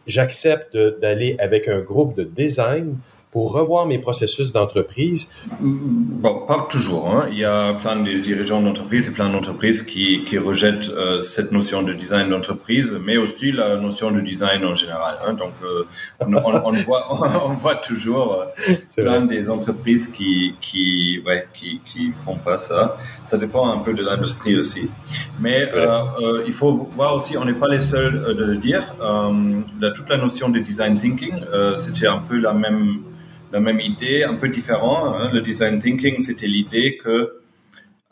j'accepte 0.08 0.78
d'aller 1.02 1.36
avec 1.40 1.68
un 1.68 1.82
groupe 1.82 2.16
de 2.16 2.24
design 2.24 2.96
pour 3.32 3.54
revoir 3.54 3.86
mes 3.86 3.98
processus 3.98 4.52
d'entreprise? 4.52 5.34
Bon, 5.62 6.46
pas 6.46 6.68
toujours. 6.70 7.08
Hein. 7.08 7.28
Il 7.32 7.38
y 7.38 7.46
a 7.46 7.74
plein 7.74 7.96
de 7.96 8.20
dirigeants 8.20 8.62
d'entreprise 8.62 9.08
et 9.08 9.12
plein 9.12 9.30
d'entreprises 9.30 9.84
qui, 9.84 10.24
qui 10.26 10.38
rejettent 10.38 10.90
euh, 10.90 11.22
cette 11.22 11.54
notion 11.54 11.82
de 11.82 11.94
design 11.94 12.30
d'entreprise, 12.30 13.00
mais 13.02 13.16
aussi 13.16 13.54
la 13.54 13.78
notion 13.78 14.12
de 14.12 14.20
design 14.20 14.66
en 14.66 14.76
général. 14.76 15.18
Hein. 15.26 15.34
Donc, 15.34 15.54
euh, 15.64 15.86
on, 16.20 16.34
on, 16.34 16.62
on, 16.66 16.72
voit, 16.84 17.08
on, 17.46 17.54
voit 17.54 17.76
toujours 17.76 18.42
euh, 18.42 18.74
plein 18.98 19.26
vrai. 19.26 19.28
des 19.28 19.50
entreprises 19.50 20.10
qui, 20.10 20.56
qui, 20.60 21.22
ouais, 21.26 21.48
qui, 21.54 21.80
qui 21.86 22.12
font 22.20 22.36
pas 22.36 22.58
ça. 22.58 22.98
Ça 23.24 23.38
dépend 23.38 23.70
un 23.70 23.78
peu 23.78 23.94
de 23.94 24.04
l'industrie 24.04 24.60
aussi. 24.60 24.90
Mais 25.40 25.70
il 26.46 26.54
faut 26.54 26.90
voir 26.96 27.16
aussi, 27.16 27.38
on 27.38 27.46
n'est 27.46 27.54
pas 27.54 27.70
les 27.70 27.80
seuls 27.80 28.36
de 28.36 28.44
le 28.44 28.58
dire. 28.58 28.94
La, 29.80 29.92
toute 29.92 30.10
la 30.10 30.18
notion 30.18 30.50
de 30.50 30.60
design 30.60 30.98
thinking, 30.98 31.40
c'était 31.78 32.08
un 32.08 32.20
peu 32.20 32.38
la 32.38 32.54
même 32.54 33.00
la 33.52 33.60
même 33.60 33.80
idée, 33.80 34.24
un 34.24 34.36
peu 34.36 34.50
différent. 34.50 35.14
Hein. 35.14 35.30
Le 35.34 35.42
design 35.42 35.80
thinking, 35.80 36.20
c'était 36.20 36.48
l'idée 36.48 36.98
que 36.98 37.42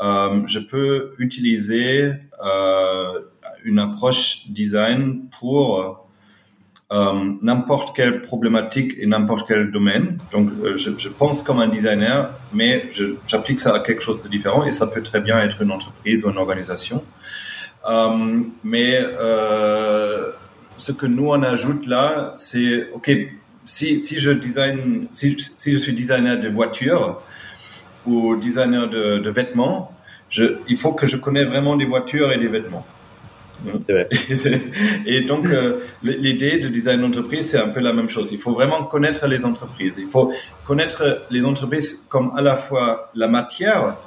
euh, 0.01 0.41
je 0.47 0.59
peux 0.59 1.13
utiliser 1.17 2.13
euh, 2.45 3.19
une 3.65 3.79
approche 3.79 4.47
design 4.49 5.27
pour 5.39 6.07
euh, 6.91 7.13
n'importe 7.41 7.95
quelle 7.95 8.21
problématique 8.21 8.93
et 8.97 9.05
n'importe 9.05 9.47
quel 9.47 9.71
domaine. 9.71 10.17
Donc, 10.31 10.49
je, 10.75 10.91
je, 10.97 11.09
pense 11.09 11.43
comme 11.43 11.59
un 11.59 11.67
designer, 11.67 12.29
mais 12.53 12.89
j'applique 13.27 13.59
ça 13.59 13.75
à 13.75 13.79
quelque 13.79 14.01
chose 14.01 14.21
de 14.21 14.29
différent 14.29 14.65
et 14.65 14.71
ça 14.71 14.87
peut 14.87 15.03
très 15.03 15.19
bien 15.19 15.39
être 15.39 15.61
une 15.61 15.71
entreprise 15.71 16.25
ou 16.25 16.29
une 16.29 16.37
organisation. 16.37 17.03
Mais 18.63 19.01
ce 20.77 20.91
que 20.93 21.05
nous 21.05 21.27
on 21.27 21.43
ajoute 21.43 21.85
là, 21.85 22.33
c'est 22.37 22.89
ok 22.93 23.11
si, 23.69 24.01
si, 24.01 24.19
je 24.19 24.31
design, 24.31 25.07
si, 25.11 25.37
si, 25.55 25.71
je 25.71 25.77
suis 25.77 25.93
designer 25.93 26.37
de 26.39 26.49
voitures 26.49 27.21
ou 28.05 28.35
designer 28.35 28.89
de, 28.89 29.19
de 29.19 29.29
vêtements, 29.29 29.91
je, 30.29 30.43
il 30.67 30.77
faut 30.77 30.93
que 30.93 31.05
je 31.05 31.17
connaisse 31.17 31.47
vraiment 31.47 31.75
des 31.75 31.85
voitures 31.85 32.31
et 32.31 32.39
des 32.39 32.47
vêtements. 32.47 32.85
et 35.05 35.21
donc, 35.21 35.45
euh, 35.47 35.79
l'idée 36.01 36.57
de 36.59 36.69
design 36.69 37.01
d'entreprise, 37.01 37.49
c'est 37.49 37.59
un 37.59 37.67
peu 37.69 37.81
la 37.81 37.93
même 37.93 38.09
chose. 38.09 38.31
Il 38.31 38.39
faut 38.39 38.53
vraiment 38.53 38.85
connaître 38.85 39.27
les 39.27 39.43
entreprises. 39.43 39.97
Il 39.99 40.07
faut 40.07 40.31
connaître 40.63 41.25
les 41.29 41.43
entreprises 41.45 42.05
comme 42.07 42.31
à 42.37 42.41
la 42.41 42.55
fois 42.55 43.11
la 43.15 43.27
matière 43.27 43.97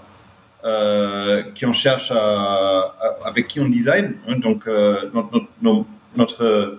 euh, 0.64 1.42
qui 1.54 1.66
on 1.66 1.74
cherche 1.74 2.10
à, 2.12 2.16
à, 2.16 3.28
avec 3.28 3.46
qui 3.46 3.60
on 3.60 3.68
design. 3.68 4.14
Hein, 4.26 4.38
donc, 4.38 4.66
euh, 4.66 5.10
notre, 5.12 5.46
notre, 5.60 5.86
notre 6.16 6.78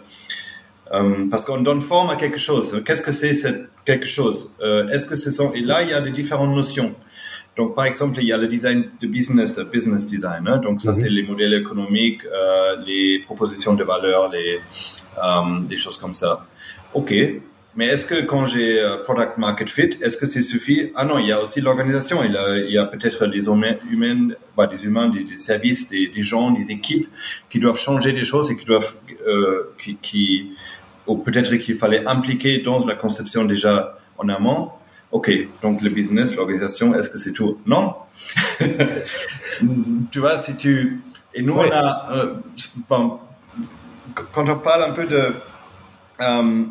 euh, 0.94 1.26
parce 1.32 1.44
qu'on 1.46 1.62
donne 1.62 1.82
forme 1.82 2.10
à 2.12 2.16
quelque 2.16 2.38
chose. 2.40 2.82
Qu'est-ce 2.86 3.02
que 3.02 3.12
c'est 3.12 3.34
cette 3.34 3.70
quelque 3.86 4.06
chose? 4.06 4.52
Euh, 4.62 4.88
Est-ce 4.90 5.06
que 5.06 5.16
ce 5.16 5.32
sont 5.32 5.52
et 5.54 5.62
là 5.62 5.82
il 5.82 5.90
y 5.90 5.94
a 5.94 6.02
des 6.02 6.12
différentes 6.12 6.56
notions. 6.56 6.94
Donc 7.58 7.76
par 7.76 7.86
exemple 7.86 8.18
il 8.22 8.28
y 8.28 8.34
a 8.34 8.38
le 8.38 8.48
design 8.48 8.90
de 9.02 9.08
business, 9.08 9.60
business 9.72 10.06
design. 10.06 10.48
Hein? 10.48 10.58
Donc 10.58 10.82
ça 10.82 10.92
mm 10.92 10.94
-hmm. 10.94 11.00
c'est 11.02 11.10
les 11.10 11.24
modèles 11.32 11.56
économiques, 11.64 12.24
euh, 12.26 12.76
les 12.90 13.08
propositions 13.28 13.74
de 13.82 13.84
valeur, 13.94 14.22
les 14.36 14.52
des 15.72 15.80
choses 15.84 15.98
comme 16.02 16.16
ça. 16.24 16.32
Ok. 17.00 17.12
Mais 17.76 17.88
est-ce 17.94 18.06
que 18.12 18.18
quand 18.32 18.46
j'ai 18.52 18.70
product 19.08 19.34
market 19.46 19.70
fit, 19.78 19.92
est-ce 20.04 20.18
que 20.22 20.28
c'est 20.34 20.46
suffit? 20.54 20.82
Ah 21.00 21.06
non, 21.10 21.18
il 21.24 21.28
y 21.32 21.34
a 21.38 21.40
aussi 21.44 21.60
l'organisation. 21.66 22.18
Il 22.28 22.34
y 22.38 22.38
a, 22.44 22.46
il 22.70 22.74
y 22.78 22.82
a 22.84 22.86
peut-être 22.94 23.22
des 23.36 23.44
humains, 23.48 23.78
bah, 24.56 24.68
des 24.74 24.82
humains, 24.88 25.10
des, 25.16 25.24
des 25.32 25.40
services, 25.50 25.84
des, 25.94 26.06
des, 26.16 26.22
gens, 26.22 26.48
des 26.60 26.68
équipes 26.78 27.08
qui 27.50 27.58
doivent 27.64 27.80
changer 27.90 28.12
des 28.20 28.26
choses 28.32 28.48
et 28.52 28.56
qui 28.60 28.66
doivent, 28.66 28.94
euh, 29.28 29.74
qui, 29.80 29.92
qui, 30.08 30.52
ou 31.08 31.18
peut-être 31.18 31.56
qu'il 31.58 31.76
fallait 31.76 32.06
impliquer 32.06 32.60
dans 32.60 32.86
la 32.86 32.96
conception 32.96 33.46
déjà 33.46 33.98
en 34.18 34.30
amont. 34.30 34.72
OK, 35.12 35.32
donc 35.62 35.82
le 35.82 35.90
business, 35.90 36.36
l'organisation, 36.36 36.96
est-ce 36.96 37.10
que 37.10 37.20
c'est 37.20 37.34
tout? 37.34 37.60
Non. 37.68 37.96
tu 40.12 40.20
vois, 40.20 40.38
si 40.38 40.56
tu... 40.56 41.02
Et 41.36 41.44
nous, 41.44 41.54
on 41.54 41.72
a... 41.72 42.12
Euh, 42.12 42.34
bon, 42.90 43.20
quand 44.32 44.50
on 44.50 44.58
parle 44.58 44.84
un 44.84 44.92
peu 44.92 45.06
de 45.06 45.34
euh, 46.20 46.64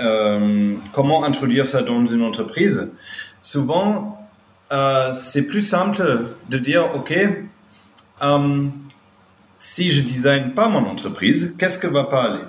euh, 0.00 0.74
comment 0.92 1.24
introduire 1.24 1.66
ça 1.66 1.82
dans 1.82 2.04
une 2.04 2.22
entreprise, 2.22 2.88
souvent, 3.42 4.28
c'est 5.12 5.46
plus 5.46 5.60
simple 5.60 6.26
de 6.48 6.58
dire, 6.58 6.90
OK, 6.96 7.14
si 9.60 9.90
je 9.92 10.02
design 10.02 10.52
pas 10.52 10.66
mon 10.66 10.84
entreprise, 10.84 11.54
qu'est-ce 11.56 11.78
que 11.78 11.86
va 11.86 12.04
pas 12.04 12.24
aller? 12.24 12.44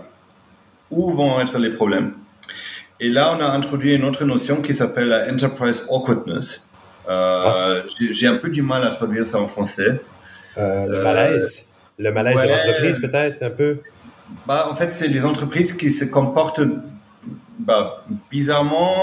Où 0.96 1.12
vont 1.12 1.40
être 1.40 1.58
les 1.60 1.72
problèmes 1.72 2.14
Et 3.00 3.10
là, 3.10 3.36
on 3.36 3.42
a 3.42 3.48
introduit 3.48 3.94
une 3.94 4.06
autre 4.06 4.24
notion 4.24 4.62
qui 4.62 4.74
s'appelle 4.74 5.10
la 5.10 5.32
enterprise 5.32 5.86
awkwardness. 5.90 6.66
Euh, 7.10 7.84
J'ai 8.12 8.28
un 8.28 8.38
peu 8.38 8.50
du 8.50 8.62
mal 8.62 8.84
à 8.84 8.90
traduire 8.90 9.26
ça 9.26 9.40
en 9.40 9.48
français. 9.48 10.02
Euh, 10.58 10.88
le 10.88 11.04
malaise. 11.04 11.70
le 12.00 12.12
malaise 12.12 12.42
de 12.42 12.48
l'entreprise, 12.48 13.00
peut-être, 13.00 13.44
un 13.44 13.50
peu. 13.50 13.80
Bah, 14.48 14.68
en 14.72 14.76
fait, 14.76 14.92
c'est 14.92 15.10
les 15.10 15.26
entreprises 15.26 15.74
qui 15.74 15.92
se 15.92 16.06
comportent 16.06 16.62
bah, 17.60 18.04
bizarrement, 18.32 18.96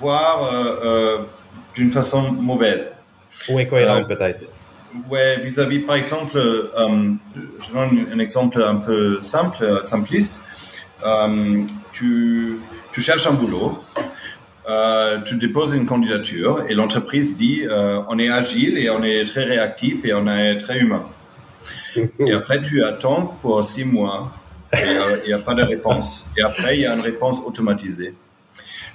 voire 0.00 0.52
euh, 0.52 0.80
euh 0.84 1.18
d'une 1.74 1.90
façon 1.90 2.32
mauvaise. 2.32 2.90
Ou 3.50 3.58
incohérente, 3.58 4.08
peut-être. 4.08 4.48
Ouais, 5.10 5.38
vis-à-vis, 5.40 5.80
par 5.80 5.96
exemple, 5.96 6.36
euh, 6.36 7.12
je 7.60 7.72
donne 7.72 8.06
un 8.12 8.18
exemple 8.18 8.62
un 8.62 8.76
peu 8.76 9.20
simple, 9.22 9.62
euh, 9.62 9.82
simpliste. 9.82 10.40
Euh, 11.04 11.62
tu, 11.92 12.58
tu, 12.92 13.00
cherches 13.00 13.26
un 13.26 13.32
boulot, 13.32 13.82
euh, 14.68 15.18
tu 15.22 15.36
déposes 15.36 15.74
une 15.74 15.86
candidature 15.86 16.64
et 16.68 16.74
l'entreprise 16.74 17.36
dit 17.36 17.66
euh, 17.68 18.00
on 18.08 18.18
est 18.18 18.30
agile 18.30 18.78
et 18.78 18.88
on 18.90 19.02
est 19.02 19.24
très 19.24 19.44
réactif 19.44 20.04
et 20.04 20.14
on 20.14 20.26
est 20.26 20.58
très 20.58 20.78
humain. 20.78 21.04
Et 22.18 22.32
après, 22.34 22.62
tu 22.62 22.82
attends 22.82 23.36
pour 23.40 23.62
six 23.64 23.84
mois 23.84 24.32
et 24.72 24.78
il 25.24 25.28
n'y 25.28 25.32
a, 25.32 25.36
a, 25.36 25.40
pas 25.40 25.54
de 25.54 25.62
réponse. 25.62 26.26
Et 26.36 26.42
après, 26.42 26.76
il 26.76 26.80
y 26.82 26.86
a 26.86 26.94
une 26.94 27.00
réponse 27.00 27.40
automatisée. 27.44 28.14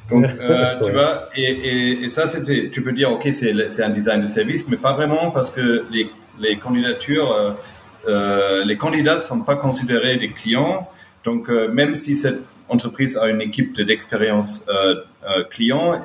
Donc, 0.10 0.26
euh, 0.26 0.80
tu 0.84 0.92
vois, 0.92 1.30
et, 1.36 1.44
et, 1.44 2.04
et 2.04 2.08
ça, 2.08 2.26
c'était, 2.26 2.70
tu 2.70 2.82
peux 2.82 2.92
dire, 2.92 3.12
ok, 3.12 3.28
c'est 3.32 3.84
un 3.84 3.90
design 3.90 4.22
de 4.22 4.28
service, 4.28 4.68
mais 4.68 4.78
pas 4.78 4.94
vraiment 4.94 5.32
parce 5.32 5.50
que 5.50 5.86
les, 5.92 6.10
les 6.40 6.58
candidatures, 6.58 7.56
euh, 8.08 8.64
les 8.66 8.78
candidats 8.78 9.16
ne 9.16 9.20
sont 9.20 9.42
pas 9.42 9.56
considérés 9.56 10.18
des 10.18 10.30
clients. 10.30 10.90
Donc, 11.24 11.50
euh, 11.50 11.72
même 11.72 11.96
si 11.96 12.16
cette 12.16 12.42
entreprise 12.70 13.18
a 13.18 13.28
une 13.30 13.42
équipe 13.42 13.80
d'expérience 13.80 14.66
euh, 14.70 14.96
euh, 15.28 15.44
client 15.50 16.02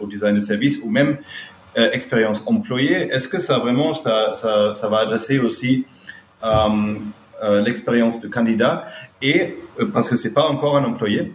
au 0.00 0.06
design 0.06 0.34
de 0.34 0.40
service 0.40 0.78
ou 0.82 0.90
même 0.90 1.18
expérience 1.76 2.42
employée, 2.46 3.08
est-ce 3.12 3.26
que 3.26 3.40
ça 3.40 3.58
vraiment, 3.58 3.94
ça, 3.94 4.32
ça, 4.34 4.88
va 4.88 4.98
adresser 4.98 5.40
aussi 5.40 5.86
l'expérience 7.64 8.20
de 8.20 8.28
candidat? 8.28 8.84
Et 9.20 9.56
parce 9.92 10.08
que 10.08 10.14
c'est 10.14 10.32
pas 10.32 10.44
encore 10.44 10.76
un 10.76 10.84
employé 10.84 11.32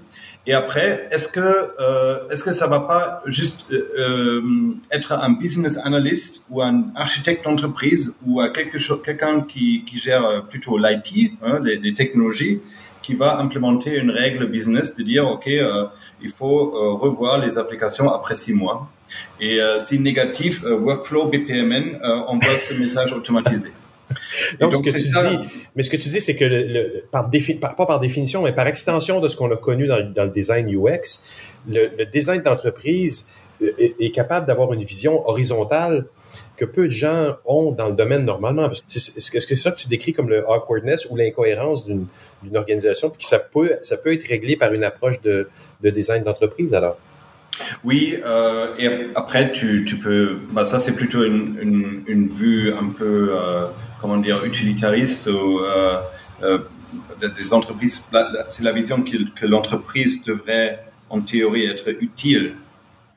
et 0.47 0.53
après, 0.53 1.07
est-ce 1.11 1.27
que 1.27 1.39
euh, 1.79 2.27
est-ce 2.29 2.43
que 2.43 2.51
ça 2.51 2.67
va 2.67 2.79
pas 2.79 3.21
juste 3.25 3.67
euh, 3.71 4.41
être 4.91 5.11
un 5.11 5.31
business 5.31 5.77
analyst 5.77 6.45
ou 6.49 6.61
un 6.61 6.85
architecte 6.95 7.43
d'entreprise 7.45 8.15
ou 8.25 8.41
quelqu'un 9.03 9.41
qui, 9.41 9.83
qui 9.85 9.97
gère 9.97 10.45
plutôt 10.49 10.77
l'IT, 10.77 11.33
hein, 11.43 11.59
les, 11.63 11.77
les, 11.77 11.93
technologies, 11.93 12.61
qui 13.01 13.15
va 13.15 13.39
implémenter 13.39 13.95
une 13.95 14.11
règle 14.11 14.45
business 14.47 14.95
de 14.95 15.03
dire 15.03 15.27
ok, 15.27 15.47
euh, 15.47 15.85
il 16.21 16.29
faut 16.29 16.75
euh, 16.75 16.93
revoir 16.93 17.39
les 17.39 17.57
applications 17.57 18.11
après 18.11 18.35
six 18.35 18.53
mois. 18.53 18.89
Et 19.39 19.61
euh, 19.61 19.79
si 19.79 19.99
négatif, 19.99 20.63
euh, 20.63 20.77
workflow 20.77 21.27
BPMN 21.27 21.99
envoie 22.27 22.57
ce 22.57 22.73
message 22.75 23.13
automatisé. 23.13 23.71
Donc, 24.59 24.73
donc, 24.73 24.85
ce 24.85 24.91
que 24.91 24.97
tu 24.97 25.03
ça. 25.03 25.29
dis, 25.29 25.37
mais 25.75 25.83
ce 25.83 25.89
que 25.89 25.97
tu 25.97 26.09
dis, 26.09 26.19
c'est 26.19 26.35
que 26.35 26.45
le, 26.45 26.63
le, 26.63 27.03
par 27.11 27.29
défi, 27.29 27.55
pas 27.55 27.69
par 27.69 27.99
définition, 27.99 28.41
mais 28.41 28.53
par 28.53 28.67
extension 28.67 29.19
de 29.19 29.27
ce 29.27 29.37
qu'on 29.37 29.51
a 29.51 29.57
connu 29.57 29.87
dans, 29.87 30.01
dans, 30.11 30.23
le 30.23 30.31
design 30.31 30.67
UX, 30.67 31.25
le, 31.67 31.89
le 31.97 32.05
design 32.05 32.41
d'entreprise 32.41 33.29
est, 33.61 33.95
est, 33.99 34.11
capable 34.11 34.47
d'avoir 34.47 34.73
une 34.73 34.83
vision 34.83 35.27
horizontale 35.27 36.05
que 36.57 36.65
peu 36.65 36.85
de 36.85 36.91
gens 36.91 37.35
ont 37.45 37.71
dans 37.71 37.87
le 37.87 37.95
domaine 37.95 38.25
normalement. 38.25 38.69
Est-ce 38.69 39.31
que 39.31 39.39
c'est 39.39 39.55
ça 39.55 39.71
que 39.71 39.77
tu 39.77 39.87
décris 39.87 40.13
comme 40.13 40.29
le 40.29 40.43
awkwardness 40.49 41.07
ou 41.09 41.15
l'incohérence 41.15 41.85
d'une 41.85 42.07
organisation, 42.55 43.09
puis 43.09 43.19
que 43.19 43.25
ça 43.25 43.39
peut, 43.39 43.77
ça 43.81 43.97
peut 43.97 44.13
être 44.13 44.27
réglé 44.27 44.57
par 44.57 44.73
une 44.73 44.83
approche 44.83 45.21
de, 45.21 45.47
de 45.81 45.89
design 45.89 46.23
d'entreprise 46.23 46.73
alors? 46.73 46.97
Oui, 47.83 48.17
euh, 48.25 48.67
et 48.77 48.89
après, 49.15 49.51
tu, 49.51 49.85
tu 49.85 49.97
peux. 49.97 50.37
Bah, 50.51 50.65
ça, 50.65 50.79
c'est 50.79 50.95
plutôt 50.95 51.23
une, 51.23 51.57
une, 51.61 52.03
une, 52.07 52.27
vue 52.27 52.71
un 52.71 52.89
peu. 52.89 53.31
Euh, 53.33 53.63
comment 53.99 54.17
dire, 54.17 54.43
utilitariste 54.45 55.27
ou 55.27 55.59
euh, 55.59 55.99
euh, 56.43 56.59
des 57.37 57.53
entreprises. 57.53 58.03
C'est 58.49 58.63
la 58.63 58.71
vision 58.71 59.01
que, 59.01 59.17
que 59.35 59.45
l'entreprise 59.45 60.21
devrait, 60.23 60.85
en 61.09 61.21
théorie, 61.21 61.65
être 61.65 61.89
utile 62.01 62.53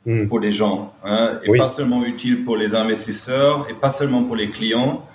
mm. 0.06 0.26
pour 0.26 0.40
les 0.40 0.50
gens, 0.50 0.94
hein, 1.04 1.38
et 1.44 1.50
oui. 1.50 1.58
pas 1.58 1.68
seulement 1.68 2.04
utile 2.04 2.44
pour 2.44 2.56
les 2.56 2.74
investisseurs, 2.74 3.66
et 3.70 3.74
pas 3.74 3.90
seulement 3.90 4.24
pour 4.24 4.36
les 4.36 4.50
clients, 4.50 5.06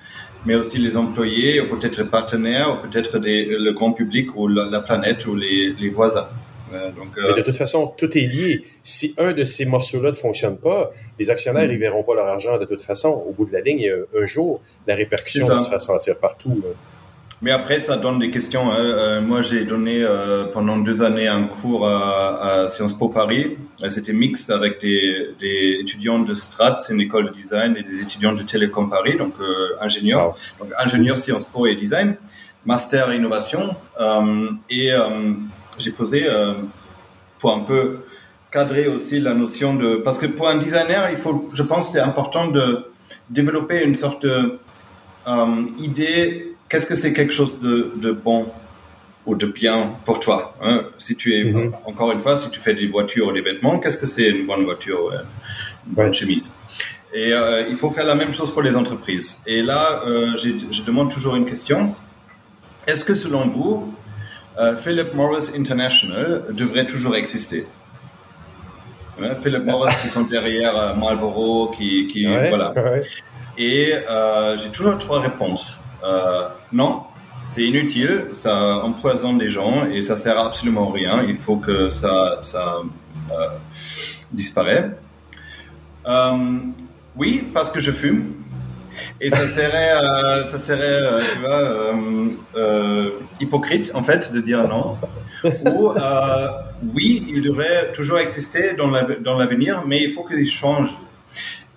mais 0.46 0.56
aussi 0.56 0.78
les 0.78 0.96
employés, 0.96 1.62
ou 1.62 1.68
peut-être 1.68 1.98
les 1.98 2.08
partenaires, 2.08 2.74
ou 2.74 2.88
peut-être 2.88 3.20
le 3.20 3.72
grand 3.72 3.92
public, 3.92 4.36
ou 4.36 4.48
la, 4.48 4.66
la 4.66 4.80
planète, 4.80 5.26
ou 5.26 5.36
les, 5.36 5.74
les 5.74 5.90
voisins. 5.90 6.30
Euh, 6.74 6.92
donc, 6.92 7.18
euh... 7.18 7.30
Mais 7.30 7.42
de 7.42 7.46
toute 7.46 7.58
façon, 7.58 7.94
tout 7.98 8.18
est 8.18 8.28
lié. 8.28 8.64
Si 8.84 9.16
un 9.18 9.34
de 9.34 9.44
ces 9.44 9.66
morceaux-là 9.66 10.10
ne 10.10 10.16
fonctionne 10.16 10.58
pas, 10.58 10.92
les 11.20 11.30
actionnaires, 11.30 11.68
mm. 11.68 11.72
ils 11.72 11.78
verront 11.78 12.04
pas 12.04 12.16
leur 12.16 12.28
argent 12.28 12.58
de 12.58 12.66
toute 12.66 12.82
façon. 12.82 13.10
Au 13.10 13.32
bout 13.32 13.46
de 13.46 13.54
la 13.54 13.62
ligne, 13.62 13.92
un 14.16 14.26
jour, 14.26 14.62
la 14.86 14.96
répercussion 14.96 15.48
va 15.48 15.60
se 15.60 15.70
faire 15.70 15.82
sentir 15.82 16.20
partout. 16.20 16.62
Là. 16.64 16.70
Mais 17.42 17.52
après, 17.52 17.80
ça 17.80 17.98
donne 17.98 18.18
des 18.18 18.32
questions. 18.32 18.72
Hein. 18.72 18.80
Euh, 18.80 19.22
moi, 19.22 19.42
j'ai 19.42 19.64
donné 19.64 20.02
euh, 20.02 20.46
pendant 20.46 20.78
deux 20.78 21.04
années 21.04 21.28
un 21.28 21.44
cours 21.44 21.88
à, 21.88 22.64
à 22.64 22.68
Sciences 22.68 22.98
Po 22.98 23.10
Paris. 23.10 23.58
C'était 23.90 24.14
mixte 24.14 24.50
avec 24.50 24.82
des, 24.82 25.36
des, 25.40 25.78
étudiants 25.82 26.20
de 26.20 26.34
Strat, 26.34 26.78
c'est 26.80 26.94
une 26.94 27.02
école 27.02 27.26
de 27.26 27.30
design, 27.32 27.78
et 27.78 27.84
des 27.84 28.02
étudiants 28.02 28.34
de 28.34 28.42
Télécom 28.42 28.90
Paris, 28.90 29.18
donc 29.18 29.34
euh, 29.40 29.76
ingénieurs. 29.80 30.30
Wow. 30.30 30.66
Donc 30.66 30.74
ingénieur 30.80 31.16
Sciences 31.16 31.46
Po 31.46 31.68
et 31.68 31.76
design, 31.76 32.16
master 32.66 33.14
innovation. 33.14 33.76
et 34.72 34.92
j'ai 35.80 35.92
posé 35.92 36.28
euh, 36.28 36.54
pour 37.40 37.54
un 37.54 37.60
peu 37.60 38.00
cadrer 38.52 38.88
aussi 38.88 39.20
la 39.20 39.34
notion 39.34 39.76
de 39.76 39.98
parce 39.98 40.18
que 40.18 40.26
pour 40.26 40.48
un 40.48 40.56
designer 40.58 41.10
il 41.10 41.18
faut 41.18 41.50
je 41.54 41.64
pense 41.64 41.92
c'est 41.92 42.00
important 42.00 42.48
de 42.48 42.86
développer 43.30 43.84
une 43.84 43.96
sorte 43.96 44.24
de 44.24 44.60
euh, 45.28 45.66
idée 45.80 46.54
qu'est-ce 46.70 46.88
que 46.88 46.96
c'est 46.96 47.14
quelque 47.14 47.34
chose 47.34 47.60
de, 47.60 47.92
de, 47.96 48.12
bon 48.12 48.48
ou 49.26 49.36
de 49.36 49.46
bien 49.46 49.92
pour 50.06 50.20
toi 50.20 50.56
hein? 50.62 50.86
si 50.98 51.16
tu 51.18 51.28
es 51.38 51.44
mm 51.44 51.56
-hmm. 51.56 51.72
encore 51.90 52.10
une 52.16 52.20
fois 52.26 52.36
si 52.42 52.50
tu 52.50 52.60
fais 52.66 52.76
des 52.82 52.88
voitures 52.96 53.28
ou 53.30 53.34
des 53.40 53.46
vêtements 53.50 53.76
qu'est-ce 53.80 54.00
que 54.02 54.10
c'est 54.16 54.30
une 54.36 54.46
bonne 54.50 54.64
voiture 54.70 55.02
une 55.88 55.94
bonne 56.00 56.14
chemise? 56.20 56.48
Et 57.22 57.30
euh, 57.34 57.72
il 57.72 57.78
faut 57.82 57.92
faire 57.98 58.08
la 58.14 58.18
même 58.22 58.34
chose 58.38 58.50
pour 58.56 58.64
les 58.68 58.76
entreprises 58.82 59.30
et 59.54 59.60
là 59.72 59.84
euh, 60.12 60.44
je 60.78 60.82
demande 60.90 61.10
toujours 61.16 61.36
une 61.42 61.48
question 61.54 61.80
est-ce 62.90 63.04
que 63.08 63.16
selon 63.24 63.44
vous 63.56 63.74
euh, 64.60 64.76
Philip 64.76 65.14
Morris 65.14 65.52
International 65.56 66.44
devrait 66.52 66.88
toujours 66.88 67.16
exister. 67.16 67.68
Ouais, 69.20 69.36
Philip 69.42 69.64
Morris 69.64 69.94
qui 70.02 70.08
sont 70.08 70.24
derrière 70.24 70.76
euh, 70.78 70.94
Marlboro, 70.94 71.70
qui, 71.70 72.08
qui 72.08 72.28
ouais, 72.28 72.50
voilà. 72.50 72.72
Ouais. 72.72 73.02
Et 73.58 73.94
euh, 73.94 74.58
j'ai 74.58 74.70
toujours 74.70 74.98
trois 74.98 75.20
réponses. 75.20 75.80
Euh, 76.04 76.48
non, 76.72 77.02
c'est 77.48 77.64
inutile, 77.64 78.28
ça 78.32 78.84
empoisonne 78.84 79.40
les 79.40 79.50
gens 79.50 79.86
et 79.86 80.02
ça 80.02 80.18
sert 80.18 80.38
absolument 80.40 80.92
à 80.92 80.94
rien. 80.94 81.24
Il 81.28 81.36
faut 81.36 81.58
que 81.58 81.90
ça, 81.90 82.38
ça 82.42 82.78
disparaît. 84.32 84.92
oui, 87.16 87.48
parce 87.54 87.72
que 87.72 87.80
je 87.80 87.92
fume. 87.92 88.34
Et 89.22 89.30
ça 89.30 89.46
serait, 89.46 89.92
euh, 89.92 90.46
ça 90.46 90.60
serait, 90.60 91.02
euh, 91.02 92.30
euh, 92.56 93.10
hypocrite 93.40 93.92
en 93.94 94.04
fait 94.04 94.32
de 94.32 94.40
dire 94.42 94.68
non. 94.68 94.98
Ou 95.44 95.92
oui, 96.94 97.26
il 97.30 97.42
devrait 97.42 97.92
toujours 97.94 98.20
exister 98.20 98.76
dans 98.76 99.38
l'avenir, 99.38 99.84
mais 99.86 100.04
il 100.04 100.12
faut 100.12 100.24
qu'il 100.24 100.46
change. 100.46 100.96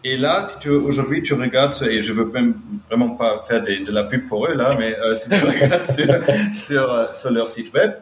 Et 0.03 0.17
là, 0.17 0.47
si 0.47 0.59
tu 0.59 0.71
aujourd'hui 0.71 1.23
tu 1.23 1.35
regardes 1.35 1.75
et 1.83 2.01
je 2.01 2.15
veux 2.15 2.25
même 2.25 2.55
vraiment 2.89 3.11
pas 3.11 3.45
faire 3.47 3.63
de, 3.63 3.85
de 3.85 3.93
la 3.93 4.05
pub 4.05 4.27
pour 4.27 4.47
eux 4.47 4.55
là, 4.55 4.75
mais 4.79 4.97
si 5.15 5.29
tu 5.29 5.45
regardes 5.45 5.87
sur, 5.87 7.15
sur, 7.15 7.31
leur 7.31 7.49
site 7.49 7.73
web, 7.75 7.93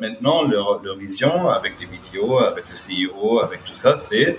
maintenant 0.00 0.44
leur, 0.44 0.82
leur 0.82 0.96
vision 0.96 1.50
avec 1.50 1.78
des 1.78 1.84
vidéos, 1.86 2.38
avec 2.38 2.64
le 2.70 2.74
CEO, 2.74 3.40
avec 3.40 3.64
tout 3.64 3.74
ça, 3.74 3.98
c'est 3.98 4.38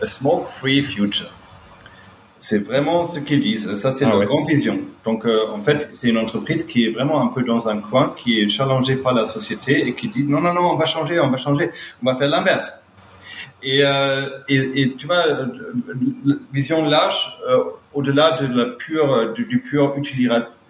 a 0.00 0.06
smoke-free 0.06 0.82
future. 0.82 1.30
C'est 2.40 2.58
vraiment 2.58 3.04
ce 3.04 3.20
qu'ils 3.20 3.40
disent. 3.40 3.74
Ça, 3.74 3.90
c'est 3.90 4.06
ah, 4.06 4.08
leur 4.08 4.18
ouais. 4.18 4.26
grande 4.26 4.48
vision. 4.48 4.80
Donc, 5.04 5.26
euh, 5.26 5.48
en 5.52 5.60
fait, 5.60 5.90
c'est 5.92 6.08
une 6.08 6.18
entreprise 6.18 6.64
qui 6.64 6.86
est 6.86 6.90
vraiment 6.90 7.20
un 7.22 7.28
peu 7.28 7.42
dans 7.42 7.68
un 7.68 7.78
coin, 7.78 8.14
qui 8.16 8.40
est 8.40 8.48
challengée 8.48 8.96
par 8.96 9.12
la 9.12 9.26
société 9.26 9.86
et 9.86 9.94
qui 9.94 10.08
dit 10.08 10.24
non, 10.24 10.40
non, 10.40 10.54
non, 10.54 10.72
on 10.72 10.76
va 10.76 10.86
changer, 10.86 11.20
on 11.20 11.28
va 11.28 11.36
changer, 11.36 11.70
on 12.02 12.06
va 12.06 12.16
faire 12.16 12.30
l'inverse. 12.30 12.74
Et, 13.62 13.80
euh, 13.84 14.28
et, 14.48 14.82
et, 14.82 14.96
tu 14.96 15.06
vois, 15.06 15.24
vision 16.52 16.82
large, 16.84 17.38
euh, 17.48 17.62
au-delà 17.92 18.32
de 18.32 18.46
la 18.46 18.66
pure, 18.66 19.32
du, 19.34 19.44
du 19.44 19.60
pur 19.60 19.94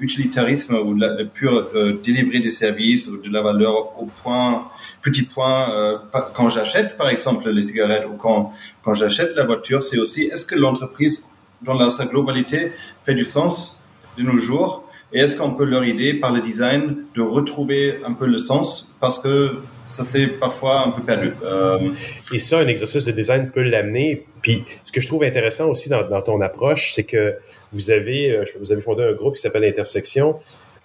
utilitarisme 0.00 0.74
ou 0.74 0.94
de 0.94 1.00
la, 1.00 1.14
le 1.14 1.28
pur 1.28 1.68
euh, 1.74 2.00
délivrer 2.02 2.40
des 2.40 2.50
services 2.50 3.08
ou 3.08 3.20
de 3.20 3.30
la 3.30 3.42
valeur 3.42 4.00
au 4.00 4.06
point, 4.06 4.68
petit 5.02 5.22
point, 5.22 5.70
euh, 5.70 5.98
quand 6.34 6.48
j'achète 6.48 6.96
par 6.96 7.08
exemple 7.08 7.48
les 7.50 7.62
cigarettes 7.62 8.06
ou 8.10 8.16
quand, 8.16 8.52
quand 8.82 8.94
j'achète 8.94 9.34
la 9.36 9.44
voiture, 9.44 9.82
c'est 9.82 9.98
aussi 9.98 10.24
est-ce 10.24 10.44
que 10.44 10.54
l'entreprise 10.54 11.24
dans 11.62 11.90
sa 11.90 12.06
globalité 12.06 12.72
fait 13.04 13.14
du 13.14 13.24
sens 13.24 13.78
de 14.16 14.22
nos 14.22 14.38
jours 14.38 14.90
et 15.12 15.20
est-ce 15.20 15.36
qu'on 15.36 15.50
peut 15.50 15.64
leur 15.64 15.82
aider 15.82 16.14
par 16.14 16.32
le 16.32 16.40
design 16.40 17.04
de 17.16 17.20
retrouver 17.20 17.98
un 18.04 18.12
peu 18.12 18.26
le 18.26 18.38
sens 18.38 18.94
parce 19.00 19.18
que 19.18 19.56
ça 19.84 20.04
c'est 20.04 20.28
parfois 20.28 20.86
un 20.86 20.90
peu 20.90 21.02
perdu? 21.02 21.32
Euh... 21.42 21.90
Et 22.32 22.38
ça, 22.38 22.58
un 22.60 22.68
exercice 22.68 23.04
de 23.04 23.10
design 23.10 23.50
peut 23.50 23.62
l'amener. 23.62 24.24
Puis 24.40 24.64
ce 24.84 24.92
que 24.92 25.00
je 25.00 25.08
trouve 25.08 25.24
intéressant 25.24 25.68
aussi 25.68 25.88
dans, 25.88 26.08
dans 26.08 26.22
ton 26.22 26.40
approche, 26.40 26.92
c'est 26.94 27.02
que 27.02 27.34
vous 27.72 27.90
avez, 27.90 28.30
euh, 28.30 28.44
vous 28.60 28.70
avez 28.70 28.82
fondé 28.82 29.02
un 29.02 29.12
groupe 29.12 29.34
qui 29.34 29.40
s'appelle 29.40 29.64
Intersection. 29.64 30.38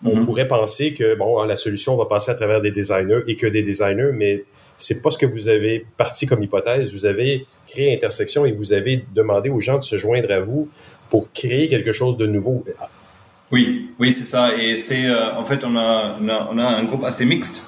On 0.03 0.09
mm-hmm. 0.09 0.25
pourrait 0.25 0.47
penser 0.47 0.93
que 0.95 1.13
bon, 1.15 1.43
la 1.43 1.55
solution 1.55 1.95
va 1.95 2.05
passer 2.05 2.31
à 2.31 2.35
travers 2.35 2.61
des 2.61 2.71
designers 2.71 3.21
et 3.27 3.35
que 3.35 3.45
des 3.45 3.61
designers, 3.61 4.11
mais 4.11 4.43
c'est 4.77 5.01
pas 5.01 5.09
ce 5.09 5.17
que 5.17 5.25
vous 5.25 5.47
avez 5.47 5.85
parti 5.97 6.27
comme 6.27 6.43
hypothèse. 6.43 6.93
Vous 6.93 7.05
avez 7.05 7.45
créé 7.67 7.93
Intersection 7.95 8.45
et 8.45 8.51
vous 8.51 8.73
avez 8.73 9.05
demandé 9.13 9.49
aux 9.49 9.61
gens 9.61 9.77
de 9.77 9.83
se 9.83 9.97
joindre 9.97 10.31
à 10.31 10.39
vous 10.39 10.69
pour 11.09 11.31
créer 11.31 11.67
quelque 11.67 11.93
chose 11.93 12.17
de 12.17 12.27
nouveau. 12.27 12.63
Oui, 13.51 13.87
oui, 13.99 14.11
c'est 14.11 14.25
ça. 14.25 14.55
Et 14.57 14.75
c'est 14.75 15.05
euh, 15.05 15.35
en 15.35 15.45
fait 15.45 15.63
on 15.63 15.75
a, 15.75 16.17
on 16.21 16.29
a, 16.29 16.49
on 16.51 16.57
a 16.57 16.65
un 16.65 16.83
groupe 16.83 17.03
assez 17.03 17.25
mixte. 17.25 17.63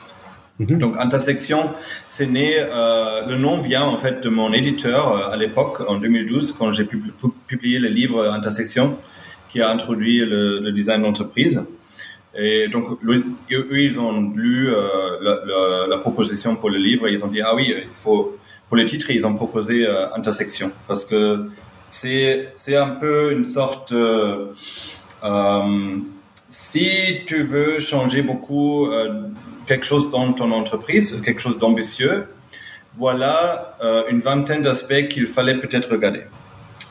Mm-hmm. 0.59 0.77
Donc 0.77 0.97
intersection, 0.97 1.71
c'est 2.07 2.25
né. 2.25 2.57
Euh, 2.59 3.27
le 3.27 3.37
nom 3.37 3.61
vient 3.61 3.83
en 3.83 3.97
fait 3.97 4.21
de 4.21 4.29
mon 4.29 4.53
éditeur 4.53 5.11
euh, 5.11 5.31
à 5.31 5.37
l'époque 5.37 5.81
en 5.87 5.97
2012 5.97 6.53
quand 6.57 6.71
j'ai 6.71 6.85
pu, 6.85 7.01
publié 7.47 7.79
le 7.79 7.89
livre 7.89 8.27
Intersection 8.27 8.95
qui 9.49 9.61
a 9.61 9.69
introduit 9.69 10.19
le, 10.19 10.59
le 10.59 10.71
design 10.71 11.03
d'entreprise. 11.03 11.63
Et 12.37 12.67
donc 12.67 12.85
eux 13.03 13.81
ils 13.81 13.99
ont 13.99 14.31
lu 14.35 14.69
euh, 14.69 15.17
la, 15.21 15.39
la, 15.43 15.87
la, 15.87 15.97
proposition 15.97 16.55
pour 16.55 16.69
le 16.69 16.77
livre 16.77 17.07
et 17.07 17.11
ils 17.11 17.25
ont 17.25 17.29
dit 17.29 17.41
ah 17.41 17.55
oui 17.55 17.73
il 17.75 17.87
faut 17.95 18.37
pour 18.67 18.77
le 18.77 18.85
titre 18.85 19.09
ils 19.09 19.25
ont 19.25 19.33
proposé 19.33 19.87
euh, 19.87 20.13
intersection 20.13 20.71
parce 20.87 21.03
que 21.03 21.49
c'est 21.89 22.49
c'est 22.55 22.75
un 22.75 22.89
peu 22.89 23.31
une 23.31 23.45
sorte 23.45 23.91
euh, 23.91 24.53
euh, 25.23 25.97
si 26.47 27.21
tu 27.25 27.41
veux 27.41 27.79
changer 27.79 28.21
beaucoup 28.21 28.87
quelque 29.65 29.85
chose 29.85 30.09
dans 30.09 30.31
ton 30.31 30.51
entreprise, 30.51 31.21
quelque 31.25 31.41
chose 31.41 31.57
d'ambitieux, 31.57 32.27
voilà 32.97 33.75
une 34.09 34.21
vingtaine 34.21 34.61
d'aspects 34.61 35.09
qu'il 35.09 35.27
fallait 35.27 35.59
peut-être 35.59 35.91
regarder. 35.91 36.23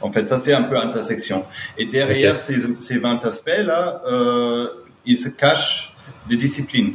En 0.02 0.12
fait, 0.12 0.27
ça 0.28 0.39
c'est 0.39 0.52
un 0.52 0.64
peu 0.64 0.77
intersection. 0.77 1.44
Et 1.78 1.86
derrière 1.86 2.35
okay. 2.35 2.59
ces, 2.59 2.81
ces 2.81 2.98
20 2.98 3.24
aspects-là, 3.24 4.02
euh, 4.06 4.68
il 5.06 5.16
se 5.16 5.28
cache 5.28 5.94
des 6.28 6.36
disciplines 6.36 6.94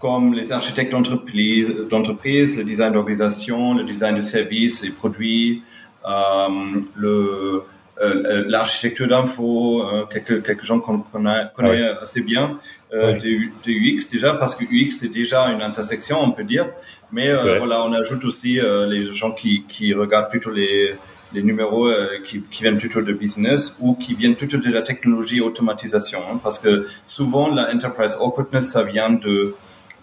comme 0.00 0.34
les 0.34 0.50
architectes 0.50 0.90
d'entreprise, 0.90 1.72
d'entreprise, 1.88 2.56
le 2.56 2.64
design 2.64 2.92
d'organisation, 2.92 3.74
le 3.74 3.84
design 3.84 4.16
de 4.16 4.20
services 4.20 4.82
et 4.82 4.90
produits, 4.90 5.62
euh, 6.04 6.48
le 6.96 7.62
euh, 8.00 8.44
l'architecture 8.48 9.06
d'info, 9.06 9.84
euh, 9.86 10.06
quelques, 10.06 10.44
quelques 10.44 10.64
gens 10.64 10.80
qu'on 10.80 11.00
connaît, 11.00 11.88
assez 12.00 12.22
bien 12.22 12.58
euh, 12.92 13.12
de, 13.18 13.28
de, 13.64 13.70
UX 13.70 14.10
déjà, 14.10 14.34
parce 14.34 14.56
que 14.56 14.64
UX 14.64 14.90
c'est 14.90 15.08
déjà 15.08 15.44
une 15.48 15.62
intersection, 15.62 16.18
on 16.20 16.32
peut 16.32 16.42
dire. 16.42 16.68
Mais 17.12 17.32
voilà, 17.34 17.84
on 17.84 17.92
ajoute 17.92 18.24
aussi 18.24 18.58
les 18.88 19.04
gens 19.12 19.32
qui, 19.32 19.64
qui 19.68 19.92
regardent 19.92 20.30
plutôt 20.30 20.50
les, 20.50 20.94
les 21.34 21.42
numéros 21.42 21.86
euh, 21.86 22.18
qui, 22.24 22.40
qui, 22.42 22.62
viennent 22.62 22.78
plutôt 22.78 23.02
de 23.02 23.12
business 23.12 23.76
ou 23.80 23.94
qui 23.94 24.14
viennent 24.14 24.36
plutôt 24.36 24.58
de 24.58 24.70
la 24.70 24.82
technologie 24.82 25.40
automatisation. 25.40 26.20
Hein, 26.30 26.40
parce 26.42 26.58
que 26.58 26.86
souvent, 27.06 27.48
la 27.48 27.74
enterprise 27.74 28.16
awkwardness, 28.20 28.70
ça 28.70 28.82
vient 28.82 29.10
de 29.10 29.54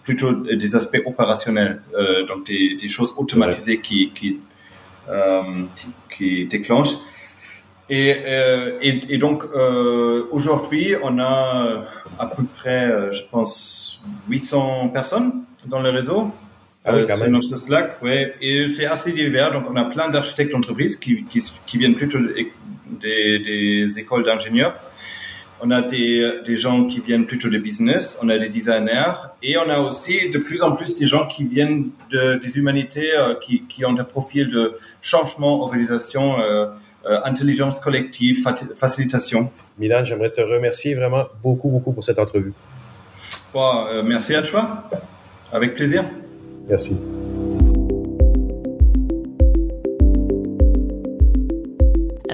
plutôt 0.02 0.32
des 0.32 0.76
aspects 0.76 1.02
opérationnels, 1.04 1.82
euh, 1.94 2.26
donc 2.26 2.46
des, 2.46 2.76
des, 2.76 2.88
choses 2.88 3.14
automatisées 3.16 3.72
ouais. 3.72 3.80
qui, 3.80 4.10
qui, 4.12 4.40
euh, 5.08 5.42
qui 6.10 6.46
déclenchent. 6.46 6.96
Et, 7.92 8.10
et, 8.82 9.14
et, 9.14 9.18
donc 9.18 9.42
aujourd'hui, 10.30 10.94
on 11.02 11.18
a 11.18 11.82
à 12.20 12.26
peu 12.26 12.44
près, 12.44 13.10
je 13.10 13.22
pense, 13.32 14.00
800 14.28 14.90
personnes 14.90 15.42
dans 15.66 15.80
le 15.80 15.90
réseau. 15.90 16.32
Ah 16.84 16.94
oui, 16.96 17.06
sur 17.06 17.30
notre 17.30 17.56
Slack, 17.58 18.02
ouais, 18.02 18.34
et 18.40 18.66
c'est 18.68 18.86
assez 18.86 19.12
divers. 19.12 19.52
Donc, 19.52 19.64
on 19.70 19.76
a 19.76 19.84
plein 19.84 20.08
d'architectes 20.08 20.52
d'entreprise 20.52 20.96
qui, 20.96 21.24
qui, 21.24 21.40
qui, 21.66 21.76
viennent 21.76 21.94
plutôt 21.94 22.18
des, 22.18 23.38
des 23.38 23.98
écoles 23.98 24.24
d'ingénieurs. 24.24 24.74
On 25.62 25.70
a 25.70 25.82
des, 25.82 26.40
des 26.46 26.56
gens 26.56 26.86
qui 26.86 27.00
viennent 27.00 27.26
plutôt 27.26 27.50
de 27.50 27.58
business, 27.58 28.18
on 28.22 28.30
a 28.30 28.38
des 28.38 28.48
designers, 28.48 29.12
et 29.42 29.58
on 29.58 29.68
a 29.68 29.78
aussi 29.80 30.30
de 30.30 30.38
plus 30.38 30.62
en 30.62 30.72
plus 30.72 30.94
des 30.94 31.06
gens 31.06 31.26
qui 31.26 31.44
viennent 31.44 31.90
de, 32.10 32.36
des 32.36 32.56
humanités, 32.56 33.10
euh, 33.14 33.34
qui, 33.34 33.64
qui 33.68 33.84
ont 33.84 33.92
des 33.92 34.04
profils 34.04 34.48
de 34.48 34.74
changement, 35.02 35.60
organisation, 35.60 36.40
euh, 36.40 36.66
euh, 37.06 37.18
intelligence 37.24 37.80
collective, 37.80 38.46
facilitation. 38.76 39.50
Milan, 39.78 40.04
j'aimerais 40.04 40.28
te 40.28 40.42
remercier 40.42 40.94
vraiment 40.94 41.24
beaucoup, 41.42 41.70
beaucoup 41.70 41.92
pour 41.92 42.04
cette 42.04 42.18
entrevue. 42.18 42.52
Bon, 43.54 43.86
euh, 43.86 44.02
merci 44.02 44.34
à 44.34 44.42
toi. 44.42 44.84
Avec 45.50 45.74
plaisir. 45.74 46.04
Merci. 46.70 46.96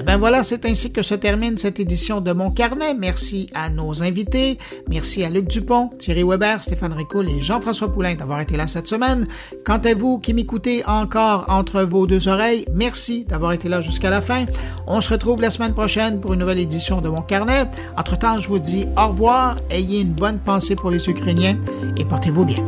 ben 0.07 0.17
voilà, 0.17 0.41
c'est 0.41 0.65
ainsi 0.65 0.93
que 0.93 1.01
se 1.01 1.15
termine 1.15 1.57
cette 1.57 1.81
édition 1.81 2.21
de 2.21 2.31
Mon 2.31 2.49
Carnet. 2.49 2.93
Merci 2.93 3.49
à 3.53 3.69
nos 3.69 4.03
invités. 4.03 4.57
Merci 4.89 5.25
à 5.25 5.29
Luc 5.29 5.49
Dupont, 5.49 5.89
Thierry 5.99 6.23
Weber, 6.23 6.63
Stéphane 6.63 6.93
Ricoul 6.93 7.27
et 7.29 7.41
Jean-François 7.41 7.91
Poulain 7.91 8.15
d'avoir 8.15 8.39
été 8.39 8.55
là 8.55 8.67
cette 8.67 8.87
semaine. 8.87 9.27
Quant 9.65 9.79
à 9.79 9.93
vous 9.93 10.17
qui 10.17 10.33
m'écoutez 10.33 10.81
encore 10.85 11.43
entre 11.49 11.81
vos 11.81 12.07
deux 12.07 12.29
oreilles, 12.29 12.65
merci 12.71 13.25
d'avoir 13.25 13.51
été 13.51 13.67
là 13.67 13.81
jusqu'à 13.81 14.09
la 14.09 14.21
fin. 14.21 14.45
On 14.87 15.01
se 15.01 15.09
retrouve 15.09 15.41
la 15.41 15.49
semaine 15.49 15.73
prochaine 15.73 16.21
pour 16.21 16.31
une 16.31 16.39
nouvelle 16.39 16.59
édition 16.59 17.01
de 17.01 17.09
Mon 17.09 17.21
Carnet. 17.21 17.65
Entre-temps, 17.97 18.39
je 18.39 18.47
vous 18.47 18.59
dis 18.59 18.85
au 18.97 19.09
revoir, 19.09 19.57
ayez 19.69 19.99
une 19.99 20.13
bonne 20.13 20.39
pensée 20.39 20.77
pour 20.77 20.89
les 20.89 21.09
Ukrainiens 21.09 21.57
et 21.97 22.05
portez-vous 22.05 22.45
bien. 22.45 22.63